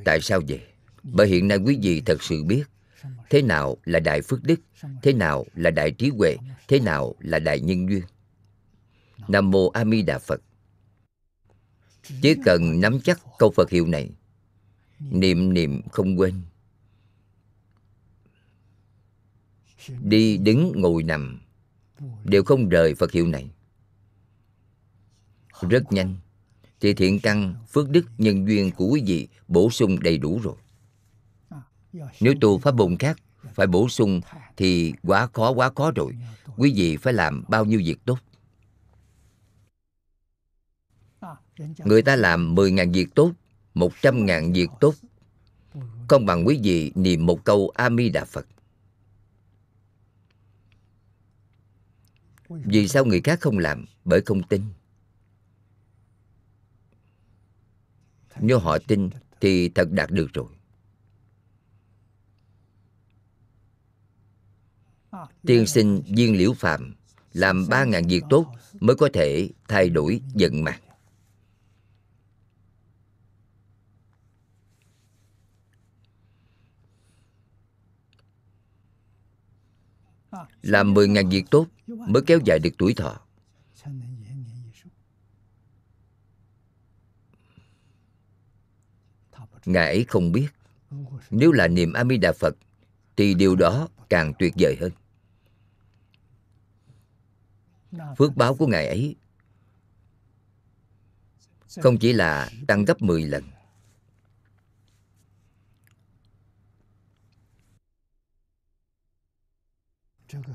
Tại 0.06 0.22
sao 0.22 0.42
vậy? 0.48 0.62
Bởi 1.04 1.28
hiện 1.28 1.48
nay 1.48 1.58
quý 1.58 1.80
vị 1.82 2.02
thật 2.06 2.24
sự 2.24 2.44
biết 2.44 2.64
thế 3.30 3.42
nào 3.42 3.78
là 3.86 4.00
đại 4.00 4.22
phước 4.22 4.44
đức, 4.44 4.60
thế 5.04 5.14
nào 5.14 5.46
là 5.54 5.72
đại 5.72 5.92
trí 5.92 6.10
huệ, 6.10 6.38
thế 6.68 6.80
nào 6.80 7.16
là 7.20 7.40
đại 7.40 7.60
nhân 7.60 7.90
duyên. 7.90 8.04
Nam 9.28 9.52
mô 9.52 9.70
a 9.70 9.86
di 9.86 10.02
đà 10.02 10.20
phật 10.20 10.42
chỉ 12.22 12.36
cần 12.46 12.82
nắm 12.82 13.00
chắc 13.04 13.22
câu 13.40 13.52
phật 13.52 13.70
hiệu 13.70 13.88
này, 13.88 14.10
niệm 15.00 15.54
niệm 15.54 15.82
không 15.92 16.20
quên. 16.20 16.42
Đi 20.02 20.38
đứng 20.38 20.72
ngồi 20.76 21.04
nằm, 21.04 21.42
đều 22.24 22.44
không 22.44 22.70
rời 22.70 22.96
phật 22.96 23.12
hiệu 23.12 23.28
này. 23.28 23.50
Rất 25.70 25.92
nhanh 25.92 26.16
thì 26.80 26.94
thiện 26.94 27.20
căn, 27.20 27.56
phước 27.72 27.90
đức 27.90 28.06
nhân 28.18 28.48
duyên 28.48 28.72
của 28.72 28.86
quý 28.86 29.04
vị 29.06 29.28
bổ 29.48 29.70
sung 29.70 30.00
đầy 30.00 30.18
đủ 30.18 30.40
rồi. 30.44 30.56
Nếu 32.22 32.34
tu 32.42 32.58
pháp 32.58 32.76
môn 32.76 32.98
khác 32.98 33.18
phải 33.54 33.68
bổ 33.68 33.90
sung 33.90 34.22
thì 34.58 34.94
quá 35.04 35.28
khó 35.34 35.52
quá 35.52 35.72
khó 35.76 35.92
rồi. 35.96 36.14
Quý 36.58 36.74
vị 36.76 36.98
phải 36.98 37.14
làm 37.14 37.44
bao 37.48 37.66
nhiêu 37.66 37.82
việc 37.86 38.06
tốt? 38.06 38.18
Người 41.86 42.02
ta 42.02 42.16
làm 42.16 42.56
10.000 42.56 42.94
việc 42.94 43.16
tốt 43.16 43.32
100.000 43.76 44.54
việc 44.54 44.70
tốt. 44.80 44.96
Không 46.08 46.26
bằng 46.26 46.48
quý 46.48 46.60
vị 46.64 46.92
niệm 46.96 47.26
một 47.26 47.44
câu 47.44 47.72
a 47.76 47.90
di 47.98 48.10
đà 48.10 48.26
phật 48.26 48.46
vì 52.66 52.88
sao 52.88 53.06
người 53.06 53.22
khác 53.22 53.42
không 53.42 53.58
làm? 53.58 53.86
Bởi 54.06 54.22
không 54.22 54.44
tin. 54.44 54.62
Nếu 58.40 58.60
họ 58.60 58.78
tin 58.88 59.10
thì 59.42 59.70
thật 59.70 59.92
đạt 59.92 60.12
được 60.12 60.28
rồi. 60.34 60.48
Tiên 65.46 65.68
sinh 65.68 66.02
viên 66.08 66.38
liễu 66.38 66.54
phạm 66.54 66.96
làm 67.34 67.68
ba 67.70 67.84
ngàn 67.86 68.08
việc 68.08 68.24
tốt 68.30 68.46
mới 68.80 68.96
có 68.96 69.10
thể 69.14 69.50
thay 69.68 69.90
đổi 69.90 70.22
vận 70.34 70.64
mạng 70.64 70.82
làm 80.62 80.94
mười 80.94 81.08
ngàn 81.08 81.30
việc 81.30 81.46
tốt 81.52 81.68
mới 81.88 82.24
kéo 82.28 82.40
dài 82.46 82.60
được 82.60 82.70
tuổi 82.78 82.94
thọ. 82.94 83.20
Ngài 89.66 89.88
ấy 89.88 90.06
không 90.08 90.32
biết, 90.32 90.48
nếu 91.30 91.52
là 91.52 91.68
niệm 91.68 91.94
a 91.94 92.04
di 92.10 92.18
đà 92.18 92.34
phật, 92.34 92.56
thì 93.16 93.34
điều 93.34 93.56
đó 93.56 93.88
càng 94.10 94.34
tuyệt 94.40 94.54
vời 94.60 94.78
hơn. 94.82 94.92
Phước 98.18 98.36
báo 98.36 98.56
của 98.56 98.68
ngài 98.68 98.88
ấy 98.88 99.16
không 101.82 101.98
chỉ 101.98 102.14
là 102.14 102.50
tăng 102.68 102.86
gấp 102.86 103.02
10 103.02 103.26
lần 103.26 103.44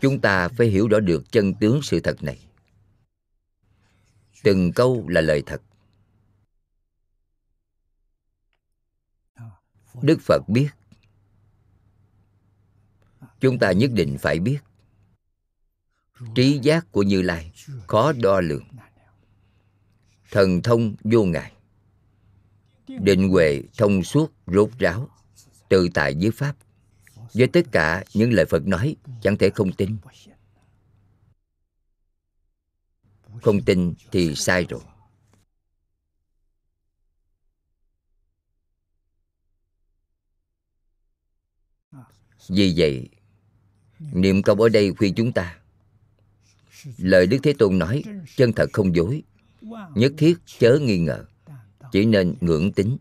chúng 0.01 0.21
ta 0.21 0.49
phải 0.49 0.67
hiểu 0.67 0.89
rõ 0.89 1.01
được 1.01 1.33
chân 1.33 1.55
tướng 1.55 1.81
sự 1.83 2.01
thật 2.01 2.23
này. 2.23 2.47
Từng 4.43 4.73
câu 4.73 5.09
là 5.09 5.21
lời 5.21 5.43
thật. 5.47 5.63
Đức 10.03 10.19
phật 10.21 10.43
biết. 10.49 10.69
Chúng 13.41 13.59
ta 13.59 13.73
nhất 13.73 13.91
định 13.95 14.17
phải 14.19 14.39
biết. 14.39 14.59
Trí 16.35 16.59
giác 16.63 16.93
của 16.93 17.03
như 17.03 17.23
lai 17.23 17.53
khó 17.87 18.13
đo 18.13 18.41
lường. 18.41 18.65
Thần 20.31 20.63
thông 20.63 20.95
vô 21.05 21.25
ngại. 21.25 21.53
Định 22.89 23.29
huệ 23.29 23.63
thông 23.79 24.03
suốt 24.03 24.33
rốt 24.47 24.71
ráo, 24.79 25.09
tự 25.69 25.89
tại 25.95 26.15
với 26.21 26.31
pháp 26.31 26.57
với 27.37 27.47
tất 27.47 27.67
cả 27.73 28.05
những 28.15 28.33
lời 28.33 28.47
phật 28.47 28.67
nói, 28.67 28.97
chẳng 29.23 29.37
thể 29.39 29.51
không 29.51 29.73
tin. 29.73 29.97
Không 33.43 33.65
tin 33.65 33.95
thì 34.13 34.35
sai 34.35 34.67
rồi. 34.69 34.81
Vì 42.49 42.75
vậy, 42.77 43.09
niệm 44.13 44.43
câu 44.43 44.57
ở 44.57 44.69
đây 44.69 44.93
khuyên 44.95 45.15
chúng 45.15 45.33
ta, 45.33 45.59
lời 46.97 47.27
đức 47.27 47.39
thế 47.43 47.53
tôn 47.59 47.79
nói, 47.79 48.03
chân 48.37 48.53
thật 48.53 48.71
không 48.73 48.97
dối, 48.97 49.23
nhất 49.95 50.13
thiết 50.19 50.39
chớ 50.59 50.79
nghi 50.83 50.99
ngờ, 50.99 51.25
chỉ 51.93 52.05
nên 52.05 52.37
ngưỡng 52.41 52.73
tính. 52.73 52.97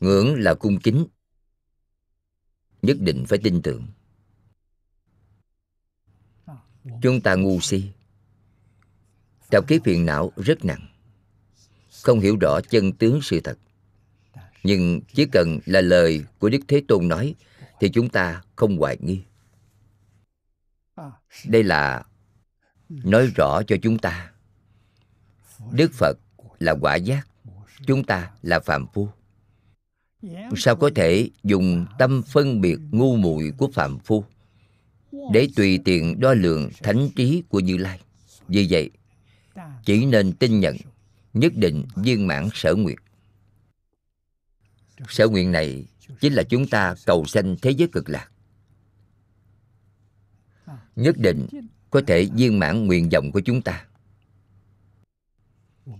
Ngưỡng 0.00 0.34
là 0.40 0.54
cung 0.54 0.78
kính. 0.80 1.06
Nhất 2.82 2.96
định 3.00 3.24
phải 3.28 3.38
tin 3.42 3.62
tưởng. 3.62 3.86
Chúng 7.02 7.20
ta 7.20 7.34
ngu 7.34 7.60
si. 7.60 7.90
Tập 9.50 9.64
kiếp 9.68 9.84
phiền 9.84 10.06
não 10.06 10.32
rất 10.36 10.64
nặng. 10.64 10.88
Không 12.02 12.20
hiểu 12.20 12.36
rõ 12.40 12.60
chân 12.60 12.92
tướng 12.92 13.22
sự 13.22 13.40
thật. 13.40 13.58
Nhưng 14.62 15.00
chỉ 15.14 15.26
cần 15.32 15.58
là 15.66 15.80
lời 15.80 16.24
của 16.38 16.48
đức 16.48 16.60
thế 16.68 16.82
tôn 16.88 17.08
nói, 17.08 17.34
thì 17.80 17.88
chúng 17.88 18.08
ta 18.08 18.42
không 18.56 18.78
hoài 18.78 18.96
nghi. 19.00 19.22
Đây 21.44 21.62
là 21.62 22.04
nói 22.88 23.26
rõ 23.36 23.62
cho 23.62 23.76
chúng 23.82 23.98
ta. 23.98 24.32
Đức 25.72 25.92
phật 25.92 26.18
là 26.58 26.74
quả 26.80 26.96
giác, 26.96 27.28
chúng 27.86 28.04
ta 28.04 28.30
là 28.42 28.60
phàm 28.60 28.86
phu 28.94 29.08
sao 30.56 30.76
có 30.76 30.90
thể 30.94 31.30
dùng 31.42 31.86
tâm 31.98 32.22
phân 32.22 32.60
biệt 32.60 32.78
ngu 32.90 33.16
muội 33.16 33.52
của 33.58 33.68
phạm 33.74 33.98
phu? 33.98 34.24
Để 35.32 35.48
tùy 35.56 35.80
tiện 35.84 36.20
đo 36.20 36.34
lường 36.34 36.70
thánh 36.82 37.08
trí 37.16 37.42
của 37.48 37.60
như 37.60 37.76
lai. 37.76 38.00
Vì 38.48 38.66
vậy, 38.70 38.90
chỉ 39.84 40.06
nên 40.06 40.32
tin 40.32 40.60
nhận, 40.60 40.76
nhất 41.32 41.52
định 41.56 41.84
viên 41.96 42.26
mãn 42.26 42.48
sở 42.54 42.74
nguyện. 42.74 42.96
Sở 45.08 45.28
nguyện 45.28 45.52
này 45.52 45.84
chính 46.20 46.32
là 46.32 46.42
chúng 46.42 46.68
ta 46.68 46.94
cầu 47.06 47.24
sanh 47.24 47.56
thế 47.62 47.70
giới 47.70 47.88
cực 47.88 48.08
lạc. 48.08 48.30
Nhất 50.96 51.18
định 51.18 51.46
có 51.90 52.02
thể 52.06 52.28
viên 52.34 52.58
mãn 52.58 52.86
nguyện 52.86 53.08
vọng 53.12 53.30
của 53.32 53.40
chúng 53.40 53.62
ta. 53.62 53.86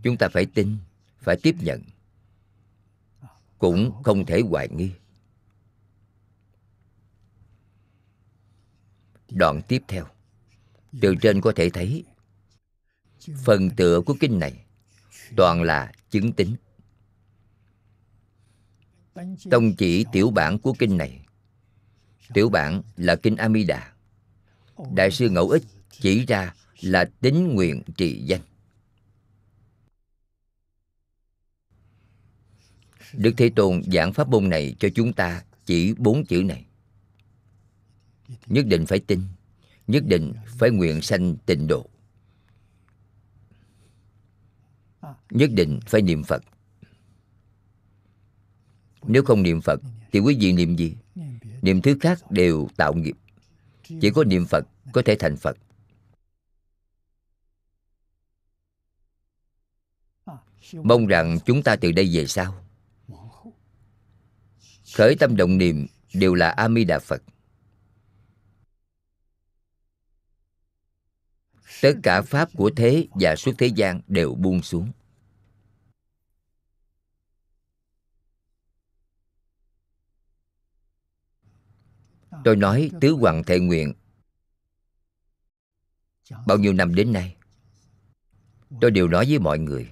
Chúng 0.02 0.16
ta 0.16 0.28
phải 0.28 0.46
tin, 0.46 0.76
phải 1.18 1.36
tiếp 1.42 1.54
nhận 1.60 1.82
cũng 3.60 4.02
không 4.02 4.26
thể 4.26 4.40
hoài 4.40 4.68
nghi. 4.68 4.90
Đoạn 9.30 9.60
tiếp 9.68 9.82
theo. 9.88 10.04
Từ 11.00 11.14
trên 11.22 11.40
có 11.40 11.52
thể 11.56 11.70
thấy, 11.70 12.04
phần 13.44 13.70
tựa 13.76 14.00
của 14.00 14.16
kinh 14.20 14.38
này 14.38 14.64
toàn 15.36 15.62
là 15.62 15.92
chứng 16.10 16.32
tính. 16.32 16.56
Tông 19.50 19.76
chỉ 19.78 20.04
tiểu 20.12 20.30
bản 20.30 20.58
của 20.58 20.72
kinh 20.78 20.96
này. 20.96 21.26
Tiểu 22.34 22.48
bản 22.48 22.82
là 22.96 23.16
kinh 23.16 23.36
amida 23.36 23.94
đại 24.92 25.10
sư 25.10 25.28
ngẫu 25.30 25.48
ích 25.48 25.62
chỉ 25.90 26.26
ra 26.26 26.54
là 26.80 27.10
tính 27.20 27.54
nguyện 27.54 27.82
trì 27.96 28.22
danh. 28.24 28.40
Đức 33.12 33.34
Thế 33.36 33.50
Tôn 33.56 33.82
giảng 33.92 34.12
pháp 34.12 34.28
môn 34.28 34.48
này 34.48 34.74
cho 34.78 34.88
chúng 34.94 35.12
ta 35.12 35.44
chỉ 35.64 35.94
bốn 35.98 36.24
chữ 36.26 36.42
này. 36.42 36.66
Nhất 38.46 38.66
định 38.66 38.86
phải 38.86 39.00
tin, 39.00 39.22
nhất 39.86 40.04
định 40.06 40.32
phải 40.46 40.70
nguyện 40.70 41.00
sanh 41.00 41.36
tịnh 41.36 41.66
độ. 41.66 41.86
Nhất 45.30 45.50
định 45.52 45.80
phải 45.86 46.02
niệm 46.02 46.24
Phật. 46.24 46.42
Nếu 49.02 49.22
không 49.24 49.42
niệm 49.42 49.60
Phật 49.60 49.80
thì 50.12 50.20
quý 50.20 50.36
vị 50.40 50.52
niệm 50.52 50.76
gì? 50.76 50.96
Niệm 51.62 51.82
thứ 51.82 51.96
khác 52.00 52.30
đều 52.30 52.68
tạo 52.76 52.94
nghiệp. 52.94 53.16
Chỉ 54.00 54.10
có 54.10 54.24
niệm 54.24 54.46
Phật 54.46 54.66
có 54.92 55.02
thể 55.04 55.16
thành 55.18 55.36
Phật. 55.36 55.56
Mong 60.72 61.06
rằng 61.06 61.38
chúng 61.46 61.62
ta 61.62 61.76
từ 61.76 61.92
đây 61.92 62.10
về 62.12 62.26
sau 62.26 62.69
khởi 64.94 65.16
tâm 65.16 65.36
động 65.36 65.58
niệm 65.58 65.86
đều 66.14 66.34
là 66.34 66.48
a 66.48 66.68
di 66.68 66.84
đà 66.84 66.98
phật. 66.98 67.22
Tất 71.82 71.94
cả 72.02 72.22
pháp 72.22 72.48
của 72.56 72.70
thế 72.76 73.06
và 73.10 73.36
suốt 73.36 73.52
thế 73.58 73.66
gian 73.66 74.00
đều 74.06 74.34
buông 74.34 74.62
xuống. 74.62 74.92
Tôi 82.44 82.56
nói, 82.56 82.90
tứ 83.00 83.10
hoàng 83.10 83.42
thệ 83.44 83.58
nguyện, 83.58 83.94
bao 86.46 86.58
nhiêu 86.58 86.72
năm 86.72 86.94
đến 86.94 87.12
nay, 87.12 87.36
tôi 88.80 88.90
đều 88.90 89.08
nói 89.08 89.26
với 89.28 89.38
mọi 89.38 89.58
người, 89.58 89.90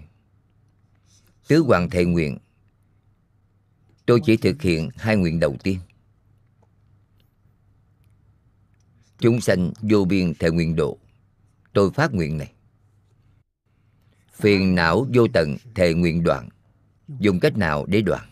tứ 1.49 1.59
hoàng 1.59 1.91
thệ 1.91 2.05
nguyện 2.05 2.39
tôi 4.09 4.21
chỉ 4.25 4.37
thực 4.37 4.63
hiện 4.63 4.91
hai 4.97 5.17
nguyện 5.17 5.41
đầu 5.41 5.57
tiên. 5.63 5.79
Chúng 9.19 9.41
sanh 9.41 9.73
vô 9.81 10.05
biên 10.05 10.35
thể 10.35 10.51
nguyện 10.51 10.77
độ. 10.77 10.99
Tôi 11.73 11.91
phát 11.91 12.15
nguyện 12.15 12.39
này. 12.39 12.53
Phiền 14.33 14.75
não 14.75 15.07
vô 15.15 15.27
tận 15.35 15.57
thề 15.75 15.95
nguyện 15.95 16.23
đoạn. 16.23 16.49
Dùng 17.09 17.41
cách 17.41 17.57
nào 17.57 17.87
để 17.87 18.03
đoạn? 18.03 18.29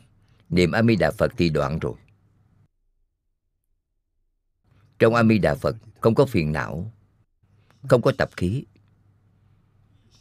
Niệm 0.49 0.73
a 0.73 0.83
di 0.83 0.97
đà 0.97 1.11
phật 1.11 1.33
thì 1.37 1.49
đoạn 1.51 1.79
rồi. 1.79 1.95
Trong 4.99 5.15
a 5.15 5.25
di 5.25 5.39
đà 5.39 5.55
phật 5.55 5.77
không 6.01 6.15
có 6.15 6.27
phiền 6.27 6.53
não, 6.53 6.93
không 7.89 8.03
có 8.03 8.13
tập 8.19 8.31
khí. 8.37 8.65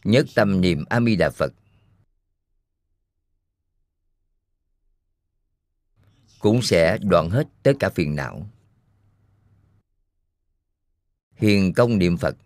Nhất 0.04 0.26
tâm 0.36 0.62
niệm 0.62 0.84
a 0.90 1.02
di 1.02 1.16
đà 1.16 1.30
phật 1.30 1.54
cũng 6.46 6.62
sẽ 6.62 6.98
đoạn 7.02 7.30
hết 7.30 7.48
tất 7.64 7.74
cả 7.80 7.90
phiền 7.90 8.16
não. 8.16 8.50
Hiền 11.36 11.74
công 11.74 11.98
niệm 11.98 12.18
phật. 12.18 12.38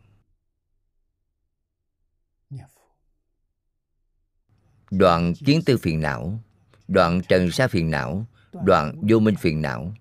Đoạn 4.91 5.33
kiến 5.45 5.61
tư 5.65 5.77
phiền 5.77 6.01
não, 6.01 6.39
đoạn 6.87 7.21
trần 7.29 7.51
sa 7.51 7.67
phiền 7.67 7.89
não, 7.89 8.25
đoạn 8.63 9.01
vô 9.09 9.19
minh 9.19 9.35
phiền 9.35 9.61
não. 9.61 9.93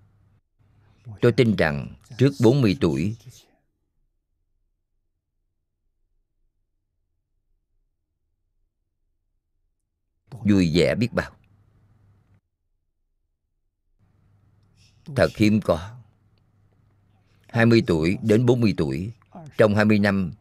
Tôi 1.21 1.33
tin 1.33 1.57
rằng 1.57 1.95
trước 2.19 2.31
40 2.43 2.77
tuổi, 2.81 3.17
vui 10.31 10.71
vẻ 10.75 10.95
biết 10.95 11.13
bao. 11.13 11.38
Thật 15.17 15.37
hiếm 15.37 15.61
có. 15.61 15.95
20 17.49 17.83
tuổi 17.87 18.19
đến 18.23 18.47
40 18.47 18.75
tuổi, 18.77 19.13
Trong 19.59 19.75
20 19.75 19.99
năm, 19.99 20.33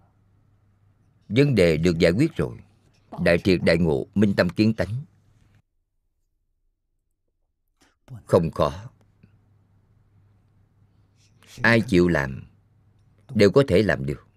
Vấn 1.30 1.56
đề 1.56 1.77
được 1.77 1.98
giải 1.99 2.11
quyết 2.11 2.35
rồi. 2.35 2.57
Đại 3.23 3.38
triệt 3.38 3.60
đại 3.64 3.77
ngộ, 3.77 4.07
Minh 4.15 4.34
tâm 4.38 4.49
kiến 4.49 4.73
tánh. 4.73 5.06
Không 8.26 8.52
khó 8.52 8.89
Ai 11.61 11.81
chịu 11.81 12.07
làm, 12.07 12.44
Đều 13.34 13.52
có 13.52 13.64
thể 13.68 13.84
làm 13.84 14.06
được. 14.06 14.27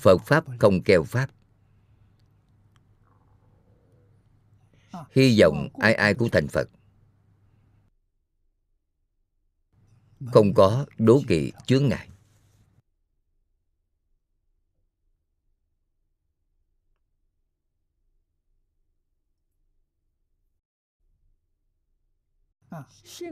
Phật 0.00 0.18
Pháp 0.26 0.44
không 0.58 0.82
keo 0.82 1.04
Pháp. 1.04 1.30
hy 5.12 5.40
vọng 5.40 5.68
ai 5.74 5.94
ai 5.94 6.14
cũng 6.14 6.30
thành 6.30 6.48
phật. 6.48 6.68
Không 10.32 10.54
có 10.54 10.86
đố 10.98 11.22
kỵ 11.28 11.52
chướng 11.66 11.88
ngại. 11.88 12.08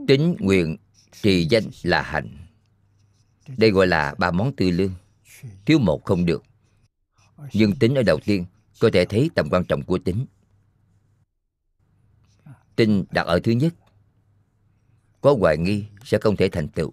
Tính 0.08 0.36
nguyện 0.38 0.76
trì 1.22 1.46
danh 1.50 1.64
là 1.82 2.02
hạnh. 2.02 2.36
Đây 3.56 3.70
gọi 3.70 3.86
là 3.86 4.14
ba 4.18 4.30
món 4.30 4.56
tư 4.56 4.70
lương. 4.70 4.94
Thiếu 5.66 5.78
một 5.78 6.04
không 6.04 6.26
được. 6.26 6.44
Nhưng 7.52 7.76
tính 7.76 7.94
ở 7.94 8.02
đầu 8.02 8.18
tiên, 8.24 8.44
có 8.80 8.90
thể 8.92 9.04
thấy 9.04 9.30
tầm 9.34 9.48
quan 9.50 9.64
trọng 9.64 9.82
của 9.82 9.98
tính 9.98 10.26
tin 12.76 13.04
đặt 13.10 13.26
ở 13.26 13.40
thứ 13.44 13.52
nhất. 13.52 13.74
Có 15.20 15.36
hoài 15.40 15.58
nghi 15.58 15.84
sẽ 16.04 16.18
không 16.18 16.36
thể 16.36 16.48
thành 16.48 16.68
tựu. 16.68 16.92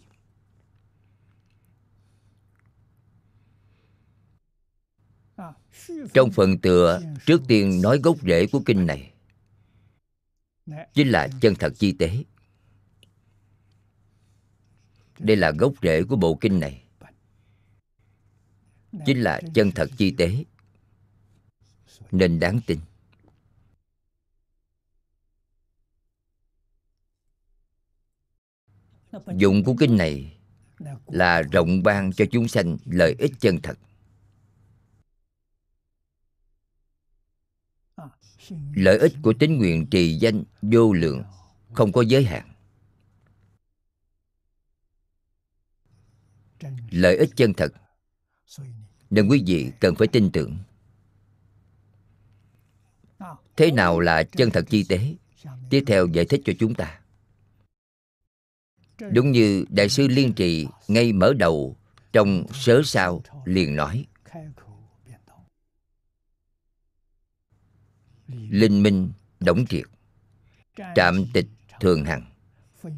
Trong 6.14 6.32
phần 6.32 6.58
tựa 6.58 7.02
trước 7.26 7.42
tiên 7.48 7.82
nói 7.82 8.00
gốc 8.04 8.18
rễ 8.22 8.48
của 8.48 8.62
kinh 8.66 8.86
này, 8.86 9.14
chính 10.94 11.10
là 11.10 11.28
chân 11.42 11.56
thật 11.56 11.74
chi 11.76 11.92
tế. 11.92 12.24
Đây 15.20 15.38
là 15.38 15.52
gốc 15.52 15.74
rễ 15.82 16.04
của 16.04 16.16
bộ 16.16 16.38
kinh 16.42 16.60
này. 16.60 16.84
Chính 19.06 19.22
là 19.22 19.42
chân 19.54 19.72
thật 19.72 19.90
chi 19.98 20.12
tế. 20.12 20.44
Nên 22.12 22.40
đáng 22.40 22.60
tin. 22.66 22.80
Dụng 29.36 29.64
của 29.64 29.76
kinh 29.80 29.98
này 29.98 30.38
là 31.08 31.42
rộng 31.42 31.84
ban 31.84 32.14
cho 32.14 32.26
chúng 32.32 32.48
sanh 32.48 32.78
lợi 32.86 33.16
ích 33.20 33.32
chân 33.40 33.60
thật. 33.62 33.80
Lợi 38.74 38.98
ích 38.98 39.14
của 39.22 39.34
tín 39.40 39.58
nguyện 39.58 39.88
trì 39.88 40.14
danh 40.16 40.44
vô 40.62 40.94
lượng, 40.94 41.24
không 41.74 41.92
có 41.92 42.02
giới 42.02 42.24
hạn. 42.24 42.54
Lợi 46.90 47.18
ích 47.18 47.30
chân 47.36 47.54
thật, 47.54 47.74
nên 49.10 49.28
quý 49.28 49.44
vị 49.46 49.72
cần 49.80 49.96
phải 49.96 50.08
tin 50.08 50.32
tưởng. 50.32 50.58
Thế 53.56 53.72
nào 53.72 54.00
là 54.00 54.24
chân 54.24 54.50
thật 54.54 54.66
chi 54.70 54.86
tế? 54.90 55.16
Tiếp 55.70 55.84
theo 55.88 56.08
giải 56.08 56.26
thích 56.26 56.42
cho 56.46 56.54
chúng 56.60 56.76
ta 56.76 56.99
đúng 59.12 59.32
như 59.32 59.66
đại 59.70 59.90
sư 59.90 60.08
liên 60.08 60.34
trì 60.34 60.68
ngay 60.88 61.14
mở 61.14 61.34
đầu 61.34 61.76
trong 62.14 62.46
sớ 62.54 62.82
sao 62.86 63.24
liền 63.46 63.76
nói. 63.76 64.06
Linh 68.50 68.84
minh 68.84 69.12
đổng 69.40 69.66
triệt. 69.66 69.86
Trạm 70.96 71.26
tịch 71.34 71.48
thường 71.80 72.06
hằng. 72.06 72.26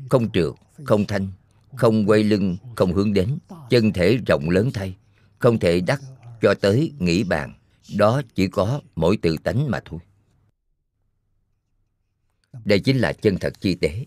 Không 0.10 0.32
trượt, 0.32 0.53
không 0.86 1.06
thanh, 1.06 1.28
không 1.76 2.10
quay 2.10 2.23
lưng, 2.23 2.57
không 2.76 2.94
hướng 2.94 3.14
đến. 3.14 3.38
Chân 3.69 3.94
thể 3.94 4.18
rộng 4.28 4.49
lớn 4.49 4.69
thay. 4.73 4.98
Không 5.40 5.60
thể 5.60 5.82
đắc 5.82 6.02
cho 6.41 6.53
tới 6.61 6.94
nghĩ 6.99 7.23
bàn. 7.23 7.53
Đó 7.98 8.22
chỉ 8.36 8.48
có 8.48 8.82
mỗi 8.95 9.18
tự 9.18 9.38
tánh 9.38 9.72
mà 9.72 9.80
thôi. 9.86 9.99
Đây 12.65 12.80
chính 12.80 12.98
là 12.98 13.14
chân 13.14 13.38
thật 13.40 13.61
chi 13.61 13.76
tế. 13.76 14.06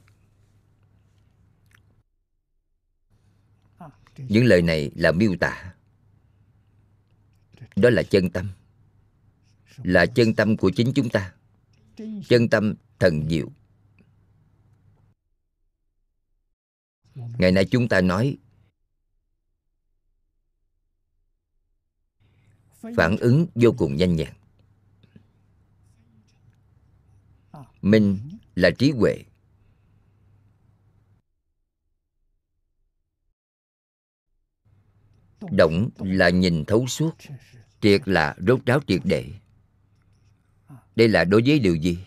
Những 4.16 4.44
lời 4.44 4.62
này 4.62 4.90
là 4.94 5.12
miêu 5.12 5.36
tả. 5.40 5.74
Đó 7.76 7.90
là 7.90 8.02
chân 8.02 8.30
tâm. 8.30 8.50
Là 9.76 10.06
chân 10.06 10.34
tâm 10.34 10.56
của 10.56 10.70
chính 10.76 10.92
chúng 10.94 11.10
ta. 11.10 11.34
Chân 12.28 12.48
tâm 12.50 12.74
thần 12.98 13.28
diệu. 13.28 13.50
Ngày 17.14 17.52
nay 17.52 17.64
chúng 17.70 17.88
ta 17.88 18.00
nói, 18.00 18.36
phản 22.96 23.16
ứng 23.16 23.46
vô 23.54 23.74
cùng 23.78 23.96
nhanh 23.96 24.16
nhẹn. 24.16 24.32
Minh 27.82 28.18
là 28.54 28.70
trí 28.78 28.90
huệ. 28.90 29.24
Động 35.52 35.88
là 35.98 36.28
nhìn 36.28 36.64
thấu 36.64 36.86
suốt. 36.86 37.16
Triệt 37.80 38.08
là 38.08 38.36
rốt 38.46 38.66
ráo 38.66 38.80
triệt 38.86 39.00
để. 39.04 39.26
Đây 40.96 41.08
là 41.08 41.24
đối 41.24 41.42
với 41.46 41.58
điều 41.58 41.74
gì? 41.74 41.98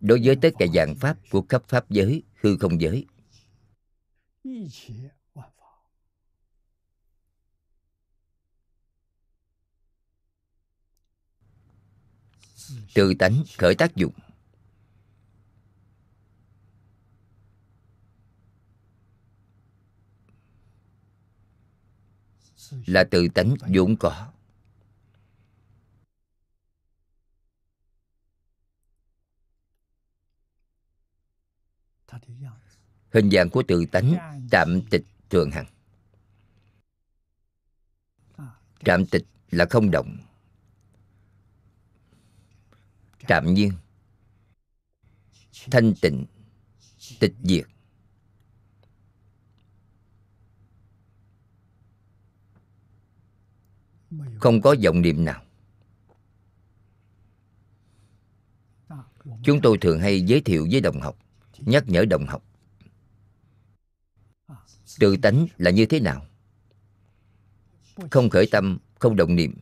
Đối 0.00 0.20
với 0.24 0.36
tất 0.36 0.50
cả 0.58 0.66
dạng 0.74 0.94
pháp 0.94 1.16
của 1.30 1.44
khắp 1.48 1.62
pháp 1.68 1.90
giới, 1.90 2.22
hư 2.42 2.56
không 2.56 2.80
giới. 2.80 3.06
Từ 12.94 13.14
tánh 13.14 13.44
khởi 13.58 13.74
tác 13.74 13.96
dụng. 13.96 14.12
Là 22.86 23.04
tự 23.04 23.28
tánh 23.28 23.54
vốn 23.74 23.96
có. 23.96 24.30
Hình 33.12 33.30
dạng 33.30 33.50
của 33.50 33.62
tự 33.68 33.84
tánh 33.92 34.14
tạm 34.50 34.80
tịch 34.90 35.04
thường 35.30 35.50
hằng. 35.50 35.66
Trạm 38.84 39.06
tịch 39.06 39.24
là 39.50 39.66
không 39.70 39.90
động. 39.90 40.16
Trạm 43.28 43.54
nhiên. 43.54 43.72
Thanh 45.70 45.94
tịnh, 46.02 46.26
tịch 47.20 47.34
diệt. 47.42 47.66
Không 54.40 54.60
có 54.62 54.74
vọng 54.84 55.02
niệm 55.02 55.24
nào. 55.24 55.44
Chúng 59.42 59.60
tôi 59.62 59.78
thường 59.80 60.00
hay 60.00 60.20
giới 60.20 60.40
thiệu 60.40 60.68
với 60.70 60.80
đồng 60.80 61.00
học, 61.00 61.18
nhắc 61.58 61.84
nhở 61.86 62.04
đồng 62.04 62.26
học. 62.26 62.44
Tự 64.98 65.16
tánh 65.16 65.46
là 65.56 65.70
như 65.70 65.86
thế 65.86 66.00
nào? 66.00 66.26
Không 68.10 68.30
khởi 68.30 68.46
tâm, 68.50 68.78
không 68.98 69.16
động 69.16 69.36
niệm. 69.36 69.54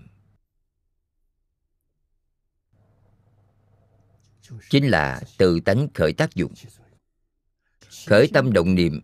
Chính 4.70 4.90
là 4.90 5.22
tự 5.38 5.60
tánh 5.60 5.88
khởi 5.94 6.12
tác 6.12 6.34
dụng. 6.34 6.52
Khởi 8.06 8.28
tâm 8.32 8.52
động 8.52 8.74
niệm 8.74 9.00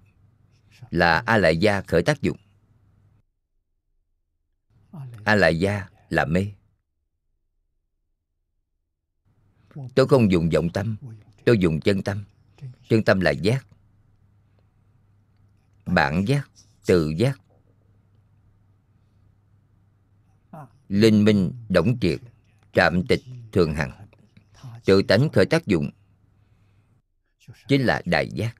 là 0.91 1.23
a 1.27 1.37
lại 1.37 1.57
gia 1.57 1.81
khởi 1.81 2.03
tác 2.03 2.23
dụng 2.23 2.37
a 5.25 5.35
la 5.35 5.49
gia, 5.49 5.89
là 6.11 6.25
mê. 6.25 6.47
Tôi 9.95 10.09
không 10.09 10.33
dùng 10.33 10.51
vọng 10.51 10.69
tâm, 10.75 10.97
tôi 11.45 11.59
dùng 11.59 11.81
chân 11.81 12.03
tâm. 12.03 12.25
Chân 12.89 13.05
tâm 13.05 13.21
là 13.21 13.31
giác. 13.31 13.67
Bản 15.87 16.25
giác 16.29 16.51
tự 16.87 17.11
giác. 17.17 17.41
Linh 20.89 21.25
minh 21.25 21.53
động 21.69 21.99
triệt, 22.01 22.21
trạm 22.73 23.07
tịch 23.07 23.23
thường 23.53 23.75
hằng. 23.75 24.07
Tự 24.85 25.03
tánh 25.03 25.29
khởi 25.33 25.47
tác 25.47 25.67
dụng. 25.67 25.91
Chính 27.69 27.83
là 27.83 28.03
đại 28.05 28.29
giác. 28.29 28.57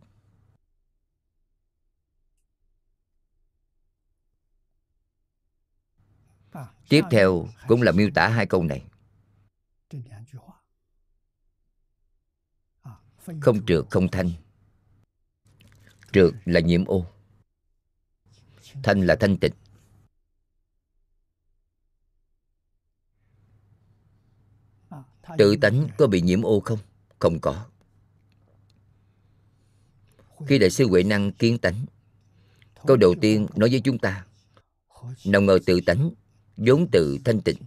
Tiếp 6.89 7.03
theo 7.11 7.49
cũng 7.69 7.83
là 7.83 7.93
miêu 7.93 8.11
tả 8.15 8.29
hai 8.29 8.47
câu 8.47 8.65
này. 8.65 8.85
Không 13.41 13.67
trượt 13.67 13.85
không 13.91 14.09
thanh. 14.09 14.31
Trượt 16.13 16.35
là 16.45 16.61
nhiễm 16.61 16.85
ô. 16.85 17.07
Thanh 18.83 19.07
là 19.07 19.17
thanh 19.21 19.37
tịnh. 19.37 19.53
Tự 25.39 25.57
tánh 25.57 25.89
có 25.99 26.07
bị 26.07 26.21
nhiễm 26.21 26.43
ô 26.43 26.61
không? 26.61 26.79
Không 27.19 27.39
có. 27.41 27.67
Khi 30.47 30.59
đại 30.59 30.71
sư 30.71 30.89
huệ 30.89 31.03
năng 31.03 31.33
kiến 31.33 31.59
tánh, 31.59 31.87
câu 32.87 32.97
đầu 32.97 33.15
tiên 33.21 33.47
nói 33.57 33.69
với 33.71 33.81
chúng 33.81 33.99
ta, 33.99 34.27
nào 35.25 35.41
ngờ 35.41 35.59
tự 35.67 35.81
tánh 35.87 36.11
vốn 36.59 36.89
tự 36.93 37.19
thanh 37.25 37.41
tịnh. 37.41 37.59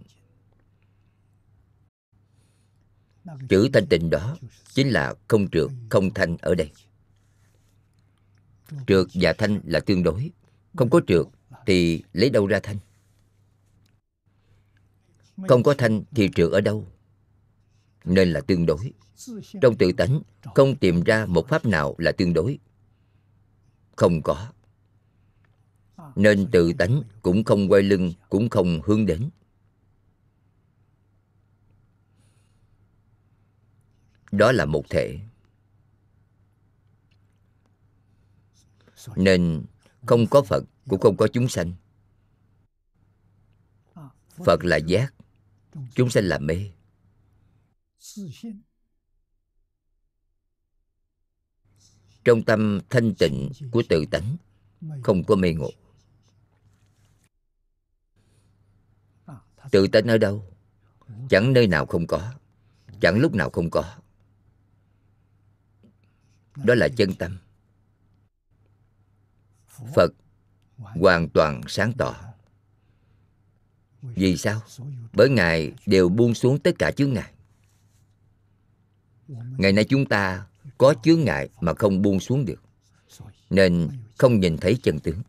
Chữ 3.48 3.68
thanh 3.72 3.86
tịnh 3.86 4.10
đó 4.10 4.36
chính 4.74 4.88
là 4.88 5.14
không 5.28 5.50
trượt, 5.50 5.70
không 5.90 6.14
thanh 6.14 6.36
ở 6.36 6.54
đây. 6.54 6.70
Trượt 8.86 9.06
và 9.14 9.32
thanh 9.32 9.60
là 9.64 9.80
tương 9.80 10.02
đối, 10.02 10.30
không 10.76 10.90
có 10.90 11.00
trượt 11.06 11.26
thì 11.66 12.02
lấy 12.12 12.30
đâu 12.30 12.46
ra 12.46 12.60
thanh? 12.62 12.76
Không 15.48 15.62
có 15.62 15.74
thanh 15.78 16.02
thì 16.10 16.30
trượt 16.34 16.52
ở 16.52 16.60
đâu? 16.60 16.86
Nên 18.04 18.32
là 18.32 18.40
tương 18.40 18.66
đối. 18.66 18.92
Trong 19.60 19.76
tự 19.78 19.92
tánh, 19.92 20.22
không 20.54 20.76
tìm 20.76 21.02
ra 21.02 21.26
một 21.26 21.48
pháp 21.48 21.66
nào 21.66 21.94
là 21.98 22.12
tương 22.12 22.32
đối. 22.32 22.58
Không 23.96 24.22
có 24.22 24.52
nên 26.16 26.50
tự 26.50 26.72
tánh 26.72 27.02
cũng 27.22 27.44
không 27.44 27.68
quay 27.68 27.82
lưng, 27.82 28.12
cũng 28.28 28.48
không 28.48 28.80
hướng 28.84 29.06
đến. 29.06 29.30
Đó 34.32 34.52
là 34.52 34.64
một 34.64 34.84
thể. 34.90 35.20
Nên 39.16 39.64
không 40.06 40.26
có 40.30 40.42
phật 40.42 40.64
cũng 40.88 41.00
không 41.00 41.16
có 41.16 41.28
chúng 41.32 41.48
sanh. 41.48 41.72
Phật 44.44 44.64
là 44.64 44.76
giác, 44.76 45.14
chúng 45.94 46.10
sanh 46.10 46.24
là 46.24 46.38
mê. 46.38 46.70
Trong 52.24 52.42
tâm 52.42 52.80
thanh 52.90 53.14
tịnh 53.14 53.50
của 53.72 53.82
tự 53.88 54.04
tánh, 54.10 54.36
không 55.02 55.24
có 55.24 55.36
mê 55.36 55.52
ngộ. 55.52 55.70
Tự 59.72 59.86
tánh 59.86 60.06
ở 60.06 60.18
đâu? 60.18 60.44
Chẳng 61.28 61.52
nơi 61.52 61.66
nào 61.66 61.86
không 61.86 62.06
có, 62.06 62.32
chẳng 63.00 63.18
lúc 63.18 63.34
nào 63.34 63.50
không 63.50 63.70
có. 63.70 63.84
Đó 66.56 66.74
là 66.74 66.88
chân 66.88 67.14
tâm. 67.14 67.38
Phật 69.94 70.12
hoàn 70.76 71.28
toàn 71.28 71.60
sáng 71.68 71.92
tỏ. 71.92 72.14
Vì 74.02 74.36
sao? 74.36 74.60
Bởi 75.12 75.28
ngài 75.28 75.72
đều 75.86 76.08
buông 76.08 76.34
xuống 76.34 76.58
tất 76.58 76.70
cả 76.78 76.90
chướng 76.90 77.12
ngại. 77.12 77.32
Ngày 79.58 79.72
nay 79.72 79.84
chúng 79.84 80.06
ta 80.06 80.46
có 80.78 80.94
chướng 81.02 81.24
ngại 81.24 81.48
mà 81.60 81.74
không 81.74 82.02
buông 82.02 82.20
xuống 82.20 82.44
được, 82.44 82.62
nên 83.50 83.88
không 84.18 84.40
nhìn 84.40 84.56
thấy 84.56 84.78
chân 84.82 84.98
tướng. 84.98 85.22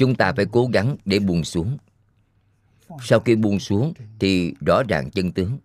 Chúng 0.00 0.14
ta 0.14 0.32
phải 0.32 0.46
cố 0.52 0.66
gắng 0.72 0.96
để 1.04 1.18
buông 1.18 1.44
xuống. 1.44 1.78
Sau 3.02 3.20
khi 3.20 3.36
buông 3.36 3.60
xuống 3.60 3.92
thì 4.18 4.54
rõ 4.66 4.82
ràng 4.88 5.10
chân 5.10 5.32
tướng. 5.32 5.58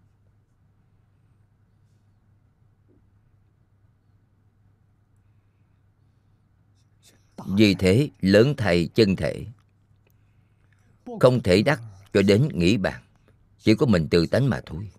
Vì 7.45 7.75
thế, 7.75 8.09
lớn 8.21 8.53
thầy 8.57 8.87
chân 8.87 9.15
thể, 9.15 9.45
không 11.19 11.43
thể 11.43 11.61
đắc 11.61 11.81
cho 12.13 12.21
đến 12.21 12.49
nghĩ 12.53 12.77
bàn. 12.77 13.03
Chỉ 13.59 13.75
có 13.75 13.85
mình 13.85 14.07
tự 14.11 14.25
tánh 14.25 14.49
mà 14.49 14.61
thôi. 14.65 14.91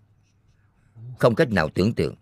Không 1.19 1.35
cách 1.35 1.49
nào 1.49 1.69
tưởng 1.69 1.93
tượng, 1.93 2.15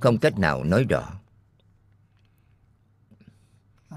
không 0.00 0.18
cách 0.18 0.38
nào 0.38 0.64
nói 0.64 0.84
rõ 0.88 1.20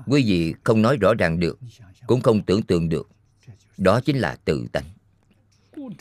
quý 0.08 0.24
vị 0.24 0.54
không 0.64 0.82
nói 0.82 0.98
rõ 0.98 1.14
ràng 1.14 1.40
được, 1.40 1.60
cũng 2.08 2.22
không 2.22 2.46
tưởng 2.46 2.62
tượng 2.62 2.90
được. 2.90 3.10
Đó 3.78 4.02
chính 4.02 4.18
là 4.18 4.36
tự 4.36 4.68
tánh. 4.72 4.86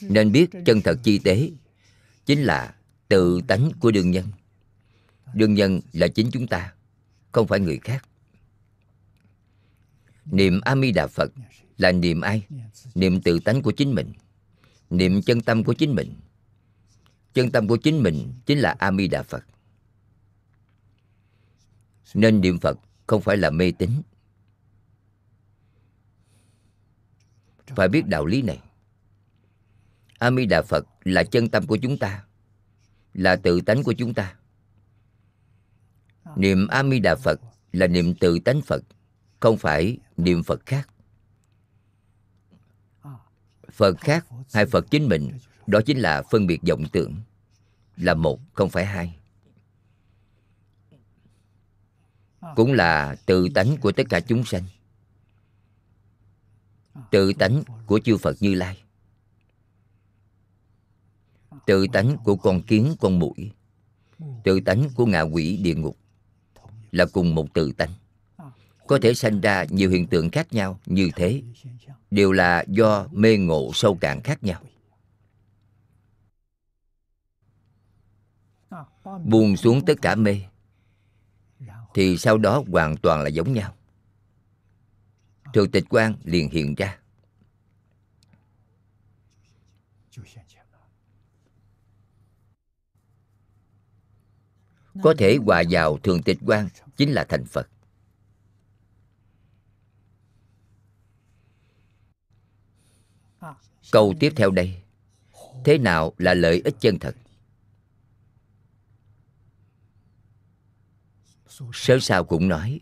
Nên 0.03 0.33
biết 0.33 0.51
chân 0.67 0.81
thật 0.81 0.99
chi 1.03 1.19
tế 1.19 1.51
chính 2.27 2.43
là 2.43 2.75
tự 3.09 3.41
tánh 3.49 3.71
của 3.81 3.91
đương 3.91 4.11
nhân. 4.11 4.27
Đương 5.35 5.55
nhân 5.55 5.81
là 5.93 6.09
chính 6.09 6.31
chúng 6.31 6.47
ta, 6.47 6.73
không 7.33 7.47
phải 7.47 7.61
người 7.61 7.79
khác. 7.79 8.05
Niệm 10.25 10.61
a 10.61 10.77
di 10.77 10.93
đà 10.93 11.07
phật 11.07 11.33
là 11.77 11.93
niệm 11.93 12.21
ai? 12.21 12.47
Niệm 12.95 13.21
tự 13.21 13.39
tánh 13.39 13.63
của 13.63 13.73
chính 13.73 13.95
mình, 13.95 14.13
niệm 14.91 15.23
chân 15.23 15.41
tâm 15.41 15.65
của 15.65 15.75
chính 15.75 15.95
mình. 15.95 16.15
Chân 17.35 17.51
tâm 17.51 17.69
của 17.69 17.77
chính 17.77 18.03
mình 18.03 18.33
chính 18.47 18.59
là 18.59 18.77
a 18.79 18.93
di 18.93 19.09
đà 19.09 19.23
phật. 19.23 19.45
Nên 22.15 22.41
niệm 22.41 22.59
phật 22.59 22.79
không 23.11 23.23
phải 23.23 23.37
là 23.37 23.51
mê 23.51 23.73
tín. 23.79 23.91
Phải 27.67 27.89
biết 27.89 28.07
đạo 28.07 28.27
lý 28.27 28.43
này. 28.43 28.61
A 30.19 30.31
di 30.31 30.47
đà 30.47 30.63
phật 30.63 30.87
là 31.05 31.25
chân 31.25 31.49
tâm 31.49 31.67
của 31.67 31.79
chúng 31.83 31.99
ta 31.99 32.25
là 33.15 33.37
tự 33.37 33.61
tánh 33.61 33.83
của 33.83 33.93
chúng 33.93 34.15
ta. 34.15 34.37
Niệm 36.37 36.67
a 36.69 36.85
di 36.85 36.99
đà 37.01 37.17
phật 37.17 37.41
là 37.73 37.87
niệm 37.87 38.15
tự 38.15 38.39
tánh 38.39 38.61
phật 38.63 38.83
không 39.41 39.59
phải 39.59 39.99
niệm 40.17 40.43
phật 40.43 40.67
khác. 40.67 40.89
Phật 43.73 44.01
khác 44.01 44.27
hay 44.53 44.67
phật 44.67 44.85
chính 44.91 45.09
mình 45.09 45.39
đó 45.67 45.81
chính 45.87 45.99
là 45.99 46.23
phân 46.31 46.47
biệt 46.47 46.61
vọng 46.69 46.85
tưởng 46.93 47.17
là 47.97 48.15
một 48.15 48.41
không 48.53 48.71
phải 48.71 48.87
hai 48.87 49.20
cũng 52.57 52.73
là 52.73 53.17
tự 53.27 53.49
tánh 53.55 53.77
của 53.77 53.93
tất 53.93 54.03
cả 54.09 54.21
chúng 54.21 54.45
sanh. 54.45 54.63
Tự 57.11 57.33
tánh 57.33 57.63
của 57.87 58.01
chư 58.05 58.17
phật 58.17 58.37
như 58.41 58.55
lai. 58.55 58.83
Tự 61.67 61.87
tánh 61.93 62.17
của 62.25 62.37
con 62.37 62.63
kiến, 62.63 62.95
con 63.01 63.19
mũi. 63.19 63.53
Tự 64.45 64.61
tánh 64.61 64.89
của 64.95 65.07
ngạ 65.07 65.21
quỷ, 65.21 65.57
địa 65.57 65.75
ngục. 65.75 65.97
Là 66.93 67.07
cùng 67.13 67.35
một 67.35 67.55
tự 67.55 67.73
tánh. 67.73 67.91
Có 68.87 68.99
thể 69.03 69.15
sanh 69.15 69.41
ra 69.41 69.65
nhiều 69.71 69.91
hiện 69.91 70.07
tượng 70.07 70.31
khác 70.31 70.53
nhau 70.53 70.81
như 70.87 71.11
thế. 71.17 71.43
Đều 72.11 72.33
là 72.33 72.65
do 72.69 73.07
mê 73.13 73.37
ngộ 73.37 73.71
sâu 73.75 73.99
cạn 74.01 74.21
khác 74.21 74.45
nhau. 74.45 74.63
Buông 79.25 79.57
xuống 79.57 79.85
tất 79.85 79.95
cả 80.03 80.15
mê 80.15 80.41
thì 81.95 82.19
sau 82.19 82.39
đó 82.39 82.65
hoàn 82.71 82.97
toàn 82.97 83.23
là 83.23 83.29
giống 83.29 83.53
nhau. 83.53 83.75
Rồi 85.53 85.69
tịch 85.73 85.85
quan 85.89 86.15
liền 86.25 86.51
hiện 86.51 86.75
ra. 86.75 86.99
Có 95.03 95.15
thể 95.19 95.39
hòa 95.45 95.63
vào 95.71 95.99
thường 95.99 96.23
tịch 96.23 96.39
quan 96.47 96.69
chính 96.97 97.13
là 97.13 97.25
thành 97.25 97.45
phật. 97.45 97.69
Câu 103.93 104.15
tiếp 104.21 104.33
theo 104.37 104.51
đây. 104.51 104.83
Thế 105.65 105.79
nào 105.79 106.13
là 106.19 106.35
lợi 106.35 106.63
ích 106.65 106.75
chân 106.81 106.99
thật? 106.99 107.15
Sớ 111.75 111.99
sao 112.01 112.25
cũng 112.25 112.49
nói. 112.49 112.81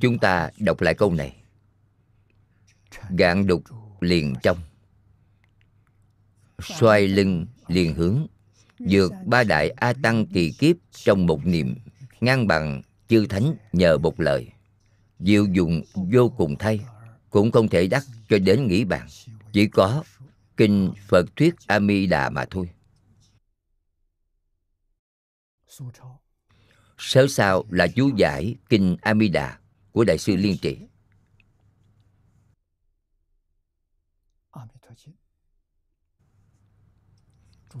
Chúng 0.00 0.18
ta 0.18 0.50
đọc 0.58 0.80
lại 0.80 0.94
câu 0.94 1.14
này. 1.14 1.36
Gạn 3.10 3.46
đục 3.46 3.62
liền 4.00 4.34
trong 4.42 4.69
xoay 6.64 7.08
lưng, 7.08 7.46
liền 7.68 7.94
hướng. 7.94 8.26
Vượt 8.78 9.12
ba 9.26 9.44
đại 9.44 9.70
a 9.70 9.92
tăng 9.92 10.26
kỳ 10.26 10.52
kiếp 10.52 10.76
trong 10.92 11.26
một 11.26 11.46
niệm, 11.46 11.74
ngang 12.20 12.46
bằng 12.46 12.82
chư 13.08 13.26
thánh 13.26 13.54
nhờ 13.72 13.98
một 13.98 14.20
lời. 14.20 14.48
Diệu 15.18 15.44
dụng 15.44 15.82
vô 15.94 16.28
cùng 16.36 16.56
thay, 16.58 16.80
cũng 17.30 17.50
không 17.50 17.68
thể 17.68 17.86
đắc 17.86 18.04
cho 18.28 18.38
đến 18.38 18.66
nghĩ 18.66 18.84
bàn. 18.84 19.08
Chỉ 19.52 19.66
có 19.66 20.04
kinh 20.56 20.92
phật 21.08 21.36
thuyết 21.36 21.54
a 21.66 21.78
mi 21.78 22.06
đà 22.06 22.30
mà 22.30 22.44
thôi. 22.50 22.70
Sớ 26.98 27.26
sao 27.28 27.64
là 27.70 27.86
chú 27.86 28.10
giải 28.16 28.54
kinh 28.68 28.96
a 29.00 29.14
mi 29.14 29.28
đà 29.28 29.58
của 29.92 30.04
đại 30.04 30.18
sư 30.18 30.36
liên 30.36 30.56
trị 30.62 30.78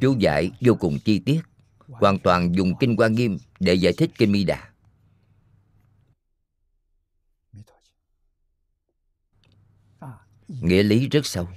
chú 0.00 0.16
giải 0.18 0.50
vô 0.60 0.74
cùng 0.74 0.98
chi 1.04 1.18
tiết, 1.18 1.40
hoàn 1.78 2.18
toàn 2.18 2.54
dùng 2.54 2.72
kinh 2.80 2.96
quan 2.96 3.12
nghiêm 3.12 3.38
để 3.60 3.74
giải 3.74 3.92
thích 3.92 4.10
kinh 4.18 4.32
mi 4.32 4.44
đà. 4.44 4.70
Nghĩa 10.48 10.82
lý 10.82 11.08
rất 11.08 11.26
sâu. 11.26 11.48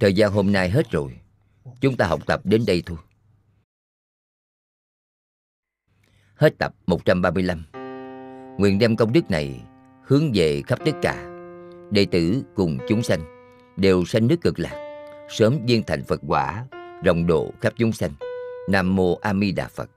Thời 0.00 0.14
gian 0.14 0.32
hôm 0.32 0.52
nay 0.52 0.70
hết 0.70 0.90
rồi, 0.90 1.20
chúng 1.80 1.96
ta 1.96 2.06
học 2.06 2.20
tập 2.26 2.40
đến 2.44 2.66
đây 2.66 2.82
thôi. 2.86 2.98
Hết 6.34 6.54
tập 6.58 6.74
135 6.86 7.64
nguyện 8.58 8.78
đem 8.78 8.96
công 8.96 9.12
đức 9.12 9.30
này 9.30 9.60
hướng 10.06 10.32
về 10.34 10.62
khắp 10.66 10.78
tất 10.84 10.92
cả 11.02 11.26
đệ 11.90 12.06
tử 12.12 12.42
cùng 12.54 12.78
chúng 12.88 13.02
sanh, 13.02 13.20
đều 13.76 14.04
sanh 14.04 14.26
nước 14.26 14.36
cực 14.40 14.58
lạc 14.58 14.85
sớm 15.28 15.58
viên 15.66 15.82
thành 15.82 16.04
phật 16.04 16.20
quả, 16.26 16.64
rộng 17.04 17.26
độ 17.26 17.52
khắp 17.60 17.72
chúng 17.76 17.92
sanh. 17.92 18.10
Nam 18.68 18.96
mô 18.96 19.18
a 19.22 19.34
di 19.34 19.52
đà 19.52 19.68
phật. 19.68 19.90